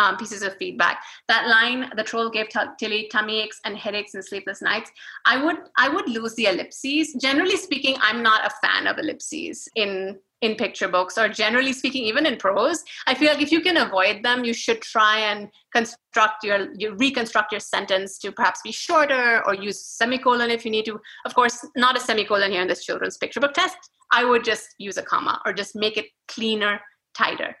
um, 0.00 0.16
pieces 0.16 0.42
of 0.42 0.56
feedback. 0.56 1.02
That 1.28 1.46
line, 1.46 1.92
the 1.94 2.02
troll 2.02 2.30
gave 2.30 2.48
t- 2.48 2.58
Tilly 2.78 3.08
tummy 3.12 3.42
aches 3.42 3.60
and 3.64 3.76
headaches 3.76 4.14
and 4.14 4.24
sleepless 4.24 4.62
nights. 4.62 4.90
I 5.26 5.44
would 5.44 5.58
I 5.76 5.88
would 5.88 6.08
lose 6.08 6.34
the 6.34 6.46
ellipses. 6.46 7.14
Generally 7.20 7.58
speaking, 7.58 7.96
I'm 8.00 8.22
not 8.22 8.46
a 8.46 8.66
fan 8.66 8.86
of 8.86 8.98
ellipses 8.98 9.68
in 9.76 10.18
in 10.40 10.54
picture 10.54 10.88
books 10.88 11.18
or 11.18 11.28
generally 11.28 11.70
speaking 11.70 12.02
even 12.02 12.24
in 12.24 12.34
prose 12.38 12.82
i 13.06 13.14
feel 13.14 13.28
like 13.28 13.42
if 13.42 13.52
you 13.52 13.60
can 13.60 13.76
avoid 13.76 14.22
them 14.22 14.42
you 14.42 14.54
should 14.54 14.80
try 14.80 15.18
and 15.18 15.48
construct 15.74 16.42
your 16.42 16.68
you 16.78 16.94
reconstruct 16.94 17.52
your 17.52 17.60
sentence 17.60 18.16
to 18.16 18.32
perhaps 18.32 18.60
be 18.64 18.72
shorter 18.72 19.42
or 19.46 19.54
use 19.54 19.84
semicolon 19.84 20.50
if 20.50 20.64
you 20.64 20.70
need 20.70 20.86
to 20.86 20.98
of 21.26 21.34
course 21.34 21.62
not 21.76 21.94
a 21.94 22.00
semicolon 22.00 22.50
here 22.50 22.62
in 22.62 22.68
this 22.68 22.86
children's 22.86 23.18
picture 23.18 23.38
book 23.38 23.52
test 23.52 23.76
i 24.12 24.24
would 24.24 24.44
just 24.44 24.74
use 24.78 24.96
a 24.96 25.02
comma 25.02 25.40
or 25.44 25.52
just 25.52 25.74
make 25.74 25.96
it 25.96 26.06
cleaner 26.28 26.80
tighter 27.14 27.56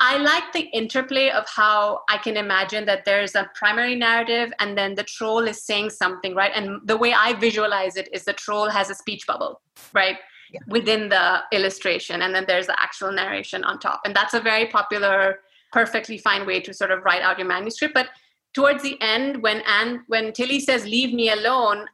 I 0.00 0.18
like 0.18 0.52
the 0.52 0.62
interplay 0.76 1.30
of 1.30 1.44
how 1.48 2.00
I 2.08 2.18
can 2.18 2.36
imagine 2.36 2.84
that 2.86 3.04
there's 3.04 3.36
a 3.36 3.48
primary 3.54 3.94
narrative 3.94 4.52
and 4.58 4.76
then 4.76 4.94
the 4.94 5.04
troll 5.04 5.46
is 5.46 5.62
saying 5.62 5.90
something, 5.90 6.34
right? 6.34 6.50
And 6.54 6.80
the 6.84 6.96
way 6.96 7.12
I 7.12 7.34
visualize 7.34 7.96
it 7.96 8.08
is 8.12 8.24
the 8.24 8.32
troll 8.32 8.68
has 8.68 8.90
a 8.90 8.94
speech 8.94 9.26
bubble, 9.26 9.60
right? 9.92 10.16
Yeah. 10.50 10.60
Within 10.68 11.08
the 11.08 11.42
illustration, 11.52 12.22
and 12.22 12.34
then 12.34 12.44
there's 12.46 12.66
the 12.66 12.80
actual 12.80 13.12
narration 13.12 13.64
on 13.64 13.78
top. 13.78 14.00
And 14.04 14.14
that's 14.14 14.34
a 14.34 14.40
very 14.40 14.66
popular, 14.66 15.40
perfectly 15.72 16.18
fine 16.18 16.46
way 16.46 16.60
to 16.60 16.74
sort 16.74 16.90
of 16.90 17.04
write 17.04 17.22
out 17.22 17.38
your 17.38 17.48
manuscript. 17.48 17.94
But 17.94 18.08
towards 18.52 18.82
the 18.82 19.00
end, 19.00 19.42
when 19.42 19.62
Anne, 19.62 20.04
when 20.08 20.32
Tilly 20.32 20.60
says, 20.60 20.84
leave 20.84 21.14
me 21.14 21.30
alone, 21.30 21.86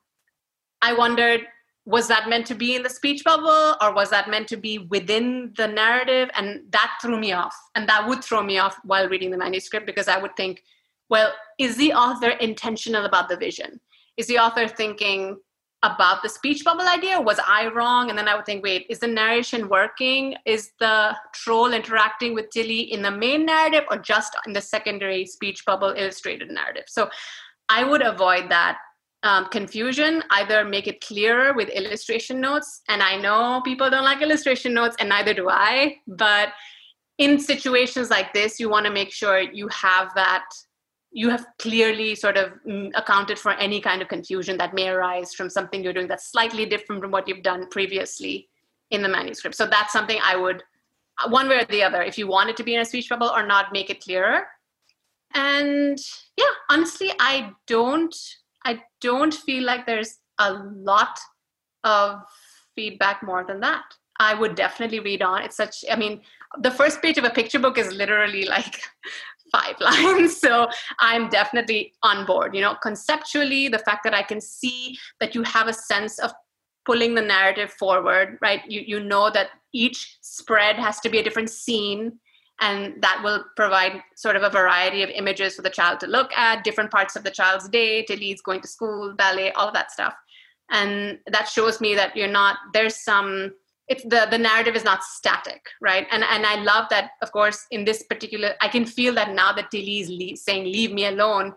I 0.82 0.94
wondered, 0.94 1.46
was 1.90 2.06
that 2.06 2.28
meant 2.28 2.46
to 2.46 2.54
be 2.54 2.76
in 2.76 2.84
the 2.84 2.88
speech 2.88 3.24
bubble 3.24 3.74
or 3.82 3.92
was 3.92 4.10
that 4.10 4.30
meant 4.30 4.46
to 4.46 4.56
be 4.56 4.78
within 4.78 5.52
the 5.56 5.66
narrative? 5.66 6.30
And 6.34 6.60
that 6.70 6.98
threw 7.02 7.18
me 7.18 7.32
off. 7.32 7.54
And 7.74 7.88
that 7.88 8.06
would 8.08 8.22
throw 8.22 8.42
me 8.42 8.58
off 8.58 8.78
while 8.84 9.08
reading 9.08 9.30
the 9.30 9.36
manuscript 9.36 9.86
because 9.86 10.06
i 10.06 10.16
would 10.16 10.36
think 10.36 10.62
well 11.08 11.32
is 11.58 11.76
the 11.76 11.92
author 11.92 12.30
intentional 12.30 13.04
about 13.04 13.28
the 13.28 13.36
vision? 13.36 13.80
Is 14.16 14.28
the 14.28 14.38
author 14.38 14.68
thinking 14.68 15.36
about 15.82 16.22
the 16.22 16.28
speech 16.28 16.62
bubble 16.64 16.86
idea? 16.86 17.20
Was 17.20 17.40
i 17.44 17.66
wrong? 17.66 18.08
And 18.08 18.16
then 18.16 18.28
i 18.28 18.36
would 18.36 18.46
think 18.46 18.62
wait 18.62 18.86
is 18.88 19.00
the 19.00 19.08
narration 19.08 19.68
working? 19.68 20.36
Is 20.46 20.70
the 20.78 21.16
troll 21.32 21.72
interacting 21.72 22.34
with 22.34 22.50
tilly 22.50 22.82
in 22.92 23.02
the 23.02 23.10
main 23.10 23.44
narrative 23.46 23.84
or 23.90 23.98
just 23.98 24.36
in 24.46 24.52
the 24.52 24.60
secondary 24.60 25.26
speech 25.26 25.64
bubble 25.64 25.92
illustrated 25.96 26.52
narrative? 26.52 26.84
So 26.86 27.10
i 27.68 27.82
would 27.82 28.02
avoid 28.02 28.48
that 28.50 28.78
um, 29.22 29.46
confusion, 29.46 30.22
either 30.30 30.64
make 30.64 30.86
it 30.86 31.00
clearer 31.00 31.52
with 31.52 31.68
illustration 31.68 32.40
notes. 32.40 32.82
And 32.88 33.02
I 33.02 33.16
know 33.16 33.60
people 33.64 33.90
don't 33.90 34.04
like 34.04 34.22
illustration 34.22 34.72
notes, 34.72 34.96
and 34.98 35.08
neither 35.08 35.34
do 35.34 35.48
I. 35.50 35.96
But 36.06 36.50
in 37.18 37.38
situations 37.38 38.10
like 38.10 38.32
this, 38.32 38.58
you 38.58 38.70
want 38.70 38.86
to 38.86 38.92
make 38.92 39.12
sure 39.12 39.40
you 39.40 39.68
have 39.68 40.14
that, 40.14 40.44
you 41.12 41.28
have 41.28 41.44
clearly 41.58 42.14
sort 42.14 42.38
of 42.38 42.52
mm, 42.66 42.90
accounted 42.94 43.38
for 43.38 43.52
any 43.52 43.80
kind 43.80 44.00
of 44.00 44.08
confusion 44.08 44.56
that 44.56 44.72
may 44.74 44.88
arise 44.88 45.34
from 45.34 45.50
something 45.50 45.82
you're 45.82 45.92
doing 45.92 46.08
that's 46.08 46.32
slightly 46.32 46.64
different 46.64 47.02
from 47.02 47.10
what 47.10 47.28
you've 47.28 47.42
done 47.42 47.68
previously 47.68 48.48
in 48.90 49.02
the 49.02 49.08
manuscript. 49.08 49.54
So 49.54 49.66
that's 49.66 49.92
something 49.92 50.18
I 50.22 50.36
would, 50.36 50.62
one 51.28 51.48
way 51.48 51.58
or 51.58 51.64
the 51.66 51.82
other, 51.82 52.02
if 52.02 52.16
you 52.16 52.26
want 52.26 52.48
it 52.48 52.56
to 52.56 52.64
be 52.64 52.74
in 52.74 52.80
a 52.80 52.84
speech 52.84 53.08
bubble 53.10 53.28
or 53.28 53.46
not, 53.46 53.72
make 53.72 53.90
it 53.90 54.00
clearer. 54.00 54.46
And 55.34 55.98
yeah, 56.36 56.46
honestly, 56.70 57.12
I 57.20 57.52
don't 57.66 58.16
I 58.64 58.82
don't 59.00 59.34
feel 59.34 59.64
like 59.64 59.86
there's 59.86 60.18
a 60.38 60.52
lot 60.52 61.18
of 61.84 62.22
feedback 62.74 63.22
more 63.22 63.44
than 63.44 63.60
that. 63.60 63.84
I 64.18 64.34
would 64.34 64.54
definitely 64.54 65.00
read 65.00 65.22
on. 65.22 65.42
It's 65.42 65.56
such, 65.56 65.84
I 65.90 65.96
mean, 65.96 66.20
the 66.60 66.70
first 66.70 67.00
page 67.00 67.16
of 67.16 67.24
a 67.24 67.30
picture 67.30 67.58
book 67.58 67.78
is 67.78 67.92
literally 67.92 68.44
like 68.44 68.82
five 69.52 69.76
lines. 69.80 70.36
So 70.36 70.68
I'm 70.98 71.28
definitely 71.28 71.94
on 72.02 72.26
board. 72.26 72.54
You 72.54 72.60
know, 72.60 72.76
conceptually, 72.82 73.68
the 73.68 73.78
fact 73.78 74.04
that 74.04 74.14
I 74.14 74.22
can 74.22 74.40
see 74.40 74.98
that 75.20 75.34
you 75.34 75.42
have 75.44 75.68
a 75.68 75.72
sense 75.72 76.18
of 76.18 76.32
pulling 76.84 77.14
the 77.14 77.22
narrative 77.22 77.72
forward, 77.72 78.38
right? 78.40 78.62
You, 78.68 78.82
you 78.86 79.00
know 79.00 79.30
that 79.30 79.50
each 79.72 80.18
spread 80.20 80.76
has 80.76 81.00
to 81.00 81.08
be 81.08 81.18
a 81.18 81.22
different 81.22 81.50
scene 81.50 82.18
and 82.60 83.00
that 83.02 83.20
will 83.24 83.44
provide 83.56 84.02
sort 84.16 84.36
of 84.36 84.42
a 84.42 84.50
variety 84.50 85.02
of 85.02 85.10
images 85.10 85.56
for 85.56 85.62
the 85.62 85.70
child 85.70 85.98
to 86.00 86.06
look 86.06 86.30
at 86.36 86.62
different 86.62 86.90
parts 86.90 87.16
of 87.16 87.24
the 87.24 87.30
child's 87.30 87.68
day 87.68 88.02
tilly's 88.04 88.42
going 88.42 88.60
to 88.60 88.68
school 88.68 89.14
ballet 89.14 89.52
all 89.52 89.68
of 89.68 89.74
that 89.74 89.90
stuff. 89.90 90.14
And 90.72 91.18
that 91.26 91.48
shows 91.48 91.80
me 91.80 91.94
that 91.96 92.16
you're 92.16 92.28
not 92.28 92.56
there's 92.72 92.96
some 92.96 93.52
it's 93.88 94.04
the 94.04 94.28
the 94.30 94.38
narrative 94.38 94.76
is 94.76 94.84
not 94.84 95.02
static 95.02 95.62
right? 95.80 96.06
And 96.10 96.22
and 96.22 96.46
i 96.46 96.62
love 96.62 96.86
that 96.90 97.12
of 97.22 97.32
course 97.32 97.66
in 97.70 97.84
this 97.84 98.02
particular 98.04 98.54
i 98.60 98.68
can 98.68 98.84
feel 98.84 99.14
that 99.14 99.34
now 99.34 99.52
that 99.52 99.70
tilly 99.70 100.00
is 100.00 100.44
saying 100.44 100.64
leave 100.64 100.92
me 100.92 101.06
alone 101.06 101.54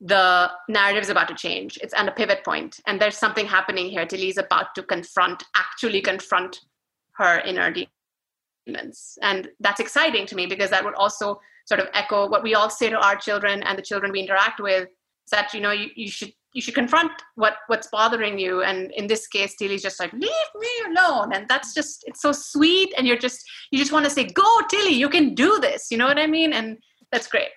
the 0.00 0.50
narrative 0.68 1.02
is 1.02 1.10
about 1.10 1.28
to 1.28 1.34
change. 1.34 1.78
It's 1.82 1.92
at 1.94 2.08
a 2.08 2.12
pivot 2.12 2.42
point. 2.44 2.80
And 2.86 3.00
there's 3.00 3.18
something 3.18 3.46
happening 3.46 3.90
here. 3.90 4.06
Tilly's 4.06 4.38
about 4.38 4.74
to 4.74 4.82
confront 4.82 5.44
actually 5.54 6.00
confront 6.00 6.60
her 7.16 7.40
inner 7.40 7.70
and 8.66 9.48
that's 9.60 9.80
exciting 9.80 10.26
to 10.26 10.34
me 10.34 10.46
because 10.46 10.70
that 10.70 10.84
would 10.84 10.94
also 10.94 11.40
sort 11.66 11.80
of 11.80 11.88
echo 11.94 12.28
what 12.28 12.42
we 12.42 12.54
all 12.54 12.70
say 12.70 12.90
to 12.90 12.98
our 12.98 13.16
children 13.16 13.62
and 13.62 13.78
the 13.78 13.82
children 13.82 14.12
we 14.12 14.20
interact 14.20 14.60
with 14.60 14.82
is 14.82 15.30
that 15.30 15.52
you 15.54 15.60
know 15.60 15.70
you, 15.70 15.88
you 15.96 16.10
should 16.10 16.32
you 16.52 16.60
should 16.60 16.74
confront 16.74 17.12
what 17.36 17.56
what's 17.68 17.86
bothering 17.88 18.38
you. 18.38 18.62
And 18.62 18.90
in 18.92 19.06
this 19.06 19.26
case 19.26 19.54
tilly's 19.56 19.82
just 19.82 20.00
like 20.00 20.12
leave 20.12 20.50
me 20.58 20.68
alone. 20.88 21.32
And 21.32 21.48
that's 21.48 21.74
just 21.74 22.02
it's 22.06 22.20
so 22.20 22.32
sweet. 22.32 22.92
And 22.96 23.06
you're 23.06 23.18
just 23.18 23.40
you 23.70 23.78
just 23.78 23.92
want 23.92 24.04
to 24.04 24.10
say 24.10 24.24
go 24.24 24.60
tilly 24.68 24.94
you 24.94 25.08
can 25.08 25.34
do 25.34 25.58
this. 25.60 25.90
You 25.90 25.98
know 25.98 26.06
what 26.06 26.18
i 26.18 26.26
mean? 26.26 26.52
And 26.52 26.78
that's 27.12 27.28
great 27.28 27.50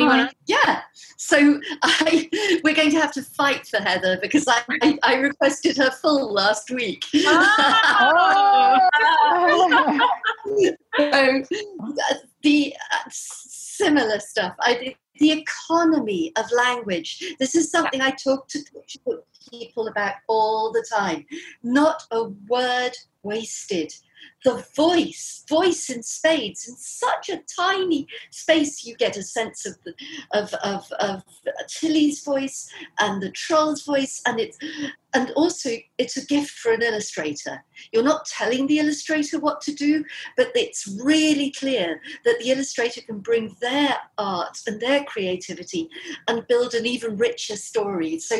yeah 0.00 0.06
Anyone? 0.06 0.30
yeah. 0.46 0.82
So 1.18 1.60
I, 1.82 2.28
we're 2.64 2.74
going 2.74 2.90
to 2.90 3.00
have 3.00 3.12
to 3.12 3.22
fight 3.22 3.66
for 3.66 3.78
Heather 3.78 4.18
because 4.20 4.46
I, 4.48 4.62
I, 4.82 4.98
I 5.02 5.14
requested 5.16 5.76
her 5.76 5.90
full 5.90 6.32
last 6.32 6.70
week. 6.70 7.04
Oh. 7.14 8.78
so, 10.98 11.42
the 12.42 12.74
uh, 12.92 12.98
similar 13.08 14.18
stuff. 14.18 14.54
I, 14.60 14.94
the 15.18 15.30
economy 15.30 16.32
of 16.36 16.50
language. 16.50 17.34
This 17.38 17.54
is 17.54 17.70
something 17.70 18.00
I 18.00 18.10
talk 18.10 18.48
to 18.48 18.58
people 19.50 19.88
about 19.88 20.14
all 20.28 20.72
the 20.72 20.84
time. 20.90 21.26
Not 21.62 22.02
a 22.10 22.24
word 22.24 22.92
wasted 23.22 23.92
the 24.44 24.64
voice, 24.74 25.44
voice 25.48 25.88
in 25.88 26.02
spades, 26.02 26.68
in 26.68 26.74
such 26.76 27.28
a 27.28 27.42
tiny 27.56 28.08
space, 28.30 28.84
you 28.84 28.96
get 28.96 29.16
a 29.16 29.22
sense 29.22 29.66
of 29.66 29.76
the, 29.84 29.94
of, 30.32 30.52
of, 30.64 30.90
of 30.98 31.22
Tilly's 31.68 32.24
voice 32.24 32.68
and 32.98 33.22
the 33.22 33.30
troll's 33.30 33.82
voice, 33.82 34.20
and 34.26 34.40
it's 34.40 34.58
and 35.14 35.30
also 35.32 35.70
it's 35.98 36.16
a 36.16 36.24
gift 36.24 36.52
for 36.52 36.72
an 36.72 36.82
illustrator. 36.82 37.62
You're 37.92 38.02
not 38.02 38.24
telling 38.24 38.66
the 38.66 38.78
illustrator 38.78 39.38
what 39.38 39.60
to 39.62 39.74
do, 39.74 40.04
but 40.36 40.48
it's 40.54 40.88
really 41.02 41.50
clear 41.50 42.00
that 42.24 42.38
the 42.40 42.50
illustrator 42.50 43.02
can 43.02 43.18
bring 43.18 43.54
their 43.60 43.96
art 44.16 44.58
and 44.66 44.80
their 44.80 45.04
creativity 45.04 45.90
and 46.28 46.46
build 46.46 46.74
an 46.74 46.86
even 46.86 47.16
richer 47.16 47.56
story. 47.56 48.18
So, 48.18 48.36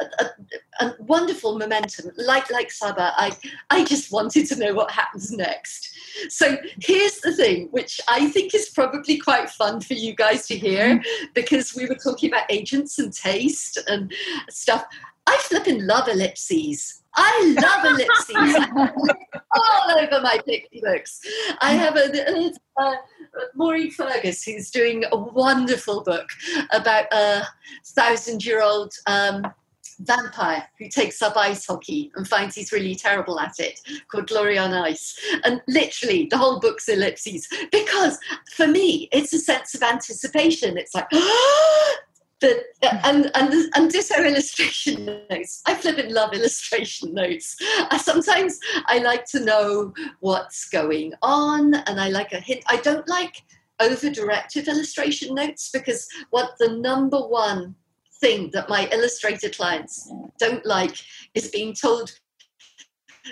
a, 0.00 0.24
a, 0.24 0.30
a 0.80 0.92
wonderful 0.98 1.58
momentum. 1.58 2.10
Like 2.16 2.50
like 2.50 2.70
Saba, 2.70 3.12
I 3.16 3.32
I 3.70 3.84
just 3.84 4.12
wanted 4.12 4.46
to 4.48 4.56
know 4.56 4.74
what 4.74 4.90
happens 4.90 5.30
next. 5.30 5.94
So 6.28 6.56
here's 6.80 7.20
the 7.20 7.34
thing, 7.34 7.68
which 7.70 8.00
I 8.08 8.28
think 8.28 8.54
is 8.54 8.70
probably 8.70 9.18
quite 9.18 9.50
fun 9.50 9.80
for 9.80 9.94
you 9.94 10.14
guys 10.14 10.46
to 10.48 10.56
hear, 10.56 10.96
mm-hmm. 10.96 11.24
because 11.34 11.74
we 11.74 11.86
were 11.86 11.96
talking 11.96 12.30
about 12.30 12.50
agents 12.50 12.98
and 12.98 13.12
taste 13.12 13.78
and 13.88 14.12
stuff. 14.48 14.84
I 15.26 15.36
flipping 15.42 15.86
love 15.86 16.08
ellipses. 16.08 17.02
I 17.16 17.54
love 17.60 17.84
ellipses 17.92 18.66
all 19.56 19.98
over 19.98 20.20
my 20.20 20.38
picture 20.46 20.80
books. 20.82 21.20
I 21.60 21.72
have 21.72 21.96
a, 21.96 22.52
uh, 22.80 22.94
Maureen 23.54 23.90
Fergus 23.90 24.42
who's 24.44 24.70
doing 24.70 25.04
a 25.10 25.16
wonderful 25.16 26.02
book 26.02 26.28
about 26.72 27.06
a 27.12 27.46
thousand-year-old 27.86 28.92
um, 29.06 29.46
vampire 30.00 30.66
who 30.78 30.88
takes 30.88 31.22
up 31.22 31.36
ice 31.36 31.66
hockey 31.66 32.10
and 32.16 32.26
finds 32.26 32.54
he's 32.54 32.72
really 32.72 32.94
terrible 32.94 33.40
at 33.40 33.58
it, 33.58 33.80
called 34.10 34.28
Glory 34.28 34.58
on 34.58 34.72
Ice. 34.72 35.18
And 35.44 35.60
literally, 35.68 36.26
the 36.30 36.38
whole 36.38 36.60
book's 36.60 36.88
ellipses 36.88 37.48
because 37.70 38.18
for 38.54 38.66
me, 38.66 39.08
it's 39.12 39.32
a 39.32 39.38
sense 39.38 39.74
of 39.74 39.82
anticipation. 39.82 40.76
It's 40.76 40.94
like, 40.94 41.08
But, 42.40 42.64
and 42.82 43.30
and 43.34 43.74
and 43.74 43.90
ditto 43.90 44.22
illustration 44.22 45.24
notes. 45.30 45.62
I 45.66 45.74
flip 45.74 45.96
and 45.96 46.12
love 46.12 46.34
illustration 46.34 47.14
notes. 47.14 47.56
I, 47.90 47.96
sometimes 47.96 48.58
I 48.86 48.98
like 48.98 49.24
to 49.26 49.40
know 49.40 49.94
what's 50.20 50.68
going 50.68 51.14
on, 51.22 51.74
and 51.74 51.98
I 51.98 52.08
like 52.08 52.32
a 52.32 52.40
hint. 52.40 52.62
I 52.66 52.76
don't 52.78 53.08
like 53.08 53.42
over 53.80 54.10
directed 54.10 54.68
illustration 54.68 55.34
notes 55.34 55.70
because 55.72 56.06
what 56.30 56.50
the 56.58 56.76
number 56.76 57.18
one 57.18 57.74
thing 58.20 58.50
that 58.52 58.68
my 58.68 58.88
illustrator 58.92 59.48
clients 59.48 60.10
don't 60.38 60.64
like 60.64 60.96
is 61.34 61.48
being 61.48 61.74
told 61.74 62.12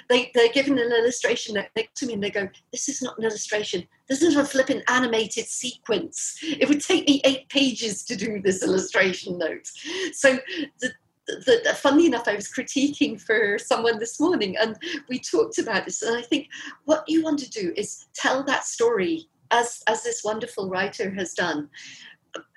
they, 0.09 0.31
they're 0.35 0.53
given 0.53 0.79
an 0.79 0.93
illustration 0.93 1.55
next 1.55 1.97
to 1.97 2.07
me 2.07 2.15
and 2.15 2.23
they 2.23 2.31
go, 2.31 2.49
This 2.71 2.89
is 2.89 3.03
not 3.03 3.19
an 3.19 3.25
illustration. 3.25 3.87
This 4.09 4.23
is 4.23 4.37
a 4.37 4.45
flipping 4.45 4.83
animated 4.89 5.47
sequence. 5.47 6.39
It 6.43 6.69
would 6.69 6.81
take 6.81 7.07
me 7.07 7.21
eight 7.25 7.49
pages 7.49 8.05
to 8.05 8.17
do 8.17 8.41
this 8.41 8.63
illustration 8.63 9.39
note. 9.39 9.67
So 10.13 10.39
the, 10.81 10.93
the, 11.27 11.61
the, 11.65 11.75
funny 11.75 12.07
enough, 12.07 12.27
I 12.27 12.35
was 12.35 12.51
critiquing 12.51 13.21
for 13.21 13.59
someone 13.59 13.99
this 13.99 14.19
morning, 14.19 14.57
and 14.59 14.77
we 15.09 15.19
talked 15.19 15.59
about 15.59 15.85
this. 15.85 16.03
And 16.03 16.17
I 16.17 16.23
think 16.23 16.49
what 16.85 17.05
you 17.07 17.23
want 17.23 17.39
to 17.41 17.51
do 17.51 17.73
is 17.77 18.07
tell 18.15 18.43
that 18.45 18.65
story 18.65 19.29
as 19.51 19.83
as 19.87 20.03
this 20.03 20.25
wonderful 20.25 20.69
writer 20.69 21.11
has 21.11 21.35
done. 21.35 21.69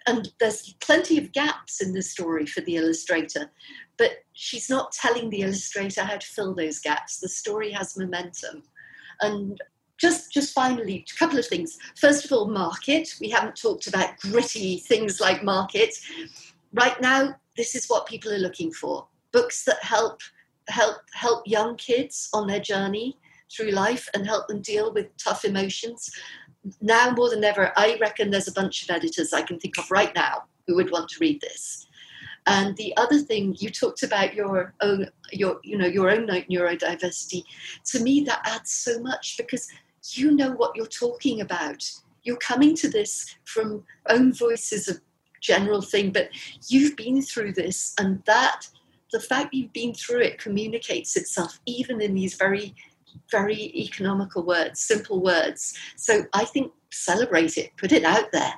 And 0.07 0.31
there's 0.39 0.73
plenty 0.81 1.17
of 1.17 1.31
gaps 1.31 1.81
in 1.81 1.93
the 1.93 2.01
story 2.01 2.45
for 2.45 2.61
the 2.61 2.75
illustrator 2.75 3.51
but 3.97 4.11
she's 4.33 4.69
not 4.69 4.91
telling 4.91 5.29
the 5.29 5.41
illustrator 5.41 6.03
how 6.03 6.17
to 6.17 6.27
fill 6.27 6.53
those 6.53 6.79
gaps. 6.79 7.19
The 7.19 7.29
story 7.29 7.71
has 7.71 7.97
momentum. 7.97 8.63
And 9.21 9.59
just 9.97 10.33
just 10.33 10.53
finally 10.53 11.05
a 11.09 11.19
couple 11.19 11.39
of 11.39 11.47
things. 11.47 11.77
First 11.99 12.25
of 12.25 12.31
all 12.33 12.47
market. 12.47 13.07
We 13.21 13.29
haven't 13.29 13.55
talked 13.55 13.87
about 13.87 14.19
gritty 14.19 14.79
things 14.79 15.21
like 15.21 15.43
market. 15.43 15.95
Right 16.73 16.99
now 17.01 17.35
this 17.55 17.75
is 17.75 17.85
what 17.87 18.05
people 18.05 18.33
are 18.33 18.39
looking 18.39 18.73
for. 18.73 19.07
Books 19.31 19.63
that 19.63 19.81
help 19.81 20.19
help 20.67 20.97
help 21.13 21.43
young 21.47 21.77
kids 21.77 22.27
on 22.33 22.47
their 22.47 22.59
journey 22.59 23.17
through 23.55 23.71
life 23.71 24.09
and 24.13 24.25
help 24.25 24.47
them 24.47 24.61
deal 24.61 24.91
with 24.91 25.15
tough 25.15 25.45
emotions 25.45 26.09
now 26.81 27.11
more 27.11 27.29
than 27.29 27.43
ever 27.43 27.71
i 27.77 27.97
reckon 27.99 28.31
there's 28.31 28.47
a 28.47 28.51
bunch 28.53 28.83
of 28.83 28.89
editors 28.89 29.33
i 29.33 29.41
can 29.41 29.59
think 29.59 29.77
of 29.77 29.89
right 29.91 30.15
now 30.15 30.43
who 30.67 30.75
would 30.75 30.91
want 30.91 31.09
to 31.09 31.19
read 31.19 31.41
this. 31.41 31.87
And 32.47 32.77
the 32.77 32.95
other 32.97 33.17
thing 33.19 33.55
you 33.57 33.69
talked 33.69 34.03
about 34.03 34.35
your 34.35 34.73
own 34.81 35.09
your 35.31 35.59
you 35.63 35.77
know 35.77 35.87
your 35.87 36.11
own 36.11 36.27
neurodiversity. 36.27 37.43
To 37.85 37.99
me 37.99 38.21
that 38.21 38.41
adds 38.45 38.71
so 38.71 38.99
much 38.99 39.35
because 39.37 39.67
you 40.11 40.31
know 40.31 40.51
what 40.51 40.75
you're 40.75 40.85
talking 40.85 41.41
about. 41.41 41.89
You're 42.23 42.37
coming 42.37 42.75
to 42.77 42.89
this 42.89 43.35
from 43.45 43.83
own 44.09 44.33
voices 44.33 44.87
of 44.87 45.01
general 45.41 45.81
thing 45.81 46.11
but 46.11 46.29
you've 46.69 46.95
been 46.95 47.21
through 47.21 47.53
this 47.53 47.93
and 47.99 48.23
that 48.25 48.67
the 49.11 49.19
fact 49.19 49.53
you've 49.53 49.73
been 49.73 49.93
through 49.93 50.21
it 50.21 50.39
communicates 50.39 51.15
itself 51.15 51.59
even 51.67 52.01
in 52.01 52.15
these 52.15 52.33
very 52.33 52.73
very 53.31 53.71
economical 53.75 54.45
words 54.45 54.81
simple 54.81 55.21
words 55.21 55.73
so 55.97 56.23
i 56.33 56.45
think 56.45 56.71
celebrate 56.91 57.57
it 57.57 57.71
put 57.77 57.91
it 57.91 58.03
out 58.03 58.31
there 58.31 58.53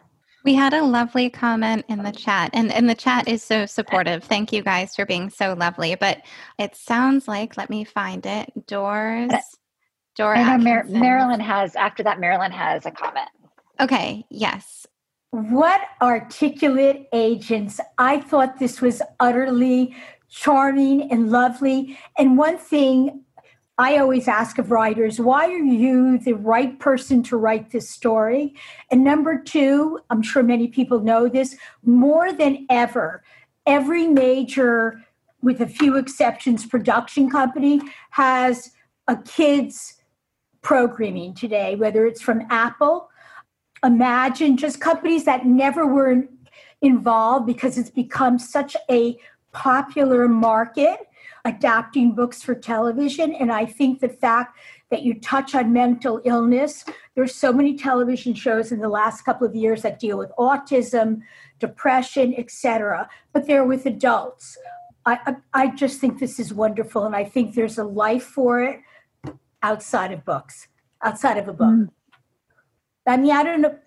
we 0.48 0.56
had 0.56 0.74
a 0.74 0.82
lovely 0.82 1.30
comment 1.30 1.84
in 1.90 2.04
the 2.04 2.08
um, 2.08 2.14
chat, 2.14 2.52
and, 2.54 2.72
and 2.72 2.90
the 2.90 2.96
chat 2.96 3.28
is 3.28 3.44
so 3.44 3.66
supportive. 3.66 4.24
Thank 4.24 4.54
you 4.54 4.64
guys 4.64 4.96
for 4.96 5.06
being 5.06 5.30
so 5.30 5.54
lovely. 5.54 5.96
But 5.96 6.22
it 6.58 6.74
sounds 6.74 7.28
like, 7.28 7.58
let 7.58 7.70
me 7.70 7.84
find 7.84 8.26
it. 8.26 8.66
Doors. 8.66 9.30
Dora. 10.16 10.40
I 10.40 10.56
know 10.56 10.64
Mar- 10.64 10.86
Marilyn 10.86 11.42
has, 11.42 11.76
after 11.76 12.02
that, 12.04 12.22
Marilyn 12.22 12.54
has 12.54 12.86
a 12.86 12.92
comment. 12.92 13.28
Okay, 13.82 14.26
yes. 14.30 14.88
What 15.32 15.82
articulate 16.02 17.08
agents. 17.12 17.82
I 17.98 18.22
thought 18.22 18.58
this 18.58 18.82
was 18.82 19.02
utterly 19.20 19.96
charming 20.30 21.12
and 21.12 21.30
lovely. 21.30 22.00
And 22.18 22.38
one 22.38 22.58
thing 22.58 23.26
I 23.78 23.98
always 23.98 24.28
ask 24.28 24.58
of 24.58 24.72
writers, 24.72 25.20
why 25.20 25.46
are 25.46 25.58
you 25.58 26.18
the 26.18 26.34
right 26.34 26.80
person 26.80 27.22
to 27.24 27.38
write 27.38 27.72
this 27.72 27.90
story? 27.90 28.56
And 28.90 29.04
number 29.04 29.38
two, 29.38 30.00
I'm 30.10 30.24
sure 30.24 30.42
many 30.42 30.68
people 30.68 31.00
know 31.00 31.28
this, 31.28 31.56
more 31.84 32.34
than 32.34 32.66
ever, 32.70 33.24
every 33.66 34.08
major, 34.08 35.04
with 35.42 35.62
a 35.62 35.68
few 35.68 35.98
exceptions, 35.98 36.66
production 36.66 37.30
company 37.30 37.80
has 38.12 38.72
a 39.08 39.16
kids 39.18 39.94
programming 40.62 41.36
today, 41.36 41.76
whether 41.76 42.06
it's 42.06 42.22
from 42.22 42.48
Apple, 42.50 43.10
Imagine, 43.84 44.58
just 44.58 44.82
companies 44.82 45.26
that 45.26 45.46
never 45.46 45.86
were 45.86 46.24
involved 46.82 47.46
because 47.46 47.78
it's 47.78 47.90
become 47.90 48.40
such 48.40 48.76
a 48.90 49.18
popular 49.52 50.28
market 50.28 51.07
adapting 51.48 52.14
books 52.14 52.44
for 52.44 52.54
television. 52.54 53.34
And 53.34 53.52
I 53.52 53.66
think 53.66 54.02
the 54.02 54.10
fact 54.10 54.60
that 54.92 55.04
you 55.04 55.20
touch 55.20 55.56
on 55.56 55.74
mental 55.74 56.22
illness, 56.26 56.86
there's 57.16 57.34
so 57.34 57.52
many 57.52 57.76
television 57.76 58.34
shows 58.34 58.72
in 58.72 58.80
the 58.80 58.90
last 58.90 59.22
couple 59.24 59.48
of 59.48 59.56
years 59.56 59.82
that 59.82 60.00
deal 60.00 60.18
with 60.18 60.32
autism, 60.38 61.22
depression, 61.60 62.36
etc. 62.38 63.10
But 63.34 63.48
they're 63.48 63.66
with 63.66 63.86
adults. 63.86 64.58
I, 65.06 65.20
I, 65.26 65.36
I 65.54 65.76
just 65.76 66.00
think 66.00 66.20
this 66.20 66.40
is 66.40 66.54
wonderful, 66.54 67.06
and 67.06 67.16
I 67.16 67.24
think 67.24 67.56
there's 67.56 67.78
a 67.78 67.84
life 67.84 68.24
for 68.24 68.62
it 68.62 68.80
outside 69.64 70.12
of 70.12 70.26
books, 70.26 70.68
outside 71.02 71.38
of 71.38 71.48
a 71.48 71.54
book. 71.54 71.68
Mm. 71.68 71.90
I 73.08 73.18
mean, 73.18 73.32
I 73.32 73.44
don't 73.44 73.62
know. 73.62 73.78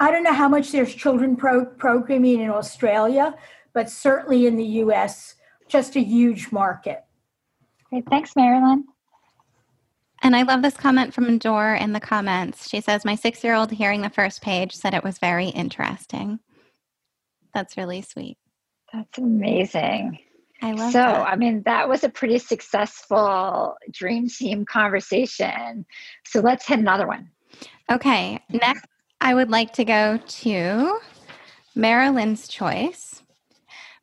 I 0.00 0.10
don't 0.10 0.24
know 0.24 0.32
how 0.32 0.48
much 0.48 0.72
there's 0.72 0.94
children 0.94 1.36
pro- 1.36 1.64
programming 1.64 2.40
in 2.40 2.50
Australia, 2.50 3.34
but 3.72 3.88
certainly 3.88 4.46
in 4.46 4.56
the 4.56 4.64
U.S., 4.82 5.36
just 5.68 5.96
a 5.96 6.00
huge 6.00 6.50
market. 6.50 7.04
Great. 7.90 8.04
Thanks, 8.08 8.36
Marilyn. 8.36 8.84
And 10.22 10.34
I 10.34 10.42
love 10.42 10.62
this 10.62 10.76
comment 10.76 11.14
from 11.14 11.38
Dor 11.38 11.74
in 11.74 11.92
the 11.92 12.00
comments. 12.00 12.68
She 12.68 12.80
says, 12.80 13.04
My 13.04 13.14
six 13.14 13.44
year 13.44 13.54
old 13.54 13.70
hearing 13.70 14.02
the 14.02 14.10
first 14.10 14.42
page 14.42 14.74
said 14.74 14.94
it 14.94 15.04
was 15.04 15.18
very 15.18 15.48
interesting. 15.48 16.40
That's 17.54 17.76
really 17.76 18.02
sweet. 18.02 18.36
That's 18.92 19.18
amazing. 19.18 20.18
I 20.60 20.72
love 20.72 20.92
so, 20.92 20.98
that. 20.98 21.28
I 21.28 21.36
mean, 21.36 21.62
that 21.66 21.88
was 21.88 22.02
a 22.02 22.08
pretty 22.08 22.38
successful 22.38 23.76
dream 23.92 24.28
team 24.28 24.64
conversation. 24.64 25.86
So 26.24 26.40
let's 26.40 26.66
hit 26.66 26.80
another 26.80 27.06
one. 27.06 27.30
Okay. 27.90 28.40
Next, 28.50 28.84
I 29.20 29.34
would 29.34 29.50
like 29.50 29.72
to 29.74 29.84
go 29.84 30.18
to 30.26 30.98
Marilyn's 31.76 32.48
choice. 32.48 33.22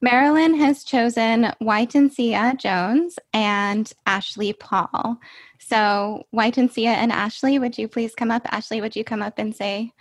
Marilyn 0.06 0.54
has 0.60 0.84
chosen 0.84 1.52
Wyntoncia 1.60 2.56
Jones 2.60 3.18
and 3.34 3.92
Ashley 4.06 4.54
Paul. 4.54 5.18
So, 5.58 6.22
Wyntoncia 6.32 6.94
and 6.94 7.12
Ashley, 7.12 7.58
would 7.58 7.76
you 7.76 7.88
please 7.88 8.14
come 8.14 8.30
up? 8.30 8.44
Ashley, 8.54 8.82
would 8.82 8.96
you 8.96 9.04
come 9.04 9.24
up 9.24 9.40
and 9.40 9.56
say 9.56 9.94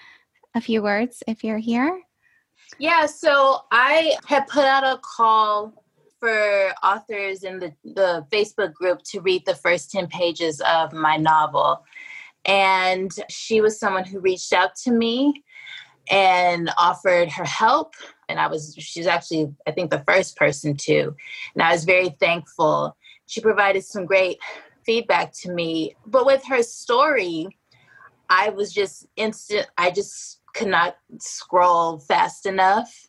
a 0.55 0.61
few 0.61 0.83
words 0.83 1.23
if 1.27 1.43
you're 1.43 1.57
here? 1.57 2.03
Yeah, 2.79 3.07
so 3.07 3.61
I 3.73 4.17
had 4.27 4.47
put 4.47 4.67
out 4.67 4.85
a 4.85 5.01
call 5.01 5.73
for 6.21 6.75
authors 6.83 7.43
in 7.43 7.59
the, 7.59 7.73
the 7.83 8.27
Facebook 8.31 8.75
group 8.75 9.01
to 9.05 9.23
read 9.23 9.47
the 9.47 9.55
first 9.55 9.91
10 9.91 10.09
pages 10.09 10.61
of 10.69 10.93
my 10.93 11.17
novel. 11.17 11.83
And 12.45 13.11
she 13.31 13.63
was 13.63 13.81
someone 13.81 14.05
who 14.05 14.21
reached 14.21 14.53
out 14.53 14.77
to 14.83 14.91
me 14.91 15.45
and 16.11 16.71
offered 16.79 17.31
her 17.31 17.45
help 17.45 17.95
and 18.29 18.39
I 18.39 18.47
was 18.47 18.75
she's 18.79 19.07
actually 19.07 19.53
I 19.67 19.73
think 19.73 19.91
the 19.91 20.05
first 20.07 20.37
person 20.37 20.77
to, 20.79 21.15
and 21.55 21.63
I 21.63 21.73
was 21.73 21.85
very 21.85 22.11
thankful. 22.21 22.97
She 23.27 23.41
provided 23.41 23.85
some 23.85 24.07
great 24.07 24.39
feedback 24.85 25.33
to 25.41 25.53
me, 25.53 25.97
but 26.07 26.27
with 26.27 26.45
her 26.47 26.63
story, 26.63 27.49
I 28.29 28.51
was 28.51 28.73
just 28.73 29.07
instant. 29.17 29.67
I 29.79 29.91
just 29.91 30.41
could 30.55 30.69
not 30.69 30.97
scroll 31.19 31.99
fast 31.99 32.47
enough. 32.47 33.09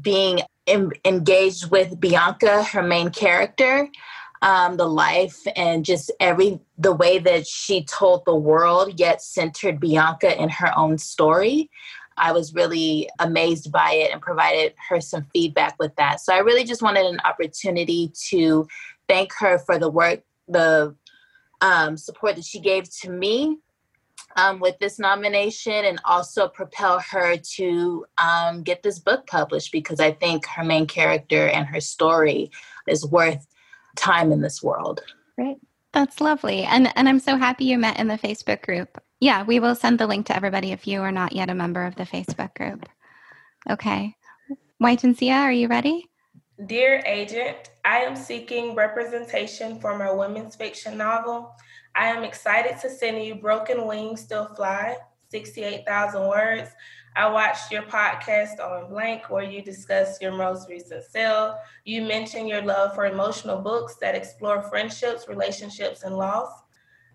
Being 0.00 0.40
in, 0.66 0.92
engaged 1.04 1.70
with 1.70 2.00
Bianca, 2.00 2.62
her 2.62 2.82
main 2.82 3.10
character, 3.10 3.88
um, 4.42 4.76
the 4.76 4.88
life 4.88 5.46
and 5.54 5.84
just 5.84 6.10
every 6.18 6.60
the 6.78 6.94
way 6.94 7.18
that 7.18 7.46
she 7.46 7.84
told 7.84 8.24
the 8.24 8.34
world, 8.34 8.98
yet 8.98 9.22
centered 9.22 9.80
Bianca 9.80 10.40
in 10.40 10.48
her 10.48 10.76
own 10.76 10.98
story. 10.98 11.70
I 12.16 12.32
was 12.32 12.54
really 12.54 13.08
amazed 13.18 13.70
by 13.70 13.92
it 13.92 14.12
and 14.12 14.20
provided 14.20 14.74
her 14.88 15.00
some 15.00 15.26
feedback 15.32 15.76
with 15.78 15.94
that. 15.96 16.20
So 16.20 16.34
I 16.34 16.38
really 16.38 16.64
just 16.64 16.82
wanted 16.82 17.06
an 17.06 17.20
opportunity 17.24 18.12
to 18.28 18.66
thank 19.08 19.32
her 19.34 19.58
for 19.58 19.78
the 19.78 19.90
work, 19.90 20.22
the 20.48 20.94
um, 21.60 21.96
support 21.96 22.36
that 22.36 22.44
she 22.44 22.60
gave 22.60 22.88
to 23.00 23.10
me 23.10 23.58
um, 24.36 24.60
with 24.60 24.78
this 24.78 24.98
nomination 24.98 25.84
and 25.84 26.00
also 26.04 26.48
propel 26.48 27.00
her 27.00 27.36
to 27.36 28.06
um, 28.18 28.62
get 28.62 28.82
this 28.82 28.98
book 28.98 29.26
published 29.26 29.72
because 29.72 30.00
I 30.00 30.12
think 30.12 30.46
her 30.46 30.64
main 30.64 30.86
character 30.86 31.48
and 31.48 31.66
her 31.66 31.80
story 31.80 32.50
is 32.86 33.06
worth 33.06 33.46
time 33.96 34.32
in 34.32 34.40
this 34.40 34.62
world. 34.62 35.02
Right. 35.38 35.56
That's 35.92 36.20
lovely. 36.20 36.64
And 36.64 36.92
and 36.96 37.08
I'm 37.08 37.20
so 37.20 37.36
happy 37.36 37.64
you 37.64 37.78
met 37.78 37.98
in 37.98 38.08
the 38.08 38.18
Facebook 38.18 38.62
group. 38.62 39.00
Yeah, 39.20 39.44
we 39.44 39.60
will 39.60 39.74
send 39.74 39.98
the 39.98 40.06
link 40.06 40.26
to 40.26 40.36
everybody 40.36 40.72
if 40.72 40.86
you 40.86 41.00
are 41.00 41.12
not 41.12 41.32
yet 41.32 41.48
a 41.48 41.54
member 41.54 41.84
of 41.84 41.94
the 41.94 42.04
Facebook 42.04 42.54
group. 42.54 42.86
Okay. 43.68 44.14
Wyntoncia, 44.82 45.40
are 45.40 45.52
you 45.52 45.68
ready? 45.68 46.10
Dear 46.66 47.02
agent, 47.06 47.70
I 47.84 47.98
am 47.98 48.14
seeking 48.14 48.74
representation 48.74 49.80
for 49.80 49.96
my 49.98 50.12
women's 50.12 50.54
fiction 50.54 50.98
novel. 50.98 51.54
I 51.94 52.08
am 52.08 52.24
excited 52.24 52.78
to 52.80 52.90
send 52.90 53.24
you 53.24 53.36
Broken 53.36 53.86
Wings 53.86 54.20
Still 54.20 54.46
Fly, 54.54 54.96
68,000 55.30 56.28
words. 56.28 56.70
I 57.14 57.30
watched 57.30 57.72
your 57.72 57.82
podcast 57.82 58.60
on 58.60 58.90
Blank 58.90 59.30
where 59.30 59.44
you 59.44 59.62
discuss 59.62 60.20
your 60.20 60.32
most 60.32 60.68
recent 60.68 61.04
sale. 61.04 61.56
You 61.84 62.02
mentioned 62.02 62.50
your 62.50 62.60
love 62.60 62.94
for 62.94 63.06
emotional 63.06 63.62
books 63.62 63.96
that 64.02 64.14
explore 64.14 64.62
friendships, 64.62 65.26
relationships, 65.26 66.02
and 66.02 66.16
loss. 66.16 66.50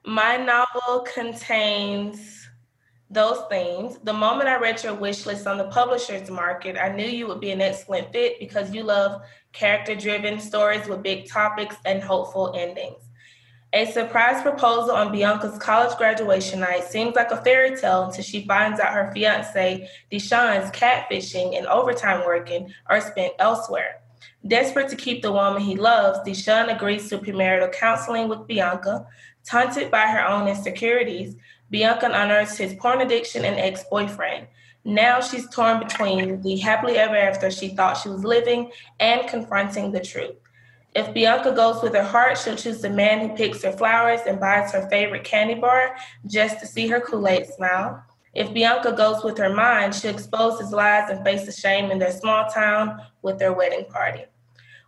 My 0.06 0.36
novel 0.36 1.06
contains 1.14 2.49
those 3.12 3.43
themes. 3.49 3.99
The 4.04 4.14
moment 4.14 4.49
I 4.49 4.58
read 4.58 4.84
your 4.84 4.95
wish 4.95 5.26
list 5.26 5.45
on 5.45 5.58
the 5.58 5.66
publisher's 5.66 6.32
market, 6.32 6.76
I 6.76 6.89
knew 6.89 7.06
you 7.06 7.28
would 7.28 7.39
be 7.39 7.52
an 7.52 7.62
excellent 7.62 8.12
fit 8.12 8.39
because 8.39 8.74
you 8.74 8.84
love 8.84 9.22
character 9.54 9.93
driven 9.95 10.39
stories 10.39 10.88
with 10.88 11.04
big 11.04 11.28
topics 11.28 11.76
and 11.86 12.02
hopeful 12.02 12.54
endings. 12.58 13.04
A 13.74 13.86
surprise 13.86 14.41
proposal 14.41 14.91
on 14.91 15.12
Bianca's 15.12 15.58
college 15.58 15.95
graduation 15.97 16.62
night 16.62 16.84
seems 16.84 17.16
like 17.16 17.32
a 17.32 17.41
fairy 17.41 17.78
tale 17.78 18.04
until 18.04 18.24
she 18.24 18.45
finds 18.45 18.80
out 18.80 18.93
her 18.93 19.12
fiance, 19.14 19.88
Deshawn's 20.12 20.72
catfishing 20.72 21.58
and 21.58 21.68
overtime 21.68 22.26
working 22.26 22.74
are 22.88 22.99
spent 22.99 23.34
elsewhere. 23.39 24.02
Desperate 24.47 24.89
to 24.89 24.95
keep 24.95 25.22
the 25.22 25.32
woman 25.32 25.62
he 25.62 25.76
loves, 25.76 26.20
Deshawn 26.28 26.74
agrees 26.74 27.08
to 27.10 27.18
premarital 27.20 27.72
counseling 27.72 28.28
with 28.28 28.47
Bianca. 28.47 29.06
Taunted 29.46 29.92
by 29.92 30.08
her 30.08 30.26
own 30.26 30.48
insecurities, 30.48 31.36
Bianca 31.70 32.08
unearths 32.08 32.58
his 32.58 32.74
porn 32.76 33.02
addiction 33.02 33.46
and 33.46 33.60
ex 33.60 33.84
boyfriend. 33.89 34.48
Now 34.84 35.22
she's 35.22 35.50
torn 35.50 35.80
between 35.80 36.42
the 36.42 36.58
happily 36.58 36.98
ever 36.98 37.16
after 37.16 37.52
she 37.52 37.70
thought 37.70 37.98
she 37.98 38.10
was 38.10 38.24
living 38.24 38.72
and 39.00 39.28
confronting 39.28 39.92
the 39.92 40.00
truth. 40.00 40.36
If 40.94 41.14
Bianca 41.14 41.54
goes 41.54 41.82
with 41.82 41.94
her 41.94 42.04
heart, 42.04 42.38
she'll 42.38 42.56
choose 42.56 42.82
the 42.82 42.89
man 42.89 43.22
who 43.22 43.36
picks 43.36 43.64
her 43.64 43.72
flowers 43.72 44.22
and 44.28 44.39
buys 44.39 44.74
her 44.74 44.89
favorite 44.89 45.24
candy 45.24 45.54
bar 45.54 45.96
just 46.28 46.60
to 46.60 46.68
see 46.68 46.88
her 46.88 47.00
Kool 47.00 47.28
Aid 47.28 47.48
smile. 47.48 48.04
If 48.34 48.54
Bianca 48.54 48.92
goes 48.92 49.24
with 49.24 49.38
her 49.38 49.54
mind, 49.54 49.96
she'll 49.96 50.12
expose 50.14 50.60
his 50.60 50.72
lies 50.72 51.10
and 51.10 51.24
face 51.24 51.46
the 51.46 51.52
shame 51.52 51.92
in 51.92 52.00
their 52.00 52.12
small 52.12 52.50
town 52.50 53.02
with 53.22 53.39
their 53.39 53.54
wedding 53.54 53.86
party. 53.86 54.26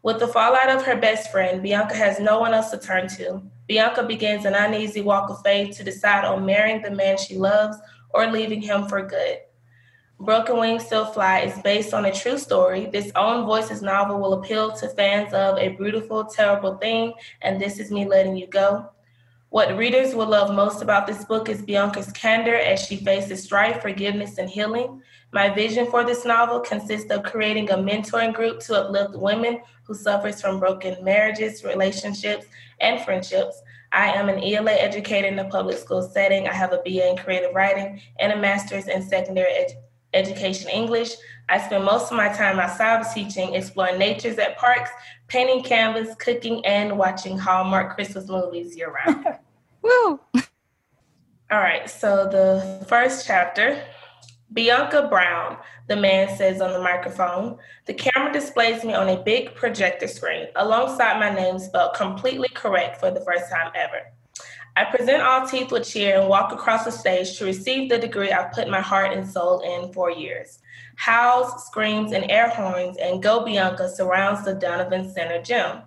With 0.01 0.19
the 0.19 0.27
fallout 0.27 0.69
of 0.69 0.83
her 0.83 0.97
best 0.97 1.31
friend, 1.31 1.63
Bianca 1.63 1.95
has 1.95 2.19
no 2.19 2.39
one 2.39 2.53
else 2.53 2.71
to 2.71 2.77
turn 2.77 3.07
to. 3.09 3.41
Bianca 3.67 4.03
begins 4.03 4.45
an 4.45 4.55
uneasy 4.55 5.01
walk 5.01 5.29
of 5.29 5.41
faith 5.41 5.77
to 5.77 5.83
decide 5.83 6.25
on 6.25 6.45
marrying 6.45 6.81
the 6.81 6.91
man 6.91 7.17
she 7.17 7.37
loves 7.37 7.77
or 8.13 8.27
leaving 8.27 8.61
him 8.61 8.87
for 8.87 9.01
good. 9.01 9.39
Broken 10.19 10.57
Wings 10.57 10.85
Still 10.85 11.05
Fly 11.05 11.39
is 11.39 11.61
based 11.63 11.93
on 11.93 12.05
a 12.05 12.13
true 12.13 12.37
story. 12.37 12.85
This 12.85 13.11
own 13.15 13.45
voices 13.45 13.81
novel 13.81 14.19
will 14.19 14.33
appeal 14.33 14.71
to 14.71 14.87
fans 14.89 15.33
of 15.33 15.57
A 15.57 15.69
Beautiful, 15.69 16.25
Terrible 16.25 16.77
Thing 16.77 17.13
and 17.41 17.59
This 17.59 17.79
Is 17.79 17.91
Me 17.91 18.05
Letting 18.05 18.37
You 18.37 18.47
Go. 18.47 18.89
What 19.49 19.77
readers 19.77 20.15
will 20.15 20.27
love 20.27 20.55
most 20.55 20.81
about 20.81 21.05
this 21.05 21.25
book 21.25 21.47
is 21.47 21.61
Bianca's 21.61 22.11
candor 22.11 22.55
as 22.55 22.79
she 22.79 22.97
faces 22.97 23.43
strife, 23.43 23.81
forgiveness, 23.81 24.37
and 24.37 24.49
healing. 24.49 25.01
My 25.31 25.49
vision 25.49 25.85
for 25.91 26.03
this 26.03 26.25
novel 26.25 26.59
consists 26.59 27.11
of 27.11 27.23
creating 27.23 27.69
a 27.69 27.77
mentoring 27.77 28.33
group 28.33 28.61
to 28.61 28.81
uplift 28.81 29.15
women 29.15 29.61
who 29.83 29.93
suffers 29.93 30.41
from 30.41 30.59
broken 30.59 31.03
marriages, 31.03 31.63
relationships, 31.63 32.45
and 32.83 33.03
friendships. 33.03 33.61
I 33.91 34.09
am 34.11 34.29
an 34.29 34.43
ELA 34.43 34.73
educator 34.73 35.27
in 35.27 35.39
a 35.39 35.45
public 35.49 35.77
school 35.77 36.01
setting. 36.01 36.47
I 36.47 36.53
have 36.53 36.73
a 36.73 36.81
BA 36.83 37.09
in 37.09 37.17
creative 37.17 37.53
writing 37.55 38.01
and 38.19 38.31
a 38.31 38.37
master's 38.37 38.87
in 38.87 39.01
secondary 39.01 39.53
education 39.53 39.83
education 40.13 40.69
English. 40.69 41.11
I 41.49 41.59
spend 41.59 41.83
most 41.83 42.11
of 42.11 42.17
my 42.17 42.29
time 42.29 42.59
outside 42.59 43.01
of 43.01 43.13
teaching, 43.13 43.55
exploring 43.55 43.97
natures 43.97 44.37
at 44.37 44.57
parks, 44.57 44.89
painting 45.27 45.63
canvas, 45.63 46.15
cooking, 46.15 46.65
and 46.65 46.97
watching 46.97 47.37
Hallmark 47.37 47.95
Christmas 47.95 48.27
movies 48.27 48.75
year 48.75 48.91
round. 48.91 49.25
Woo! 49.81 50.19
All 51.51 51.59
right, 51.59 51.89
so 51.89 52.27
the 52.27 52.85
first 52.87 53.27
chapter 53.27 53.83
Bianca 54.53 55.07
Brown, 55.09 55.57
the 55.87 55.95
man 55.95 56.35
says 56.37 56.61
on 56.61 56.73
the 56.73 56.79
microphone. 56.79 57.57
The 57.85 57.93
camera 57.95 58.31
displays 58.31 58.83
me 58.83 58.93
on 58.93 59.09
a 59.09 59.23
big 59.23 59.55
projector 59.55 60.07
screen 60.07 60.47
alongside 60.55 61.19
my 61.19 61.33
name 61.33 61.57
spelled 61.57 61.95
completely 61.95 62.49
correct 62.49 62.99
for 62.99 63.09
the 63.09 63.21
first 63.21 63.49
time 63.49 63.71
ever. 63.73 64.01
I 64.75 64.85
present 64.85 65.23
all 65.23 65.47
teeth 65.47 65.71
with 65.71 65.87
cheer 65.87 66.19
and 66.19 66.29
walk 66.29 66.51
across 66.51 66.85
the 66.85 66.91
stage 66.91 67.37
to 67.37 67.45
receive 67.45 67.89
the 67.89 67.97
degree 67.97 68.31
I've 68.31 68.51
put 68.51 68.69
my 68.69 68.81
heart 68.81 69.13
and 69.13 69.27
soul 69.27 69.61
in 69.61 69.91
for 69.91 70.11
years. 70.11 70.59
Howls, 70.97 71.65
screams, 71.65 72.11
and 72.11 72.29
air 72.29 72.49
horns 72.49 72.97
and 72.97 73.23
Go 73.23 73.43
Bianca 73.43 73.89
surrounds 73.89 74.45
the 74.45 74.53
Donovan 74.53 75.11
Center 75.11 75.41
gym. 75.41 75.81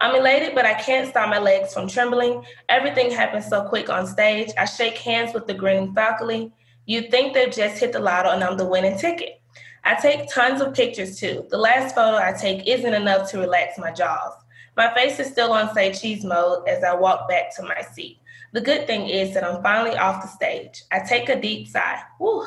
I'm 0.00 0.14
elated, 0.14 0.54
but 0.54 0.64
I 0.64 0.74
can't 0.74 1.08
stop 1.08 1.28
my 1.28 1.38
legs 1.38 1.72
from 1.72 1.88
trembling. 1.88 2.44
Everything 2.68 3.10
happens 3.10 3.46
so 3.46 3.68
quick 3.68 3.88
on 3.90 4.06
stage. 4.06 4.50
I 4.58 4.64
shake 4.64 4.98
hands 4.98 5.34
with 5.34 5.46
the 5.46 5.54
grinning 5.54 5.94
faculty. 5.94 6.52
You'd 6.88 7.10
think 7.10 7.34
they've 7.34 7.52
just 7.52 7.78
hit 7.78 7.92
the 7.92 7.98
lotto 7.98 8.30
and 8.30 8.42
I'm 8.42 8.56
the 8.56 8.64
winning 8.64 8.96
ticket. 8.96 9.42
I 9.84 9.96
take 9.96 10.32
tons 10.32 10.62
of 10.62 10.72
pictures 10.72 11.20
too. 11.20 11.46
The 11.50 11.58
last 11.58 11.94
photo 11.94 12.16
I 12.16 12.32
take 12.32 12.66
isn't 12.66 12.94
enough 12.94 13.30
to 13.30 13.38
relax 13.38 13.76
my 13.76 13.92
jaws. 13.92 14.32
My 14.74 14.94
face 14.94 15.20
is 15.20 15.26
still 15.26 15.52
on 15.52 15.74
say 15.74 15.92
cheese 15.92 16.24
mode 16.24 16.66
as 16.66 16.82
I 16.82 16.94
walk 16.94 17.28
back 17.28 17.54
to 17.56 17.62
my 17.62 17.82
seat. 17.92 18.20
The 18.54 18.62
good 18.62 18.86
thing 18.86 19.06
is 19.06 19.34
that 19.34 19.44
I'm 19.44 19.62
finally 19.62 19.98
off 19.98 20.22
the 20.22 20.28
stage. 20.28 20.82
I 20.90 21.00
take 21.00 21.28
a 21.28 21.38
deep 21.38 21.68
sigh. 21.68 22.00
Whew, 22.16 22.46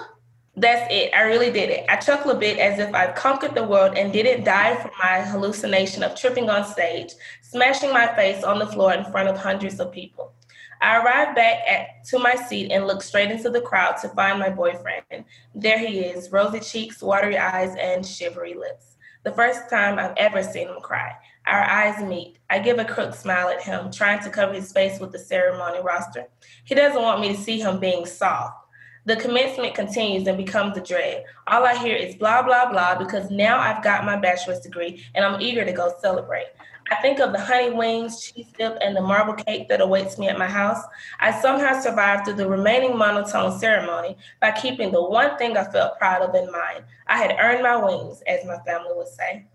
that's 0.56 0.92
it. 0.92 1.14
I 1.14 1.22
really 1.22 1.52
did 1.52 1.70
it. 1.70 1.86
I 1.88 1.98
chuckle 1.98 2.32
a 2.32 2.36
bit 2.36 2.58
as 2.58 2.80
if 2.80 2.96
I've 2.96 3.14
conquered 3.14 3.54
the 3.54 3.68
world 3.68 3.96
and 3.96 4.12
didn't 4.12 4.44
die 4.44 4.76
from 4.78 4.90
my 4.98 5.22
hallucination 5.22 6.02
of 6.02 6.16
tripping 6.16 6.50
on 6.50 6.66
stage, 6.66 7.14
smashing 7.44 7.94
my 7.94 8.08
face 8.16 8.44
on 8.44 8.58
the 8.58 8.66
floor 8.66 8.92
in 8.92 9.06
front 9.06 9.30
of 9.30 9.38
hundreds 9.38 9.80
of 9.80 9.92
people. 9.92 10.34
I 10.82 10.98
arrive 10.98 11.36
back 11.36 11.60
at, 11.70 12.04
to 12.06 12.18
my 12.18 12.34
seat 12.34 12.72
and 12.72 12.88
look 12.88 13.04
straight 13.04 13.30
into 13.30 13.52
the 13.52 13.62
crowd 13.62 13.98
to 14.02 14.10
find 14.10 14.40
my 14.40 14.50
boyfriend. 14.50 15.26
There 15.54 15.78
he 15.78 16.00
is, 16.00 16.32
rosy 16.32 16.60
cheeks, 16.60 17.04
watery 17.04 17.38
eyes, 17.38 17.76
and 17.80 18.06
shivery 18.06 18.56
lips. 18.56 18.98
The 19.24 19.32
first 19.32 19.70
time 19.70 20.00
I've 20.00 20.16
ever 20.18 20.42
seen 20.42 20.68
him 20.68 20.82
cry. 20.82 21.14
Our 21.46 21.62
eyes 21.62 22.04
meet. 22.04 22.38
I 22.50 22.58
give 22.58 22.80
a 22.80 22.86
crook 22.86 23.14
smile 23.14 23.50
at 23.50 23.62
him, 23.62 23.92
trying 23.92 24.24
to 24.24 24.32
cover 24.32 24.54
his 24.54 24.72
face 24.72 25.00
with 25.00 25.12
the 25.12 25.20
ceremony 25.20 25.82
roster. 25.84 26.26
He 26.64 26.74
doesn't 26.74 27.02
want 27.02 27.22
me 27.22 27.36
to 27.36 27.42
see 27.42 27.60
him 27.60 27.80
being 27.80 28.08
soft. 28.08 28.58
The 29.06 29.16
commencement 29.16 29.74
continues 29.76 30.28
and 30.28 30.38
becomes 30.38 30.78
a 30.78 30.82
dread. 30.82 31.26
All 31.48 31.66
I 31.66 31.76
hear 31.76 31.96
is 31.96 32.16
blah, 32.16 32.44
blah, 32.44 32.72
blah, 32.72 32.98
because 32.98 33.32
now 33.32 33.60
I've 33.60 33.84
got 33.84 34.06
my 34.06 34.16
bachelor's 34.16 34.60
degree 34.60 35.04
and 35.16 35.26
I'm 35.26 35.42
eager 35.42 35.66
to 35.66 35.72
go 35.74 35.94
celebrate. 36.02 36.48
I 36.92 36.96
think 36.96 37.20
of 37.20 37.32
the 37.32 37.40
honey 37.40 37.72
wings, 37.72 38.22
cheese 38.22 38.52
dip, 38.58 38.78
and 38.82 38.94
the 38.94 39.02
marble 39.02 39.34
cake 39.34 39.70
that 39.70 39.80
awaits 39.80 40.18
me 40.18 40.28
at 40.28 40.38
my 40.38 40.48
house. 40.48 40.84
I 41.22 41.32
somehow 41.32 41.80
survived 41.80 42.26
through 42.26 42.34
the 42.36 42.50
remaining 42.50 42.98
monotone 42.98 43.58
ceremony 43.58 44.18
by 44.42 44.52
keeping 44.52 44.92
the 44.92 45.02
one 45.02 45.38
thing 45.38 45.56
I 45.56 45.64
felt 45.64 45.98
proud 45.98 46.22
of 46.22 46.36
in 46.36 46.52
mind. 46.52 46.84
I 47.08 47.18
had 47.18 47.38
earned 47.40 47.64
my 47.64 47.78
wings, 47.78 48.22
as 48.28 48.46
my 48.46 48.58
family 48.66 48.92
would 48.94 49.08
say. 49.08 49.46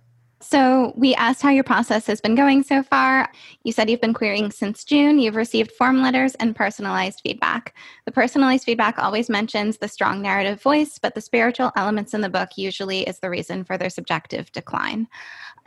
So, 0.40 0.92
we 0.96 1.14
asked 1.14 1.42
how 1.42 1.50
your 1.50 1.64
process 1.64 2.06
has 2.06 2.20
been 2.20 2.34
going 2.34 2.62
so 2.62 2.82
far. 2.82 3.30
You 3.64 3.72
said 3.72 3.88
you've 3.88 4.02
been 4.02 4.14
querying 4.14 4.50
since 4.50 4.84
June. 4.84 5.18
You've 5.18 5.34
received 5.34 5.72
form 5.72 6.02
letters 6.02 6.34
and 6.36 6.54
personalized 6.54 7.20
feedback. 7.22 7.74
The 8.04 8.12
personalized 8.12 8.64
feedback 8.64 8.98
always 8.98 9.30
mentions 9.30 9.78
the 9.78 9.88
strong 9.88 10.20
narrative 10.20 10.62
voice, 10.62 10.98
but 10.98 11.14
the 11.14 11.22
spiritual 11.22 11.72
elements 11.74 12.12
in 12.12 12.20
the 12.20 12.28
book 12.28 12.50
usually 12.56 13.00
is 13.08 13.18
the 13.18 13.30
reason 13.30 13.64
for 13.64 13.78
their 13.78 13.90
subjective 13.90 14.52
decline. 14.52 15.08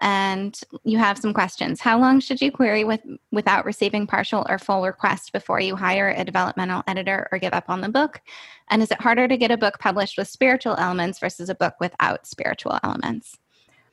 And 0.01 0.59
you 0.83 0.97
have 0.97 1.17
some 1.17 1.33
questions. 1.33 1.81
How 1.81 1.99
long 1.99 2.19
should 2.19 2.41
you 2.41 2.51
query 2.51 2.83
with, 2.83 3.01
without 3.31 3.65
receiving 3.65 4.07
partial 4.07 4.45
or 4.47 4.57
full 4.57 4.83
request 4.83 5.33
before 5.33 5.59
you 5.59 5.75
hire 5.75 6.09
a 6.09 6.23
developmental 6.23 6.83
editor 6.87 7.27
or 7.31 7.37
give 7.37 7.53
up 7.53 7.69
on 7.69 7.81
the 7.81 7.89
book? 7.89 8.21
And 8.69 8.81
is 8.81 8.91
it 8.91 9.01
harder 9.01 9.27
to 9.27 9.37
get 9.37 9.51
a 9.51 9.57
book 9.57 9.79
published 9.79 10.17
with 10.17 10.27
spiritual 10.27 10.75
elements 10.77 11.19
versus 11.19 11.49
a 11.49 11.55
book 11.55 11.75
without 11.79 12.27
spiritual 12.27 12.79
elements? 12.83 13.37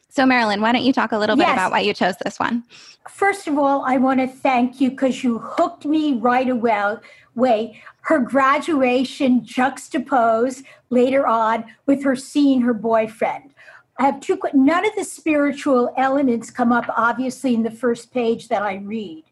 So, 0.09 0.25
Marilyn, 0.25 0.63
why 0.63 0.73
don't 0.73 0.85
you 0.85 0.95
talk 0.95 1.13
a 1.13 1.19
little 1.19 1.37
bit 1.37 1.47
yes. 1.47 1.55
about 1.55 1.73
why 1.73 1.81
you 1.81 1.93
chose 1.93 2.15
this 2.25 2.39
one? 2.39 2.65
First 3.09 3.49
of 3.49 3.59
all, 3.59 3.83
I 3.85 3.99
want 3.99 4.21
to 4.21 4.27
thank 4.27 4.81
you 4.81 4.91
because 4.91 5.23
you 5.23 5.39
hooked 5.41 5.85
me 5.85 6.15
right 6.15 6.49
away. 6.49 7.83
Her 8.01 8.19
graduation 8.21 9.45
juxtaposed 9.45 10.65
later 10.89 11.27
on 11.27 11.65
with 11.85 12.03
her 12.05 12.17
seeing 12.17 12.63
her 12.63 12.73
boyfriend. 12.73 13.53
I 13.99 14.05
have 14.05 14.21
two, 14.21 14.39
none 14.53 14.85
of 14.85 14.95
the 14.95 15.05
spiritual 15.05 15.93
elements 15.97 16.51
come 16.51 16.71
up, 16.71 16.85
obviously, 16.97 17.55
in 17.55 17.63
the 17.63 17.71
first 17.71 18.13
page 18.13 18.49
that 18.49 18.63
I 18.63 18.75
read. 18.77 19.25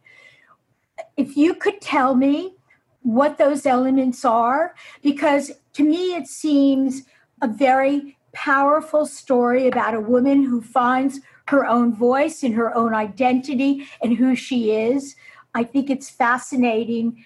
If 1.16 1.36
you 1.36 1.54
could 1.54 1.80
tell 1.80 2.14
me 2.14 2.54
what 3.02 3.36
those 3.36 3.66
elements 3.66 4.24
are, 4.24 4.74
because 5.02 5.52
to 5.74 5.84
me 5.84 6.14
it 6.14 6.26
seems 6.26 7.02
a 7.42 7.48
very 7.48 8.16
powerful 8.32 9.06
story 9.06 9.68
about 9.68 9.94
a 9.94 10.00
woman 10.00 10.42
who 10.42 10.60
finds 10.60 11.20
her 11.48 11.66
own 11.66 11.94
voice 11.94 12.42
and 12.42 12.54
her 12.54 12.74
own 12.74 12.94
identity 12.94 13.86
and 14.02 14.16
who 14.16 14.34
she 14.34 14.72
is. 14.72 15.14
I 15.54 15.64
think 15.64 15.90
it's 15.90 16.08
fascinating 16.08 17.24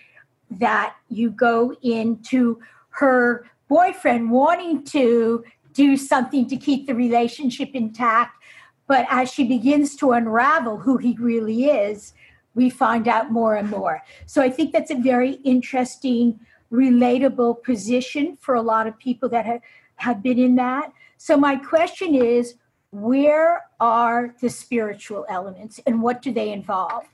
that 0.50 0.96
you 1.08 1.30
go 1.30 1.76
into 1.82 2.60
her 2.90 3.46
boyfriend 3.68 4.30
wanting 4.30 4.82
to 4.82 5.44
do 5.72 5.96
something 5.96 6.48
to 6.48 6.56
keep 6.56 6.86
the 6.86 6.94
relationship 6.94 7.70
intact. 7.74 8.42
But 8.86 9.06
as 9.10 9.30
she 9.32 9.44
begins 9.44 9.96
to 9.96 10.12
unravel 10.12 10.78
who 10.78 10.96
he 10.96 11.16
really 11.18 11.66
is, 11.66 12.14
we 12.54 12.70
find 12.70 13.06
out 13.06 13.30
more 13.30 13.54
and 13.54 13.70
more. 13.70 14.02
So 14.26 14.42
I 14.42 14.50
think 14.50 14.72
that's 14.72 14.90
a 14.90 14.96
very 14.96 15.32
interesting, 15.44 16.40
relatable 16.72 17.62
position 17.62 18.36
for 18.40 18.54
a 18.54 18.62
lot 18.62 18.86
of 18.86 18.98
people 18.98 19.28
that 19.28 19.46
have, 19.46 19.60
have 19.96 20.22
been 20.22 20.38
in 20.38 20.56
that. 20.56 20.92
So, 21.18 21.36
my 21.36 21.56
question 21.56 22.14
is 22.14 22.54
where 22.90 23.64
are 23.80 24.34
the 24.40 24.48
spiritual 24.48 25.26
elements 25.28 25.80
and 25.86 26.00
what 26.02 26.22
do 26.22 26.32
they 26.32 26.52
involve? 26.52 27.04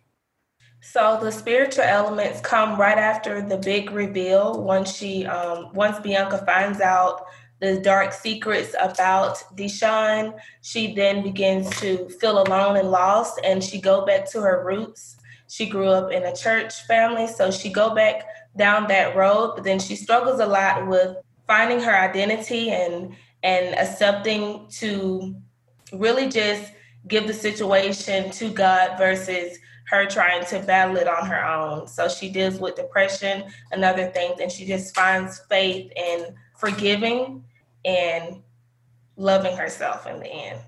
So 0.81 1.19
the 1.21 1.33
spiritual 1.33 1.85
elements 1.85 2.41
come 2.43 2.79
right 2.79 2.99
after 2.99 3.41
the 3.41 3.57
big 3.57 3.91
reveal. 3.91 4.63
Once 4.63 4.95
she, 4.95 5.25
um, 5.25 5.73
once 5.73 5.99
Bianca 5.99 6.45
finds 6.45 6.81
out 6.83 7.25
the 7.61 7.81
dark 7.81 8.13
secrets 8.13 8.75
about 8.81 9.37
Deshawn, 9.57 10.39
she 10.63 10.95
then 10.95 11.23
begins 11.23 11.71
to 11.81 12.09
feel 12.21 12.43
alone 12.43 12.77
and 12.77 12.91
lost, 12.91 13.41
and 13.45 13.63
she 13.63 13.81
go 13.81 14.05
back 14.05 14.29
to 14.31 14.41
her 14.41 14.65
roots. 14.65 15.17
She 15.49 15.67
grew 15.67 15.89
up 15.89 16.11
in 16.11 16.25
a 16.25 16.35
church 16.35 16.83
family, 16.83 17.27
so 17.27 17.51
she 17.51 17.71
go 17.71 17.95
back 17.95 18.25
down 18.57 18.89
that 18.89 19.15
road. 19.15 19.55
But 19.55 19.65
then 19.65 19.79
she 19.79 19.97
struggles 19.97 20.41
a 20.41 20.47
lot 20.47 20.87
with 20.87 21.17
finding 21.47 21.81
her 21.81 21.97
identity 21.97 22.71
and 22.71 23.15
and 23.43 23.75
accepting 23.75 24.67
to 24.71 25.37
really 25.93 26.29
just 26.29 26.73
give 27.07 27.27
the 27.27 27.35
situation 27.35 28.31
to 28.31 28.49
God 28.49 28.97
versus 28.97 29.59
her 29.89 30.07
trying 30.07 30.45
to 30.47 30.61
battle 30.61 30.97
it 30.97 31.07
on 31.07 31.27
her 31.27 31.45
own. 31.45 31.87
So 31.87 32.09
she 32.09 32.31
deals 32.31 32.59
with 32.59 32.77
depression 32.77 33.45
and 33.71 33.85
other 33.85 34.07
things, 34.09 34.41
and 34.41 34.51
she 34.51 34.67
just 34.67 34.95
finds 34.95 35.41
faith 35.51 35.93
in 35.95 36.35
forgiving 36.65 37.45
and 37.85 38.43
loving 39.17 39.57
herself 39.57 40.07
in 40.07 40.19
the 40.21 40.27
end. 40.27 40.61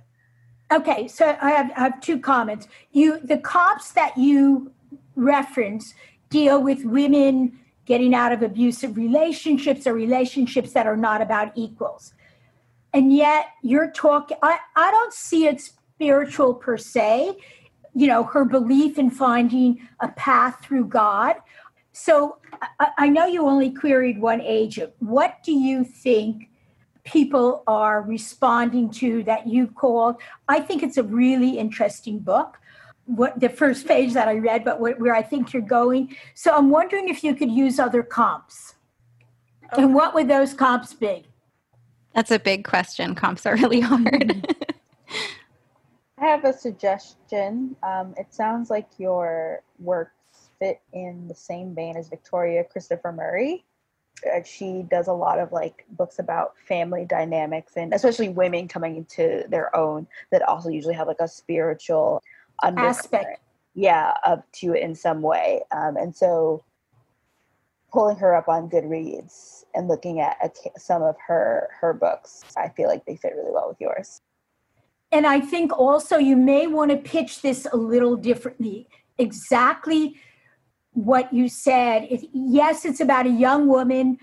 Okay, 0.72 1.06
so 1.08 1.36
I 1.40 1.50
have, 1.50 1.70
I 1.76 1.80
have 1.80 2.00
two 2.00 2.18
comments. 2.18 2.66
You, 2.92 3.20
the 3.20 3.38
comps 3.38 3.92
that 3.92 4.16
you 4.16 4.72
reference 5.14 5.94
deal 6.28 6.62
with 6.62 6.84
women 6.84 7.58
getting 7.84 8.14
out 8.14 8.32
of 8.32 8.42
abusive 8.42 8.96
relationships 8.96 9.86
or 9.86 9.94
relationships 9.94 10.72
that 10.72 10.86
are 10.86 10.96
not 10.96 11.22
about 11.22 11.52
equals. 11.54 12.14
And 12.92 13.14
yet 13.14 13.46
you're 13.62 13.90
talking, 13.90 14.36
I, 14.42 14.58
I 14.74 14.90
don't 14.90 15.12
see 15.12 15.46
it 15.46 15.60
spiritual 15.60 16.54
per 16.54 16.76
se, 16.76 17.36
you 17.94 18.06
know, 18.06 18.24
her 18.24 18.44
belief 18.44 18.98
in 18.98 19.10
finding 19.10 19.88
a 20.00 20.08
path 20.08 20.58
through 20.62 20.86
God. 20.86 21.36
So 21.98 22.36
I, 22.78 22.88
I 22.98 23.08
know 23.08 23.24
you 23.24 23.46
only 23.46 23.70
queried 23.70 24.20
one 24.20 24.42
agent. 24.42 24.92
What 24.98 25.42
do 25.42 25.52
you 25.52 25.82
think 25.82 26.50
people 27.04 27.62
are 27.66 28.02
responding 28.02 28.90
to 28.90 29.22
that 29.22 29.46
you 29.46 29.68
called? 29.68 30.16
I 30.46 30.60
think 30.60 30.82
it's 30.82 30.98
a 30.98 31.02
really 31.02 31.58
interesting 31.58 32.18
book 32.18 32.58
what 33.06 33.38
the 33.38 33.48
first 33.48 33.86
page 33.86 34.12
that 34.12 34.26
I 34.26 34.34
read, 34.34 34.64
but 34.64 34.80
where, 34.80 34.96
where 34.96 35.14
I 35.14 35.22
think 35.22 35.52
you're 35.52 35.62
going. 35.62 36.14
So 36.34 36.52
I'm 36.52 36.70
wondering 36.70 37.08
if 37.08 37.22
you 37.22 37.34
could 37.34 37.50
use 37.50 37.78
other 37.78 38.02
comps. 38.02 38.74
Okay. 39.72 39.84
And 39.84 39.94
what 39.94 40.12
would 40.12 40.28
those 40.28 40.52
comps 40.52 40.92
be? 40.92 41.24
That's 42.14 42.32
a 42.32 42.38
big 42.38 42.64
question. 42.64 43.14
Comps 43.14 43.46
are 43.46 43.54
really 43.54 43.80
hard. 43.80 44.54
I 46.18 46.26
have 46.26 46.44
a 46.44 46.52
suggestion. 46.52 47.76
Um, 47.84 48.12
it 48.18 48.34
sounds 48.34 48.68
like 48.70 48.88
your 48.98 49.62
works 49.78 50.15
fit 50.58 50.80
in 50.92 51.28
the 51.28 51.34
same 51.34 51.74
vein 51.74 51.96
as 51.96 52.08
Victoria 52.08 52.64
Christopher 52.64 53.12
Murray. 53.12 53.64
Uh, 54.26 54.42
she 54.42 54.84
does 54.90 55.08
a 55.08 55.12
lot 55.12 55.38
of 55.38 55.52
like 55.52 55.84
books 55.90 56.18
about 56.18 56.54
family 56.66 57.04
dynamics 57.04 57.74
and 57.76 57.92
especially 57.92 58.30
women 58.30 58.66
coming 58.66 58.96
into 58.96 59.44
their 59.48 59.74
own 59.76 60.06
that 60.32 60.40
also 60.42 60.70
usually 60.70 60.94
have 60.94 61.06
like 61.06 61.20
a 61.20 61.28
spiritual 61.28 62.22
aspect. 62.62 63.40
Yeah 63.74 64.14
up 64.24 64.50
to 64.52 64.72
it 64.72 64.82
in 64.82 64.94
some 64.94 65.20
way. 65.20 65.60
Um, 65.70 65.98
and 65.98 66.16
so 66.16 66.64
pulling 67.92 68.16
her 68.16 68.34
up 68.34 68.48
on 68.48 68.68
goodreads 68.68 69.64
and 69.74 69.88
looking 69.88 70.20
at 70.20 70.36
a, 70.42 70.78
some 70.78 71.02
of 71.02 71.14
her 71.24 71.68
her 71.80 71.94
books 71.94 72.44
i 72.56 72.68
feel 72.68 72.88
like 72.88 73.04
they 73.06 73.16
fit 73.16 73.32
really 73.34 73.52
well 73.52 73.68
with 73.68 73.80
yours. 73.80 74.20
And 75.12 75.26
i 75.26 75.40
think 75.40 75.78
also 75.78 76.18
you 76.18 76.36
may 76.36 76.66
want 76.66 76.90
to 76.90 76.96
pitch 76.96 77.42
this 77.42 77.66
a 77.72 77.76
little 77.76 78.16
differently. 78.16 78.88
Exactly 79.18 80.16
what 80.96 81.32
you 81.32 81.46
said 81.46 82.06
if, 82.10 82.24
yes 82.32 82.86
it's 82.86 83.00
about 83.00 83.26
a 83.26 83.30
young 83.30 83.68
woman 83.68 84.18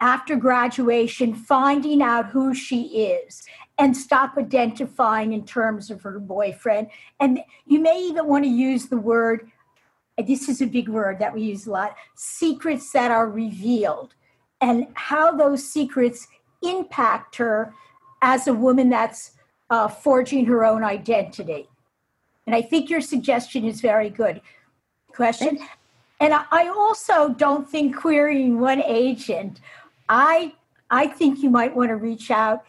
after 0.00 0.36
graduation 0.36 1.34
finding 1.34 2.00
out 2.02 2.30
who 2.30 2.54
she 2.54 2.82
is 2.82 3.44
and 3.78 3.96
stop 3.96 4.36
identifying 4.36 5.32
in 5.32 5.44
terms 5.44 5.90
of 5.90 6.02
her 6.02 6.18
boyfriend. 6.18 6.88
And 7.20 7.40
you 7.66 7.78
may 7.80 8.00
even 8.00 8.26
want 8.26 8.44
to 8.44 8.50
use 8.50 8.86
the 8.86 8.96
word, 8.96 9.50
this 10.26 10.48
is 10.48 10.60
a 10.60 10.66
big 10.66 10.88
word 10.88 11.18
that 11.18 11.34
we 11.34 11.42
use 11.42 11.66
a 11.66 11.70
lot 11.70 11.96
secrets 12.14 12.90
that 12.92 13.10
are 13.10 13.28
revealed, 13.28 14.14
and 14.60 14.86
how 14.94 15.36
those 15.36 15.64
secrets 15.64 16.26
impact 16.62 17.36
her 17.36 17.72
as 18.22 18.48
a 18.48 18.54
woman 18.54 18.88
that's 18.88 19.32
uh, 19.70 19.86
forging 19.86 20.46
her 20.46 20.64
own 20.64 20.82
identity. 20.82 21.68
And 22.46 22.56
I 22.56 22.62
think 22.62 22.90
your 22.90 23.00
suggestion 23.00 23.64
is 23.64 23.80
very 23.80 24.10
good. 24.10 24.40
Question. 25.12 25.58
And 26.20 26.34
I 26.34 26.68
also 26.68 27.28
don't 27.28 27.68
think 27.68 27.96
querying 27.96 28.58
one 28.58 28.82
agent. 28.82 29.60
I 30.08 30.54
I 30.90 31.06
think 31.06 31.42
you 31.42 31.50
might 31.50 31.76
want 31.76 31.90
to 31.90 31.96
reach 31.96 32.30
out 32.30 32.64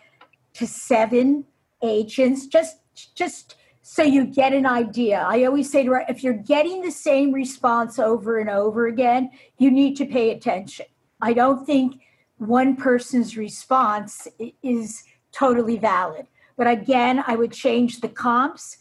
to 0.56 0.68
seven 0.68 1.46
agents 1.82 2.46
just 2.48 2.78
just 3.16 3.56
so 3.82 4.04
you 4.04 4.26
get 4.26 4.54
an 4.54 4.68
idea. 4.68 5.26
I 5.28 5.46
always 5.46 5.72
say 5.72 5.84
to 5.84 5.92
her 5.92 6.06
if 6.08 6.24
you're 6.24 6.34
getting 6.34 6.82
the 6.82 6.92
same 6.92 7.32
response 7.32 7.98
over 7.98 8.38
and 8.38 8.50
over 8.50 8.88
again 8.88 9.32
you 9.58 9.72
need 9.72 9.96
to 9.98 10.06
pay 10.06 10.30
attention. 10.32 10.86
I 11.22 11.34
don't 11.34 11.66
think 11.66 12.02
one 12.38 12.76
person's 12.76 13.36
response 13.36 14.28
is 14.62 15.04
totally 15.32 15.78
valid. 15.78 16.28
But 16.56 16.68
again 16.68 17.24
i 17.26 17.36
would 17.36 17.52
change 17.52 18.02
the 18.02 18.10
comps. 18.10 18.78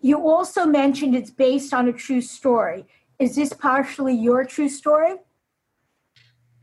You 0.00 0.28
also 0.28 0.66
mentioned 0.66 1.16
it's 1.16 1.30
based 1.30 1.74
on 1.74 1.88
a 1.88 1.92
true 1.92 2.20
story 2.20 2.84
is 3.24 3.34
this 3.36 3.52
partially 3.52 4.14
your 4.14 4.44
true 4.44 4.68
story 4.68 5.16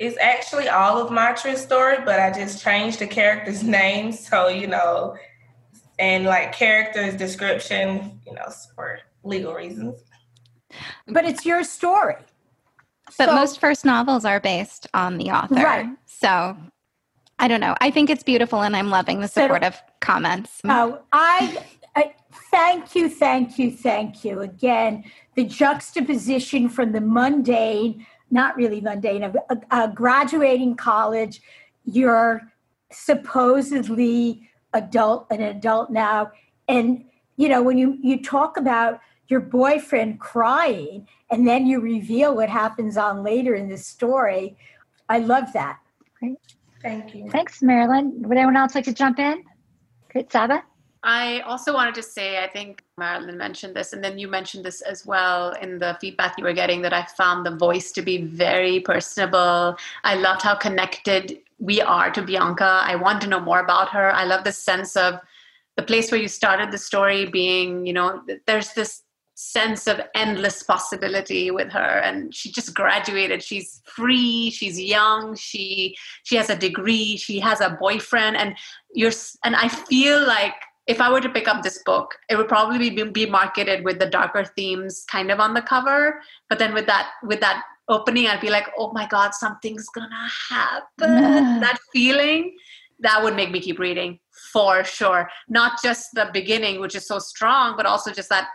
it's 0.01 0.17
actually 0.19 0.67
all 0.67 0.99
of 0.99 1.11
my 1.11 1.31
true 1.33 1.55
story, 1.55 1.97
but 2.03 2.19
I 2.19 2.31
just 2.31 2.63
changed 2.63 2.97
the 2.97 3.05
character's 3.05 3.63
name. 3.79 4.11
So, 4.11 4.47
you 4.47 4.65
know, 4.65 5.15
and 5.99 6.25
like 6.25 6.53
character's 6.53 7.15
description, 7.15 8.19
you 8.25 8.33
know, 8.33 8.51
for 8.75 8.99
legal 9.23 9.53
reasons. 9.53 10.03
But 11.07 11.25
it's 11.25 11.45
your 11.45 11.63
story. 11.63 12.15
But 13.17 13.29
so, 13.29 13.35
most 13.35 13.59
first 13.59 13.85
novels 13.85 14.25
are 14.25 14.39
based 14.39 14.87
on 14.95 15.19
the 15.19 15.29
author. 15.29 15.55
Right. 15.55 15.89
So 16.07 16.57
I 17.37 17.47
don't 17.47 17.59
know. 17.59 17.75
I 17.79 17.91
think 17.91 18.09
it's 18.09 18.23
beautiful 18.23 18.63
and 18.63 18.75
I'm 18.75 18.89
loving 18.89 19.19
the 19.19 19.27
supportive 19.27 19.75
so, 19.75 19.81
comments. 19.99 20.61
Oh, 20.63 20.99
I, 21.11 21.57
I 21.59 21.80
thank 22.49 22.95
you, 22.95 23.09
thank 23.09 23.59
you, 23.59 23.71
thank 23.71 24.23
you. 24.23 24.41
Again, 24.41 25.03
the 25.35 25.45
juxtaposition 25.45 26.69
from 26.69 26.91
the 26.91 27.01
mundane 27.01 28.05
not 28.31 28.55
really 28.55 28.81
mundane, 28.81 29.23
a, 29.23 29.29
a 29.29 29.53
uh, 29.53 29.55
uh, 29.71 29.87
graduating 29.87 30.75
college, 30.75 31.41
you're 31.83 32.41
supposedly 32.91 34.49
adult, 34.73 35.27
an 35.29 35.41
adult 35.41 35.91
now. 35.91 36.31
And, 36.67 37.05
you 37.35 37.49
know, 37.49 37.61
when 37.61 37.77
you, 37.77 37.97
you 38.01 38.23
talk 38.23 38.57
about 38.57 38.99
your 39.27 39.41
boyfriend 39.41 40.19
crying 40.19 41.07
and 41.29 41.47
then 41.47 41.65
you 41.65 41.79
reveal 41.79 42.35
what 42.35 42.49
happens 42.49 42.97
on 42.97 43.23
later 43.23 43.53
in 43.53 43.69
the 43.69 43.77
story, 43.77 44.57
I 45.09 45.19
love 45.19 45.51
that. 45.53 45.79
Great. 46.19 46.37
Thank 46.81 47.13
you. 47.13 47.29
Thanks, 47.29 47.61
Marilyn. 47.61 48.21
Would 48.23 48.37
anyone 48.37 48.57
else 48.57 48.75
like 48.75 48.85
to 48.85 48.93
jump 48.93 49.19
in? 49.19 49.43
Great, 50.09 50.31
Saba? 50.31 50.63
I 51.03 51.39
also 51.41 51.73
wanted 51.73 51.95
to 51.95 52.03
say, 52.03 52.43
I 52.43 52.47
think 52.47 52.83
Marilyn 52.97 53.37
mentioned 53.37 53.75
this, 53.75 53.93
and 53.93 54.03
then 54.03 54.19
you 54.19 54.27
mentioned 54.27 54.63
this 54.63 54.81
as 54.81 55.03
well 55.05 55.51
in 55.53 55.79
the 55.79 55.97
feedback 55.99 56.35
you 56.37 56.43
were 56.43 56.53
getting 56.53 56.81
that 56.83 56.93
I 56.93 57.05
found 57.17 57.43
the 57.43 57.55
voice 57.55 57.91
to 57.93 58.03
be 58.03 58.21
very 58.21 58.81
personable. 58.81 59.77
I 60.03 60.15
loved 60.15 60.43
how 60.43 60.55
connected 60.55 61.39
we 61.57 61.81
are 61.81 62.11
to 62.11 62.21
Bianca. 62.21 62.81
I 62.83 62.95
want 62.95 63.21
to 63.21 63.27
know 63.27 63.39
more 63.39 63.61
about 63.61 63.89
her. 63.89 64.13
I 64.13 64.25
love 64.25 64.43
the 64.43 64.51
sense 64.51 64.95
of 64.95 65.19
the 65.75 65.83
place 65.83 66.11
where 66.11 66.21
you 66.21 66.27
started 66.27 66.71
the 66.71 66.77
story 66.77 67.25
being, 67.25 67.87
you 67.87 67.93
know, 67.93 68.21
there's 68.45 68.73
this 68.73 69.03
sense 69.33 69.87
of 69.87 69.99
endless 70.13 70.61
possibility 70.61 71.49
with 71.49 71.71
her 71.71 71.79
and 71.79 72.35
she 72.35 72.51
just 72.51 72.75
graduated 72.75 73.41
she's 73.41 73.81
free 73.85 74.51
she's 74.51 74.79
young 74.79 75.35
she 75.35 75.97
she 76.21 76.35
has 76.35 76.51
a 76.51 76.55
degree 76.55 77.17
she 77.17 77.39
has 77.39 77.59
a 77.59 77.75
boyfriend 77.79 78.37
and 78.37 78.55
you're 78.93 79.11
and 79.43 79.55
i 79.55 79.67
feel 79.67 80.23
like 80.27 80.53
if 80.87 80.99
I 80.99 81.11
were 81.11 81.21
to 81.21 81.29
pick 81.29 81.47
up 81.47 81.63
this 81.63 81.81
book, 81.83 82.15
it 82.29 82.35
would 82.35 82.47
probably 82.47 82.89
be, 82.89 83.03
be 83.03 83.25
marketed 83.25 83.83
with 83.83 83.99
the 83.99 84.07
darker 84.07 84.43
themes 84.43 85.05
kind 85.09 85.31
of 85.31 85.39
on 85.39 85.53
the 85.53 85.61
cover. 85.61 86.21
But 86.49 86.59
then 86.59 86.73
with 86.73 86.87
that 86.87 87.11
with 87.23 87.39
that 87.41 87.63
opening, 87.87 88.27
I'd 88.27 88.41
be 88.41 88.49
like, 88.49 88.67
oh 88.77 88.91
my 88.93 89.07
god, 89.07 89.33
something's 89.33 89.87
gonna 89.89 90.27
happen. 90.49 91.59
that 91.59 91.77
feeling 91.93 92.55
that 92.99 93.23
would 93.23 93.35
make 93.35 93.51
me 93.51 93.59
keep 93.59 93.79
reading 93.79 94.19
for 94.53 94.83
sure. 94.83 95.29
Not 95.49 95.81
just 95.83 96.09
the 96.13 96.29
beginning, 96.31 96.79
which 96.79 96.95
is 96.95 97.07
so 97.07 97.19
strong, 97.19 97.75
but 97.75 97.85
also 97.85 98.11
just 98.11 98.29
that 98.29 98.47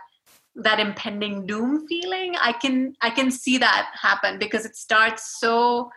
that 0.55 0.79
impending 0.79 1.45
doom 1.45 1.87
feeling. 1.87 2.35
I 2.41 2.51
can 2.51 2.95
I 3.01 3.09
can 3.09 3.31
see 3.31 3.57
that 3.59 3.91
happen 3.93 4.37
because 4.37 4.65
it 4.65 4.75
starts 4.75 5.39
so 5.39 5.91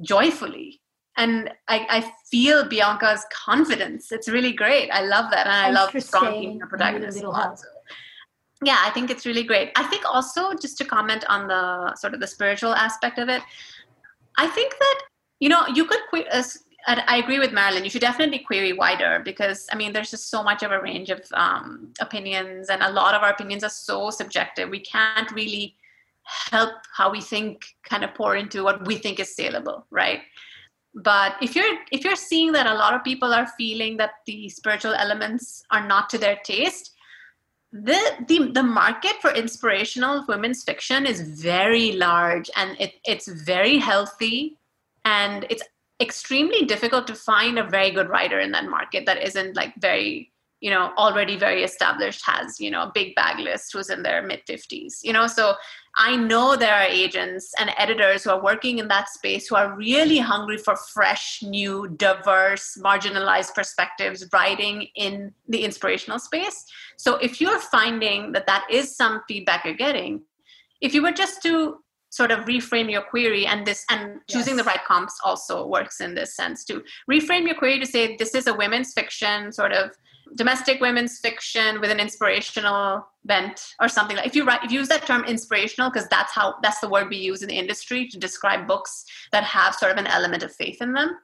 joyfully 0.00 0.80
and 1.16 1.50
I, 1.68 1.86
I, 1.88 2.12
feel 2.26 2.64
Bianca's 2.68 3.24
confidence. 3.32 4.10
It's 4.10 4.28
really 4.28 4.52
great. 4.52 4.90
I 4.90 5.02
love 5.02 5.30
that, 5.30 5.46
and 5.46 5.54
I 5.54 5.70
love 5.70 5.94
strong 6.02 6.40
female 6.40 6.66
protagonists 6.66 7.22
a 7.22 7.28
lot. 7.28 7.58
So, 7.58 7.66
yeah, 8.64 8.82
I 8.84 8.90
think 8.90 9.10
it's 9.10 9.24
really 9.24 9.44
great. 9.44 9.70
I 9.76 9.84
think 9.84 10.04
also 10.04 10.54
just 10.54 10.76
to 10.78 10.84
comment 10.84 11.24
on 11.28 11.46
the 11.46 11.94
sort 11.96 12.14
of 12.14 12.20
the 12.20 12.26
spiritual 12.26 12.74
aspect 12.74 13.18
of 13.18 13.28
it, 13.28 13.42
I 14.38 14.46
think 14.48 14.76
that 14.78 15.00
you 15.38 15.48
know 15.48 15.66
you 15.72 15.84
could 15.84 16.00
que- 16.12 16.26
uh, 16.30 16.42
I 16.86 17.16
agree 17.16 17.38
with 17.38 17.52
Marilyn. 17.52 17.84
You 17.84 17.90
should 17.90 18.00
definitely 18.00 18.40
query 18.40 18.72
wider 18.72 19.22
because 19.24 19.68
I 19.72 19.76
mean, 19.76 19.92
there's 19.92 20.10
just 20.10 20.30
so 20.30 20.42
much 20.42 20.62
of 20.62 20.72
a 20.72 20.80
range 20.80 21.10
of 21.10 21.24
um, 21.34 21.92
opinions, 22.00 22.68
and 22.68 22.82
a 22.82 22.90
lot 22.90 23.14
of 23.14 23.22
our 23.22 23.30
opinions 23.30 23.64
are 23.64 23.70
so 23.70 24.10
subjective. 24.10 24.68
We 24.68 24.80
can't 24.80 25.30
really 25.32 25.76
help 26.24 26.72
how 26.92 27.10
we 27.10 27.20
think 27.20 27.66
kind 27.84 28.02
of 28.02 28.14
pour 28.14 28.34
into 28.36 28.64
what 28.64 28.86
we 28.86 28.96
think 28.96 29.20
is 29.20 29.34
saleable, 29.34 29.86
right? 29.90 30.20
But 30.94 31.34
if 31.42 31.56
you're 31.56 31.78
if 31.90 32.04
you're 32.04 32.16
seeing 32.16 32.52
that 32.52 32.66
a 32.66 32.74
lot 32.74 32.94
of 32.94 33.02
people 33.02 33.32
are 33.34 33.48
feeling 33.58 33.96
that 33.96 34.12
the 34.26 34.48
spiritual 34.48 34.94
elements 34.94 35.64
are 35.70 35.86
not 35.86 36.08
to 36.10 36.18
their 36.18 36.38
taste 36.44 36.94
the, 37.74 37.98
the 38.28 38.52
the 38.52 38.62
market 38.62 39.16
for 39.20 39.32
inspirational 39.32 40.24
women's 40.28 40.62
fiction 40.62 41.06
is 41.06 41.20
very 41.20 41.92
large 41.92 42.48
and 42.54 42.76
it, 42.78 42.94
it's 43.04 43.26
very 43.26 43.78
healthy 43.78 44.56
and 45.04 45.44
it's 45.50 45.62
extremely 46.00 46.64
difficult 46.64 47.08
to 47.08 47.16
find 47.16 47.58
a 47.58 47.64
very 47.64 47.90
good 47.90 48.08
writer 48.08 48.38
in 48.38 48.52
that 48.52 48.66
market 48.66 49.06
that 49.06 49.20
isn't 49.20 49.56
like 49.56 49.74
very 49.80 50.30
you 50.60 50.70
know 50.70 50.92
already 50.96 51.36
very 51.36 51.64
established 51.64 52.24
has 52.24 52.60
you 52.60 52.70
know 52.70 52.82
a 52.82 52.92
big 52.94 53.12
backlist 53.16 53.72
who's 53.72 53.90
in 53.90 54.04
their 54.04 54.22
mid 54.22 54.40
50s 54.48 55.00
you 55.02 55.12
know? 55.12 55.26
So 55.26 55.54
i 55.96 56.16
know 56.16 56.56
there 56.56 56.74
are 56.74 56.86
agents 56.86 57.52
and 57.58 57.70
editors 57.76 58.24
who 58.24 58.30
are 58.30 58.42
working 58.42 58.78
in 58.78 58.88
that 58.88 59.08
space 59.08 59.46
who 59.46 59.56
are 59.56 59.76
really 59.76 60.18
hungry 60.18 60.58
for 60.58 60.76
fresh 60.92 61.40
new 61.42 61.88
diverse 61.96 62.78
marginalized 62.82 63.54
perspectives 63.54 64.26
writing 64.32 64.88
in 64.96 65.32
the 65.48 65.64
inspirational 65.64 66.18
space 66.18 66.64
so 66.96 67.16
if 67.16 67.40
you're 67.40 67.60
finding 67.60 68.32
that 68.32 68.46
that 68.46 68.64
is 68.70 68.96
some 68.96 69.22
feedback 69.28 69.64
you're 69.64 69.74
getting 69.74 70.22
if 70.80 70.94
you 70.94 71.02
were 71.02 71.12
just 71.12 71.42
to 71.42 71.78
sort 72.10 72.30
of 72.30 72.44
reframe 72.44 72.88
your 72.88 73.02
query 73.02 73.44
and 73.44 73.66
this 73.66 73.84
and 73.90 74.20
choosing 74.30 74.54
yes. 74.56 74.64
the 74.64 74.70
right 74.70 74.84
comps 74.86 75.18
also 75.24 75.66
works 75.66 76.00
in 76.00 76.14
this 76.14 76.36
sense 76.36 76.64
to 76.64 76.82
reframe 77.10 77.44
your 77.44 77.56
query 77.56 77.80
to 77.80 77.86
say 77.86 78.16
this 78.16 78.36
is 78.36 78.46
a 78.46 78.54
women's 78.54 78.92
fiction 78.92 79.50
sort 79.50 79.72
of 79.72 79.90
domestic 80.36 80.80
women's 80.80 81.18
fiction 81.18 81.80
with 81.80 81.90
an 81.90 82.00
inspirational 82.00 83.06
bent 83.24 83.74
or 83.80 83.88
something 83.88 84.16
like 84.16 84.26
if 84.26 84.34
you 84.34 84.44
write 84.44 84.64
if 84.64 84.70
you 84.70 84.78
use 84.78 84.88
that 84.88 85.06
term 85.06 85.24
inspirational 85.24 85.90
because 85.90 86.08
that's 86.08 86.32
how 86.32 86.54
that's 86.62 86.80
the 86.80 86.88
word 86.88 87.08
we 87.08 87.16
use 87.16 87.42
in 87.42 87.48
the 87.48 87.58
industry 87.58 88.08
to 88.08 88.18
describe 88.18 88.66
books 88.66 89.04
that 89.32 89.44
have 89.44 89.74
sort 89.74 89.92
of 89.92 89.98
an 89.98 90.06
element 90.06 90.42
of 90.42 90.54
faith 90.54 90.80
in 90.80 90.92
them. 90.92 91.16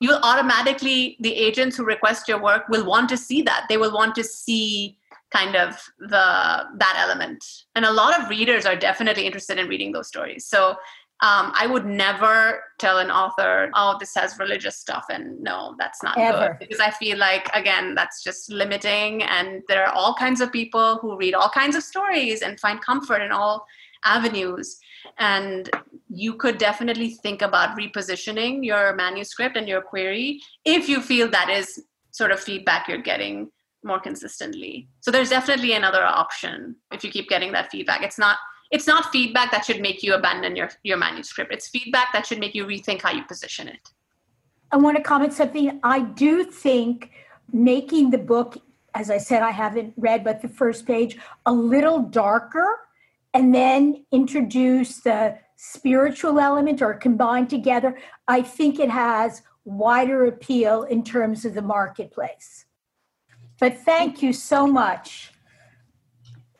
You'll 0.00 0.20
automatically 0.22 1.16
the 1.20 1.34
agents 1.34 1.76
who 1.76 1.84
request 1.84 2.28
your 2.28 2.42
work 2.42 2.68
will 2.68 2.84
want 2.84 3.08
to 3.10 3.16
see 3.16 3.42
that. 3.42 3.66
They 3.68 3.76
will 3.76 3.92
want 3.92 4.14
to 4.16 4.24
see 4.24 4.98
kind 5.30 5.56
of 5.56 5.80
the 5.98 6.66
that 6.76 6.96
element. 6.98 7.44
And 7.74 7.84
a 7.84 7.92
lot 7.92 8.20
of 8.20 8.28
readers 8.28 8.66
are 8.66 8.76
definitely 8.76 9.26
interested 9.26 9.58
in 9.58 9.68
reading 9.68 9.92
those 9.92 10.08
stories. 10.08 10.44
So 10.44 10.76
um, 11.20 11.52
I 11.54 11.68
would 11.68 11.86
never 11.86 12.64
tell 12.78 12.98
an 12.98 13.10
author, 13.10 13.70
"Oh, 13.74 13.96
this 14.00 14.14
has 14.16 14.38
religious 14.38 14.76
stuff," 14.76 15.06
and 15.08 15.40
no, 15.40 15.76
that's 15.78 16.02
not 16.02 16.18
Ever. 16.18 16.56
good 16.58 16.58
because 16.58 16.80
I 16.80 16.90
feel 16.90 17.16
like 17.16 17.48
again, 17.54 17.94
that's 17.94 18.24
just 18.24 18.50
limiting. 18.50 19.22
And 19.22 19.62
there 19.68 19.84
are 19.86 19.92
all 19.92 20.14
kinds 20.14 20.40
of 20.40 20.50
people 20.50 20.98
who 20.98 21.16
read 21.16 21.34
all 21.34 21.48
kinds 21.48 21.76
of 21.76 21.84
stories 21.84 22.42
and 22.42 22.58
find 22.58 22.80
comfort 22.80 23.22
in 23.22 23.30
all 23.30 23.66
avenues. 24.04 24.78
And 25.18 25.70
you 26.08 26.34
could 26.34 26.58
definitely 26.58 27.10
think 27.10 27.40
about 27.40 27.78
repositioning 27.78 28.64
your 28.64 28.94
manuscript 28.94 29.56
and 29.56 29.68
your 29.68 29.80
query 29.80 30.40
if 30.64 30.88
you 30.88 31.00
feel 31.00 31.28
that 31.30 31.48
is 31.48 31.84
sort 32.10 32.32
of 32.32 32.40
feedback 32.40 32.88
you're 32.88 32.98
getting 32.98 33.50
more 33.84 34.00
consistently. 34.00 34.88
So 35.00 35.10
there's 35.10 35.30
definitely 35.30 35.72
another 35.72 36.04
option 36.04 36.76
if 36.92 37.02
you 37.02 37.10
keep 37.10 37.28
getting 37.28 37.52
that 37.52 37.70
feedback. 37.70 38.02
It's 38.02 38.18
not 38.18 38.38
it's 38.72 38.86
not 38.86 39.12
feedback 39.12 39.52
that 39.52 39.66
should 39.66 39.80
make 39.80 40.02
you 40.02 40.14
abandon 40.14 40.56
your, 40.56 40.70
your 40.82 40.96
manuscript. 40.96 41.52
It's 41.52 41.68
feedback 41.68 42.12
that 42.14 42.26
should 42.26 42.40
make 42.40 42.54
you 42.54 42.64
rethink 42.64 43.02
how 43.02 43.12
you 43.12 43.22
position 43.22 43.68
it. 43.68 43.90
I 44.72 44.78
want 44.78 44.96
to 44.96 45.02
comment 45.02 45.34
something. 45.34 45.78
I 45.82 46.00
do 46.00 46.42
think 46.42 47.10
making 47.52 48.10
the 48.10 48.18
book, 48.18 48.56
as 48.94 49.10
I 49.10 49.18
said, 49.18 49.42
I 49.42 49.50
haven't 49.50 49.92
read 49.98 50.24
but 50.24 50.40
the 50.40 50.48
first 50.48 50.86
page, 50.86 51.18
a 51.44 51.52
little 51.52 52.00
darker 52.00 52.78
and 53.34 53.54
then 53.54 54.06
introduce 54.10 55.00
the 55.00 55.38
spiritual 55.56 56.40
element 56.40 56.80
or 56.80 56.94
combine 56.94 57.46
together, 57.46 57.98
I 58.26 58.40
think 58.40 58.80
it 58.80 58.90
has 58.90 59.42
wider 59.64 60.24
appeal 60.24 60.84
in 60.84 61.04
terms 61.04 61.44
of 61.44 61.54
the 61.54 61.62
marketplace. 61.62 62.64
But 63.60 63.78
thank 63.78 64.22
you 64.22 64.32
so 64.32 64.66
much. 64.66 65.31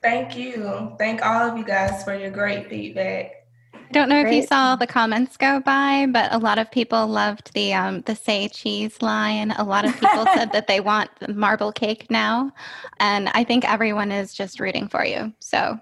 Thank 0.03 0.37
you. 0.37 0.95
Thank 0.99 1.25
all 1.25 1.49
of 1.49 1.57
you 1.57 1.65
guys 1.65 2.03
for 2.03 2.15
your 2.15 2.31
great 2.31 2.69
feedback. 2.69 3.43
I 3.75 3.79
don't 3.93 4.09
know 4.09 4.23
Great. 4.23 4.39
if 4.39 4.43
you 4.43 4.47
saw 4.47 4.75
the 4.75 4.87
comments 4.87 5.37
go 5.37 5.61
by, 5.61 6.07
but 6.07 6.33
a 6.33 6.39
lot 6.39 6.59
of 6.59 6.71
people 6.71 7.07
loved 7.07 7.53
the 7.53 7.75
um, 7.75 8.01
the 8.03 8.17
say 8.17 8.49
cheese 8.49 9.03
line. 9.03 9.51
A 9.53 9.65
lot 9.65 9.85
of 9.85 9.93
people 10.01 10.25
said 10.35 10.51
that 10.53 10.67
they 10.67 10.81
want 10.81 11.11
the 11.21 11.33
marble 11.35 11.73
cake 11.73 12.11
now, 12.11 12.53
and 13.01 13.29
I 13.35 13.45
think 13.45 13.71
everyone 13.71 14.11
is 14.11 14.33
just 14.33 14.61
rooting 14.61 14.89
for 14.89 15.05
you. 15.05 15.33
So, 15.41 15.79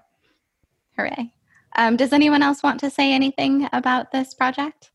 hooray! 0.97 1.33
Um, 1.77 1.95
does 1.95 2.11
anyone 2.11 2.43
else 2.43 2.61
want 2.61 2.81
to 2.81 2.89
say 2.89 3.13
anything 3.13 3.69
about 3.71 4.11
this 4.11 4.33
project? 4.33 4.91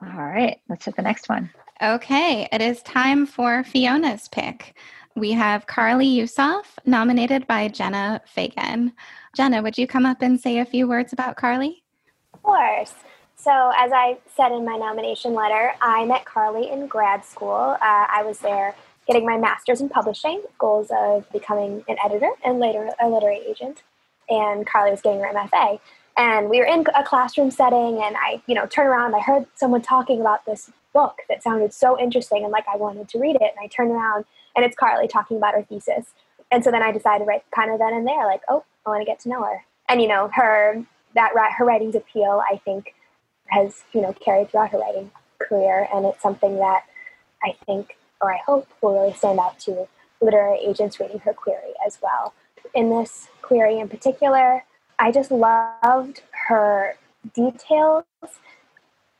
All 0.00 0.08
right, 0.08 0.60
let's 0.68 0.84
hit 0.84 0.94
the 0.94 1.02
next 1.02 1.28
one. 1.28 1.50
Okay, 1.82 2.48
it 2.52 2.62
is 2.62 2.80
time 2.84 3.26
for 3.26 3.64
Fiona's 3.64 4.28
pick 4.28 4.76
we 5.16 5.32
have 5.32 5.66
Carly 5.66 6.06
Youssef, 6.06 6.78
nominated 6.84 7.46
by 7.46 7.68
Jenna 7.68 8.20
Fagan. 8.26 8.92
Jenna, 9.34 9.62
would 9.62 9.78
you 9.78 9.86
come 9.86 10.06
up 10.06 10.20
and 10.20 10.38
say 10.38 10.58
a 10.58 10.64
few 10.64 10.86
words 10.86 11.12
about 11.12 11.36
Carly? 11.36 11.82
Of 12.34 12.42
course. 12.42 12.92
So, 13.34 13.72
as 13.76 13.92
I 13.92 14.18
said 14.36 14.52
in 14.52 14.64
my 14.64 14.76
nomination 14.76 15.32
letter, 15.32 15.72
I 15.80 16.04
met 16.04 16.24
Carly 16.26 16.70
in 16.70 16.86
grad 16.86 17.24
school. 17.24 17.76
Uh, 17.80 18.06
I 18.10 18.22
was 18.24 18.38
there 18.40 18.74
getting 19.06 19.24
my 19.24 19.38
master's 19.38 19.80
in 19.80 19.88
publishing, 19.88 20.42
goals 20.58 20.88
of 20.90 21.30
becoming 21.32 21.84
an 21.88 21.96
editor 22.04 22.30
and 22.44 22.58
later 22.58 22.90
a 23.00 23.08
literary 23.08 23.40
agent. 23.46 23.82
And 24.28 24.66
Carly 24.66 24.90
was 24.90 25.00
getting 25.00 25.20
her 25.20 25.32
MFA. 25.32 25.80
And 26.18 26.48
we 26.48 26.58
were 26.58 26.64
in 26.64 26.84
a 26.94 27.04
classroom 27.04 27.50
setting, 27.50 28.02
and 28.02 28.16
I, 28.16 28.42
you 28.46 28.54
know, 28.54 28.66
turned 28.66 28.88
around. 28.88 29.14
I 29.14 29.20
heard 29.20 29.46
someone 29.54 29.82
talking 29.82 30.20
about 30.20 30.44
this 30.46 30.70
book 30.94 31.18
that 31.28 31.42
sounded 31.42 31.74
so 31.74 31.98
interesting, 32.00 32.42
and 32.42 32.50
like 32.50 32.64
I 32.72 32.76
wanted 32.76 33.08
to 33.10 33.18
read 33.18 33.36
it. 33.36 33.42
And 33.42 33.62
I 33.62 33.66
turned 33.66 33.90
around, 33.90 34.24
and 34.56 34.64
it's 34.64 34.74
Carly 34.74 35.06
talking 35.06 35.36
about 35.36 35.54
her 35.54 35.62
thesis. 35.62 36.06
And 36.50 36.64
so 36.64 36.70
then 36.70 36.82
I 36.82 36.90
decided 36.90 37.26
right 37.26 37.44
kind 37.54 37.70
of 37.70 37.78
then 37.78 37.92
and 37.92 38.06
there, 38.06 38.24
like, 38.26 38.40
oh, 38.48 38.64
I 38.86 38.90
want 38.90 39.02
to 39.02 39.06
get 39.06 39.20
to 39.20 39.28
know 39.28 39.42
her. 39.42 39.64
And 39.88 40.00
you 40.00 40.08
know, 40.08 40.30
her 40.34 40.84
that 41.14 41.32
her 41.56 41.64
writing's 41.64 41.94
appeal, 41.94 42.42
I 42.50 42.56
think, 42.64 42.94
has 43.48 43.84
you 43.92 44.00
know 44.00 44.12
carried 44.14 44.50
throughout 44.50 44.70
her 44.70 44.78
writing 44.78 45.10
career, 45.38 45.88
and 45.94 46.06
it's 46.06 46.22
something 46.22 46.56
that 46.56 46.84
I 47.44 47.54
think, 47.66 47.96
or 48.20 48.32
I 48.32 48.38
hope, 48.38 48.68
will 48.80 48.94
really 48.94 49.14
stand 49.14 49.38
out 49.38 49.58
to 49.60 49.86
literary 50.20 50.58
agents 50.58 50.98
reading 50.98 51.18
her 51.20 51.32
query 51.32 51.74
as 51.86 51.98
well. 52.02 52.32
In 52.74 52.90
this 52.90 53.28
query 53.42 53.78
in 53.78 53.88
particular, 53.88 54.64
I 54.98 55.12
just 55.12 55.30
loved 55.30 56.22
her 56.48 56.96
details 57.34 58.04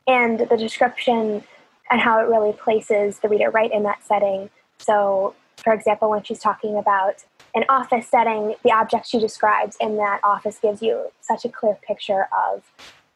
and 0.07 0.39
the 0.39 0.57
description 0.57 1.43
and 1.89 2.01
how 2.01 2.19
it 2.19 2.27
really 2.27 2.53
places 2.53 3.19
the 3.19 3.29
reader 3.29 3.49
right 3.49 3.71
in 3.71 3.83
that 3.83 4.03
setting 4.05 4.49
so, 4.79 5.35
for 5.57 5.73
example, 5.73 6.09
when 6.09 6.23
she's 6.23 6.39
talking 6.39 6.77
about 6.77 7.25
an 7.55 7.63
office 7.69 8.07
setting, 8.07 8.55
the 8.63 8.71
object 8.71 9.07
she 9.07 9.19
describes 9.19 9.77
in 9.79 9.97
that 9.97 10.19
office 10.23 10.59
gives 10.61 10.81
you 10.81 11.11
such 11.21 11.45
a 11.45 11.49
clear 11.49 11.77
picture 11.85 12.27
of 12.47 12.63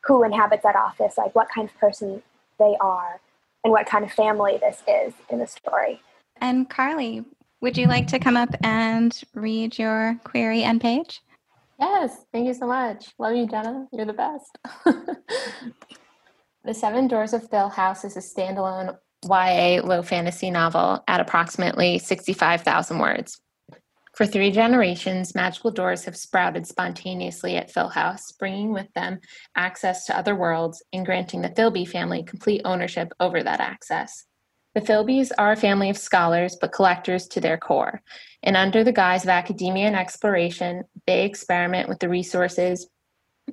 who 0.03 0.23
inhabits 0.23 0.63
that 0.63 0.75
office, 0.75 1.17
like 1.17 1.35
what 1.35 1.47
kind 1.53 1.69
of 1.69 1.77
person 1.77 2.23
they 2.57 2.75
are, 2.81 3.19
and 3.63 3.71
what 3.71 3.85
kind 3.85 4.03
of 4.03 4.11
family 4.11 4.57
this 4.59 4.81
is 4.87 5.13
in 5.29 5.39
the 5.39 5.47
story. 5.47 6.01
And 6.37 6.69
Carly, 6.69 7.23
would 7.61 7.77
you 7.77 7.85
like 7.85 8.07
to 8.07 8.19
come 8.19 8.35
up 8.35 8.49
and 8.63 9.19
read 9.35 9.77
your 9.77 10.19
query 10.23 10.63
and 10.63 10.81
page? 10.81 11.21
Yes, 11.79 12.25
thank 12.31 12.47
you 12.47 12.53
so 12.53 12.67
much. 12.67 13.13
Love 13.19 13.35
you, 13.35 13.47
Jenna. 13.47 13.87
You're 13.91 14.05
the 14.05 14.13
best. 14.13 14.57
the 16.63 16.73
Seven 16.73 17.07
Doors 17.07 17.33
of 17.33 17.43
Thill 17.45 17.69
House 17.69 18.03
is 18.03 18.17
a 18.17 18.19
standalone 18.19 18.97
YA 19.23 19.81
low 19.83 20.01
fantasy 20.01 20.49
novel 20.49 21.03
at 21.07 21.19
approximately 21.19 21.99
65,000 21.99 22.99
words. 22.99 23.39
For 24.13 24.25
three 24.25 24.51
generations, 24.51 25.33
magical 25.33 25.71
doors 25.71 26.03
have 26.03 26.17
sprouted 26.17 26.67
spontaneously 26.67 27.55
at 27.55 27.71
Thill 27.71 27.87
House, 27.87 28.31
bringing 28.33 28.73
with 28.73 28.91
them 28.93 29.19
access 29.55 30.05
to 30.05 30.17
other 30.17 30.35
worlds 30.35 30.83
and 30.91 31.05
granting 31.05 31.41
the 31.41 31.49
Philby 31.49 31.87
family 31.87 32.23
complete 32.23 32.61
ownership 32.65 33.13
over 33.19 33.41
that 33.41 33.61
access. 33.61 34.25
The 34.75 34.81
Philbys 34.81 35.31
are 35.37 35.53
a 35.53 35.57
family 35.57 35.89
of 35.89 35.97
scholars, 35.97 36.57
but 36.59 36.71
collectors 36.71 37.27
to 37.29 37.41
their 37.41 37.57
core. 37.57 38.01
And 38.43 38.55
under 38.55 38.83
the 38.83 38.93
guise 38.93 39.23
of 39.23 39.29
academia 39.29 39.87
and 39.87 39.95
exploration, 39.95 40.83
they 41.07 41.25
experiment 41.25 41.89
with 41.89 41.99
the 41.99 42.09
resources 42.09 42.87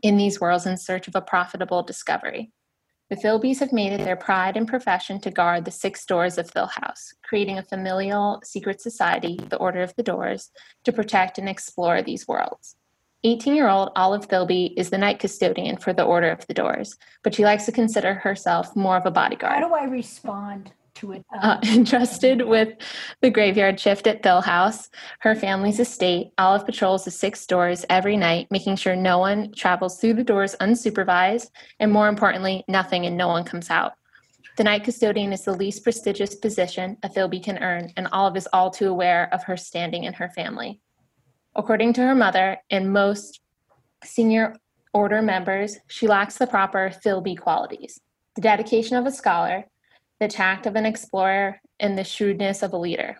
in 0.03 0.17
these 0.17 0.41
worlds 0.41 0.67
in 0.67 0.77
search 0.77 1.09
of 1.09 1.17
a 1.17 1.21
profitable 1.21 1.83
discovery. 1.83 2.53
The 3.11 3.17
Philbys 3.17 3.61
have 3.61 3.73
made 3.73 3.93
it 3.93 4.05
their 4.05 4.17
pride 4.17 4.55
and 4.55 4.69
profession 4.69 5.19
to 5.21 5.31
guard 5.31 5.65
the 5.65 5.71
six 5.71 6.05
doors 6.05 6.37
of 6.37 6.51
Thill 6.51 6.67
House, 6.67 7.15
creating 7.23 7.57
a 7.57 7.63
familial 7.63 8.43
secret 8.45 8.83
society, 8.83 9.39
the 9.49 9.57
Order 9.57 9.81
of 9.81 9.97
the 9.97 10.03
Doors, 10.03 10.51
to 10.85 10.93
protect 10.93 11.39
and 11.39 11.49
explore 11.49 12.03
these 12.03 12.29
worlds. 12.29 12.77
18 13.25 13.55
year 13.55 13.69
old 13.69 13.93
Olive 13.97 14.29
Philby 14.29 14.75
is 14.77 14.91
the 14.91 14.99
night 14.99 15.21
custodian 15.21 15.79
for 15.79 15.95
the 15.95 16.05
Order 16.05 16.31
of 16.31 16.47
the 16.49 16.55
Doors, 16.55 16.99
but 17.25 17.35
she 17.35 17.45
likes 17.45 17.65
to 17.65 17.73
consider 17.73 18.13
herself 18.13 18.77
more 18.77 18.99
of 18.99 19.07
a 19.07 19.11
bodyguard. 19.11 19.55
How 19.55 19.69
do 19.69 19.75
I 19.75 19.85
respond? 19.85 20.73
Uh, 21.41 21.59
entrusted 21.65 22.43
with 22.43 22.75
the 23.21 23.31
graveyard 23.31 23.79
shift 23.79 24.07
at 24.07 24.23
Thill 24.23 24.41
House, 24.41 24.89
her 25.21 25.35
family's 25.35 25.81
estate, 25.81 26.29
Olive 26.39 26.67
patrols 26.67 27.05
the 27.05 27.11
six 27.11 27.47
doors 27.47 27.85
every 27.89 28.17
night, 28.17 28.49
making 28.51 28.77
sure 28.77 28.97
no 28.97 29.19
one 29.19 29.53
travels 29.53 30.01
through 30.01 30.15
the 30.15 30.25
doors 30.25 30.57
unsupervised, 30.61 31.51
and 31.81 31.93
more 31.93 32.09
importantly, 32.09 32.65
nothing 32.69 33.07
and 33.07 33.17
no 33.17 33.29
one 33.29 33.45
comes 33.45 33.71
out. 33.71 33.93
The 34.57 34.65
night 34.65 34.85
custodian 34.85 35.33
is 35.33 35.45
the 35.45 35.53
least 35.53 35.85
prestigious 35.85 36.35
position 36.35 36.97
a 37.03 37.09
Philby 37.09 37.43
can 37.43 37.59
earn, 37.59 37.93
and 37.97 38.09
Olive 38.11 38.37
is 38.37 38.49
all 38.53 38.71
too 38.71 38.89
aware 38.89 39.33
of 39.33 39.45
her 39.45 39.57
standing 39.57 40.05
in 40.05 40.15
her 40.15 40.29
family. 40.31 40.81
According 41.55 41.93
to 41.95 42.03
her 42.03 42.15
mother 42.15 42.59
and 42.71 42.93
most 42.93 43.41
senior 44.05 44.57
order 44.93 45.23
members, 45.23 45.77
she 45.87 46.07
lacks 46.07 46.39
the 46.39 46.47
proper 46.47 46.91
Philby 47.05 47.39
qualities 47.39 48.01
the 48.35 48.43
dedication 48.43 48.97
of 48.97 49.05
a 49.05 49.11
scholar, 49.11 49.65
the 50.21 50.29
tact 50.29 50.67
of 50.67 50.77
an 50.77 50.87
explorer, 50.87 51.61
and 51.81 51.97
the 51.97 52.05
shrewdness 52.05 52.63
of 52.63 52.73
a 52.73 52.79
leader. 52.79 53.17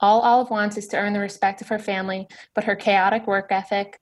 All 0.00 0.20
Olive 0.20 0.50
wants 0.50 0.76
is 0.76 0.88
to 0.88 0.96
earn 0.96 1.12
the 1.12 1.20
respect 1.20 1.62
of 1.62 1.68
her 1.68 1.78
family, 1.78 2.26
but 2.54 2.64
her 2.64 2.76
chaotic 2.76 3.26
work 3.26 3.46
ethic 3.50 3.98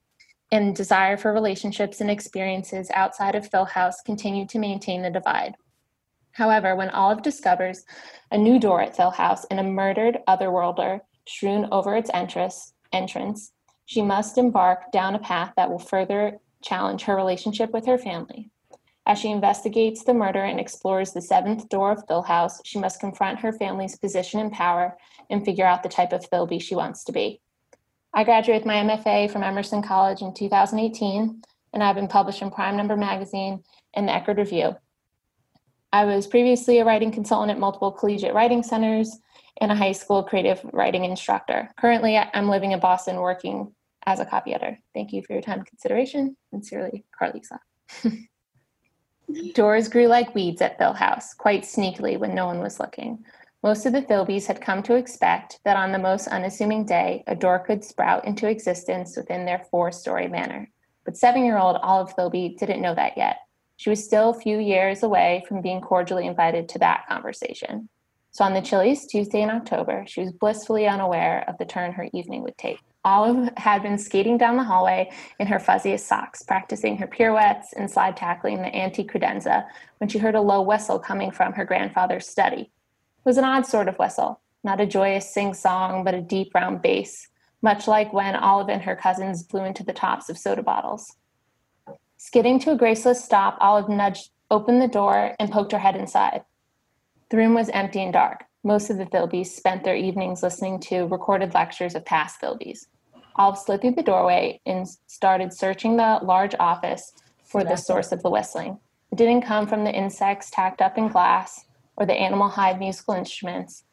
and 0.50 0.74
desire 0.74 1.16
for 1.16 1.32
relationships 1.32 2.00
and 2.00 2.10
experiences 2.10 2.90
outside 2.94 3.34
of 3.34 3.48
Philhouse 3.48 3.96
continue 4.04 4.46
to 4.46 4.58
maintain 4.58 5.02
the 5.02 5.10
divide. 5.10 5.54
However, 6.32 6.74
when 6.74 6.90
Olive 6.90 7.22
discovers 7.22 7.84
a 8.30 8.38
new 8.38 8.58
door 8.58 8.80
at 8.80 8.96
Philhouse 8.96 9.44
and 9.50 9.60
a 9.60 9.64
murdered 9.64 10.18
otherworlder 10.28 11.00
strewn 11.26 11.68
over 11.70 11.96
its 11.96 12.10
entrance, 12.12 12.72
entrance, 12.92 13.52
she 13.86 14.02
must 14.02 14.38
embark 14.38 14.90
down 14.90 15.14
a 15.14 15.20
path 15.20 15.52
that 15.56 15.70
will 15.70 15.78
further 15.78 16.38
challenge 16.62 17.02
her 17.02 17.14
relationship 17.14 17.70
with 17.72 17.86
her 17.86 17.98
family. 17.98 18.50
As 19.06 19.18
she 19.18 19.30
investigates 19.30 20.02
the 20.02 20.14
murder 20.14 20.42
and 20.42 20.58
explores 20.58 21.12
the 21.12 21.20
seventh 21.20 21.68
door 21.68 21.92
of 21.92 22.04
Phil 22.08 22.22
House, 22.22 22.60
she 22.64 22.78
must 22.78 23.00
confront 23.00 23.40
her 23.40 23.52
family's 23.52 23.96
position 23.96 24.40
and 24.40 24.50
power 24.50 24.96
and 25.28 25.44
figure 25.44 25.66
out 25.66 25.82
the 25.82 25.90
type 25.90 26.12
of 26.12 26.28
Philby 26.30 26.60
she 26.60 26.74
wants 26.74 27.04
to 27.04 27.12
be. 27.12 27.40
I 28.14 28.24
graduated 28.24 28.62
with 28.62 28.66
my 28.66 28.96
MFA 28.96 29.30
from 29.30 29.42
Emerson 29.42 29.82
College 29.82 30.22
in 30.22 30.32
2018, 30.32 31.42
and 31.74 31.82
I've 31.82 31.96
been 31.96 32.08
published 32.08 32.40
in 32.40 32.50
Prime 32.50 32.76
Number 32.76 32.96
Magazine 32.96 33.62
and 33.92 34.08
the 34.08 34.12
Eckerd 34.12 34.38
Review. 34.38 34.76
I 35.92 36.06
was 36.06 36.26
previously 36.26 36.78
a 36.78 36.84
writing 36.84 37.12
consultant 37.12 37.50
at 37.50 37.58
multiple 37.58 37.92
collegiate 37.92 38.34
writing 38.34 38.62
centers 38.62 39.18
and 39.60 39.70
a 39.70 39.76
high 39.76 39.92
school 39.92 40.22
creative 40.22 40.60
writing 40.72 41.04
instructor. 41.04 41.70
Currently, 41.76 42.16
I'm 42.16 42.48
living 42.48 42.72
in 42.72 42.80
Boston 42.80 43.16
working 43.16 43.72
as 44.06 44.18
a 44.18 44.24
copy 44.24 44.54
editor. 44.54 44.78
Thank 44.94 45.12
you 45.12 45.22
for 45.22 45.34
your 45.34 45.42
time 45.42 45.58
and 45.58 45.66
consideration. 45.66 46.36
Sincerely, 46.50 47.04
Carlisa. 47.20 47.58
Doors 49.54 49.88
grew 49.88 50.06
like 50.06 50.34
weeds 50.34 50.60
at 50.60 50.78
Philhouse, 50.78 51.36
quite 51.36 51.62
sneakily 51.62 52.18
when 52.18 52.34
no 52.34 52.46
one 52.46 52.60
was 52.60 52.78
looking. 52.78 53.24
Most 53.62 53.86
of 53.86 53.92
the 53.92 54.02
Philbys 54.02 54.46
had 54.46 54.60
come 54.60 54.82
to 54.82 54.94
expect 54.94 55.60
that 55.64 55.76
on 55.76 55.90
the 55.90 55.98
most 55.98 56.28
unassuming 56.28 56.84
day, 56.84 57.24
a 57.26 57.34
door 57.34 57.58
could 57.58 57.82
sprout 57.82 58.26
into 58.26 58.48
existence 58.48 59.16
within 59.16 59.46
their 59.46 59.66
four 59.70 59.90
story 59.90 60.28
manor. 60.28 60.70
But 61.04 61.16
seven 61.16 61.44
year 61.44 61.56
old 61.56 61.76
Olive 61.82 62.14
Philby 62.14 62.58
didn't 62.58 62.82
know 62.82 62.94
that 62.94 63.16
yet. 63.16 63.38
She 63.76 63.90
was 63.90 64.04
still 64.04 64.30
a 64.30 64.40
few 64.40 64.58
years 64.58 65.02
away 65.02 65.44
from 65.48 65.62
being 65.62 65.80
cordially 65.80 66.26
invited 66.26 66.68
to 66.70 66.78
that 66.80 67.06
conversation. 67.08 67.88
So 68.30 68.44
on 68.44 68.52
the 68.52 68.60
chilliest 68.60 69.10
Tuesday 69.10 69.42
in 69.42 69.50
October, 69.50 70.04
she 70.06 70.20
was 70.20 70.32
blissfully 70.32 70.86
unaware 70.86 71.44
of 71.48 71.56
the 71.58 71.64
turn 71.64 71.92
her 71.92 72.08
evening 72.12 72.42
would 72.42 72.58
take. 72.58 72.80
Olive 73.04 73.50
had 73.58 73.82
been 73.82 73.98
skating 73.98 74.38
down 74.38 74.56
the 74.56 74.64
hallway 74.64 75.10
in 75.38 75.46
her 75.46 75.58
fuzziest 75.58 76.06
socks, 76.06 76.42
practicing 76.42 76.96
her 76.96 77.06
pirouettes 77.06 77.74
and 77.74 77.90
slide 77.90 78.16
tackling 78.16 78.62
the 78.62 78.74
antique 78.74 79.12
credenza 79.12 79.66
when 79.98 80.08
she 80.08 80.18
heard 80.18 80.34
a 80.34 80.40
low 80.40 80.62
whistle 80.62 80.98
coming 80.98 81.30
from 81.30 81.52
her 81.52 81.66
grandfather's 81.66 82.26
study. 82.26 82.62
It 82.62 83.24
was 83.24 83.36
an 83.36 83.44
odd 83.44 83.66
sort 83.66 83.88
of 83.88 83.98
whistle, 83.98 84.40
not 84.62 84.80
a 84.80 84.86
joyous 84.86 85.32
sing 85.32 85.52
song, 85.52 86.02
but 86.02 86.14
a 86.14 86.22
deep 86.22 86.54
round 86.54 86.80
bass, 86.80 87.28
much 87.60 87.86
like 87.86 88.12
when 88.14 88.36
Olive 88.36 88.70
and 88.70 88.82
her 88.82 88.96
cousins 88.96 89.42
blew 89.42 89.64
into 89.64 89.84
the 89.84 89.92
tops 89.92 90.30
of 90.30 90.38
soda 90.38 90.62
bottles. 90.62 91.16
Skidding 92.16 92.58
to 92.60 92.72
a 92.72 92.76
graceless 92.76 93.22
stop, 93.22 93.58
Olive 93.60 93.90
nudged 93.90 94.30
open 94.50 94.78
the 94.78 94.88
door 94.88 95.34
and 95.38 95.52
poked 95.52 95.72
her 95.72 95.78
head 95.78 95.96
inside. 95.96 96.42
The 97.28 97.36
room 97.36 97.52
was 97.52 97.68
empty 97.70 98.02
and 98.02 98.12
dark. 98.14 98.44
Most 98.62 98.88
of 98.88 98.96
the 98.96 99.04
Philbys 99.04 99.48
spent 99.48 99.84
their 99.84 99.96
evenings 99.96 100.42
listening 100.42 100.80
to 100.80 101.04
recorded 101.04 101.52
lectures 101.52 101.94
of 101.94 102.06
past 102.06 102.40
Philbys. 102.40 102.86
Olive 103.36 103.58
slid 103.58 103.80
through 103.80 103.92
the 103.92 104.02
doorway 104.02 104.60
and 104.66 104.86
started 105.06 105.52
searching 105.52 105.96
the 105.96 106.20
large 106.22 106.54
office 106.60 107.12
for 107.44 107.64
the 107.64 107.76
source 107.76 108.12
of 108.12 108.22
the 108.22 108.30
whistling. 108.30 108.78
It 109.10 109.16
didn't 109.16 109.42
come 109.42 109.66
from 109.66 109.84
the 109.84 109.92
insects 109.92 110.50
tacked 110.50 110.80
up 110.80 110.98
in 110.98 111.08
glass 111.08 111.66
or 111.96 112.06
the 112.06 112.14
animal 112.14 112.48
hide 112.48 112.78
musical 112.78 113.14
instruments, 113.14 113.84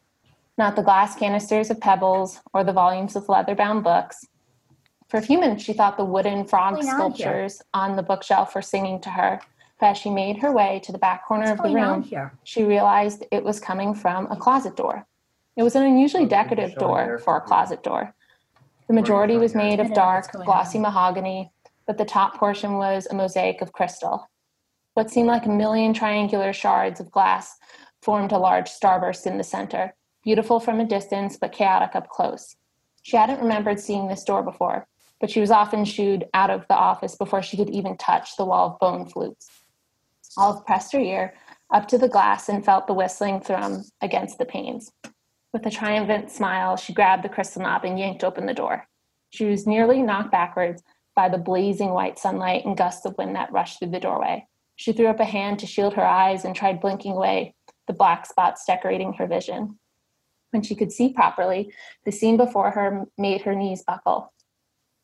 not 0.58 0.76
the 0.76 0.82
glass 0.82 1.16
canisters 1.16 1.70
of 1.70 1.80
pebbles 1.80 2.40
or 2.52 2.64
the 2.64 2.72
volumes 2.72 3.16
of 3.16 3.28
leather 3.28 3.54
bound 3.54 3.84
books. 3.84 4.26
For 5.08 5.18
a 5.18 5.22
few 5.22 5.38
minutes, 5.38 5.62
she 5.62 5.72
thought 5.74 5.96
the 5.96 6.04
wooden 6.04 6.44
frog 6.44 6.74
What's 6.74 6.88
on 6.88 6.94
sculptures 6.94 7.62
on 7.74 7.96
the 7.96 8.02
bookshelf 8.02 8.54
were 8.54 8.62
singing 8.62 9.00
to 9.02 9.10
her. 9.10 9.40
But 9.78 9.90
as 9.90 9.98
she 9.98 10.10
made 10.10 10.38
her 10.38 10.52
way 10.52 10.80
to 10.84 10.92
the 10.92 10.98
back 10.98 11.26
corner 11.26 11.50
What's 11.50 11.60
of 11.60 11.66
the 11.68 11.74
room, 11.74 12.02
here? 12.02 12.32
she 12.44 12.64
realized 12.64 13.24
it 13.30 13.44
was 13.44 13.60
coming 13.60 13.94
from 13.94 14.30
a 14.30 14.36
closet 14.36 14.76
door. 14.76 15.06
It 15.56 15.62
was 15.62 15.76
an 15.76 15.82
unusually 15.82 16.26
decorative 16.26 16.76
door 16.76 17.18
for 17.18 17.36
a 17.36 17.40
closet 17.40 17.82
door. 17.82 18.14
The 18.88 18.94
majority 18.94 19.36
was 19.36 19.54
made 19.54 19.80
of 19.80 19.94
dark, 19.94 20.30
glossy 20.32 20.78
mahogany, 20.78 21.50
but 21.86 21.98
the 21.98 22.04
top 22.04 22.36
portion 22.36 22.74
was 22.74 23.06
a 23.06 23.14
mosaic 23.14 23.62
of 23.62 23.72
crystal. 23.72 24.28
What 24.94 25.10
seemed 25.10 25.28
like 25.28 25.46
a 25.46 25.50
million 25.50 25.94
triangular 25.94 26.52
shards 26.52 27.00
of 27.00 27.10
glass 27.10 27.56
formed 28.02 28.32
a 28.32 28.38
large 28.38 28.68
starburst 28.68 29.26
in 29.26 29.38
the 29.38 29.44
center, 29.44 29.94
beautiful 30.22 30.60
from 30.60 30.80
a 30.80 30.84
distance 30.84 31.36
but 31.36 31.52
chaotic 31.52 31.94
up 31.94 32.08
close. 32.08 32.56
She 33.02 33.16
hadn't 33.16 33.40
remembered 33.40 33.80
seeing 33.80 34.08
this 34.08 34.24
door 34.24 34.42
before, 34.42 34.86
but 35.20 35.30
she 35.30 35.40
was 35.40 35.50
often 35.50 35.84
shooed 35.84 36.26
out 36.34 36.50
of 36.50 36.66
the 36.68 36.74
office 36.74 37.16
before 37.16 37.42
she 37.42 37.56
could 37.56 37.70
even 37.70 37.96
touch 37.96 38.36
the 38.36 38.44
wall 38.44 38.72
of 38.72 38.78
bone 38.80 39.06
flutes. 39.08 39.48
Olive 40.36 40.66
pressed 40.66 40.92
her 40.92 41.00
ear 41.00 41.34
up 41.72 41.88
to 41.88 41.98
the 41.98 42.08
glass 42.08 42.48
and 42.48 42.64
felt 42.64 42.86
the 42.86 42.94
whistling 42.94 43.40
thrum 43.40 43.84
against 44.00 44.38
the 44.38 44.44
panes. 44.44 44.92
With 45.52 45.66
a 45.66 45.70
triumphant 45.70 46.30
smile, 46.30 46.76
she 46.76 46.94
grabbed 46.94 47.22
the 47.22 47.28
crystal 47.28 47.62
knob 47.62 47.84
and 47.84 47.98
yanked 47.98 48.24
open 48.24 48.46
the 48.46 48.54
door. 48.54 48.86
She 49.30 49.44
was 49.44 49.66
nearly 49.66 50.02
knocked 50.02 50.30
backwards 50.30 50.82
by 51.14 51.28
the 51.28 51.38
blazing 51.38 51.90
white 51.90 52.18
sunlight 52.18 52.64
and 52.64 52.76
gusts 52.76 53.04
of 53.04 53.16
wind 53.18 53.36
that 53.36 53.52
rushed 53.52 53.78
through 53.78 53.90
the 53.90 54.00
doorway. 54.00 54.46
She 54.76 54.92
threw 54.92 55.08
up 55.08 55.20
a 55.20 55.24
hand 55.24 55.58
to 55.58 55.66
shield 55.66 55.94
her 55.94 56.06
eyes 56.06 56.44
and 56.44 56.56
tried 56.56 56.80
blinking 56.80 57.12
away 57.12 57.54
the 57.86 57.92
black 57.92 58.26
spots 58.26 58.64
decorating 58.64 59.12
her 59.14 59.26
vision. 59.26 59.78
When 60.50 60.62
she 60.62 60.74
could 60.74 60.92
see 60.92 61.12
properly, 61.12 61.72
the 62.04 62.12
scene 62.12 62.36
before 62.36 62.70
her 62.70 63.04
made 63.18 63.42
her 63.42 63.54
knees 63.54 63.82
buckle. 63.82 64.32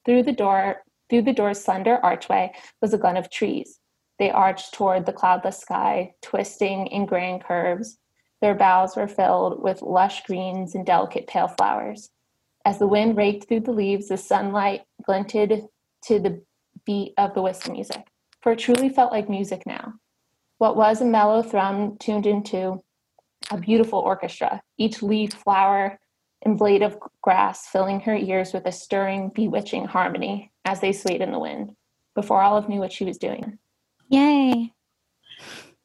Through 0.05 0.23
the 0.23 0.33
door, 0.33 0.83
through 1.11 1.23
the 1.23 1.33
door's 1.33 1.63
slender 1.63 1.97
archway 2.03 2.53
was 2.81 2.95
a 2.95 2.99
glen 2.99 3.17
of 3.17 3.31
trees. 3.31 3.81
They 4.19 4.31
arched 4.31 4.75
toward 4.75 5.07
the 5.07 5.13
cloudless 5.13 5.59
sky, 5.59 6.15
twisting 6.23 6.87
in 6.89 7.07
grand 7.07 7.45
curves. 7.45 7.99
Their 8.41 8.55
boughs 8.55 8.97
were 8.97 9.09
filled 9.09 9.63
with 9.63 9.83
lush 9.83 10.25
greens 10.25 10.75
and 10.75 10.87
delicate 10.87 11.27
pale 11.27 11.49
flowers. 11.49 12.11
As 12.65 12.79
the 12.79 12.87
wind 12.87 13.17
raked 13.17 13.49
through 13.49 13.61
the 13.61 13.73
leaves, 13.73 14.09
the 14.09 14.17
sunlight 14.17 14.83
glinted 15.05 15.67
to 16.05 16.19
the 16.19 16.43
beat 16.85 17.15
of 17.19 17.35
the 17.35 17.43
whistle 17.43 17.73
music, 17.73 18.07
for 18.43 18.53
it 18.53 18.59
truly 18.59 18.89
felt 18.89 19.13
like 19.13 19.29
music 19.29 19.63
now. 19.67 19.95
What 20.59 20.77
was 20.77 21.01
a 21.01 21.05
mellow 21.05 21.43
thrum 21.43 21.97
tuned 21.99 22.27
into 22.27 22.83
a 23.51 23.57
beautiful 23.57 24.01
orchestra, 24.01 24.63
each 24.77 25.03
leaf, 25.03 25.33
flower, 25.33 25.99
and 26.43 26.59
blade 26.59 26.83
of 26.83 26.99
grass 27.23 27.67
filling 27.67 28.01
her 28.01 28.15
ears 28.15 28.53
with 28.53 28.67
a 28.67 28.73
stirring, 28.73 29.31
bewitching 29.35 29.85
harmony 29.85 30.53
as 30.65 30.81
they 30.81 30.93
swayed 30.93 31.21
in 31.21 31.33
the 31.33 31.39
wind. 31.39 31.75
Before 32.15 32.43
Olive 32.43 32.69
knew 32.69 32.81
what 32.81 32.93
she 32.93 33.05
was 33.05 33.19
doing. 33.19 33.59
Yay. 34.09 34.73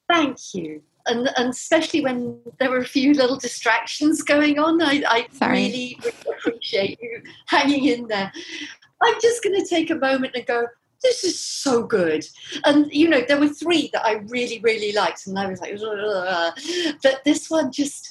Thank 0.08 0.38
you. 0.54 0.84
And, 1.06 1.30
and 1.36 1.50
especially 1.50 2.02
when 2.02 2.40
there 2.60 2.70
were 2.70 2.78
a 2.78 2.86
few 2.86 3.14
little 3.14 3.38
distractions 3.38 4.22
going 4.22 4.60
on, 4.60 4.82
I, 4.82 5.04
I 5.08 5.28
Sorry. 5.32 5.64
really, 5.64 6.00
really 6.04 6.38
appreciate 6.38 7.00
you 7.02 7.22
hanging 7.48 7.86
in 7.86 8.08
there. 8.08 8.32
I'm 9.02 9.16
just 9.22 9.44
going 9.44 9.60
to 9.60 9.68
take 9.68 9.90
a 9.90 9.96
moment 9.96 10.36
and 10.36 10.46
go, 10.46 10.66
this 11.02 11.24
is 11.26 11.38
so 11.40 11.84
good. 11.84 12.26
And, 12.64 12.92
you 12.92 13.10
know, 13.10 13.22
there 13.28 13.40
were 13.40 13.50
three 13.50 13.90
that 13.92 14.06
I 14.06 14.22
really, 14.28 14.60
really 14.60 14.94
liked. 14.94 15.28
And 15.28 15.38
I 15.38 15.48
was 15.48 15.60
like, 15.60 15.74
"Ugh." 15.74 16.54
but 17.04 17.24
this 17.26 17.50
one 17.50 17.72
just, 17.72 18.10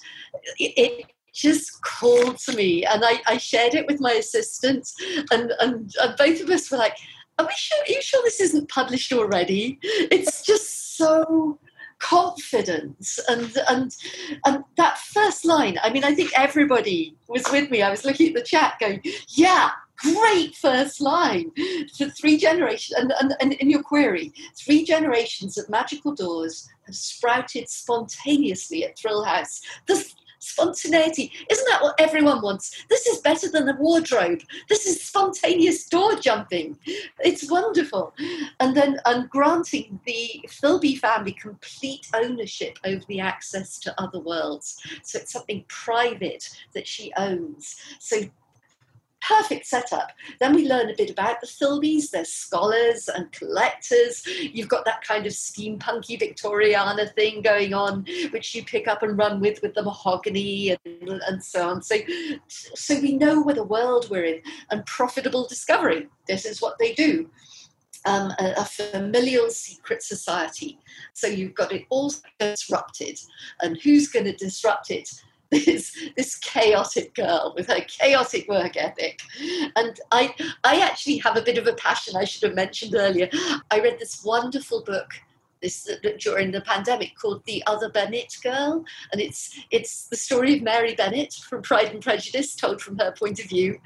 it, 0.59 0.73
it 0.77 1.07
just 1.33 1.81
called 1.83 2.37
to 2.41 2.55
me. 2.55 2.85
And 2.85 3.03
I, 3.05 3.21
I 3.27 3.39
shared 3.39 3.75
it 3.75 3.87
with 3.87 4.01
my 4.01 4.13
assistant. 4.13 4.87
And, 5.31 5.53
and, 5.61 5.91
and 6.03 6.17
both 6.19 6.43
of 6.43 6.51
us 6.51 6.71
were 6.71 6.77
like, 6.77 6.97
are 7.39 7.47
we 7.47 7.53
sure, 7.57 7.79
are 7.81 7.91
you 7.91 8.03
sure 8.03 8.23
this 8.25 8.41
isn't 8.41 8.69
published 8.69 9.13
already? 9.13 9.79
It's 9.83 10.43
just 10.45 10.97
so 10.97 11.59
confident 12.03 13.09
and 13.29 13.57
and 13.69 13.97
and 14.45 14.65
that 14.77 14.99
first 14.99 15.45
line 15.45 15.79
i 15.85 15.91
mean 15.91 16.03
i 16.03 16.13
think 16.13 16.31
everybody 16.37 17.17
was 17.29 17.45
with 17.51 17.71
me. 17.71 17.81
I 17.81 17.91
was 17.91 18.05
looking 18.05 18.29
at 18.29 18.35
the 18.35 18.43
chat 18.43 18.75
going 18.81 19.01
yeah 19.29 19.71
great 19.99 20.55
first 20.57 21.01
line 21.01 21.53
for 21.97 22.09
three 22.11 22.37
generations 22.37 22.99
and, 22.99 23.13
and, 23.21 23.37
and 23.41 23.53
in 23.55 23.71
your 23.71 23.83
query 23.83 24.33
three 24.59 24.85
generations 24.85 25.57
of 25.57 25.69
magical 25.71 26.13
doors 26.13 26.69
have 26.87 26.97
sprouted 26.97 27.69
spontaneously 27.69 28.85
at 28.85 28.99
Thill 28.99 29.23
House 29.23 29.61
the 29.87 30.05
spontaneity. 30.43 31.33
Isn't 31.49 31.69
that 31.71 31.83
what 31.83 31.95
everyone 31.99 32.43
wants? 32.43 32.85
This 32.89 33.07
is 33.07 33.21
better 33.21 33.49
than 33.49 33.69
a 33.69 33.77
wardrobe. 33.77 34.41
This 34.69 34.87
is 34.87 35.03
spontaneous 35.03 35.87
door 35.87 36.17
jumping. 36.17 36.79
It's 37.21 37.51
wonderful. 37.51 38.13
And 38.61 38.77
then 38.77 39.01
and 39.07 39.31
granting 39.31 40.01
the 40.05 40.45
Philby 40.49 40.99
family 40.99 41.33
complete 41.33 42.09
ownership 42.15 42.79
over 42.85 43.03
the 43.09 43.21
access 43.21 43.79
to 43.81 44.03
other 44.03 44.19
worlds. 44.19 44.83
So 45.03 45.19
it's 45.19 45.33
something 45.33 45.65
private 45.69 46.49
that 46.75 46.87
she 46.87 47.13
owns. 47.17 47.77
So 47.99 48.23
perfect 49.27 49.67
setup. 49.67 50.13
Then 50.41 50.55
we 50.55 50.69
learn 50.69 50.91
a 50.91 50.97
bit 50.97 51.11
about 51.11 51.41
the 51.41 51.47
Philbys. 51.47 52.11
They're 52.11 52.25
scholars 52.25 53.09
and 53.09 53.31
collectors. 53.33 54.27
You've 54.27 54.69
got 54.69 54.85
that 54.85 55.03
kind 55.03 55.27
of 55.27 55.33
steampunky 55.33 56.21
Victoriana 56.21 57.13
thing 57.15 57.43
going 57.43 57.75
on, 57.75 58.05
which 58.31 58.55
you 58.55 58.65
pick 58.65 58.89
up 58.89 59.03
and 59.03 59.17
run 59.17 59.41
with 59.41 59.63
with 59.63 59.75
the 59.75 59.83
mahogany 59.83 60.77
and, 60.85 61.23
and 61.27 61.43
so 61.43 61.69
on. 61.69 61.83
So, 61.83 61.97
so 62.49 63.01
we 63.01 63.17
know 63.17 63.43
where 63.43 63.55
the 63.55 63.65
world 63.65 64.11
we're 64.11 64.25
in 64.25 64.43
and 64.71 64.85
profitable 64.87 65.47
discovery. 65.47 66.09
This 66.27 66.45
is 66.45 66.61
what 66.61 66.79
they 66.79 66.93
do. 66.93 67.31
Um, 68.05 68.33
a, 68.41 68.55
a, 68.59 68.65
familial 68.65 69.49
secret 69.49 70.03
society. 70.03 70.81
So 71.13 71.29
you've 71.29 71.55
got 71.55 71.71
it 71.71 71.85
all 71.89 72.13
disrupted. 72.41 73.17
And 73.61 73.81
who's 73.81 74.09
going 74.09 74.25
to 74.25 74.33
disrupt 74.33 74.91
it? 74.91 75.09
This 75.53 75.97
this 76.17 76.37
chaotic 76.37 77.15
girl 77.15 77.53
with 77.57 77.69
her 77.69 77.81
chaotic 77.87 78.49
work 78.49 78.77
ethic. 78.77 79.21
And 79.77 80.01
I 80.11 80.35
I 80.65 80.81
actually 80.81 81.19
have 81.19 81.37
a 81.37 81.43
bit 81.43 81.59
of 81.59 81.67
a 81.67 81.75
passion 81.75 82.17
I 82.17 82.25
should 82.25 82.43
have 82.43 82.57
mentioned 82.57 82.95
earlier. 82.97 83.29
I 83.71 83.81
read 83.81 83.99
this 83.99 84.25
wonderful 84.25 84.83
book 84.83 85.11
this 85.63 85.89
uh, 85.89 86.09
during 86.19 86.51
the 86.51 86.61
pandemic 86.63 87.13
called 87.19 87.45
The 87.45 87.63
Other 87.67 87.89
Bennet 87.89 88.37
Girl, 88.43 88.85
and 89.13 89.21
it's 89.21 89.59
it's 89.71 90.09
the 90.09 90.17
story 90.17 90.57
of 90.57 90.63
Mary 90.63 90.95
Bennet 90.95 91.33
from 91.49 91.63
Pride 91.63 91.93
and 91.93 92.03
Prejudice, 92.03 92.55
told 92.55 92.83
from 92.83 92.99
her 92.99 93.13
point 93.13 93.41
of 93.41 93.47
view. 93.47 93.79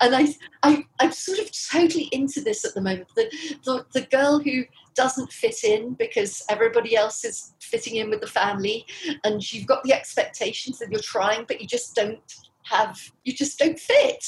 And 0.00 0.14
I 0.14 0.28
I 0.62 0.84
I'm 1.00 1.12
sort 1.12 1.38
of 1.38 1.50
totally 1.70 2.08
into 2.12 2.40
this 2.40 2.64
at 2.64 2.74
the 2.74 2.80
moment. 2.80 3.08
The 3.16 3.30
the, 3.64 3.86
the 3.92 4.06
girl 4.06 4.38
who 4.38 4.64
doesn't 4.94 5.32
fit 5.32 5.64
in 5.64 5.94
because 5.94 6.44
everybody 6.48 6.96
else 6.96 7.24
is 7.24 7.54
fitting 7.60 7.96
in 7.96 8.10
with 8.10 8.20
the 8.20 8.26
family, 8.26 8.86
and 9.24 9.52
you've 9.52 9.66
got 9.66 9.82
the 9.82 9.92
expectations 9.92 10.78
that 10.78 10.90
you're 10.90 11.00
trying, 11.00 11.44
but 11.48 11.60
you 11.60 11.66
just 11.66 11.94
don't 11.94 12.20
have 12.64 12.98
you 13.24 13.32
just 13.32 13.58
don't 13.58 13.78
fit. 13.78 14.24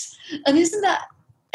And 0.46 0.58
isn't 0.58 0.80
that 0.82 1.06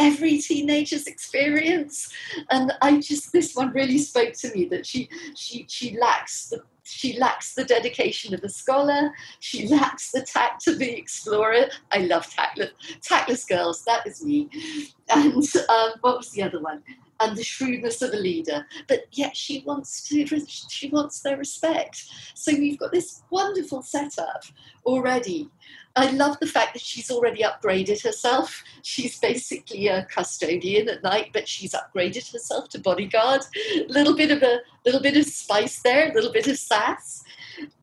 every 0.01 0.39
teenager's 0.39 1.05
experience 1.05 2.11
and 2.49 2.73
i 2.81 2.99
just 2.99 3.31
this 3.31 3.55
one 3.55 3.71
really 3.71 3.99
spoke 3.99 4.33
to 4.33 4.51
me 4.55 4.65
that 4.65 4.85
she 4.85 5.07
she 5.35 5.65
she 5.69 5.97
lacks 5.99 6.49
the 6.49 6.61
she 6.83 7.17
lacks 7.17 7.53
the 7.53 7.63
dedication 7.63 8.33
of 8.33 8.43
a 8.43 8.49
scholar. 8.49 9.11
She 9.39 9.67
lacks 9.79 10.11
the 10.11 10.21
tact 10.21 10.67
of 10.67 10.79
the 10.79 10.97
explorer. 10.97 11.65
I 11.91 11.99
love 11.99 12.27
tactless, 12.29 12.71
tactless 13.01 13.45
girls. 13.45 13.83
That 13.85 14.05
is 14.05 14.23
me. 14.23 14.49
And 15.09 15.43
um, 15.69 15.91
what 16.01 16.17
was 16.17 16.31
the 16.31 16.43
other 16.43 16.61
one? 16.61 16.83
And 17.19 17.37
the 17.37 17.43
shrewdness 17.43 18.01
of 18.01 18.13
a 18.13 18.17
leader. 18.17 18.65
But 18.87 19.01
yet 19.11 19.35
she 19.37 19.63
wants 19.65 20.07
to. 20.09 20.25
She 20.47 20.89
wants 20.89 21.21
their 21.21 21.37
respect. 21.37 22.03
So 22.33 22.51
we've 22.53 22.79
got 22.79 22.91
this 22.91 23.23
wonderful 23.29 23.81
setup 23.83 24.43
already 24.85 25.49
I 25.95 26.11
love 26.11 26.39
the 26.39 26.47
fact 26.47 26.73
that 26.73 26.81
she's 26.81 27.11
already 27.11 27.43
upgraded 27.43 28.01
herself. 28.01 28.63
She's 28.81 29.19
basically 29.19 29.87
a 29.87 30.05
custodian 30.05 30.89
at 30.89 31.03
night, 31.03 31.31
but 31.33 31.47
she's 31.47 31.73
upgraded 31.73 32.31
herself 32.31 32.69
to 32.69 32.79
bodyguard. 32.79 33.41
A 33.75 33.85
little 33.87 34.15
bit 34.15 34.31
of 34.31 34.41
a 34.41 34.59
little 34.85 35.01
bit 35.01 35.17
of 35.17 35.25
spice 35.25 35.81
there, 35.81 36.09
a 36.09 36.13
little 36.13 36.31
bit 36.31 36.47
of 36.47 36.57
sass. 36.57 37.23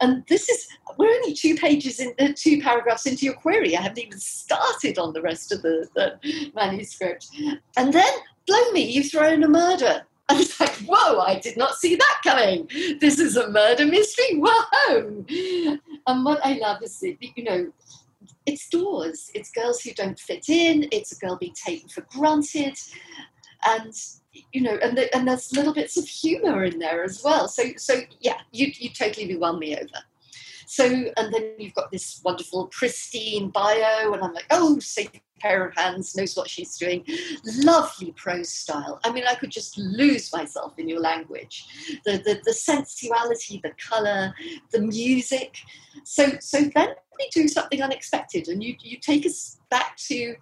And 0.01 0.25
this 0.27 0.49
is 0.49 0.69
we're 0.97 1.15
only 1.15 1.35
two 1.35 1.55
pages 1.57 2.01
in 2.01 2.15
uh, 2.19 2.33
two 2.35 2.63
paragraphs 2.63 3.07
into 3.07 3.25
your 3.25 3.35
query. 3.35 3.77
I 3.77 3.83
haven't 3.83 3.99
even 3.99 4.19
started 4.19 4.99
on 4.99 5.13
the 5.13 5.23
rest 5.23 5.53
of 5.53 5.63
the, 5.63 5.89
the 5.95 6.51
manuscript. 6.55 7.29
And 7.77 7.93
then, 7.93 8.13
blow 8.47 8.71
me, 8.73 8.91
you 8.91 9.05
throw 9.05 9.29
in 9.29 9.45
a 9.45 9.49
murder. 9.49 10.05
I 10.31 10.35
was 10.35 10.61
like, 10.61 10.75
whoa, 10.87 11.21
I 11.21 11.39
did 11.39 11.57
not 11.57 11.77
see 11.77 11.97
that 11.97 12.21
coming. 12.23 12.69
This 13.01 13.19
is 13.19 13.37
a 13.37 13.51
murder 13.51 13.87
mystery. 13.87 14.39
Whoa. 14.39 15.25
And 16.07 16.25
what 16.25 16.45
I 16.45 16.55
love 16.55 16.83
is 16.83 16.99
that, 17.01 17.17
you 17.21 17.45
know, 17.45 17.73
it's 18.49 18.69
doors. 18.69 19.31
It's 19.35 19.51
girls 19.51 19.83
who 19.83 19.93
don't 19.93 20.19
fit 20.19 20.49
in. 20.49 20.89
It's 20.91 21.13
a 21.13 21.17
girl 21.17 21.37
being 21.37 21.55
taken 21.55 21.89
for 21.89 22.07
granted. 22.11 22.77
And 23.67 23.93
you 24.53 24.63
know, 24.63 24.79
and, 24.83 24.97
the, 24.97 25.15
and 25.15 25.29
there's 25.29 25.53
little 25.53 25.75
bits 25.75 25.99
of 25.99 26.07
humour 26.07 26.65
in 26.65 26.79
there 26.79 27.05
as 27.05 27.23
well. 27.23 27.49
So, 27.49 27.65
so 27.77 28.01
yeah, 28.21 28.39
you 28.53 28.69
you 28.79 28.91
totally 28.91 29.37
won 29.37 29.59
me 29.59 29.77
over. 29.77 30.01
So, 30.69 30.85
and 30.85 31.33
then 31.33 31.55
you've 31.59 31.73
got 31.73 31.91
this 31.91 32.21
wonderful, 32.23 32.67
pristine 32.67 33.49
bio, 33.49 34.13
and 34.13 34.23
I'm 34.23 34.35
like, 34.35 34.45
oh, 34.51 34.79
safe 34.81 35.11
pair 35.41 35.67
of 35.67 35.75
hands, 35.75 36.15
knows 36.15 36.37
what 36.37 36.51
she's 36.51 36.77
doing. 36.77 37.07
Lovely 37.63 38.13
prose 38.13 38.51
style. 38.51 39.01
I 39.03 39.11
mean, 39.11 39.25
I 39.27 39.35
could 39.35 39.51
just 39.51 39.79
lose 39.79 40.31
myself 40.31 40.75
in 40.79 40.87
your 40.87 41.01
language. 41.01 41.65
The, 42.05 42.19
the, 42.19 42.43
the 42.45 42.53
sensuality, 42.53 43.61
the 43.63 43.73
colour, 43.83 44.35
the 44.71 44.83
music. 44.83 45.57
So, 46.05 46.33
so 46.39 46.61
then 46.75 46.89
we 47.19 47.31
do 47.31 47.49
something 47.49 47.81
unexpected, 47.83 48.49
and 48.49 48.63
you, 48.63 48.75
you 48.83 48.99
take 48.99 49.25
us 49.25 49.57
back 49.71 49.97
to 50.09 50.35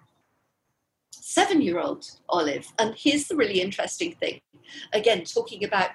seven 1.13 1.61
year 1.61 1.79
old 1.79 2.05
Olive. 2.27 2.67
And 2.79 2.95
here's 2.97 3.29
the 3.29 3.37
really 3.37 3.61
interesting 3.61 4.13
thing 4.15 4.41
again, 4.91 5.23
talking 5.23 5.63
about 5.63 5.91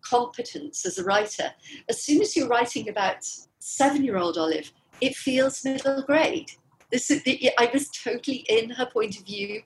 competence 0.00 0.86
as 0.86 0.96
a 0.96 1.04
writer. 1.04 1.50
As 1.90 2.02
soon 2.02 2.22
as 2.22 2.34
you're 2.34 2.48
writing 2.48 2.88
about 2.88 3.26
seven 3.64 4.04
year 4.04 4.18
old 4.18 4.36
Olive, 4.36 4.70
it 5.00 5.16
feels 5.16 5.64
middle 5.64 6.02
grade. 6.02 6.52
This 6.92 7.10
is, 7.10 7.22
I 7.58 7.70
was 7.72 7.88
totally 7.88 8.44
in 8.48 8.70
her 8.70 8.86
point 8.86 9.18
of 9.18 9.24
view. 9.24 9.62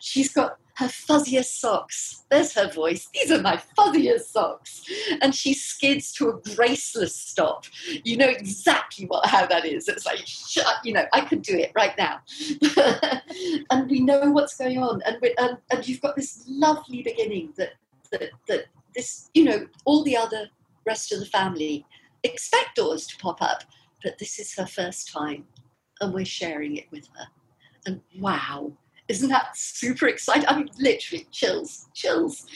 She's 0.00 0.32
got 0.32 0.56
her 0.76 0.86
fuzziest 0.86 1.60
socks. 1.60 2.24
There's 2.30 2.54
her 2.54 2.72
voice. 2.72 3.06
These 3.12 3.30
are 3.30 3.42
my 3.42 3.60
fuzziest 3.78 4.32
socks. 4.32 4.82
And 5.20 5.34
she 5.34 5.52
skids 5.52 6.12
to 6.14 6.30
a 6.30 6.40
graceless 6.56 7.14
stop. 7.14 7.66
You 8.04 8.16
know 8.16 8.28
exactly 8.28 9.04
what 9.04 9.26
how 9.26 9.46
that 9.46 9.66
is. 9.66 9.86
It's 9.86 10.06
like, 10.06 10.26
shut, 10.26 10.74
you 10.82 10.94
know, 10.94 11.04
I 11.12 11.20
could 11.20 11.42
do 11.42 11.56
it 11.56 11.72
right 11.76 11.96
now. 11.98 12.20
and 13.70 13.88
we 13.88 14.00
know 14.00 14.30
what's 14.30 14.56
going 14.56 14.78
on. 14.78 15.02
And, 15.06 15.18
we, 15.20 15.34
and, 15.38 15.58
and 15.70 15.86
you've 15.86 16.00
got 16.00 16.16
this 16.16 16.42
lovely 16.48 17.02
beginning 17.02 17.52
that, 17.58 17.74
that, 18.10 18.30
that 18.48 18.64
this, 18.94 19.30
you 19.34 19.44
know, 19.44 19.66
all 19.84 20.02
the 20.02 20.16
other 20.16 20.48
rest 20.84 21.12
of 21.12 21.20
the 21.20 21.26
family 21.26 21.86
expect 22.24 22.76
doors 22.76 23.06
to 23.08 23.16
pop 23.18 23.40
up, 23.42 23.64
but 24.02 24.18
this 24.18 24.38
is 24.38 24.54
her 24.54 24.66
first 24.66 25.10
time 25.12 25.44
and 26.00 26.12
we're 26.12 26.24
sharing 26.24 26.76
it 26.76 26.86
with 26.90 27.08
her. 27.16 27.26
And 27.86 28.00
wow, 28.18 28.72
isn't 29.08 29.28
that 29.28 29.56
super 29.56 30.08
exciting? 30.08 30.46
I 30.48 30.56
mean, 30.56 30.70
literally 30.78 31.26
chills, 31.30 31.88
chills. 31.94 32.46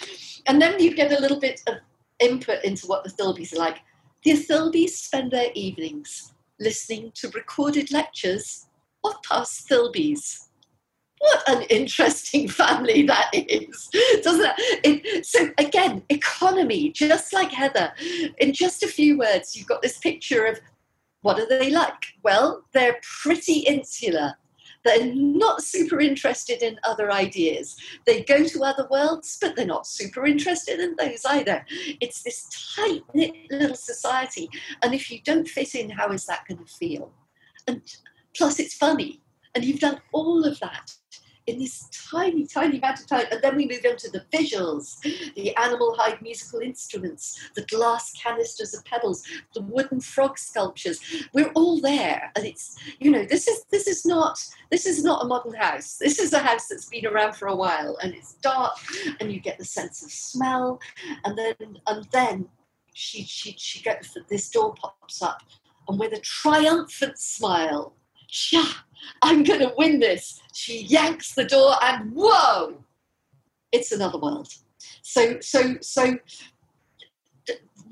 And 0.46 0.60
then 0.60 0.80
you 0.80 0.94
get 0.94 1.12
a 1.12 1.20
little 1.20 1.40
bit 1.40 1.60
of 1.66 1.76
input 2.18 2.64
into 2.64 2.86
what 2.86 3.04
the 3.04 3.10
Philbys 3.10 3.52
are 3.52 3.58
like. 3.58 3.78
The 4.24 4.32
Philbys 4.32 4.90
spend 4.90 5.30
their 5.30 5.50
evenings 5.54 6.34
listening 6.58 7.12
to 7.16 7.28
recorded 7.30 7.92
lectures 7.92 8.66
of 9.04 9.14
past 9.22 9.68
Philbys 9.68 10.45
what 11.26 11.48
an 11.48 11.62
interesting 11.62 12.48
family 12.62 13.02
that 13.02 13.30
is, 13.32 13.88
doesn't 14.22 14.52
it? 14.84 15.26
So 15.26 15.50
again, 15.58 16.02
economy, 16.08 16.90
just 16.90 17.32
like 17.32 17.50
Heather. 17.50 17.92
In 18.38 18.52
just 18.52 18.82
a 18.82 18.88
few 18.88 19.18
words, 19.18 19.56
you've 19.56 19.66
got 19.66 19.82
this 19.82 19.98
picture 19.98 20.46
of 20.46 20.60
what 21.22 21.40
are 21.40 21.48
they 21.48 21.70
like? 21.70 22.14
Well, 22.22 22.64
they're 22.72 23.00
pretty 23.02 23.60
insular. 23.60 24.34
They're 24.84 25.12
not 25.12 25.64
super 25.64 25.98
interested 25.98 26.62
in 26.62 26.78
other 26.84 27.10
ideas. 27.10 27.74
They 28.06 28.22
go 28.22 28.44
to 28.44 28.62
other 28.62 28.86
worlds, 28.88 29.36
but 29.40 29.56
they're 29.56 29.66
not 29.66 29.88
super 29.88 30.26
interested 30.26 30.78
in 30.78 30.94
those 30.96 31.24
either. 31.24 31.66
It's 32.00 32.22
this 32.22 32.48
tight 32.76 33.02
knit 33.12 33.32
little 33.50 33.74
society. 33.74 34.48
And 34.82 34.94
if 34.94 35.10
you 35.10 35.20
don't 35.24 35.48
fit 35.48 35.74
in, 35.74 35.90
how 35.90 36.12
is 36.12 36.24
that 36.26 36.46
going 36.46 36.64
to 36.64 36.72
feel? 36.72 37.10
And 37.66 37.82
plus, 38.36 38.60
it's 38.60 38.74
funny. 38.74 39.20
And 39.56 39.64
you've 39.64 39.80
done 39.80 40.00
all 40.12 40.44
of 40.44 40.60
that 40.60 40.92
in 41.46 41.58
this 41.58 41.88
tiny, 42.10 42.46
tiny 42.46 42.78
amount 42.78 43.00
of 43.00 43.06
time. 43.06 43.26
And 43.30 43.42
then 43.42 43.56
we 43.56 43.66
move 43.66 43.84
on 43.88 43.96
to 43.96 44.10
the 44.10 44.24
visuals, 44.32 45.00
the 45.34 45.54
animal 45.56 45.94
hide 45.98 46.20
musical 46.22 46.60
instruments, 46.60 47.50
the 47.54 47.64
glass 47.66 48.12
canisters 48.12 48.74
of 48.74 48.84
pebbles, 48.84 49.22
the 49.54 49.62
wooden 49.62 50.00
frog 50.00 50.38
sculptures. 50.38 51.00
We're 51.32 51.50
all 51.52 51.80
there. 51.80 52.32
And 52.36 52.44
it's, 52.44 52.78
you 52.98 53.10
know, 53.10 53.24
this 53.24 53.48
is 53.48 53.64
this 53.70 53.86
is 53.86 54.04
not 54.04 54.42
this 54.70 54.86
is 54.86 55.04
not 55.04 55.24
a 55.24 55.26
modern 55.26 55.54
house. 55.54 55.96
This 55.98 56.18
is 56.18 56.32
a 56.32 56.38
house 56.38 56.68
that's 56.68 56.88
been 56.88 57.06
around 57.06 57.34
for 57.34 57.48
a 57.48 57.56
while 57.56 57.96
and 58.02 58.14
it's 58.14 58.34
dark 58.34 58.76
and 59.20 59.32
you 59.32 59.40
get 59.40 59.58
the 59.58 59.64
sense 59.64 60.02
of 60.02 60.10
smell. 60.10 60.80
And 61.24 61.36
then 61.36 61.54
and 61.86 62.06
then 62.12 62.48
she 62.92 63.24
she 63.24 63.54
she 63.58 63.82
gets 63.82 64.16
this 64.28 64.50
door 64.50 64.74
pops 64.74 65.22
up 65.22 65.42
and 65.88 65.98
with 65.98 66.12
a 66.12 66.20
triumphant 66.20 67.18
smile, 67.18 67.94
I'm 69.22 69.42
going 69.42 69.60
to 69.60 69.72
win 69.76 70.00
this. 70.00 70.40
She 70.54 70.82
yanks 70.82 71.34
the 71.34 71.44
door, 71.44 71.74
and 71.82 72.12
whoa, 72.12 72.82
it's 73.72 73.92
another 73.92 74.18
world. 74.18 74.48
So, 75.02 75.40
so, 75.40 75.76
so, 75.80 76.18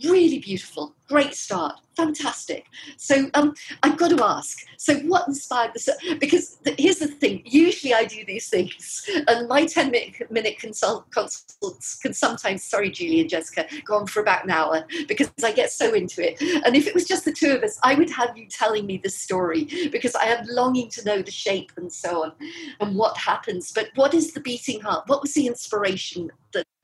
really 0.03 0.39
beautiful. 0.39 0.95
great 1.09 1.35
start 1.35 1.81
fantastic. 1.97 2.67
So 2.97 3.31
um, 3.35 3.55
i've 3.83 3.97
got 3.97 4.11
to 4.11 4.25
ask 4.25 4.59
so 4.79 4.95
what 5.01 5.29
inspired 5.29 5.73
this 5.75 5.89
because 6.19 6.57
the, 6.65 6.75
here's 6.79 6.99
the 6.99 7.09
thing 7.09 7.43
usually 7.45 7.95
i 7.95 8.05
do 8.05 8.25
these 8.25 8.49
things 8.49 9.09
and 9.29 9.49
my 9.49 9.65
10 9.65 9.91
minute, 9.91 10.31
minute 10.31 10.59
consult, 10.59 11.11
consults 11.11 11.97
can 11.97 12.13
sometimes 12.13 12.65
sorry 12.65 12.91
julie 12.91 13.21
and 13.21 13.31
jessica 13.31 13.67
go 13.85 13.97
on 13.97 14.07
for 14.07 14.21
about 14.21 14.45
an 14.45 14.51
hour 14.51 14.85
because 15.07 15.31
i 15.45 15.53
get 15.53 15.71
so 15.71 15.95
into 15.95 16.27
it. 16.27 16.41
And 16.65 16.75
if 16.75 16.87
it 16.87 16.95
was 16.95 17.05
just 17.05 17.25
the 17.25 17.33
two 17.33 17.53
of 17.53 17.63
us 17.63 17.79
i 17.85 17.95
would 17.95 18.11
have 18.11 18.37
you 18.37 18.47
telling 18.47 18.87
me 18.87 19.01
the 19.03 19.11
story 19.11 19.69
because 19.93 20.15
i 20.17 20.25
am 20.25 20.47
longing 20.49 20.91
to 20.91 21.05
know 21.05 21.23
the 21.23 21.31
shape 21.31 21.73
and 21.77 21.93
so 21.93 22.25
on 22.25 22.33
and 22.81 22.97
what 22.97 23.17
happens. 23.17 23.73
But 23.73 23.89
what 23.95 24.15
is 24.15 24.33
the 24.33 24.41
beating 24.41 24.81
heart? 24.81 25.05
What 25.07 25.23
was 25.23 25.35
the 25.35 25.47
inspiration 25.47 26.31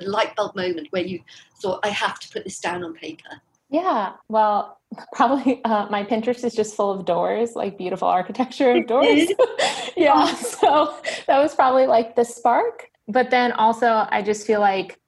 the 0.01 0.09
light 0.09 0.35
bulb 0.35 0.57
moment 0.57 0.89
where 0.91 1.05
you 1.05 1.21
thought 1.63 1.81
i 1.85 1.89
have 1.89 2.19
to 2.19 2.29
put 2.31 2.45
this 2.45 2.59
down 2.59 2.83
on 2.83 2.93
paper 2.95 3.41
yeah, 3.71 4.15
well, 4.29 4.81
probably 5.13 5.65
uh, 5.65 5.87
my 5.91 6.05
Pinterest 6.05 6.45
is 6.45 6.55
just 6.55 6.75
full 6.75 6.91
of 6.91 7.07
doors, 7.07 7.55
like 7.55 7.79
beautiful 7.79 8.09
architecture 8.21 8.73
of 8.73 8.87
doors. 8.87 9.29
yeah, 9.97 10.35
so 10.35 10.97
that 11.27 11.39
was 11.39 11.55
probably 11.55 11.87
like 11.87 12.17
the 12.17 12.25
spark. 12.25 12.89
But 13.09 13.31
then 13.31 13.53
also, 13.53 14.07
I 14.11 14.23
just 14.23 14.47
feel 14.47 14.61
like 14.61 15.01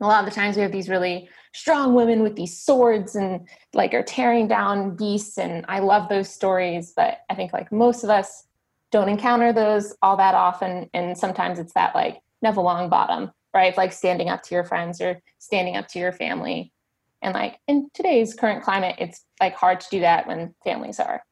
a 0.00 0.06
lot 0.06 0.24
of 0.24 0.30
the 0.30 0.34
times 0.34 0.56
we 0.56 0.62
have 0.62 0.72
these 0.72 0.88
really 0.88 1.28
strong 1.52 1.94
women 1.94 2.22
with 2.22 2.36
these 2.36 2.60
swords 2.60 3.16
and 3.16 3.48
like 3.74 3.92
are 3.92 4.02
tearing 4.02 4.48
down 4.48 4.96
beasts, 4.96 5.38
and 5.38 5.64
I 5.68 5.78
love 5.78 6.08
those 6.08 6.28
stories. 6.28 6.92
But 6.94 7.18
I 7.30 7.34
think 7.34 7.52
like 7.52 7.70
most 7.70 8.02
of 8.02 8.10
us 8.10 8.44
don't 8.90 9.08
encounter 9.08 9.52
those 9.52 9.94
all 10.02 10.16
that 10.16 10.34
often, 10.34 10.90
and 10.94 11.16
sometimes 11.16 11.60
it's 11.60 11.74
that 11.74 11.94
like 11.94 12.18
Neville 12.42 12.64
Longbottom, 12.64 13.32
right? 13.54 13.76
Like 13.76 13.92
standing 13.92 14.28
up 14.28 14.42
to 14.44 14.54
your 14.54 14.64
friends 14.64 15.00
or 15.00 15.20
standing 15.38 15.76
up 15.76 15.88
to 15.88 15.98
your 15.98 16.12
family 16.12 16.72
and 17.22 17.34
like 17.34 17.58
in 17.68 17.90
today's 17.94 18.34
current 18.34 18.62
climate, 18.62 18.96
it's 18.98 19.24
like 19.40 19.54
hard 19.54 19.80
to 19.80 19.86
do 19.90 20.00
that 20.00 20.26
when 20.26 20.54
families 20.64 20.98
are 20.98 21.22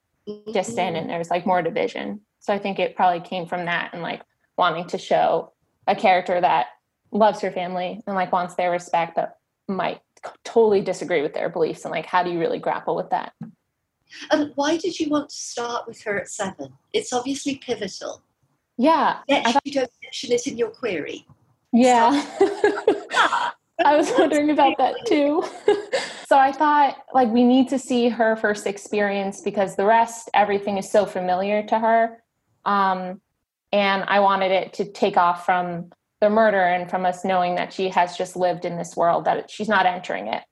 distant 0.52 0.78
mm-hmm. 0.78 0.96
and 0.96 1.10
there's 1.10 1.30
like 1.30 1.46
more 1.46 1.62
division. 1.62 2.20
So 2.40 2.52
I 2.52 2.58
think 2.58 2.78
it 2.78 2.96
probably 2.96 3.20
came 3.20 3.46
from 3.46 3.64
that 3.64 3.90
and 3.92 4.02
like 4.02 4.22
wanting 4.56 4.86
to 4.88 4.98
show 4.98 5.52
a 5.86 5.96
character 5.96 6.40
that 6.40 6.66
loves 7.10 7.40
her 7.40 7.50
family 7.50 8.02
and 8.06 8.14
like 8.14 8.32
wants 8.32 8.54
their 8.54 8.70
respect, 8.70 9.16
but 9.16 9.38
might 9.66 10.00
totally 10.44 10.82
disagree 10.82 11.22
with 11.22 11.32
their 11.32 11.48
beliefs. 11.48 11.84
And 11.84 11.92
like, 11.92 12.06
how 12.06 12.22
do 12.22 12.30
you 12.30 12.38
really 12.38 12.58
grapple 12.58 12.94
with 12.94 13.10
that? 13.10 13.32
And 14.30 14.52
why 14.54 14.76
did 14.76 14.98
you 14.98 15.08
want 15.08 15.30
to 15.30 15.36
start 15.36 15.86
with 15.86 16.02
her 16.02 16.18
at 16.18 16.28
seven? 16.28 16.72
It's 16.92 17.12
obviously 17.12 17.56
pivotal. 17.56 18.22
Yeah. 18.76 19.18
Yet 19.26 19.44
thought- 19.44 19.62
you 19.64 19.72
don't 19.72 19.90
mention 20.02 20.32
it 20.32 20.46
in 20.46 20.58
your 20.58 20.70
query. 20.70 21.26
Yeah. 21.72 22.24
I 23.84 23.96
was 23.96 24.12
wondering 24.18 24.50
about 24.50 24.76
that 24.78 24.94
too. 25.06 25.44
so 26.26 26.36
I 26.36 26.52
thought 26.52 26.96
like 27.14 27.28
we 27.28 27.44
need 27.44 27.68
to 27.68 27.78
see 27.78 28.08
her 28.08 28.36
first 28.36 28.66
experience 28.66 29.40
because 29.40 29.76
the 29.76 29.84
rest, 29.84 30.30
everything 30.34 30.78
is 30.78 30.90
so 30.90 31.06
familiar 31.06 31.62
to 31.64 31.78
her. 31.78 32.22
Um, 32.64 33.20
and 33.72 34.04
I 34.08 34.20
wanted 34.20 34.50
it 34.50 34.72
to 34.74 34.90
take 34.90 35.16
off 35.16 35.44
from 35.44 35.90
the 36.20 36.30
murder 36.30 36.60
and 36.60 36.90
from 36.90 37.06
us 37.06 37.24
knowing 37.24 37.54
that 37.54 37.72
she 37.72 37.88
has 37.90 38.16
just 38.16 38.34
lived 38.34 38.64
in 38.64 38.76
this 38.76 38.96
world, 38.96 39.26
that 39.26 39.50
she's 39.50 39.68
not 39.68 39.86
entering 39.86 40.26
it 40.26 40.42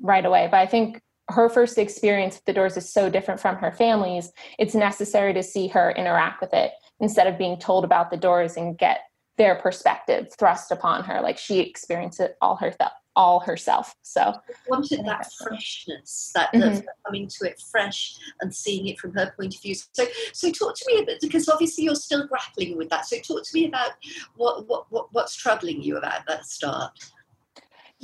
right 0.00 0.24
away. 0.24 0.48
But 0.50 0.58
I 0.58 0.66
think 0.66 1.00
her 1.28 1.48
first 1.48 1.78
experience 1.78 2.36
with 2.36 2.44
the 2.44 2.52
doors 2.52 2.76
is 2.76 2.92
so 2.92 3.08
different 3.08 3.40
from 3.40 3.56
her 3.56 3.70
family's. 3.70 4.32
It's 4.58 4.74
necessary 4.74 5.32
to 5.34 5.42
see 5.42 5.68
her 5.68 5.92
interact 5.92 6.40
with 6.40 6.52
it 6.52 6.72
instead 7.00 7.26
of 7.26 7.38
being 7.38 7.58
told 7.58 7.84
about 7.84 8.10
the 8.10 8.16
doors 8.16 8.56
and 8.56 8.76
get 8.76 9.00
their 9.36 9.56
perspective 9.56 10.28
thrust 10.38 10.70
upon 10.70 11.04
her 11.04 11.20
like 11.20 11.38
she 11.38 11.60
experienced 11.60 12.20
it 12.20 12.36
all 12.40 12.56
her 12.56 12.70
th- 12.70 12.90
all 13.16 13.38
herself 13.38 13.94
so. 14.02 14.20
I 14.20 14.40
wanted 14.68 15.04
that 15.04 15.30
freshness 15.38 16.32
that, 16.34 16.52
mm-hmm. 16.52 16.80
coming 17.06 17.28
to 17.28 17.48
it 17.48 17.62
fresh 17.70 18.16
and 18.40 18.52
seeing 18.52 18.88
it 18.88 18.98
from 18.98 19.12
her 19.12 19.32
point 19.36 19.54
of 19.54 19.62
view. 19.62 19.74
So 19.74 20.04
so 20.32 20.50
talk 20.50 20.74
to 20.74 20.84
me 20.88 21.00
a 21.00 21.06
bit 21.06 21.20
because 21.20 21.48
obviously 21.48 21.84
you're 21.84 21.94
still 21.94 22.26
grappling 22.26 22.76
with 22.76 22.90
that. 22.90 23.06
So 23.06 23.18
talk 23.18 23.44
to 23.44 23.50
me 23.54 23.66
about 23.66 23.92
what 24.34 24.66
what, 24.66 24.86
what 24.90 25.12
what's 25.12 25.36
troubling 25.36 25.80
you 25.80 25.96
about 25.96 26.26
that 26.26 26.44
start? 26.44 26.90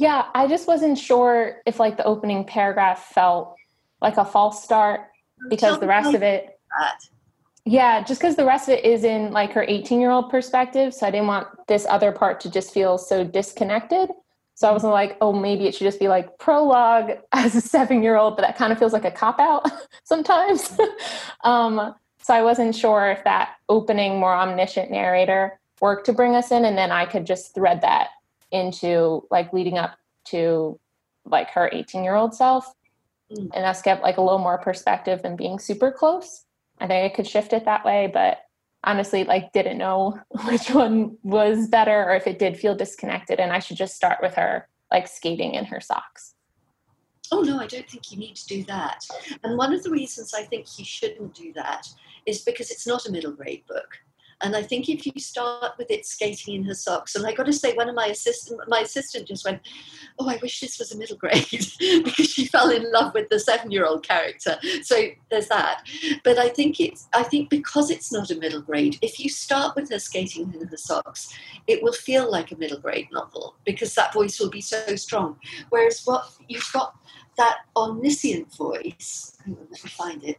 Yeah 0.01 0.27
i 0.35 0.47
just 0.47 0.66
wasn't 0.66 0.97
sure 0.97 1.61
if 1.66 1.78
like 1.78 1.97
the 1.97 2.05
opening 2.05 2.44
paragraph 2.44 3.12
felt 3.12 3.55
like 4.01 4.16
a 4.16 4.24
false 4.24 4.62
start 4.65 5.02
because 5.48 5.78
the 5.78 5.86
rest 5.86 6.15
of 6.15 6.23
it 6.23 6.59
that 6.78 6.98
yeah, 7.65 8.03
just 8.03 8.20
because 8.20 8.37
the 8.37 8.45
rest 8.45 8.69
of 8.69 8.74
it 8.74 8.85
is 8.85 9.05
in 9.05 9.32
like 9.32 9.53
her 9.53 9.65
18 9.66 10.01
year 10.01 10.11
old 10.11 10.31
perspective. 10.31 10.95
So 10.95 11.07
I 11.07 11.11
didn't 11.11 11.27
want 11.27 11.49
this 11.69 11.87
other 11.89 12.12
part 12.12 12.41
to 12.41 12.51
just 12.51 12.73
feel 12.73 12.99
so 12.99 13.24
disconnected. 13.24 14.11
So 14.55 14.69
I 14.69 14.73
wasn't 14.73 14.93
like, 14.93 15.16
oh, 15.20 15.32
maybe 15.32 15.66
it 15.66 15.74
should 15.74 15.87
just 15.87 15.99
be 15.99 16.09
like 16.09 16.39
prologue 16.39 17.12
as 17.32 17.55
a 17.55 17.61
seven 17.61 18.03
year 18.03 18.16
old, 18.16 18.37
but 18.37 18.43
that 18.43 18.57
kind 18.57 18.73
of 18.73 18.78
feels 18.78 18.93
like 18.93 19.05
a 19.05 19.11
cop 19.11 19.39
out 19.41 19.70
sometimes. 20.05 20.77
um, 21.45 21.95
so 22.23 22.35
I 22.35 22.43
wasn't 22.43 22.74
sure 22.74 23.11
if 23.11 23.24
that 23.24 23.55
opening, 23.69 24.19
more 24.19 24.35
omniscient 24.35 24.91
narrator 24.91 25.59
worked 25.81 26.07
to 26.07 26.12
bring 26.12 26.35
us 26.35 26.51
in. 26.51 26.65
And 26.65 26.77
then 26.77 26.93
I 26.93 27.07
could 27.07 27.27
just 27.27 27.55
thread 27.55 27.81
that 27.82 28.09
into 28.51 29.27
like 29.31 29.53
leading 29.53 29.78
up 29.78 29.97
to 30.27 30.78
like 31.24 31.51
her 31.51 31.70
18 31.73 32.05
year 32.05 32.15
old 32.15 32.35
self. 32.35 32.74
Mm. 33.32 33.51
And 33.55 33.65
us 33.65 33.81
get 33.81 34.03
like 34.03 34.16
a 34.16 34.23
little 34.23 34.39
more 34.39 34.59
perspective 34.59 35.23
than 35.23 35.37
being 35.37 35.59
super 35.59 35.91
close. 35.91 36.45
I 36.81 36.86
think 36.86 37.12
I 37.12 37.15
could 37.15 37.27
shift 37.27 37.52
it 37.52 37.66
that 37.66 37.85
way, 37.85 38.11
but 38.12 38.39
honestly, 38.85 39.24
like 39.24 39.52
didn't 39.52 39.78
know 39.78 40.19
which 40.47 40.70
one 40.70 41.16
was 41.23 41.69
better 41.69 42.05
or 42.05 42.15
if 42.15 42.27
it 42.27 42.39
did 42.39 42.57
feel 42.57 42.74
disconnected 42.74 43.39
and 43.39 43.52
I 43.52 43.59
should 43.59 43.77
just 43.77 43.97
start 43.97 44.19
with 44.23 44.35
her 44.35 44.69
like 44.90 45.07
skating 45.07 45.55
in 45.55 45.66
her 45.66 45.81
socks. 45.81 46.35
Oh 47.32 47.43
no, 47.43 47.61
I 47.61 47.66
don't 47.66 47.89
think 47.89 48.11
you 48.11 48.19
need 48.19 48.35
to 48.36 48.47
do 48.47 48.65
that. 48.65 49.05
And 49.44 49.57
one 49.57 49.73
of 49.73 49.85
the 49.85 49.90
reasons 49.90 50.35
I 50.35 50.43
think 50.43 50.66
you 50.78 50.85
shouldn't 50.85 51.35
do 51.35 51.52
that 51.52 51.86
is 52.27 52.43
because 52.43 52.70
it's 52.70 52.86
not 52.86 53.07
a 53.07 53.12
middle 53.12 53.32
grade 53.32 53.65
book. 53.69 53.98
And 54.43 54.57
I 54.57 54.62
think 54.62 54.89
if 54.89 55.05
you 55.07 55.12
start 55.19 55.75
with 55.79 55.91
it 55.91 56.07
skating 56.07 56.55
in 56.55 56.65
her 56.65 56.75
socks, 56.75 57.15
and 57.15 57.27
I 57.27 57.33
got 57.33 57.47
to 57.47 57.53
say, 57.53 57.75
one 57.75 57.89
of 57.89 57.95
my 57.95 58.07
assistant, 58.07 58.61
my 58.69 58.81
assistant 58.81 59.29
just 59.29 59.45
went, 59.45 59.61
"Oh, 60.19 60.29
I 60.29 60.39
wish 60.41 60.61
this 60.61 60.79
was 60.79 60.93
a 60.93 60.99
middle 60.99 61.17
grade," 61.17 61.45
because 61.79 62.31
she 62.31 62.47
fell 62.47 62.71
in 62.71 62.91
love 62.93 63.12
with 63.15 63.29
the 63.29 63.39
seven-year-old 63.39 64.07
character. 64.07 64.59
So 64.83 65.09
there's 65.31 65.49
that. 65.49 65.87
But 66.25 66.39
I 66.39 66.49
think 66.49 66.81
it's, 66.81 67.09
I 67.12 67.23
think 67.23 67.51
because 67.51 67.91
it's 67.91 68.12
not 68.12 68.31
a 68.31 68.37
middle 68.37 68.62
grade, 68.62 68.99
if 69.03 69.21
you 69.21 69.29
start 69.29 69.77
with 69.77 69.91
her 69.91 69.99
skating 69.99 70.53
in 70.55 70.67
her 70.67 70.77
socks, 70.77 71.35
it 71.67 71.83
will 71.83 71.93
feel 71.93 72.31
like 72.31 72.53
a 72.53 72.57
middle 72.57 72.81
grade 72.81 73.09
novel 73.12 73.57
because 73.65 73.95
that 73.95 74.12
voice 74.12 74.41
will 74.41 74.51
be 74.51 74.61
so 74.61 74.97
strong. 74.97 75.37
Whereas 75.69 76.03
what 76.05 76.31
you've 76.49 76.71
got 76.73 76.95
that 77.37 77.61
omniscient 77.77 78.55
voice. 78.55 79.37
Let 79.47 79.71
me 79.71 79.77
find 79.89 80.23
it 80.25 80.39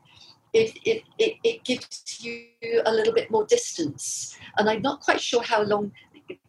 it, 0.53 0.78
it, 0.86 1.03
it, 1.18 1.38
it 1.44 1.64
gives 1.64 2.19
you 2.19 2.45
a 2.86 2.91
little 2.91 3.14
bit 3.14 3.32
more 3.32 3.45
distance. 3.45 4.38
And 4.57 4.69
I'm 4.69 4.82
not 4.82 4.99
quite 4.99 5.22
sure 5.22 5.44
how 5.44 5.64
long 5.64 5.91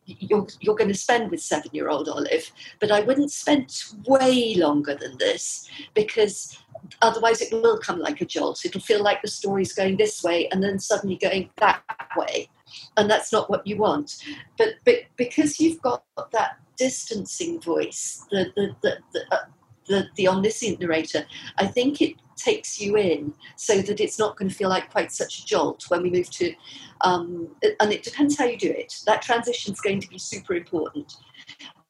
you're, 0.07 0.47
you're 0.61 0.75
going 0.75 0.91
to 0.91 0.97
spend 0.97 1.31
with 1.31 1.41
seven 1.41 1.71
year 1.73 1.89
old 1.89 2.09
Olive, 2.09 2.51
but 2.81 2.91
I 2.91 3.01
wouldn't 3.01 3.31
spend 3.31 3.73
way 4.07 4.55
longer 4.57 4.95
than 4.95 5.17
this 5.19 5.69
because 5.95 6.59
otherwise 7.01 7.41
it 7.41 7.53
will 7.53 7.79
come 7.79 8.01
like 8.01 8.21
a 8.21 8.27
jolt. 8.27 8.65
It'll 8.65 8.81
feel 8.81 9.03
like 9.03 9.23
the 9.23 9.29
story's 9.29 9.73
going 9.73 9.97
this 9.97 10.23
way 10.23 10.49
and 10.49 10.63
then 10.63 10.79
suddenly 10.79 11.17
going 11.17 11.51
that 11.59 11.83
way. 12.17 12.49
And 12.97 13.11
that's 13.11 13.33
not 13.33 13.51
what 13.51 13.67
you 13.67 13.77
want. 13.77 14.17
But, 14.59 14.75
but 14.85 14.97
because 15.17 15.61
you've 15.61 15.83
got 15.83 16.05
that 16.33 16.57
distancing 16.77 17.61
voice, 17.61 18.27
the, 18.31 18.47
the, 18.57 18.75
the, 18.83 18.99
the, 19.13 19.21
uh, 19.31 19.45
the, 19.87 20.07
the 20.17 20.29
omniscient 20.29 20.81
narrator, 20.81 21.25
I 21.59 21.67
think 21.67 22.01
it 22.01 22.17
takes 22.43 22.81
you 22.81 22.97
in 22.97 23.33
so 23.57 23.81
that 23.83 24.01
it's 24.01 24.19
not 24.19 24.37
going 24.37 24.49
to 24.49 24.55
feel 24.55 24.69
like 24.69 24.91
quite 24.91 25.13
such 25.13 25.41
a 25.41 25.47
jolt 25.47 25.85
when 25.89 26.03
we 26.03 26.11
move 26.11 26.31
to 26.31 26.55
um, 27.03 27.49
and 27.81 27.93
it 27.93 28.03
depends 28.03 28.39
how 28.39 28.45
you 28.45 28.57
do 28.57 28.71
it. 28.71 28.95
That 29.07 29.23
transition 29.23 29.73
is 29.73 29.81
going 29.81 30.01
to 30.01 30.09
be 30.09 30.19
super 30.19 30.55
important. 30.55 31.17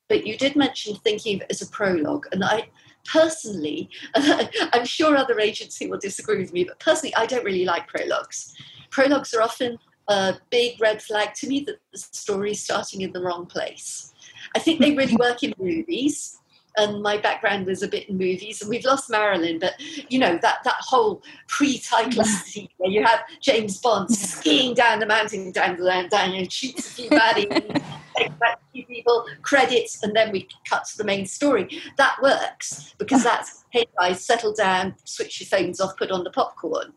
But 0.08 0.26
you 0.26 0.36
did 0.36 0.56
mention 0.56 0.96
thinking 0.96 1.36
of 1.36 1.42
it 1.42 1.46
as 1.50 1.62
a 1.62 1.66
prologue 1.68 2.26
and 2.32 2.44
i 2.44 2.68
personally 3.04 3.90
i'm 4.14 4.84
sure 4.84 5.16
other 5.16 5.40
agency 5.40 5.88
will 5.88 5.98
disagree 5.98 6.38
with 6.38 6.52
me 6.52 6.62
but 6.62 6.78
personally 6.78 7.12
i 7.16 7.26
don't 7.26 7.44
really 7.44 7.64
like 7.64 7.88
prologues. 7.88 8.54
Prologues 8.90 9.34
are 9.34 9.42
often 9.42 9.78
a 10.08 10.34
big 10.50 10.80
red 10.80 11.02
flag 11.02 11.34
to 11.34 11.48
me 11.48 11.60
that 11.60 11.76
the 11.92 11.98
story 11.98 12.52
is 12.52 12.62
starting 12.62 13.00
in 13.00 13.12
the 13.12 13.20
wrong 13.20 13.46
place. 13.46 14.12
I 14.54 14.58
think 14.58 14.80
they 14.80 14.94
really 14.94 15.16
work 15.16 15.42
in 15.42 15.54
movies 15.58 16.41
and 16.76 17.02
my 17.02 17.18
background 17.18 17.66
was 17.66 17.82
a 17.82 17.88
bit 17.88 18.08
in 18.08 18.16
movies 18.16 18.60
and 18.60 18.70
we've 18.70 18.84
lost 18.84 19.10
Marilyn 19.10 19.58
but 19.58 19.74
you 20.08 20.18
know 20.18 20.38
that 20.42 20.58
that 20.64 20.76
whole 20.80 21.22
pre-title 21.48 22.24
scene 22.24 22.68
where 22.78 22.90
you 22.90 23.02
have 23.04 23.20
James 23.40 23.78
Bond 23.78 24.10
skiing 24.10 24.74
down 24.74 24.98
the 24.98 25.06
mountain 25.06 25.52
down 25.52 25.76
the 25.76 25.84
land 25.84 26.10
down 26.10 26.32
and 26.32 26.50
shoots 26.50 26.88
a 26.88 26.90
few 26.90 27.10
baddies 27.10 27.82
takes 28.16 28.34
back 28.36 28.58
a 28.58 28.72
few 28.72 28.86
people 28.86 29.24
credits 29.42 30.02
and 30.02 30.14
then 30.14 30.32
we 30.32 30.48
cut 30.68 30.84
to 30.84 30.96
the 30.98 31.04
main 31.04 31.26
story. 31.26 31.82
That 31.98 32.16
works 32.22 32.94
because 32.98 33.22
that's 33.22 33.64
hey 33.70 33.86
guys 33.98 34.24
settle 34.24 34.52
down 34.52 34.94
switch 35.04 35.40
your 35.40 35.46
phones 35.46 35.80
off 35.80 35.96
put 35.96 36.10
on 36.10 36.24
the 36.24 36.30
popcorn. 36.30 36.92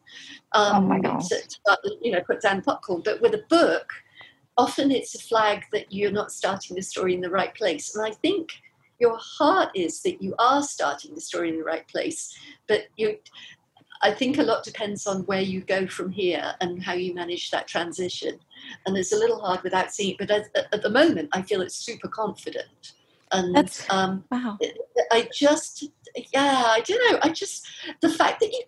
Um, 0.52 0.86
oh 0.86 0.88
my 0.88 1.00
God. 1.00 1.22
To, 1.22 1.36
to, 1.38 1.98
you 2.02 2.12
know 2.12 2.22
put 2.22 2.42
down 2.42 2.58
the 2.58 2.64
popcorn. 2.64 3.02
But 3.04 3.22
with 3.22 3.34
a 3.34 3.44
book 3.50 3.92
often 4.58 4.92
it's 4.92 5.16
a 5.16 5.20
flag 5.20 5.64
that 5.74 5.92
you're 5.92 6.12
not 6.12 6.32
starting 6.32 6.76
the 6.76 6.82
story 6.82 7.14
in 7.14 7.22
the 7.22 7.30
right 7.30 7.54
place. 7.56 7.96
And 7.96 8.06
I 8.06 8.12
think 8.12 8.50
your 9.00 9.18
heart 9.20 9.70
is 9.76 10.02
that 10.02 10.22
you 10.22 10.36
are 10.40 10.64
starting 10.64 11.16
the 11.16 11.22
story 11.22 11.50
in 11.50 11.58
the 11.58 11.64
right 11.64 11.88
place, 11.88 12.38
but 12.68 12.84
you. 12.98 13.18
I 14.02 14.12
think 14.12 14.38
a 14.38 14.44
lot 14.44 14.64
depends 14.64 15.08
on 15.08 15.22
where 15.22 15.42
you 15.42 15.62
go 15.62 15.88
from 15.88 16.12
here 16.12 16.54
and 16.60 16.84
how 16.84 16.94
you 16.94 17.16
manage 17.16 17.50
that 17.52 17.66
transition. 17.66 18.38
And 18.86 18.96
it's 18.98 19.14
a 19.14 19.18
little 19.18 19.40
hard 19.40 19.64
without 19.64 19.94
seeing 19.94 20.12
it, 20.12 20.18
but 20.20 20.30
at, 20.30 20.48
at 20.74 20.82
the 20.82 20.90
moment, 20.90 21.30
I 21.32 21.42
feel 21.42 21.62
it's 21.62 21.78
super 21.78 22.10
confident. 22.10 22.94
And 23.32 23.56
That's 23.56 23.90
um, 23.90 24.26
wow. 24.30 24.58
I 25.12 25.28
just, 25.34 25.86
yeah, 26.34 26.66
I 26.68 26.82
don't 26.82 27.12
know. 27.12 27.20
I 27.24 27.30
just 27.30 27.66
the 28.02 28.10
fact 28.10 28.42
that 28.42 28.52
you, 28.52 28.64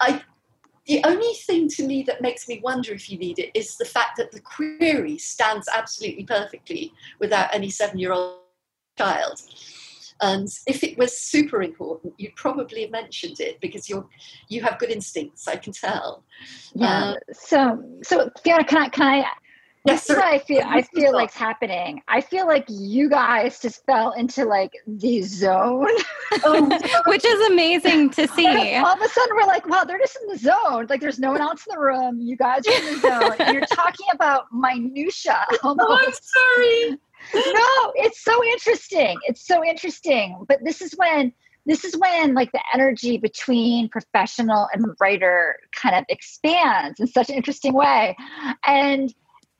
I, 0.00 0.22
the 0.86 1.02
only 1.04 1.34
thing 1.34 1.68
to 1.68 1.86
me 1.86 2.02
that 2.02 2.20
makes 2.20 2.48
me 2.48 2.60
wonder 2.62 2.92
if 2.92 3.08
you 3.08 3.16
need 3.16 3.38
it 3.38 3.50
is 3.54 3.76
the 3.76 3.84
fact 3.84 4.16
that 4.18 4.32
the 4.32 4.40
query 4.40 5.18
stands 5.18 5.68
absolutely 5.72 6.24
perfectly 6.24 6.92
without 7.20 7.54
any 7.54 7.70
seven-year-old 7.70 8.40
child. 8.98 9.40
And 10.20 10.48
if 10.66 10.82
it 10.82 10.98
was 10.98 11.16
super 11.16 11.62
important, 11.62 12.14
you'd 12.18 12.34
probably 12.34 12.82
have 12.82 12.90
mentioned 12.90 13.38
it 13.40 13.60
because 13.60 13.88
you're 13.88 14.06
you 14.48 14.60
have 14.62 14.78
good 14.80 14.90
instincts. 14.90 15.46
I 15.46 15.56
can 15.56 15.72
tell. 15.72 16.24
Yeah. 16.74 16.86
Uh, 16.88 17.14
so, 17.32 17.84
so 18.02 18.28
Fiona, 18.42 18.64
can 18.64 18.78
I, 18.82 18.88
can 18.88 19.06
I, 19.06 19.24
Yes, 19.84 20.02
this 20.06 20.10
is 20.10 20.16
what 20.16 20.26
I 20.26 20.38
feel, 20.38 20.62
I 20.66 20.76
Yes, 20.78 20.88
feel 20.94 21.10
sir. 21.12 21.16
like's 21.16 21.34
happening. 21.34 22.02
I 22.08 22.20
feel 22.20 22.46
like 22.46 22.64
you 22.68 23.08
guys 23.08 23.60
just 23.60 23.86
fell 23.86 24.12
into 24.12 24.44
like 24.44 24.72
the 24.86 25.22
zone. 25.22 25.86
Which 27.06 27.24
is 27.24 27.46
amazing 27.48 28.10
to 28.10 28.26
see. 28.28 28.74
All 28.76 28.86
of 28.86 29.00
a 29.00 29.08
sudden 29.08 29.36
we're 29.36 29.46
like, 29.46 29.68
wow, 29.68 29.84
they're 29.84 29.98
just 29.98 30.18
in 30.20 30.28
the 30.28 30.38
zone. 30.38 30.86
Like 30.90 31.00
there's 31.00 31.18
no 31.18 31.30
one 31.30 31.40
else 31.40 31.64
in 31.66 31.74
the 31.74 31.80
room. 31.80 32.20
You 32.20 32.36
guys 32.36 32.66
are 32.66 32.72
in 32.72 32.94
the 32.94 33.00
zone. 33.00 33.36
and 33.38 33.54
you're 33.54 33.66
talking 33.66 34.06
about 34.12 34.46
minutia. 34.52 35.46
Almost. 35.62 35.78
Oh, 35.88 35.98
I'm 36.06 36.12
sorry. 36.12 36.98
No, 37.34 37.92
it's 37.96 38.22
so 38.22 38.44
interesting. 38.44 39.18
It's 39.26 39.46
so 39.46 39.64
interesting. 39.64 40.44
But 40.48 40.64
this 40.64 40.80
is 40.80 40.92
when 40.96 41.32
this 41.66 41.84
is 41.84 41.96
when 41.98 42.34
like 42.34 42.50
the 42.52 42.62
energy 42.72 43.18
between 43.18 43.90
professional 43.90 44.68
and 44.72 44.86
writer 45.00 45.58
kind 45.72 45.94
of 45.94 46.04
expands 46.08 46.98
in 46.98 47.06
such 47.06 47.28
an 47.28 47.36
interesting 47.36 47.74
way. 47.74 48.16
And 48.66 49.14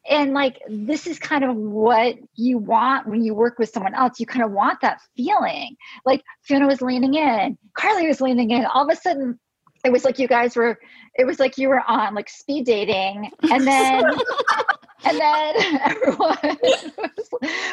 and 0.08 0.32
like 0.32 0.58
this 0.68 1.06
is 1.06 1.18
kind 1.18 1.44
of 1.44 1.54
what 1.54 2.16
you 2.34 2.56
want 2.56 3.06
when 3.06 3.22
you 3.22 3.34
work 3.34 3.58
with 3.58 3.68
someone 3.68 3.94
else. 3.94 4.18
You 4.18 4.26
kind 4.26 4.44
of 4.44 4.52
want 4.52 4.80
that 4.80 5.00
feeling. 5.16 5.76
Like 6.06 6.22
Fiona 6.42 6.66
was 6.66 6.80
leaning 6.80 7.14
in, 7.14 7.58
Carly 7.74 8.06
was 8.06 8.20
leaning 8.20 8.50
in. 8.50 8.64
All 8.66 8.88
of 8.88 8.90
a 8.90 9.00
sudden 9.00 9.38
it 9.84 9.92
was 9.92 10.04
like 10.04 10.18
you 10.18 10.28
guys 10.28 10.56
were 10.56 10.78
it 11.14 11.26
was 11.26 11.38
like 11.38 11.58
you 11.58 11.68
were 11.68 11.82
on 11.86 12.14
like 12.14 12.28
speed 12.28 12.64
dating 12.64 13.30
and 13.50 13.66
then 13.66 14.02
and 15.04 15.18
then 15.18 15.80
everyone 15.84 16.38
was, 16.42 16.90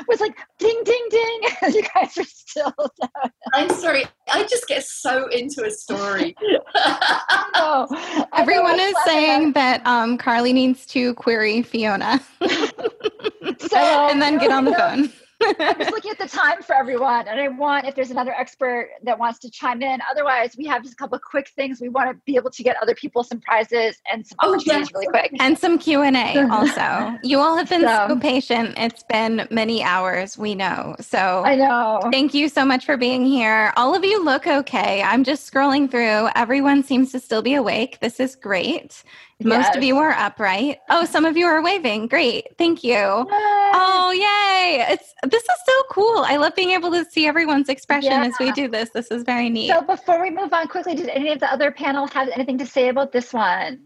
was 0.08 0.20
like 0.20 0.38
ding 0.60 0.82
ding 0.84 1.08
ding 1.10 1.42
and 1.62 1.74
you 1.76 1.84
guys 1.94 2.18
are 2.18 2.24
still 2.24 2.74
down. 2.78 3.32
I'm 3.54 3.70
sorry. 3.70 4.06
I 4.32 4.44
just 4.44 4.68
get 4.68 4.84
so 4.84 5.28
into 5.28 5.64
a 5.66 5.72
story. 5.72 6.36
no, 7.56 7.88
Everyone 8.34 8.80
is 8.80 8.96
saying 9.06 9.54
that 9.54 9.86
um, 9.86 10.18
Carly 10.18 10.54
needs 10.54 10.86
to 10.88 11.14
query 11.16 11.62
Fiona 11.62 12.22
so 12.42 13.78
and 13.78 14.22
then 14.22 14.38
get 14.38 14.52
on 14.52 14.66
the 14.66 14.74
phone. 14.74 15.12
I'm 15.42 15.78
just 15.78 15.92
looking 15.92 16.12
at 16.12 16.18
the 16.18 16.28
time 16.28 16.62
for 16.62 16.76
everyone, 16.76 17.28
and 17.28 17.40
I 17.40 17.48
want 17.50 17.86
if 17.86 17.96
there's 17.96 18.12
another 18.12 18.34
expert 18.34 18.90
that 19.04 19.18
wants 19.18 19.40
to 19.40 19.50
chime 19.50 19.82
in. 19.82 20.00
Otherwise, 20.10 20.56
we 20.58 20.66
have 20.66 20.82
just 20.84 20.94
a 20.94 20.98
couple 20.98 21.16
of 21.16 21.22
quick 21.22 21.50
things. 21.50 21.82
We 21.82 21.90
want 21.90 22.10
to 22.10 22.22
be 22.26 22.36
able 22.36 22.52
to 22.52 22.64
get 22.64 22.78
other 22.82 22.96
people 22.96 23.24
some 23.24 23.40
prizes 23.40 23.98
and 24.12 24.26
some 24.26 24.38
oh, 24.42 24.54
opportunities 24.54 24.92
really 24.94 25.08
quick. 25.08 25.32
and 25.40 25.58
some 25.58 25.78
q&a 25.78 26.48
also. 26.52 27.18
You 27.24 27.40
all 27.40 27.58
have 27.58 27.70
been 27.70 27.82
so, 27.82 28.08
So- 28.10 28.20
patient. 28.20 28.74
It's 28.78 29.04
been 29.04 29.48
many 29.52 29.84
hours 29.84 30.38
we 30.38 30.56
know. 30.56 30.96
So 31.00 31.44
I 31.46 31.56
know. 31.56 32.00
thank 32.12 32.34
you 32.34 32.50
so 32.50 32.66
much 32.66 32.86
for 32.86 32.98
being 32.98 33.26
here. 33.26 33.74
All 33.76 33.94
of 33.96 34.04
you 34.04 34.24
look 34.24 34.48
okay. 34.48 35.02
I'm 35.04 35.24
just 35.24 35.52
scrolling 35.52 35.90
through. 35.90 36.30
Everyone 36.36 36.84
seems 36.84 37.12
to 37.12 37.20
still 37.20 37.42
be 37.42 37.56
awake. 37.56 38.00
This 38.00 38.20
is 38.20 38.36
great 38.36 39.04
most 39.44 39.76
of 39.76 39.84
you 39.84 39.98
are 39.98 40.12
upright 40.12 40.80
oh 40.90 41.06
some 41.06 41.26
of 41.26 41.36
you 41.36 41.46
are 41.46 41.62
waving. 41.62 42.08
Great. 42.08 42.58
Thank 42.58 42.84
you. 42.84 42.96
Oh 42.98 44.12
yay. 44.12 44.86
It's 44.90 45.14
this 45.24 45.44
is 45.44 45.58
so 45.66 45.84
cool. 45.92 46.20
I 46.20 46.38
love 46.38 46.56
being 46.56 46.72
able 46.72 46.92
to 46.92 47.06
see 47.06 47.28
everyone's 47.28 47.70
expression 47.70 48.14
as 48.14 48.34
we 48.40 48.52
do 48.52 48.68
this. 48.68 48.90
This 48.92 49.12
is 49.12 49.24
very 49.24 49.50
neat. 49.50 49.70
So 49.70 49.82
before 49.82 50.22
we 50.22 50.30
move 50.30 50.54
on 50.54 50.68
quickly, 50.68 50.96
did 50.96 51.10
any 51.10 51.32
of 51.32 51.40
the 51.40 51.52
other 51.52 51.72
panel 51.72 52.08
have 52.08 52.30
anything 52.30 52.58
to 52.60 52.66
say 52.66 52.90
about 52.90 53.12
this 53.12 53.34
one? 53.34 53.82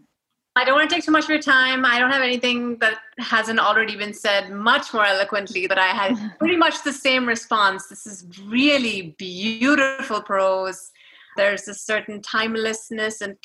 I 0.56 0.64
don't 0.64 0.74
want 0.74 0.90
to 0.90 0.96
take 0.96 1.04
too 1.04 1.12
much 1.12 1.24
of 1.24 1.30
your 1.30 1.40
time. 1.40 1.84
I 1.84 1.98
don't 2.00 2.10
have 2.10 2.22
anything 2.22 2.76
that 2.78 2.98
hasn't 3.18 3.60
already 3.60 3.96
been 3.96 4.12
said 4.12 4.50
much 4.50 4.92
more 4.92 5.06
eloquently, 5.06 5.66
but 5.68 5.78
I 5.78 5.88
had 5.88 6.16
pretty 6.38 6.56
much 6.56 6.82
the 6.82 6.92
same 6.92 7.26
response. 7.26 7.86
This 7.86 8.06
is 8.06 8.26
really 8.46 9.14
beautiful 9.16 10.20
prose. 10.20 10.90
There's 11.36 11.68
a 11.68 11.74
certain 11.74 12.20
timelessness 12.20 13.20
and 13.20 13.40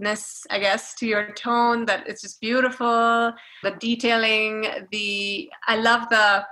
classicness, 0.00 0.42
I 0.50 0.58
guess, 0.58 0.94
to 0.96 1.06
your 1.06 1.32
tone 1.32 1.86
that 1.86 2.08
it's 2.08 2.22
just 2.22 2.40
beautiful. 2.40 3.32
The 3.62 3.70
detailing, 3.78 4.66
the 4.90 5.50
I 5.66 5.76
love 5.76 6.08
the 6.10 6.44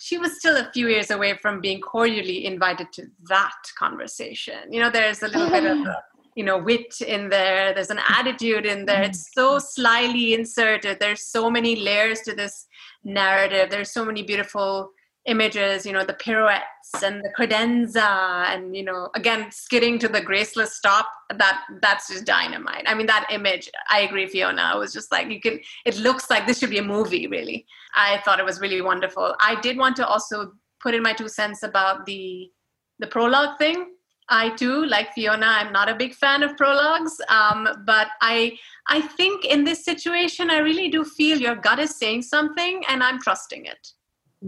she 0.00 0.18
was 0.18 0.38
still 0.38 0.56
a 0.56 0.70
few 0.72 0.88
years 0.88 1.10
away 1.10 1.36
from 1.36 1.60
being 1.60 1.80
cordially 1.80 2.46
invited 2.46 2.92
to 2.92 3.06
that 3.28 3.56
conversation. 3.76 4.72
You 4.72 4.80
know, 4.80 4.90
there's 4.90 5.22
a 5.22 5.28
little 5.28 5.50
bit 5.50 5.64
of 5.64 5.78
you 6.36 6.44
know 6.44 6.56
wit 6.56 7.00
in 7.00 7.28
there 7.28 7.74
there's 7.74 7.90
an 7.90 7.98
attitude 8.08 8.64
in 8.64 8.86
there 8.86 9.02
it's 9.02 9.32
so 9.34 9.56
mm. 9.56 9.60
slyly 9.60 10.34
inserted 10.34 11.00
there's 11.00 11.22
so 11.22 11.50
many 11.50 11.74
layers 11.74 12.20
to 12.20 12.32
this 12.32 12.68
narrative 13.02 13.70
there's 13.70 13.90
so 13.90 14.04
many 14.04 14.22
beautiful 14.22 14.92
images 15.28 15.86
you 15.86 15.92
know 15.92 16.04
the 16.04 16.14
pirouettes 16.14 17.02
and 17.02 17.22
the 17.22 17.32
credenza 17.38 18.46
and 18.52 18.74
you 18.74 18.82
know 18.82 19.10
again 19.14 19.50
skidding 19.50 19.98
to 19.98 20.08
the 20.08 20.20
graceless 20.20 20.74
stop 20.74 21.06
that 21.36 21.62
that's 21.82 22.08
just 22.08 22.24
dynamite. 22.24 22.84
I 22.86 22.94
mean 22.94 23.06
that 23.06 23.28
image 23.30 23.70
i 23.90 24.00
agree 24.00 24.26
fiona 24.26 24.72
it 24.74 24.78
was 24.78 24.92
just 24.92 25.12
like 25.12 25.30
you 25.30 25.40
can 25.40 25.60
it 25.84 25.98
looks 25.98 26.30
like 26.30 26.46
this 26.46 26.58
should 26.58 26.70
be 26.70 26.78
a 26.78 26.82
movie 26.82 27.26
really. 27.26 27.66
I 27.94 28.20
thought 28.24 28.38
it 28.38 28.44
was 28.44 28.60
really 28.60 28.80
wonderful. 28.80 29.34
I 29.40 29.60
did 29.60 29.76
want 29.76 29.96
to 29.96 30.06
also 30.06 30.52
put 30.80 30.94
in 30.94 31.02
my 31.02 31.12
two 31.12 31.28
cents 31.28 31.62
about 31.62 32.06
the 32.06 32.50
the 32.98 33.06
prologue 33.06 33.58
thing. 33.58 33.94
I 34.30 34.50
too, 34.50 34.84
like 34.84 35.14
Fiona, 35.14 35.46
I'm 35.46 35.72
not 35.72 35.88
a 35.88 35.94
big 35.94 36.14
fan 36.14 36.42
of 36.42 36.56
prologues, 36.56 37.18
um, 37.28 37.66
but 37.86 38.08
I 38.20 38.58
I 38.88 39.00
think 39.00 39.44
in 39.44 39.64
this 39.64 39.84
situation, 39.84 40.50
I 40.50 40.58
really 40.58 40.88
do 40.90 41.04
feel 41.04 41.38
your 41.38 41.56
gut 41.56 41.78
is 41.78 41.96
saying 41.96 42.22
something, 42.22 42.82
and 42.88 43.02
I'm 43.02 43.20
trusting 43.20 43.64
it. 43.64 43.92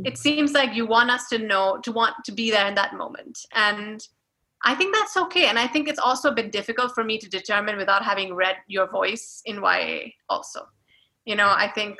It 0.04 0.18
seems 0.18 0.52
like 0.52 0.74
you 0.74 0.86
want 0.86 1.10
us 1.10 1.28
to 1.28 1.38
know, 1.38 1.78
to 1.78 1.92
want 1.92 2.14
to 2.24 2.32
be 2.32 2.50
there 2.50 2.66
in 2.66 2.74
that 2.76 2.94
moment, 2.94 3.44
and 3.52 4.06
I 4.62 4.74
think 4.74 4.94
that's 4.94 5.16
okay. 5.16 5.46
And 5.46 5.58
I 5.58 5.66
think 5.66 5.88
it's 5.88 5.98
also 5.98 6.30
a 6.30 6.34
bit 6.34 6.52
difficult 6.52 6.94
for 6.94 7.02
me 7.02 7.18
to 7.18 7.28
determine 7.28 7.76
without 7.76 8.04
having 8.04 8.34
read 8.34 8.56
your 8.68 8.88
voice 8.88 9.42
in 9.46 9.56
YA. 9.56 10.10
Also, 10.28 10.68
you 11.24 11.34
know, 11.34 11.48
I 11.48 11.68
think 11.68 11.98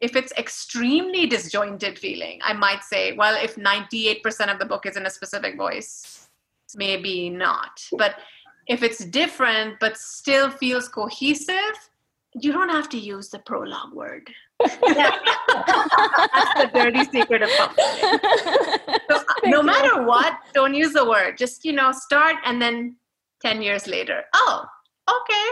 if 0.00 0.16
it's 0.16 0.32
extremely 0.32 1.26
disjointed 1.26 1.98
feeling, 1.98 2.40
I 2.42 2.52
might 2.52 2.82
say, 2.82 3.12
well, 3.12 3.36
if 3.42 3.54
98% 3.56 4.52
of 4.52 4.58
the 4.58 4.66
book 4.66 4.84
is 4.84 4.96
in 4.96 5.06
a 5.06 5.10
specific 5.10 5.56
voice, 5.56 6.28
maybe 6.74 7.30
not. 7.30 7.82
But 7.92 8.16
if 8.66 8.82
it's 8.82 9.04
different 9.04 9.78
but 9.80 9.96
still 9.96 10.50
feels 10.50 10.88
cohesive, 10.88 11.76
you 12.34 12.52
don't 12.52 12.70
have 12.70 12.88
to 12.90 12.98
use 12.98 13.28
the 13.28 13.38
prologue 13.40 13.92
word. 13.92 14.30
That's 14.58 14.78
the 14.88 16.70
dirty 16.72 17.04
secret 17.04 17.42
of 17.42 17.50
publishing. 17.58 18.18
So, 19.10 19.16
uh, 19.16 19.22
no 19.46 19.62
matter 19.62 20.04
what, 20.04 20.38
don't 20.54 20.74
use 20.74 20.92
the 20.92 21.08
word. 21.08 21.36
Just, 21.36 21.64
you 21.64 21.72
know, 21.72 21.92
start 21.92 22.36
and 22.44 22.60
then 22.60 22.96
10 23.42 23.60
years 23.60 23.86
later, 23.86 24.22
oh, 24.34 24.64
okay, 25.10 25.48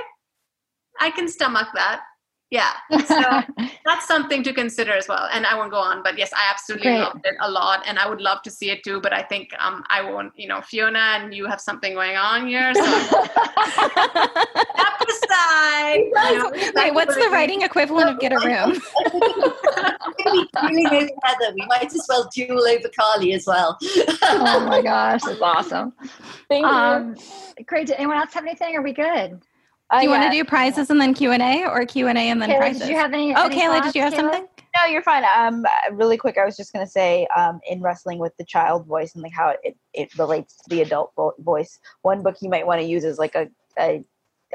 I 1.01 1.11
can 1.11 1.28
stomach 1.28 1.69
that. 1.74 2.02
Yeah. 2.51 2.72
So 3.10 3.43
that's 3.85 4.06
something 4.06 4.43
to 4.44 4.52
consider 4.52 4.93
as 4.93 5.09
well. 5.09 5.28
And 5.32 5.44
I 5.44 5.56
won't 5.56 5.70
go 5.70 5.78
on, 5.78 6.02
but 6.02 6.16
yes, 6.16 6.32
I 6.32 6.48
absolutely 6.48 6.90
Great. 6.90 7.01
loved 7.01 7.27
it 7.27 7.35
a 7.40 7.51
lot. 7.51 7.82
And 7.86 7.98
I 7.98 8.09
would 8.09 8.20
love 8.20 8.43
to 8.43 8.51
see 8.51 8.70
it 8.70 8.85
too. 8.85 9.01
But 9.01 9.12
I 9.12 9.22
think 9.22 9.51
um, 9.59 9.85
I 9.89 10.02
won't, 10.02 10.32
you 10.36 10.47
know, 10.47 10.60
Fiona 10.60 10.98
and 10.98 11.35
you 11.35 11.47
have 11.47 11.60
something 11.60 11.94
going 11.94 12.16
on 12.16 12.47
here. 12.47 12.72
So 12.74 12.82
step 12.85 13.28
aside. 15.09 15.97
you 15.97 16.12
know, 16.12 16.51
Wait, 16.74 16.94
what's 16.94 17.16
the 17.16 17.31
writing 17.32 17.62
equivalent 17.62 18.10
of 18.10 18.20
get 18.20 18.32
a 18.32 18.39
room? 18.39 18.81
Dueling 20.18 20.86
over 20.86 21.09
Heather. 21.24 21.55
We 21.55 21.66
might 21.66 21.93
as 21.93 22.06
well 22.09 22.28
duel 22.35 22.66
over 22.66 22.89
Carly 22.97 23.32
as 23.32 23.47
well. 23.47 23.77
oh 24.22 24.66
my 24.68 24.82
gosh, 24.90 25.22
that's 25.22 25.40
awesome. 25.40 25.93
Thank 26.48 26.64
you. 26.64 26.70
Um, 26.70 27.16
great. 27.66 27.86
Did 27.89 27.97
anyone 27.97 28.18
else 28.18 28.32
have 28.35 28.44
anything? 28.44 28.77
Are 28.77 28.82
we 28.82 28.93
good? 28.93 29.40
Do 29.92 30.02
you 30.04 30.10
want 30.10 30.22
to 30.24 30.30
do 30.30 30.44
prizes 30.44 30.90
and 30.90 31.00
then 31.00 31.14
q&a 31.14 31.64
or 31.64 31.84
q&a 31.84 32.10
and 32.10 32.40
then 32.40 32.50
Kayla, 32.50 32.58
prizes 32.58 32.82
did 32.82 32.90
you 32.90 32.96
have 32.96 33.12
any? 33.12 33.34
oh 33.34 33.46
any 33.46 33.56
kayla 33.56 33.82
did 33.82 33.94
you 33.94 34.02
have 34.02 34.12
Kayla? 34.12 34.16
something 34.16 34.48
No, 34.76 34.86
you're 34.86 35.02
fine. 35.02 35.24
Um, 35.36 35.64
really 35.92 36.16
quick, 36.16 36.38
I 36.38 36.44
was 36.44 36.56
just 36.56 36.72
gonna 36.72 36.86
say, 36.86 37.26
um, 37.36 37.60
in 37.68 37.80
wrestling 37.82 38.18
with 38.18 38.36
the 38.36 38.44
child 38.44 38.86
voice 38.86 39.14
and 39.14 39.22
like 39.22 39.32
how 39.32 39.54
it, 39.64 39.76
it 39.94 40.16
relates 40.16 40.56
to 40.58 40.70
the 40.70 40.82
adult 40.82 41.12
voice. 41.40 41.80
One 42.02 42.22
book 42.22 42.36
you 42.40 42.48
might 42.48 42.66
want 42.66 42.80
to 42.80 42.86
use 42.86 43.04
as 43.04 43.18
like 43.18 43.34
a, 43.34 43.48
a, 43.78 44.04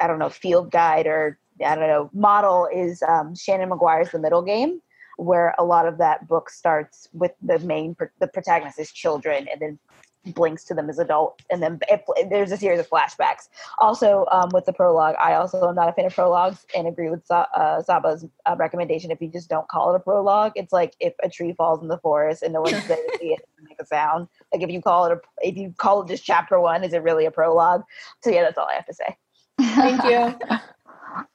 I 0.01 0.07
don't 0.07 0.19
know, 0.19 0.29
field 0.29 0.71
guide 0.71 1.05
or 1.05 1.37
I 1.65 1.75
don't 1.75 1.87
know, 1.87 2.09
model 2.13 2.67
is 2.73 3.01
um, 3.03 3.33
Seanan 3.33 3.69
McGuire's 3.69 4.11
The 4.11 4.19
Middle 4.19 4.41
Game. 4.41 4.81
where 5.17 5.55
a 5.57 5.63
lot 5.63 5.87
of 5.87 5.97
that 5.97 6.27
book 6.27 6.49
starts 6.49 7.07
with 7.13 7.31
the 7.41 7.59
main 7.59 7.95
the 8.19 8.27
protagonist 8.27 8.79
is 8.79 8.91
children 8.91 9.47
and 9.51 9.61
then 9.61 9.79
blinks 10.25 10.63
to 10.65 10.73
them 10.73 10.89
as 10.89 10.99
adults, 10.99 11.43
and 11.49 11.61
then 11.61 11.79
it, 11.89 12.03
there's 12.29 12.51
a 12.51 12.57
series 12.57 12.79
of 12.79 12.89
flashbacks. 12.89 13.49
Also 13.79 14.25
um, 14.31 14.49
with 14.53 14.65
the 14.65 14.73
prologue 14.73 15.15
i 15.21 15.33
also 15.33 15.67
am 15.67 15.75
not 15.75 15.89
a 15.89 15.93
fan 15.93 16.05
of 16.05 16.13
prologues 16.13 16.65
and 16.75 16.87
agree 16.87 17.09
with 17.09 17.29
uh, 17.29 17.81
saba's 17.81 18.25
uh, 18.45 18.55
recommendation. 18.57 19.11
If 19.11 19.21
you 19.21 19.27
just 19.27 19.49
don't 19.49 19.67
call 19.67 19.93
it 19.93 19.97
a 19.97 19.99
prologue 19.99 20.53
it's 20.55 20.73
like 20.73 20.95
if 20.99 21.13
a 21.23 21.29
tree 21.29 21.53
falls 21.53 21.81
in 21.81 21.87
the 21.87 21.97
forest 21.99 22.43
and 22.43 22.53
no 22.53 22.61
one's 22.61 22.71
there 22.87 22.97
to 22.97 23.17
see 23.19 23.33
it 23.33 23.47
make 23.67 23.79
a 23.79 23.85
sound. 23.85 24.27
Like 24.53 24.63
if 24.63 24.69
you 24.69 24.81
call 24.81 25.05
it 25.05 25.11
a 25.11 25.47
if 25.47 25.57
you 25.57 25.73
call 25.77 26.03
it 26.03 26.07
just 26.07 26.23
chapter 26.23 26.59
one 26.59 26.83
is 26.83 26.93
it 26.93 27.03
really 27.03 27.25
a 27.25 27.31
prologue? 27.31 27.83
So 28.23 28.29
yeah 28.29 28.43
that's 28.43 28.57
all 28.57 28.67
i 28.69 28.75
have 28.75 28.85
to 28.87 28.93
say. 28.93 29.17
Thank 29.59 30.03
you. 30.03 30.57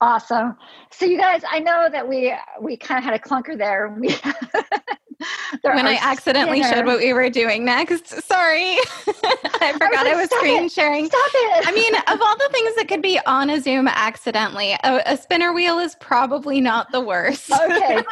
Awesome. 0.03 0.59
So 0.91 1.07
you 1.07 1.17
guys 1.17 1.41
i 1.51 1.59
know 1.59 1.89
that 1.91 2.07
we 2.07 2.35
we 2.61 2.77
kind 2.77 2.99
of 2.99 3.05
had 3.05 3.15
a 3.15 3.19
clunker 3.19 3.57
there. 3.57 3.89
We 3.99 4.15
when 5.63 5.87
I 5.87 5.99
accidentally 6.01 6.63
showed 6.63 6.87
what 6.87 6.99
we 6.99 7.13
were 7.13 7.31
doing 7.31 7.65
next. 7.65 8.09
Sorry. 8.25 8.77
I 9.63 9.73
forgot 9.73 10.07
I 10.07 10.15
was 10.15 10.31
screen 10.31 10.65
it. 10.65 10.73
sharing. 10.73 11.07
Stop 11.07 11.31
it. 11.35 11.69
I 11.69 11.73
mean, 11.73 11.95
of 11.95 12.21
all 12.21 12.37
the 12.37 12.49
things 12.53 12.75
that 12.77 12.89
could 12.89 13.03
be 13.03 13.21
on 13.27 13.51
a 13.51 13.61
Zoom 13.61 13.89
accidentally, 13.89 14.73
a, 14.73 15.03
a 15.07 15.17
spinner 15.17 15.53
wheel 15.53 15.79
is 15.79 15.95
probably 15.97 16.61
not 16.61 16.91
the 16.93 17.01
worst. 17.01 17.51
okay. 17.53 18.03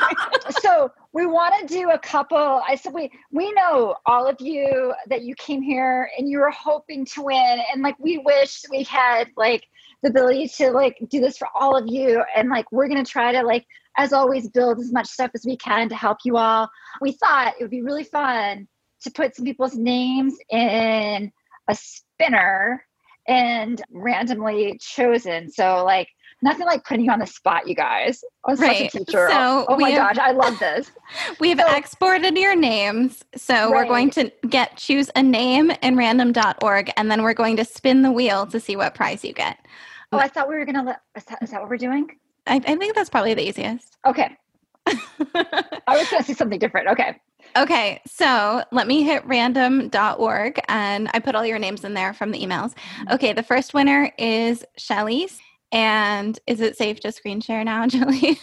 so 0.60 0.90
we 1.12 1.26
want 1.26 1.54
to 1.60 1.74
do 1.74 1.90
a 1.90 1.98
couple. 1.98 2.36
I 2.36 2.74
said 2.74 2.92
we 2.92 3.10
we 3.32 3.52
know 3.52 3.96
all 4.06 4.26
of 4.26 4.36
you 4.40 4.92
that 5.08 5.22
you 5.22 5.34
came 5.36 5.62
here 5.62 6.10
and 6.18 6.28
you 6.28 6.38
were 6.38 6.50
hoping 6.50 7.04
to 7.06 7.22
win, 7.22 7.58
and 7.72 7.82
like 7.82 7.96
we 7.98 8.18
wish 8.18 8.64
we 8.70 8.82
had 8.84 9.28
like 9.36 9.64
the 10.02 10.10
ability 10.10 10.48
to 10.48 10.70
like 10.70 10.96
do 11.08 11.20
this 11.20 11.38
for 11.38 11.48
all 11.54 11.76
of 11.76 11.86
you, 11.88 12.22
and 12.36 12.50
like 12.50 12.70
we're 12.70 12.88
gonna 12.88 13.04
try 13.04 13.32
to 13.32 13.42
like 13.42 13.66
as 13.98 14.12
always, 14.12 14.48
build 14.48 14.78
as 14.78 14.92
much 14.92 15.08
stuff 15.08 15.32
as 15.34 15.44
we 15.44 15.56
can 15.56 15.88
to 15.88 15.94
help 15.94 16.18
you 16.24 16.36
all. 16.36 16.70
We 17.00 17.12
thought 17.12 17.54
it 17.58 17.62
would 17.62 17.70
be 17.70 17.82
really 17.82 18.04
fun 18.04 18.68
to 19.02 19.10
put 19.10 19.36
some 19.36 19.44
people's 19.44 19.74
names 19.74 20.34
in 20.50 21.30
a 21.68 21.74
spinner 21.74 22.84
and 23.26 23.82
randomly 23.90 24.78
chosen. 24.80 25.50
So, 25.50 25.84
like, 25.84 26.08
nothing 26.42 26.66
like 26.66 26.84
putting 26.84 27.04
you 27.04 27.10
on 27.10 27.18
the 27.18 27.26
spot, 27.26 27.66
you 27.66 27.74
guys. 27.74 28.22
I 28.46 28.52
was 28.52 28.60
right. 28.60 28.90
such 28.90 29.02
a 29.02 29.04
teacher. 29.04 29.28
So 29.30 29.66
oh 29.68 29.76
my 29.76 29.90
have, 29.90 30.16
gosh, 30.16 30.24
I 30.24 30.30
love 30.30 30.58
this. 30.58 30.90
We've 31.40 31.58
so, 31.58 31.76
exported 31.76 32.36
your 32.38 32.54
names. 32.54 33.24
So 33.36 33.54
right. 33.54 33.70
we're 33.70 33.86
going 33.86 34.10
to 34.10 34.32
get 34.48 34.76
choose 34.76 35.10
a 35.16 35.22
name 35.22 35.72
in 35.82 35.96
random.org 35.96 36.92
and 36.96 37.10
then 37.10 37.22
we're 37.22 37.34
going 37.34 37.56
to 37.56 37.64
spin 37.64 38.02
the 38.02 38.12
wheel 38.12 38.46
to 38.46 38.60
see 38.60 38.76
what 38.76 38.94
prize 38.94 39.24
you 39.24 39.32
get. 39.32 39.58
Oh, 40.12 40.18
I 40.18 40.28
thought 40.28 40.48
we 40.48 40.54
were 40.54 40.64
gonna 40.64 40.84
let 40.84 41.00
is 41.16 41.24
that, 41.24 41.42
is 41.42 41.50
that 41.50 41.60
what 41.60 41.68
we're 41.68 41.76
doing? 41.76 42.08
I, 42.48 42.56
I 42.56 42.76
think 42.76 42.94
that's 42.94 43.10
probably 43.10 43.34
the 43.34 43.46
easiest. 43.48 43.96
Okay. 44.06 44.36
I 44.86 45.96
was 45.96 46.08
going 46.10 46.22
to 46.22 46.24
see 46.24 46.34
something 46.34 46.58
different. 46.58 46.88
Okay. 46.88 47.20
Okay, 47.56 48.00
so 48.06 48.62
let 48.72 48.86
me 48.86 49.02
hit 49.02 49.24
random.org 49.24 50.60
and 50.68 51.10
I 51.14 51.18
put 51.18 51.34
all 51.34 51.46
your 51.46 51.58
names 51.58 51.84
in 51.84 51.94
there 51.94 52.12
from 52.12 52.30
the 52.30 52.38
emails. 52.38 52.74
Mm-hmm. 52.74 53.14
Okay, 53.14 53.32
the 53.32 53.42
first 53.42 53.74
winner 53.74 54.12
is 54.18 54.64
Shelly. 54.76 55.28
And 55.70 56.38
is 56.46 56.60
it 56.60 56.76
safe 56.76 57.00
to 57.00 57.12
screen 57.12 57.40
share 57.40 57.64
now, 57.64 57.86
Julie? 57.88 58.38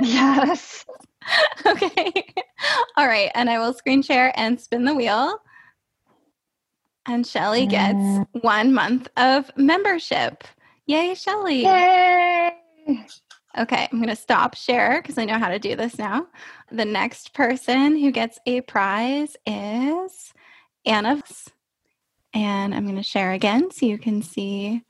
yes. 0.00 0.84
okay. 1.66 2.12
All 2.96 3.06
right, 3.06 3.30
and 3.34 3.50
I 3.50 3.58
will 3.58 3.72
screen 3.72 4.02
share 4.02 4.32
and 4.36 4.60
spin 4.60 4.84
the 4.84 4.94
wheel. 4.94 5.38
And 7.06 7.26
Shelly 7.26 7.66
gets 7.66 7.96
mm. 7.96 8.26
one 8.42 8.72
month 8.72 9.08
of 9.16 9.50
membership. 9.56 10.44
Yay, 10.86 11.14
Shelly. 11.14 11.64
Yay. 11.64 12.52
Okay, 13.56 13.88
I'm 13.90 13.98
going 13.98 14.08
to 14.08 14.16
stop 14.16 14.56
share 14.56 15.00
because 15.00 15.16
I 15.16 15.24
know 15.24 15.38
how 15.38 15.48
to 15.48 15.60
do 15.60 15.76
this 15.76 15.96
now. 15.96 16.26
The 16.72 16.84
next 16.84 17.34
person 17.34 17.96
who 17.96 18.10
gets 18.10 18.38
a 18.46 18.62
prize 18.62 19.36
is 19.46 20.32
Anna. 20.84 21.22
And 22.32 22.74
I'm 22.74 22.84
going 22.84 22.96
to 22.96 23.02
share 23.02 23.30
again 23.30 23.70
so 23.70 23.86
you 23.86 23.96
can 23.96 24.22
see 24.22 24.82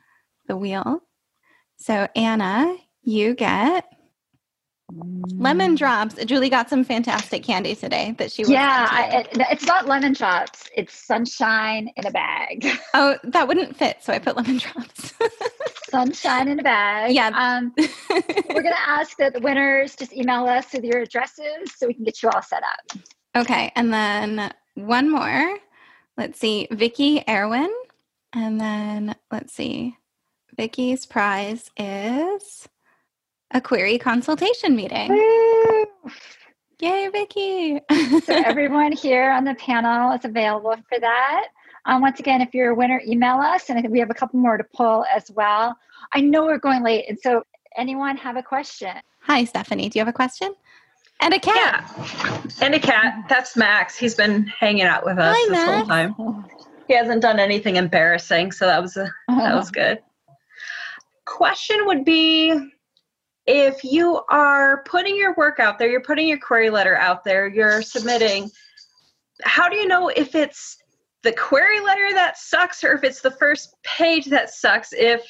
the 0.49 0.57
wheel. 0.57 1.01
So, 1.77 2.09
Anna, 2.16 2.74
you 3.03 3.35
get 3.35 3.85
lemon 4.90 5.74
drops. 5.74 6.15
Julie 6.24 6.48
got 6.51 6.69
some 6.69 6.85
fantastic 6.85 7.43
candy 7.43 7.74
today 7.74 8.15
that 8.19 8.31
she 8.31 8.43
was. 8.43 8.51
yeah. 8.51 8.86
I, 8.90 9.20
it, 9.20 9.28
it's 9.51 9.65
not 9.66 9.86
lemon 9.86 10.12
drops. 10.12 10.69
It's 10.77 10.94
sunshine 10.94 11.90
in 11.97 12.06
a 12.06 12.11
bag. 12.11 12.66
Oh, 12.97 13.16
that 13.24 13.48
wouldn't 13.48 13.77
fit, 13.77 14.02
so 14.02 14.12
I 14.12 14.20
put 14.20 14.36
lemon 14.36 14.59
drops. 14.59 15.15
sunshine 15.89 16.47
in 16.48 16.61
a 16.61 16.62
bag. 16.62 17.12
Yeah. 17.12 17.31
Um, 17.35 17.73
we're 17.77 18.62
gonna 18.62 18.77
ask 18.86 19.16
that 19.16 19.32
the 19.35 19.40
winners 19.40 19.97
just 19.97 20.12
email 20.12 20.44
us 20.47 20.73
with 20.73 20.85
your 20.85 21.01
addresses 21.01 21.74
so 21.77 21.89
we 21.89 21.94
can 21.94 22.05
get 22.05 22.23
you 22.23 22.28
all 22.31 22.43
set 22.43 22.62
up. 22.62 23.01
Okay, 23.36 23.73
and 23.74 23.93
then 23.93 24.52
one 24.74 25.11
more. 25.11 25.59
Let's 26.16 26.39
see, 26.39 26.69
Vicky 26.70 27.24
Erwin, 27.28 27.73
and 28.32 28.61
then 28.61 29.16
let's 29.32 29.52
see, 29.52 29.97
Vicky's 30.56 31.05
prize 31.05 31.70
is 31.77 32.69
a 33.55 33.61
query 33.61 33.99
consultation 33.99 34.75
meeting. 34.77 35.09
Woo! 35.09 35.87
Yay, 36.81 37.09
Vicky! 37.09 37.81
so 38.25 38.35
everyone 38.45 38.93
here 38.93 39.31
on 39.31 39.45
the 39.45 39.55
panel 39.55 40.13
is 40.13 40.25
available 40.25 40.75
for 40.89 40.99
that. 41.01 41.47
Um, 41.87 42.03
once 42.03 42.19
again, 42.19 42.41
if 42.41 42.53
you're 42.53 42.71
a 42.71 42.75
winner, 42.75 43.01
email 43.07 43.37
us, 43.37 43.71
and 43.71 43.79
I 43.79 43.83
think 43.83 43.93
we 43.93 44.01
have 44.01 44.11
a 44.11 44.15
couple 44.15 44.41
more 44.41 44.57
to 44.59 44.65
pull 44.75 45.05
as 45.15 45.31
well. 45.31 45.77
I 46.13 46.21
know 46.21 46.45
we're 46.45 46.59
going 46.59 46.83
late, 46.83 47.05
and 47.09 47.19
so 47.19 47.45
anyone 47.77 48.17
have 48.17 48.37
a 48.37 48.43
question? 48.43 48.95
Hi, 49.21 49.45
Stephanie. 49.45 49.89
Do 49.89 49.99
you 49.99 50.05
have 50.05 50.13
a 50.13 50.17
question? 50.17 50.55
And 51.21 51.33
a 51.33 51.39
cat. 51.39 51.93
Yeah. 51.97 52.43
And 52.61 52.75
a 52.75 52.81
cat. 52.81 53.27
That's 53.29 53.57
Max. 53.57 53.97
He's 53.97 54.15
been 54.15 54.47
hanging 54.47 54.83
out 54.83 55.05
with 55.05 55.19
us 55.19 55.37
Hi, 55.39 55.49
this 55.49 55.53
Max. 55.53 56.17
whole 56.17 56.33
time. 56.35 56.45
He 56.89 56.95
hasn't 56.95 57.23
done 57.23 57.39
anything 57.39 57.77
embarrassing, 57.77 58.53
so 58.53 58.67
that 58.67 58.83
was 58.83 58.97
a, 58.97 59.09
that 59.29 59.55
was 59.55 59.71
good. 59.71 60.01
Question 61.25 61.87
would 61.87 62.05
be 62.05 62.73
if 63.47 63.85
you 63.85 64.23
are 64.31 64.83
putting 64.85 65.16
your 65.16 65.35
work 65.35 65.61
out 65.61 65.79
there, 65.79 65.89
you're 65.89 66.01
putting 66.01 66.29
your 66.29 66.39
query 66.39 66.71
letter 66.71 66.97
out 66.97 67.25
there, 67.25 67.47
you're 67.47 67.83
submitting, 67.83 68.51
how 69.43 69.69
do 69.69 69.77
you 69.77 69.87
know 69.87 70.09
if 70.09 70.35
it's 70.35 70.79
the 71.23 71.33
query 71.33 71.81
letter 71.81 72.09
that 72.12 72.39
sucks 72.39 72.83
or 72.85 72.93
if 72.93 73.05
it's 73.05 73.21
the 73.21 73.31
first 73.31 73.75
page 73.83 74.27
that 74.27 74.51
sucks 74.51 74.93
if 74.93 75.23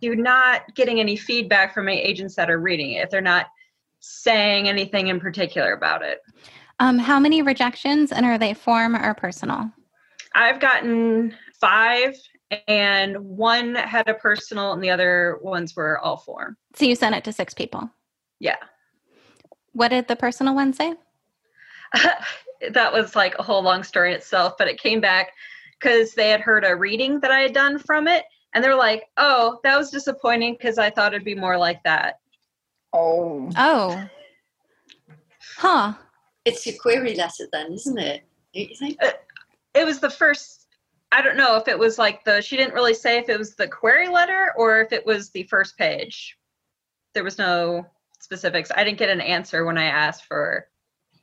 you're 0.00 0.16
not 0.16 0.62
getting 0.74 0.98
any 0.98 1.16
feedback 1.16 1.74
from 1.74 1.88
any 1.88 2.00
agents 2.00 2.34
that 2.36 2.50
are 2.50 2.58
reading 2.58 2.92
it, 2.92 3.04
if 3.04 3.10
they're 3.10 3.20
not 3.20 3.46
saying 4.00 4.68
anything 4.68 5.08
in 5.08 5.20
particular 5.20 5.72
about 5.72 6.02
it? 6.02 6.20
Um, 6.80 6.98
how 6.98 7.20
many 7.20 7.42
rejections 7.42 8.10
and 8.10 8.24
are 8.24 8.38
they 8.38 8.54
form 8.54 8.96
or 8.96 9.14
personal? 9.14 9.70
I've 10.34 10.60
gotten 10.60 11.34
five 11.60 12.16
and 12.66 13.18
one 13.18 13.74
had 13.74 14.08
a 14.08 14.14
personal 14.14 14.72
and 14.72 14.82
the 14.82 14.90
other 14.90 15.38
ones 15.42 15.76
were 15.76 15.98
all 15.98 16.16
form. 16.16 16.56
So 16.74 16.84
you 16.84 16.94
sent 16.94 17.14
it 17.14 17.24
to 17.24 17.32
six 17.32 17.54
people? 17.54 17.90
Yeah. 18.38 18.56
What 19.72 19.88
did 19.88 20.08
the 20.08 20.16
personal 20.16 20.54
one 20.54 20.72
say? 20.72 20.94
that 22.70 22.92
was 22.92 23.14
like 23.14 23.36
a 23.38 23.42
whole 23.42 23.62
long 23.62 23.82
story 23.82 24.14
itself, 24.14 24.54
but 24.58 24.68
it 24.68 24.80
came 24.80 25.00
back 25.00 25.32
because 25.78 26.14
they 26.14 26.28
had 26.28 26.40
heard 26.40 26.64
a 26.64 26.74
reading 26.74 27.20
that 27.20 27.30
I 27.30 27.40
had 27.40 27.54
done 27.54 27.78
from 27.78 28.08
it. 28.08 28.24
And 28.52 28.64
they're 28.64 28.74
like, 28.74 29.04
oh, 29.16 29.60
that 29.62 29.78
was 29.78 29.90
disappointing 29.90 30.54
because 30.54 30.76
I 30.76 30.90
thought 30.90 31.14
it'd 31.14 31.24
be 31.24 31.36
more 31.36 31.56
like 31.56 31.82
that. 31.84 32.18
Oh. 32.92 33.48
Oh. 33.56 34.04
Huh. 35.56 35.94
It's 36.44 36.66
your 36.66 36.76
query 36.80 37.14
letter 37.14 37.46
then, 37.52 37.72
isn't 37.72 37.98
it? 37.98 38.24
You 38.52 38.74
think? 38.74 38.96
It, 39.00 39.14
uh, 39.14 39.78
it 39.78 39.84
was 39.84 40.00
the 40.00 40.10
first 40.10 40.59
I 41.12 41.22
don't 41.22 41.36
know 41.36 41.56
if 41.56 41.66
it 41.66 41.78
was 41.78 41.98
like 41.98 42.24
the 42.24 42.40
she 42.40 42.56
didn't 42.56 42.74
really 42.74 42.94
say 42.94 43.18
if 43.18 43.28
it 43.28 43.38
was 43.38 43.54
the 43.54 43.66
query 43.66 44.08
letter 44.08 44.52
or 44.56 44.80
if 44.80 44.92
it 44.92 45.04
was 45.04 45.30
the 45.30 45.42
first 45.44 45.76
page. 45.76 46.36
There 47.14 47.24
was 47.24 47.38
no 47.38 47.86
specifics. 48.20 48.70
I 48.74 48.84
didn't 48.84 48.98
get 48.98 49.10
an 49.10 49.20
answer 49.20 49.64
when 49.64 49.76
I 49.76 49.86
asked 49.86 50.26
for. 50.26 50.68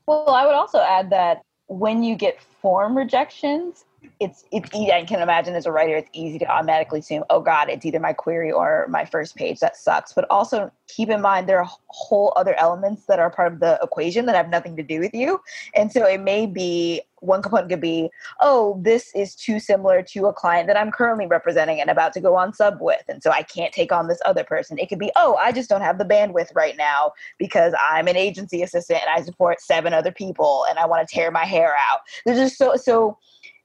Well, 0.05 0.29
I 0.29 0.45
would 0.45 0.55
also 0.55 0.79
add 0.79 1.09
that 1.11 1.41
when 1.67 2.03
you 2.03 2.15
get 2.15 2.41
form 2.41 2.97
rejections, 2.97 3.85
it's 4.19 4.45
it's 4.51 4.73
I 4.73 5.03
can 5.05 5.21
imagine 5.21 5.55
as 5.55 5.65
a 5.65 5.71
writer, 5.71 5.95
it's 5.95 6.09
easy 6.13 6.39
to 6.39 6.45
automatically 6.45 6.99
assume, 6.99 7.23
oh 7.29 7.41
God, 7.41 7.69
it's 7.69 7.85
either 7.85 7.99
my 7.99 8.13
query 8.13 8.51
or 8.51 8.87
my 8.89 9.05
first 9.05 9.35
page. 9.35 9.59
That 9.59 9.75
sucks. 9.75 10.13
But 10.13 10.25
also 10.29 10.71
keep 10.87 11.09
in 11.09 11.21
mind 11.21 11.47
there 11.47 11.59
are 11.59 11.69
whole 11.87 12.33
other 12.35 12.55
elements 12.55 13.05
that 13.05 13.19
are 13.19 13.29
part 13.29 13.53
of 13.53 13.59
the 13.59 13.79
equation 13.81 14.25
that 14.25 14.35
have 14.35 14.49
nothing 14.49 14.75
to 14.77 14.83
do 14.83 14.99
with 14.99 15.13
you. 15.13 15.39
And 15.75 15.91
so 15.91 16.05
it 16.05 16.21
may 16.21 16.45
be 16.45 17.01
one 17.19 17.41
component 17.41 17.69
could 17.69 17.81
be, 17.81 18.09
oh, 18.41 18.79
this 18.81 19.11
is 19.15 19.35
too 19.35 19.59
similar 19.59 20.01
to 20.03 20.27
a 20.27 20.33
client 20.33 20.67
that 20.67 20.77
I'm 20.77 20.91
currently 20.91 21.27
representing 21.27 21.81
and 21.81 21.89
about 21.89 22.13
to 22.13 22.19
go 22.19 22.35
on 22.35 22.53
sub 22.53 22.77
with. 22.79 23.03
And 23.07 23.21
so 23.23 23.31
I 23.31 23.41
can't 23.43 23.73
take 23.73 23.91
on 23.91 24.07
this 24.07 24.19
other 24.25 24.43
person. 24.43 24.77
It 24.77 24.89
could 24.89 24.99
be, 24.99 25.11
oh, 25.15 25.35
I 25.35 25.51
just 25.51 25.69
don't 25.69 25.81
have 25.81 25.97
the 25.97 26.05
bandwidth 26.05 26.55
right 26.55 26.77
now 26.77 27.13
because 27.37 27.73
I'm 27.89 28.07
an 28.07 28.17
agency 28.17 28.61
assistant 28.61 29.01
and 29.01 29.09
I 29.09 29.23
support 29.23 29.61
seven 29.61 29.93
other 29.93 30.11
people 30.11 30.65
and 30.69 30.77
I 30.79 30.85
want 30.85 31.07
to 31.07 31.13
tear 31.13 31.31
my 31.31 31.45
hair 31.45 31.75
out. 31.89 31.99
There's 32.25 32.37
just 32.37 32.57
so 32.57 32.75
so 32.75 33.17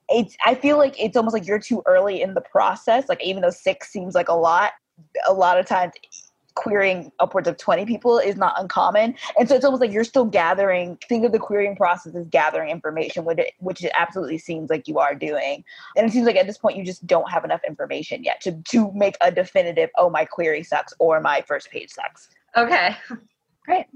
it's 0.08 0.36
I 0.44 0.54
feel 0.54 0.78
like 0.78 1.00
it's 1.00 1.16
almost 1.16 1.34
like 1.34 1.46
you're 1.46 1.58
too 1.58 1.82
early 1.86 2.22
in 2.22 2.34
the 2.34 2.40
process. 2.40 3.08
Like 3.08 3.22
even 3.22 3.42
though 3.42 3.50
six 3.50 3.90
seems 3.90 4.14
like 4.14 4.28
a 4.28 4.34
lot, 4.34 4.72
a 5.26 5.32
lot 5.32 5.58
of 5.58 5.66
times 5.66 5.92
querying 6.54 7.12
upwards 7.18 7.48
of 7.48 7.56
20 7.56 7.86
people 7.86 8.18
is 8.18 8.36
not 8.36 8.54
uncommon. 8.58 9.14
And 9.38 9.48
so 9.48 9.54
it's 9.54 9.64
almost 9.64 9.80
like 9.80 9.92
you're 9.92 10.04
still 10.04 10.24
gathering, 10.24 10.98
think 11.08 11.24
of 11.24 11.32
the 11.32 11.38
querying 11.38 11.76
process 11.76 12.14
as 12.14 12.26
gathering 12.28 12.70
information, 12.70 13.24
which 13.24 13.38
it, 13.38 13.52
which 13.58 13.84
it 13.84 13.92
absolutely 13.98 14.38
seems 14.38 14.70
like 14.70 14.88
you 14.88 14.98
are 14.98 15.14
doing. 15.14 15.64
And 15.96 16.06
it 16.06 16.12
seems 16.12 16.26
like 16.26 16.36
at 16.36 16.46
this 16.46 16.58
point 16.58 16.76
you 16.76 16.84
just 16.84 17.06
don't 17.06 17.30
have 17.30 17.44
enough 17.44 17.62
information 17.66 18.24
yet 18.24 18.40
to, 18.42 18.52
to 18.70 18.92
make 18.92 19.16
a 19.20 19.30
definitive, 19.30 19.90
oh, 19.96 20.10
my 20.10 20.24
query 20.24 20.62
sucks 20.62 20.92
or 20.98 21.20
my 21.20 21.42
first 21.46 21.70
page 21.70 21.90
sucks. 21.90 22.28
Okay. 22.56 22.96
Great. 23.64 23.86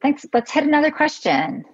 Thanks. 0.00 0.26
Let's 0.32 0.50
hit 0.50 0.64
another 0.64 0.90
question. 0.90 1.64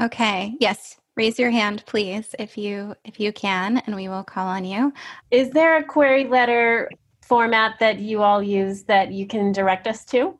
Okay. 0.00 0.54
Yes. 0.60 0.96
Raise 1.16 1.38
your 1.38 1.50
hand, 1.50 1.84
please, 1.86 2.34
if 2.40 2.58
you 2.58 2.96
if 3.04 3.20
you 3.20 3.32
can, 3.32 3.78
and 3.86 3.94
we 3.94 4.08
will 4.08 4.24
call 4.24 4.48
on 4.48 4.64
you. 4.64 4.92
Is 5.30 5.50
there 5.50 5.76
a 5.76 5.84
query 5.84 6.24
letter 6.24 6.90
format 7.26 7.78
that 7.80 7.98
you 7.98 8.22
all 8.22 8.42
use 8.42 8.84
that 8.84 9.12
you 9.12 9.26
can 9.26 9.52
direct 9.52 9.86
us 9.86 10.04
to? 10.06 10.38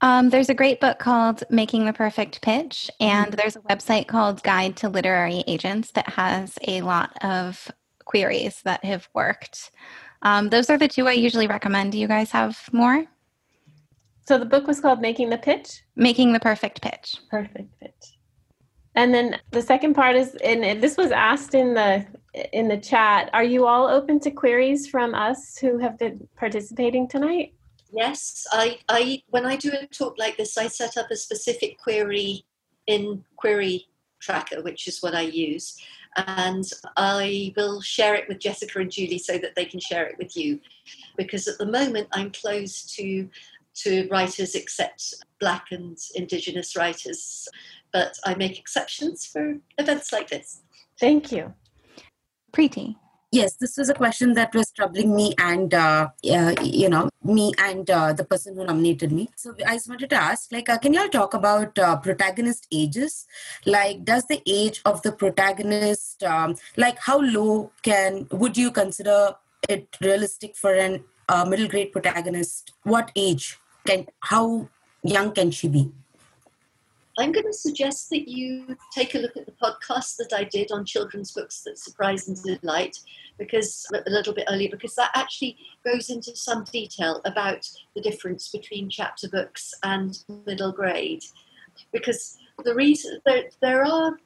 Um, 0.00 0.30
there's 0.30 0.48
a 0.48 0.54
great 0.54 0.80
book 0.80 0.98
called 0.98 1.44
Making 1.48 1.86
the 1.86 1.92
Perfect 1.92 2.42
Pitch, 2.42 2.90
and 2.98 3.32
there's 3.34 3.54
a 3.54 3.60
website 3.60 4.08
called 4.08 4.42
Guide 4.42 4.76
to 4.78 4.88
Literary 4.88 5.44
Agents 5.46 5.92
that 5.92 6.08
has 6.08 6.58
a 6.66 6.82
lot 6.82 7.16
of 7.22 7.70
queries 8.04 8.62
that 8.64 8.84
have 8.84 9.08
worked. 9.14 9.70
Um, 10.22 10.48
those 10.48 10.70
are 10.70 10.78
the 10.78 10.88
two 10.88 11.06
I 11.06 11.12
usually 11.12 11.46
recommend. 11.46 11.92
Do 11.92 11.98
you 11.98 12.08
guys 12.08 12.32
have 12.32 12.68
more? 12.72 13.04
So 14.26 14.38
the 14.38 14.44
book 14.44 14.66
was 14.66 14.80
called 14.80 15.00
Making 15.00 15.30
the 15.30 15.38
Pitch? 15.38 15.82
Making 15.94 16.32
the 16.32 16.40
Perfect 16.40 16.82
Pitch. 16.82 17.16
Perfect 17.30 17.78
Pitch. 17.80 18.18
And 18.94 19.14
then 19.14 19.38
the 19.50 19.62
second 19.62 19.94
part 19.94 20.16
is, 20.16 20.34
and 20.44 20.82
this 20.82 20.96
was 20.96 21.12
asked 21.12 21.54
in 21.54 21.74
the 21.74 22.04
in 22.52 22.68
the 22.68 22.78
chat. 22.78 23.30
Are 23.32 23.44
you 23.44 23.66
all 23.66 23.88
open 23.88 24.20
to 24.20 24.30
queries 24.30 24.86
from 24.86 25.14
us 25.14 25.58
who 25.58 25.78
have 25.78 25.98
been 25.98 26.26
participating 26.36 27.08
tonight? 27.08 27.54
Yes, 27.92 28.46
I, 28.52 28.78
I 28.88 29.22
when 29.28 29.44
I 29.44 29.56
do 29.56 29.70
a 29.72 29.86
talk 29.86 30.16
like 30.18 30.36
this, 30.36 30.56
I 30.56 30.68
set 30.68 30.96
up 30.96 31.10
a 31.10 31.16
specific 31.16 31.78
query 31.78 32.44
in 32.86 33.22
Query 33.36 33.86
Tracker, 34.18 34.62
which 34.62 34.88
is 34.88 35.02
what 35.02 35.14
I 35.14 35.22
use, 35.22 35.76
and 36.16 36.64
I 36.96 37.52
will 37.54 37.82
share 37.82 38.14
it 38.14 38.28
with 38.28 38.38
Jessica 38.38 38.78
and 38.78 38.90
Julie 38.90 39.18
so 39.18 39.36
that 39.36 39.54
they 39.54 39.66
can 39.66 39.78
share 39.78 40.06
it 40.06 40.16
with 40.16 40.36
you, 40.36 40.58
because 41.18 41.46
at 41.48 41.58
the 41.58 41.66
moment 41.66 42.08
I'm 42.12 42.30
closed 42.30 42.94
to 42.96 43.28
to 43.74 44.08
writers 44.10 44.54
except 44.54 45.14
Black 45.38 45.66
and 45.70 45.96
Indigenous 46.14 46.76
writers 46.76 47.48
but 47.92 48.18
I 48.24 48.34
make 48.34 48.58
exceptions 48.58 49.26
for 49.26 49.58
events 49.78 50.12
like 50.12 50.30
this. 50.30 50.62
Thank 50.98 51.30
you. 51.30 51.52
Preeti. 52.52 52.96
Yes, 53.34 53.56
this 53.56 53.78
was 53.78 53.88
a 53.88 53.94
question 53.94 54.34
that 54.34 54.54
was 54.54 54.70
troubling 54.72 55.16
me 55.16 55.32
and, 55.38 55.72
uh, 55.72 56.10
uh, 56.30 56.54
you 56.62 56.90
know, 56.90 57.08
me 57.24 57.52
and 57.56 57.88
uh, 57.88 58.12
the 58.12 58.24
person 58.24 58.54
who 58.54 58.66
nominated 58.66 59.10
me. 59.10 59.30
So 59.36 59.54
I 59.66 59.76
just 59.76 59.88
wanted 59.88 60.10
to 60.10 60.16
ask, 60.16 60.52
like, 60.52 60.68
uh, 60.68 60.76
can 60.76 60.92
y'all 60.92 61.08
talk 61.08 61.32
about 61.32 61.78
uh, 61.78 61.96
protagonist 61.96 62.66
ages? 62.70 63.26
Like, 63.64 64.04
does 64.04 64.26
the 64.26 64.42
age 64.46 64.82
of 64.84 65.00
the 65.00 65.12
protagonist, 65.12 66.22
um, 66.24 66.56
like, 66.76 66.98
how 66.98 67.20
low 67.20 67.72
can, 67.82 68.28
would 68.32 68.58
you 68.58 68.70
consider 68.70 69.32
it 69.66 69.96
realistic 70.02 70.54
for 70.54 70.74
an 70.74 71.02
uh, 71.30 71.46
middle 71.46 71.68
grade 71.68 71.90
protagonist? 71.90 72.72
What 72.82 73.12
age 73.16 73.58
can, 73.86 74.08
how 74.20 74.68
young 75.02 75.32
can 75.32 75.50
she 75.52 75.68
be? 75.68 75.90
I'm 77.18 77.32
going 77.32 77.46
to 77.46 77.52
suggest 77.52 78.08
that 78.10 78.28
you 78.28 78.76
take 78.92 79.14
a 79.14 79.18
look 79.18 79.36
at 79.36 79.44
the 79.44 79.52
podcast 79.52 80.16
that 80.16 80.32
I 80.34 80.44
did 80.44 80.72
on 80.72 80.84
children's 80.84 81.32
books 81.32 81.62
that 81.62 81.78
surprise 81.78 82.28
and 82.28 82.60
delight, 82.62 82.98
because 83.38 83.86
a 83.92 84.10
little 84.10 84.32
bit 84.32 84.46
earlier, 84.48 84.70
because 84.70 84.94
that 84.94 85.10
actually 85.14 85.56
goes 85.84 86.08
into 86.08 86.34
some 86.34 86.64
detail 86.64 87.20
about 87.24 87.68
the 87.94 88.00
difference 88.00 88.48
between 88.48 88.88
chapter 88.88 89.28
books 89.28 89.74
and 89.82 90.24
middle 90.46 90.72
grade. 90.72 91.22
Because 91.92 92.38
the 92.64 92.74
reason 92.74 93.20
there, 93.26 93.44
there 93.60 93.84
are 93.84 94.16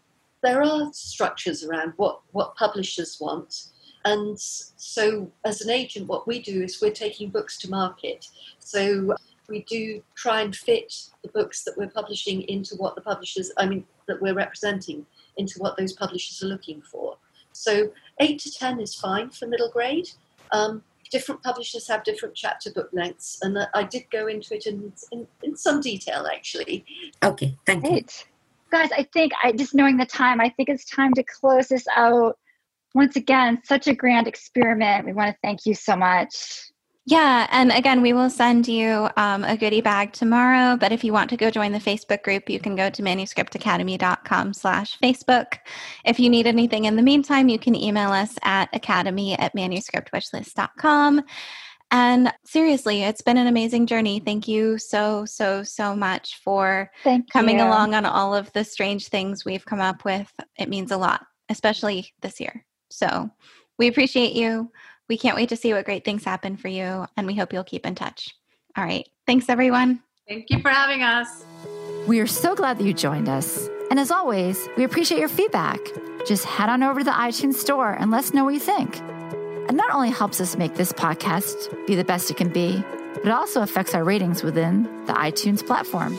there 0.42 0.62
are 0.62 0.92
structures 0.92 1.64
around 1.64 1.92
what 1.96 2.20
what 2.32 2.54
publishers 2.54 3.18
want, 3.20 3.68
and 4.04 4.38
so 4.38 5.32
as 5.44 5.60
an 5.60 5.70
agent, 5.70 6.06
what 6.06 6.28
we 6.28 6.40
do 6.40 6.62
is 6.62 6.80
we're 6.80 6.90
taking 6.92 7.30
books 7.30 7.58
to 7.58 7.70
market. 7.70 8.26
So 8.60 9.16
we 9.48 9.62
do 9.64 10.02
try 10.14 10.42
and 10.42 10.54
fit 10.54 10.92
the 11.22 11.28
books 11.28 11.64
that 11.64 11.76
we're 11.76 11.88
publishing 11.88 12.42
into 12.42 12.76
what 12.76 12.94
the 12.94 13.00
publishers, 13.00 13.52
I 13.58 13.66
mean, 13.66 13.84
that 14.08 14.20
we're 14.20 14.34
representing 14.34 15.06
into 15.36 15.58
what 15.58 15.76
those 15.76 15.92
publishers 15.92 16.42
are 16.42 16.46
looking 16.46 16.82
for. 16.82 17.18
So 17.52 17.92
eight 18.20 18.38
to 18.40 18.50
10 18.50 18.80
is 18.80 18.94
fine 18.94 19.30
for 19.30 19.46
middle 19.46 19.70
grade. 19.70 20.10
Um, 20.52 20.82
different 21.10 21.42
publishers 21.42 21.88
have 21.88 22.04
different 22.04 22.34
chapter 22.34 22.70
book 22.70 22.90
lengths, 22.92 23.38
and 23.42 23.58
I 23.74 23.84
did 23.84 24.04
go 24.10 24.26
into 24.26 24.54
it 24.54 24.66
in, 24.66 24.92
in, 25.12 25.26
in 25.42 25.56
some 25.56 25.80
detail 25.80 26.26
actually. 26.32 26.84
Okay, 27.22 27.56
thank 27.66 27.84
Great. 27.84 28.26
you. 28.26 28.78
Guys, 28.78 28.90
I 28.92 29.04
think 29.12 29.32
I 29.42 29.52
just 29.52 29.74
knowing 29.74 29.96
the 29.96 30.06
time, 30.06 30.40
I 30.40 30.50
think 30.50 30.68
it's 30.68 30.84
time 30.84 31.14
to 31.14 31.22
close 31.22 31.68
this 31.68 31.86
out. 31.94 32.36
Once 32.94 33.16
again, 33.16 33.60
such 33.64 33.86
a 33.86 33.94
grand 33.94 34.26
experiment. 34.26 35.06
We 35.06 35.12
want 35.12 35.30
to 35.30 35.38
thank 35.42 35.66
you 35.66 35.74
so 35.74 35.96
much. 35.96 36.70
Yeah, 37.08 37.46
and 37.52 37.70
again, 37.70 38.02
we 38.02 38.12
will 38.12 38.28
send 38.28 38.66
you 38.66 39.08
um, 39.16 39.44
a 39.44 39.56
goodie 39.56 39.80
bag 39.80 40.12
tomorrow. 40.12 40.76
But 40.76 40.90
if 40.90 41.04
you 41.04 41.12
want 41.12 41.30
to 41.30 41.36
go 41.36 41.52
join 41.52 41.70
the 41.70 41.78
Facebook 41.78 42.24
group, 42.24 42.50
you 42.50 42.58
can 42.58 42.74
go 42.74 42.90
to 42.90 43.00
manuscriptacademy.com 43.00 44.52
slash 44.52 44.98
Facebook. 44.98 45.58
If 46.04 46.18
you 46.18 46.28
need 46.28 46.48
anything 46.48 46.86
in 46.86 46.96
the 46.96 47.02
meantime, 47.02 47.48
you 47.48 47.60
can 47.60 47.76
email 47.76 48.10
us 48.10 48.36
at 48.42 48.68
academy 48.72 49.38
at 49.38 49.54
manuscriptwishlist.com. 49.54 51.22
And 51.92 52.32
seriously, 52.44 53.04
it's 53.04 53.22
been 53.22 53.36
an 53.36 53.46
amazing 53.46 53.86
journey. 53.86 54.18
Thank 54.18 54.48
you 54.48 54.76
so, 54.76 55.24
so, 55.26 55.62
so 55.62 55.94
much 55.94 56.40
for 56.42 56.90
Thank 57.04 57.30
coming 57.30 57.60
you. 57.60 57.66
along 57.66 57.94
on 57.94 58.04
all 58.04 58.34
of 58.34 58.52
the 58.52 58.64
strange 58.64 59.06
things 59.10 59.44
we've 59.44 59.64
come 59.64 59.80
up 59.80 60.04
with. 60.04 60.32
It 60.58 60.68
means 60.68 60.90
a 60.90 60.96
lot, 60.96 61.24
especially 61.48 62.12
this 62.20 62.40
year. 62.40 62.66
So 62.90 63.30
we 63.78 63.86
appreciate 63.86 64.32
you. 64.32 64.72
We 65.08 65.16
can't 65.18 65.36
wait 65.36 65.50
to 65.50 65.56
see 65.56 65.72
what 65.72 65.84
great 65.84 66.04
things 66.04 66.24
happen 66.24 66.56
for 66.56 66.68
you, 66.68 67.06
and 67.16 67.26
we 67.26 67.34
hope 67.34 67.52
you'll 67.52 67.64
keep 67.64 67.86
in 67.86 67.94
touch. 67.94 68.34
All 68.76 68.84
right. 68.84 69.08
Thanks, 69.26 69.48
everyone. 69.48 70.00
Thank 70.28 70.50
you 70.50 70.60
for 70.60 70.70
having 70.70 71.02
us. 71.02 71.44
We 72.06 72.20
are 72.20 72.26
so 72.26 72.54
glad 72.54 72.78
that 72.78 72.84
you 72.84 72.92
joined 72.92 73.28
us. 73.28 73.68
And 73.90 74.00
as 74.00 74.10
always, 74.10 74.68
we 74.76 74.84
appreciate 74.84 75.20
your 75.20 75.28
feedback. 75.28 75.78
Just 76.26 76.44
head 76.44 76.68
on 76.68 76.82
over 76.82 77.00
to 77.00 77.04
the 77.04 77.12
iTunes 77.12 77.54
store 77.54 77.92
and 77.92 78.10
let 78.10 78.18
us 78.18 78.34
know 78.34 78.44
what 78.44 78.54
you 78.54 78.60
think. 78.60 78.96
It 79.68 79.74
not 79.74 79.94
only 79.94 80.10
helps 80.10 80.40
us 80.40 80.56
make 80.56 80.74
this 80.74 80.92
podcast 80.92 81.86
be 81.86 81.94
the 81.94 82.04
best 82.04 82.30
it 82.30 82.36
can 82.36 82.48
be, 82.48 82.82
but 83.14 83.26
it 83.26 83.30
also 83.30 83.62
affects 83.62 83.94
our 83.94 84.04
ratings 84.04 84.42
within 84.42 84.84
the 85.06 85.12
iTunes 85.12 85.64
platform. 85.64 86.18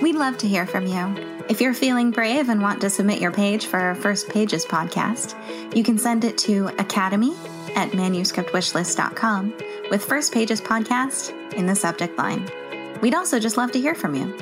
We'd 0.00 0.16
love 0.16 0.38
to 0.38 0.48
hear 0.48 0.66
from 0.66 0.86
you. 0.86 1.32
If 1.48 1.60
you're 1.60 1.74
feeling 1.74 2.10
brave 2.10 2.48
and 2.48 2.62
want 2.62 2.80
to 2.80 2.90
submit 2.90 3.20
your 3.20 3.32
page 3.32 3.66
for 3.66 3.78
our 3.78 3.94
First 3.94 4.28
Pages 4.28 4.64
podcast, 4.64 5.34
you 5.76 5.82
can 5.84 5.98
send 5.98 6.24
it 6.24 6.38
to 6.38 6.68
academy 6.78 7.34
at 7.76 7.90
manuscriptwishlist.com 7.90 9.54
with 9.90 10.04
First 10.04 10.32
Pages 10.32 10.60
Podcast 10.60 11.32
in 11.54 11.66
the 11.66 11.74
subject 11.74 12.18
line. 12.18 12.48
We'd 13.00 13.14
also 13.14 13.38
just 13.38 13.56
love 13.56 13.72
to 13.72 13.80
hear 13.80 13.94
from 13.94 14.14
you. 14.14 14.32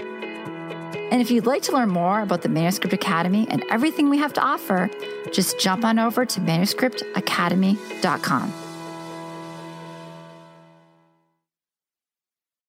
And 1.11 1.20
if 1.20 1.31
you'd 1.31 1.47
like 1.47 1.62
to 1.62 1.73
learn 1.73 1.89
more 1.89 2.20
about 2.20 2.43
the 2.43 2.48
Manuscript 2.48 2.93
Academy 2.93 3.47
and 3.51 3.65
everything 3.69 4.11
we 4.11 4.19
have 4.19 4.32
to 4.35 4.40
offer, 4.40 4.89
just 5.32 5.59
jump 5.59 5.85
on 5.85 5.98
over 5.98 6.24
to 6.24 6.40
manuscriptacademy.com. 6.40 8.60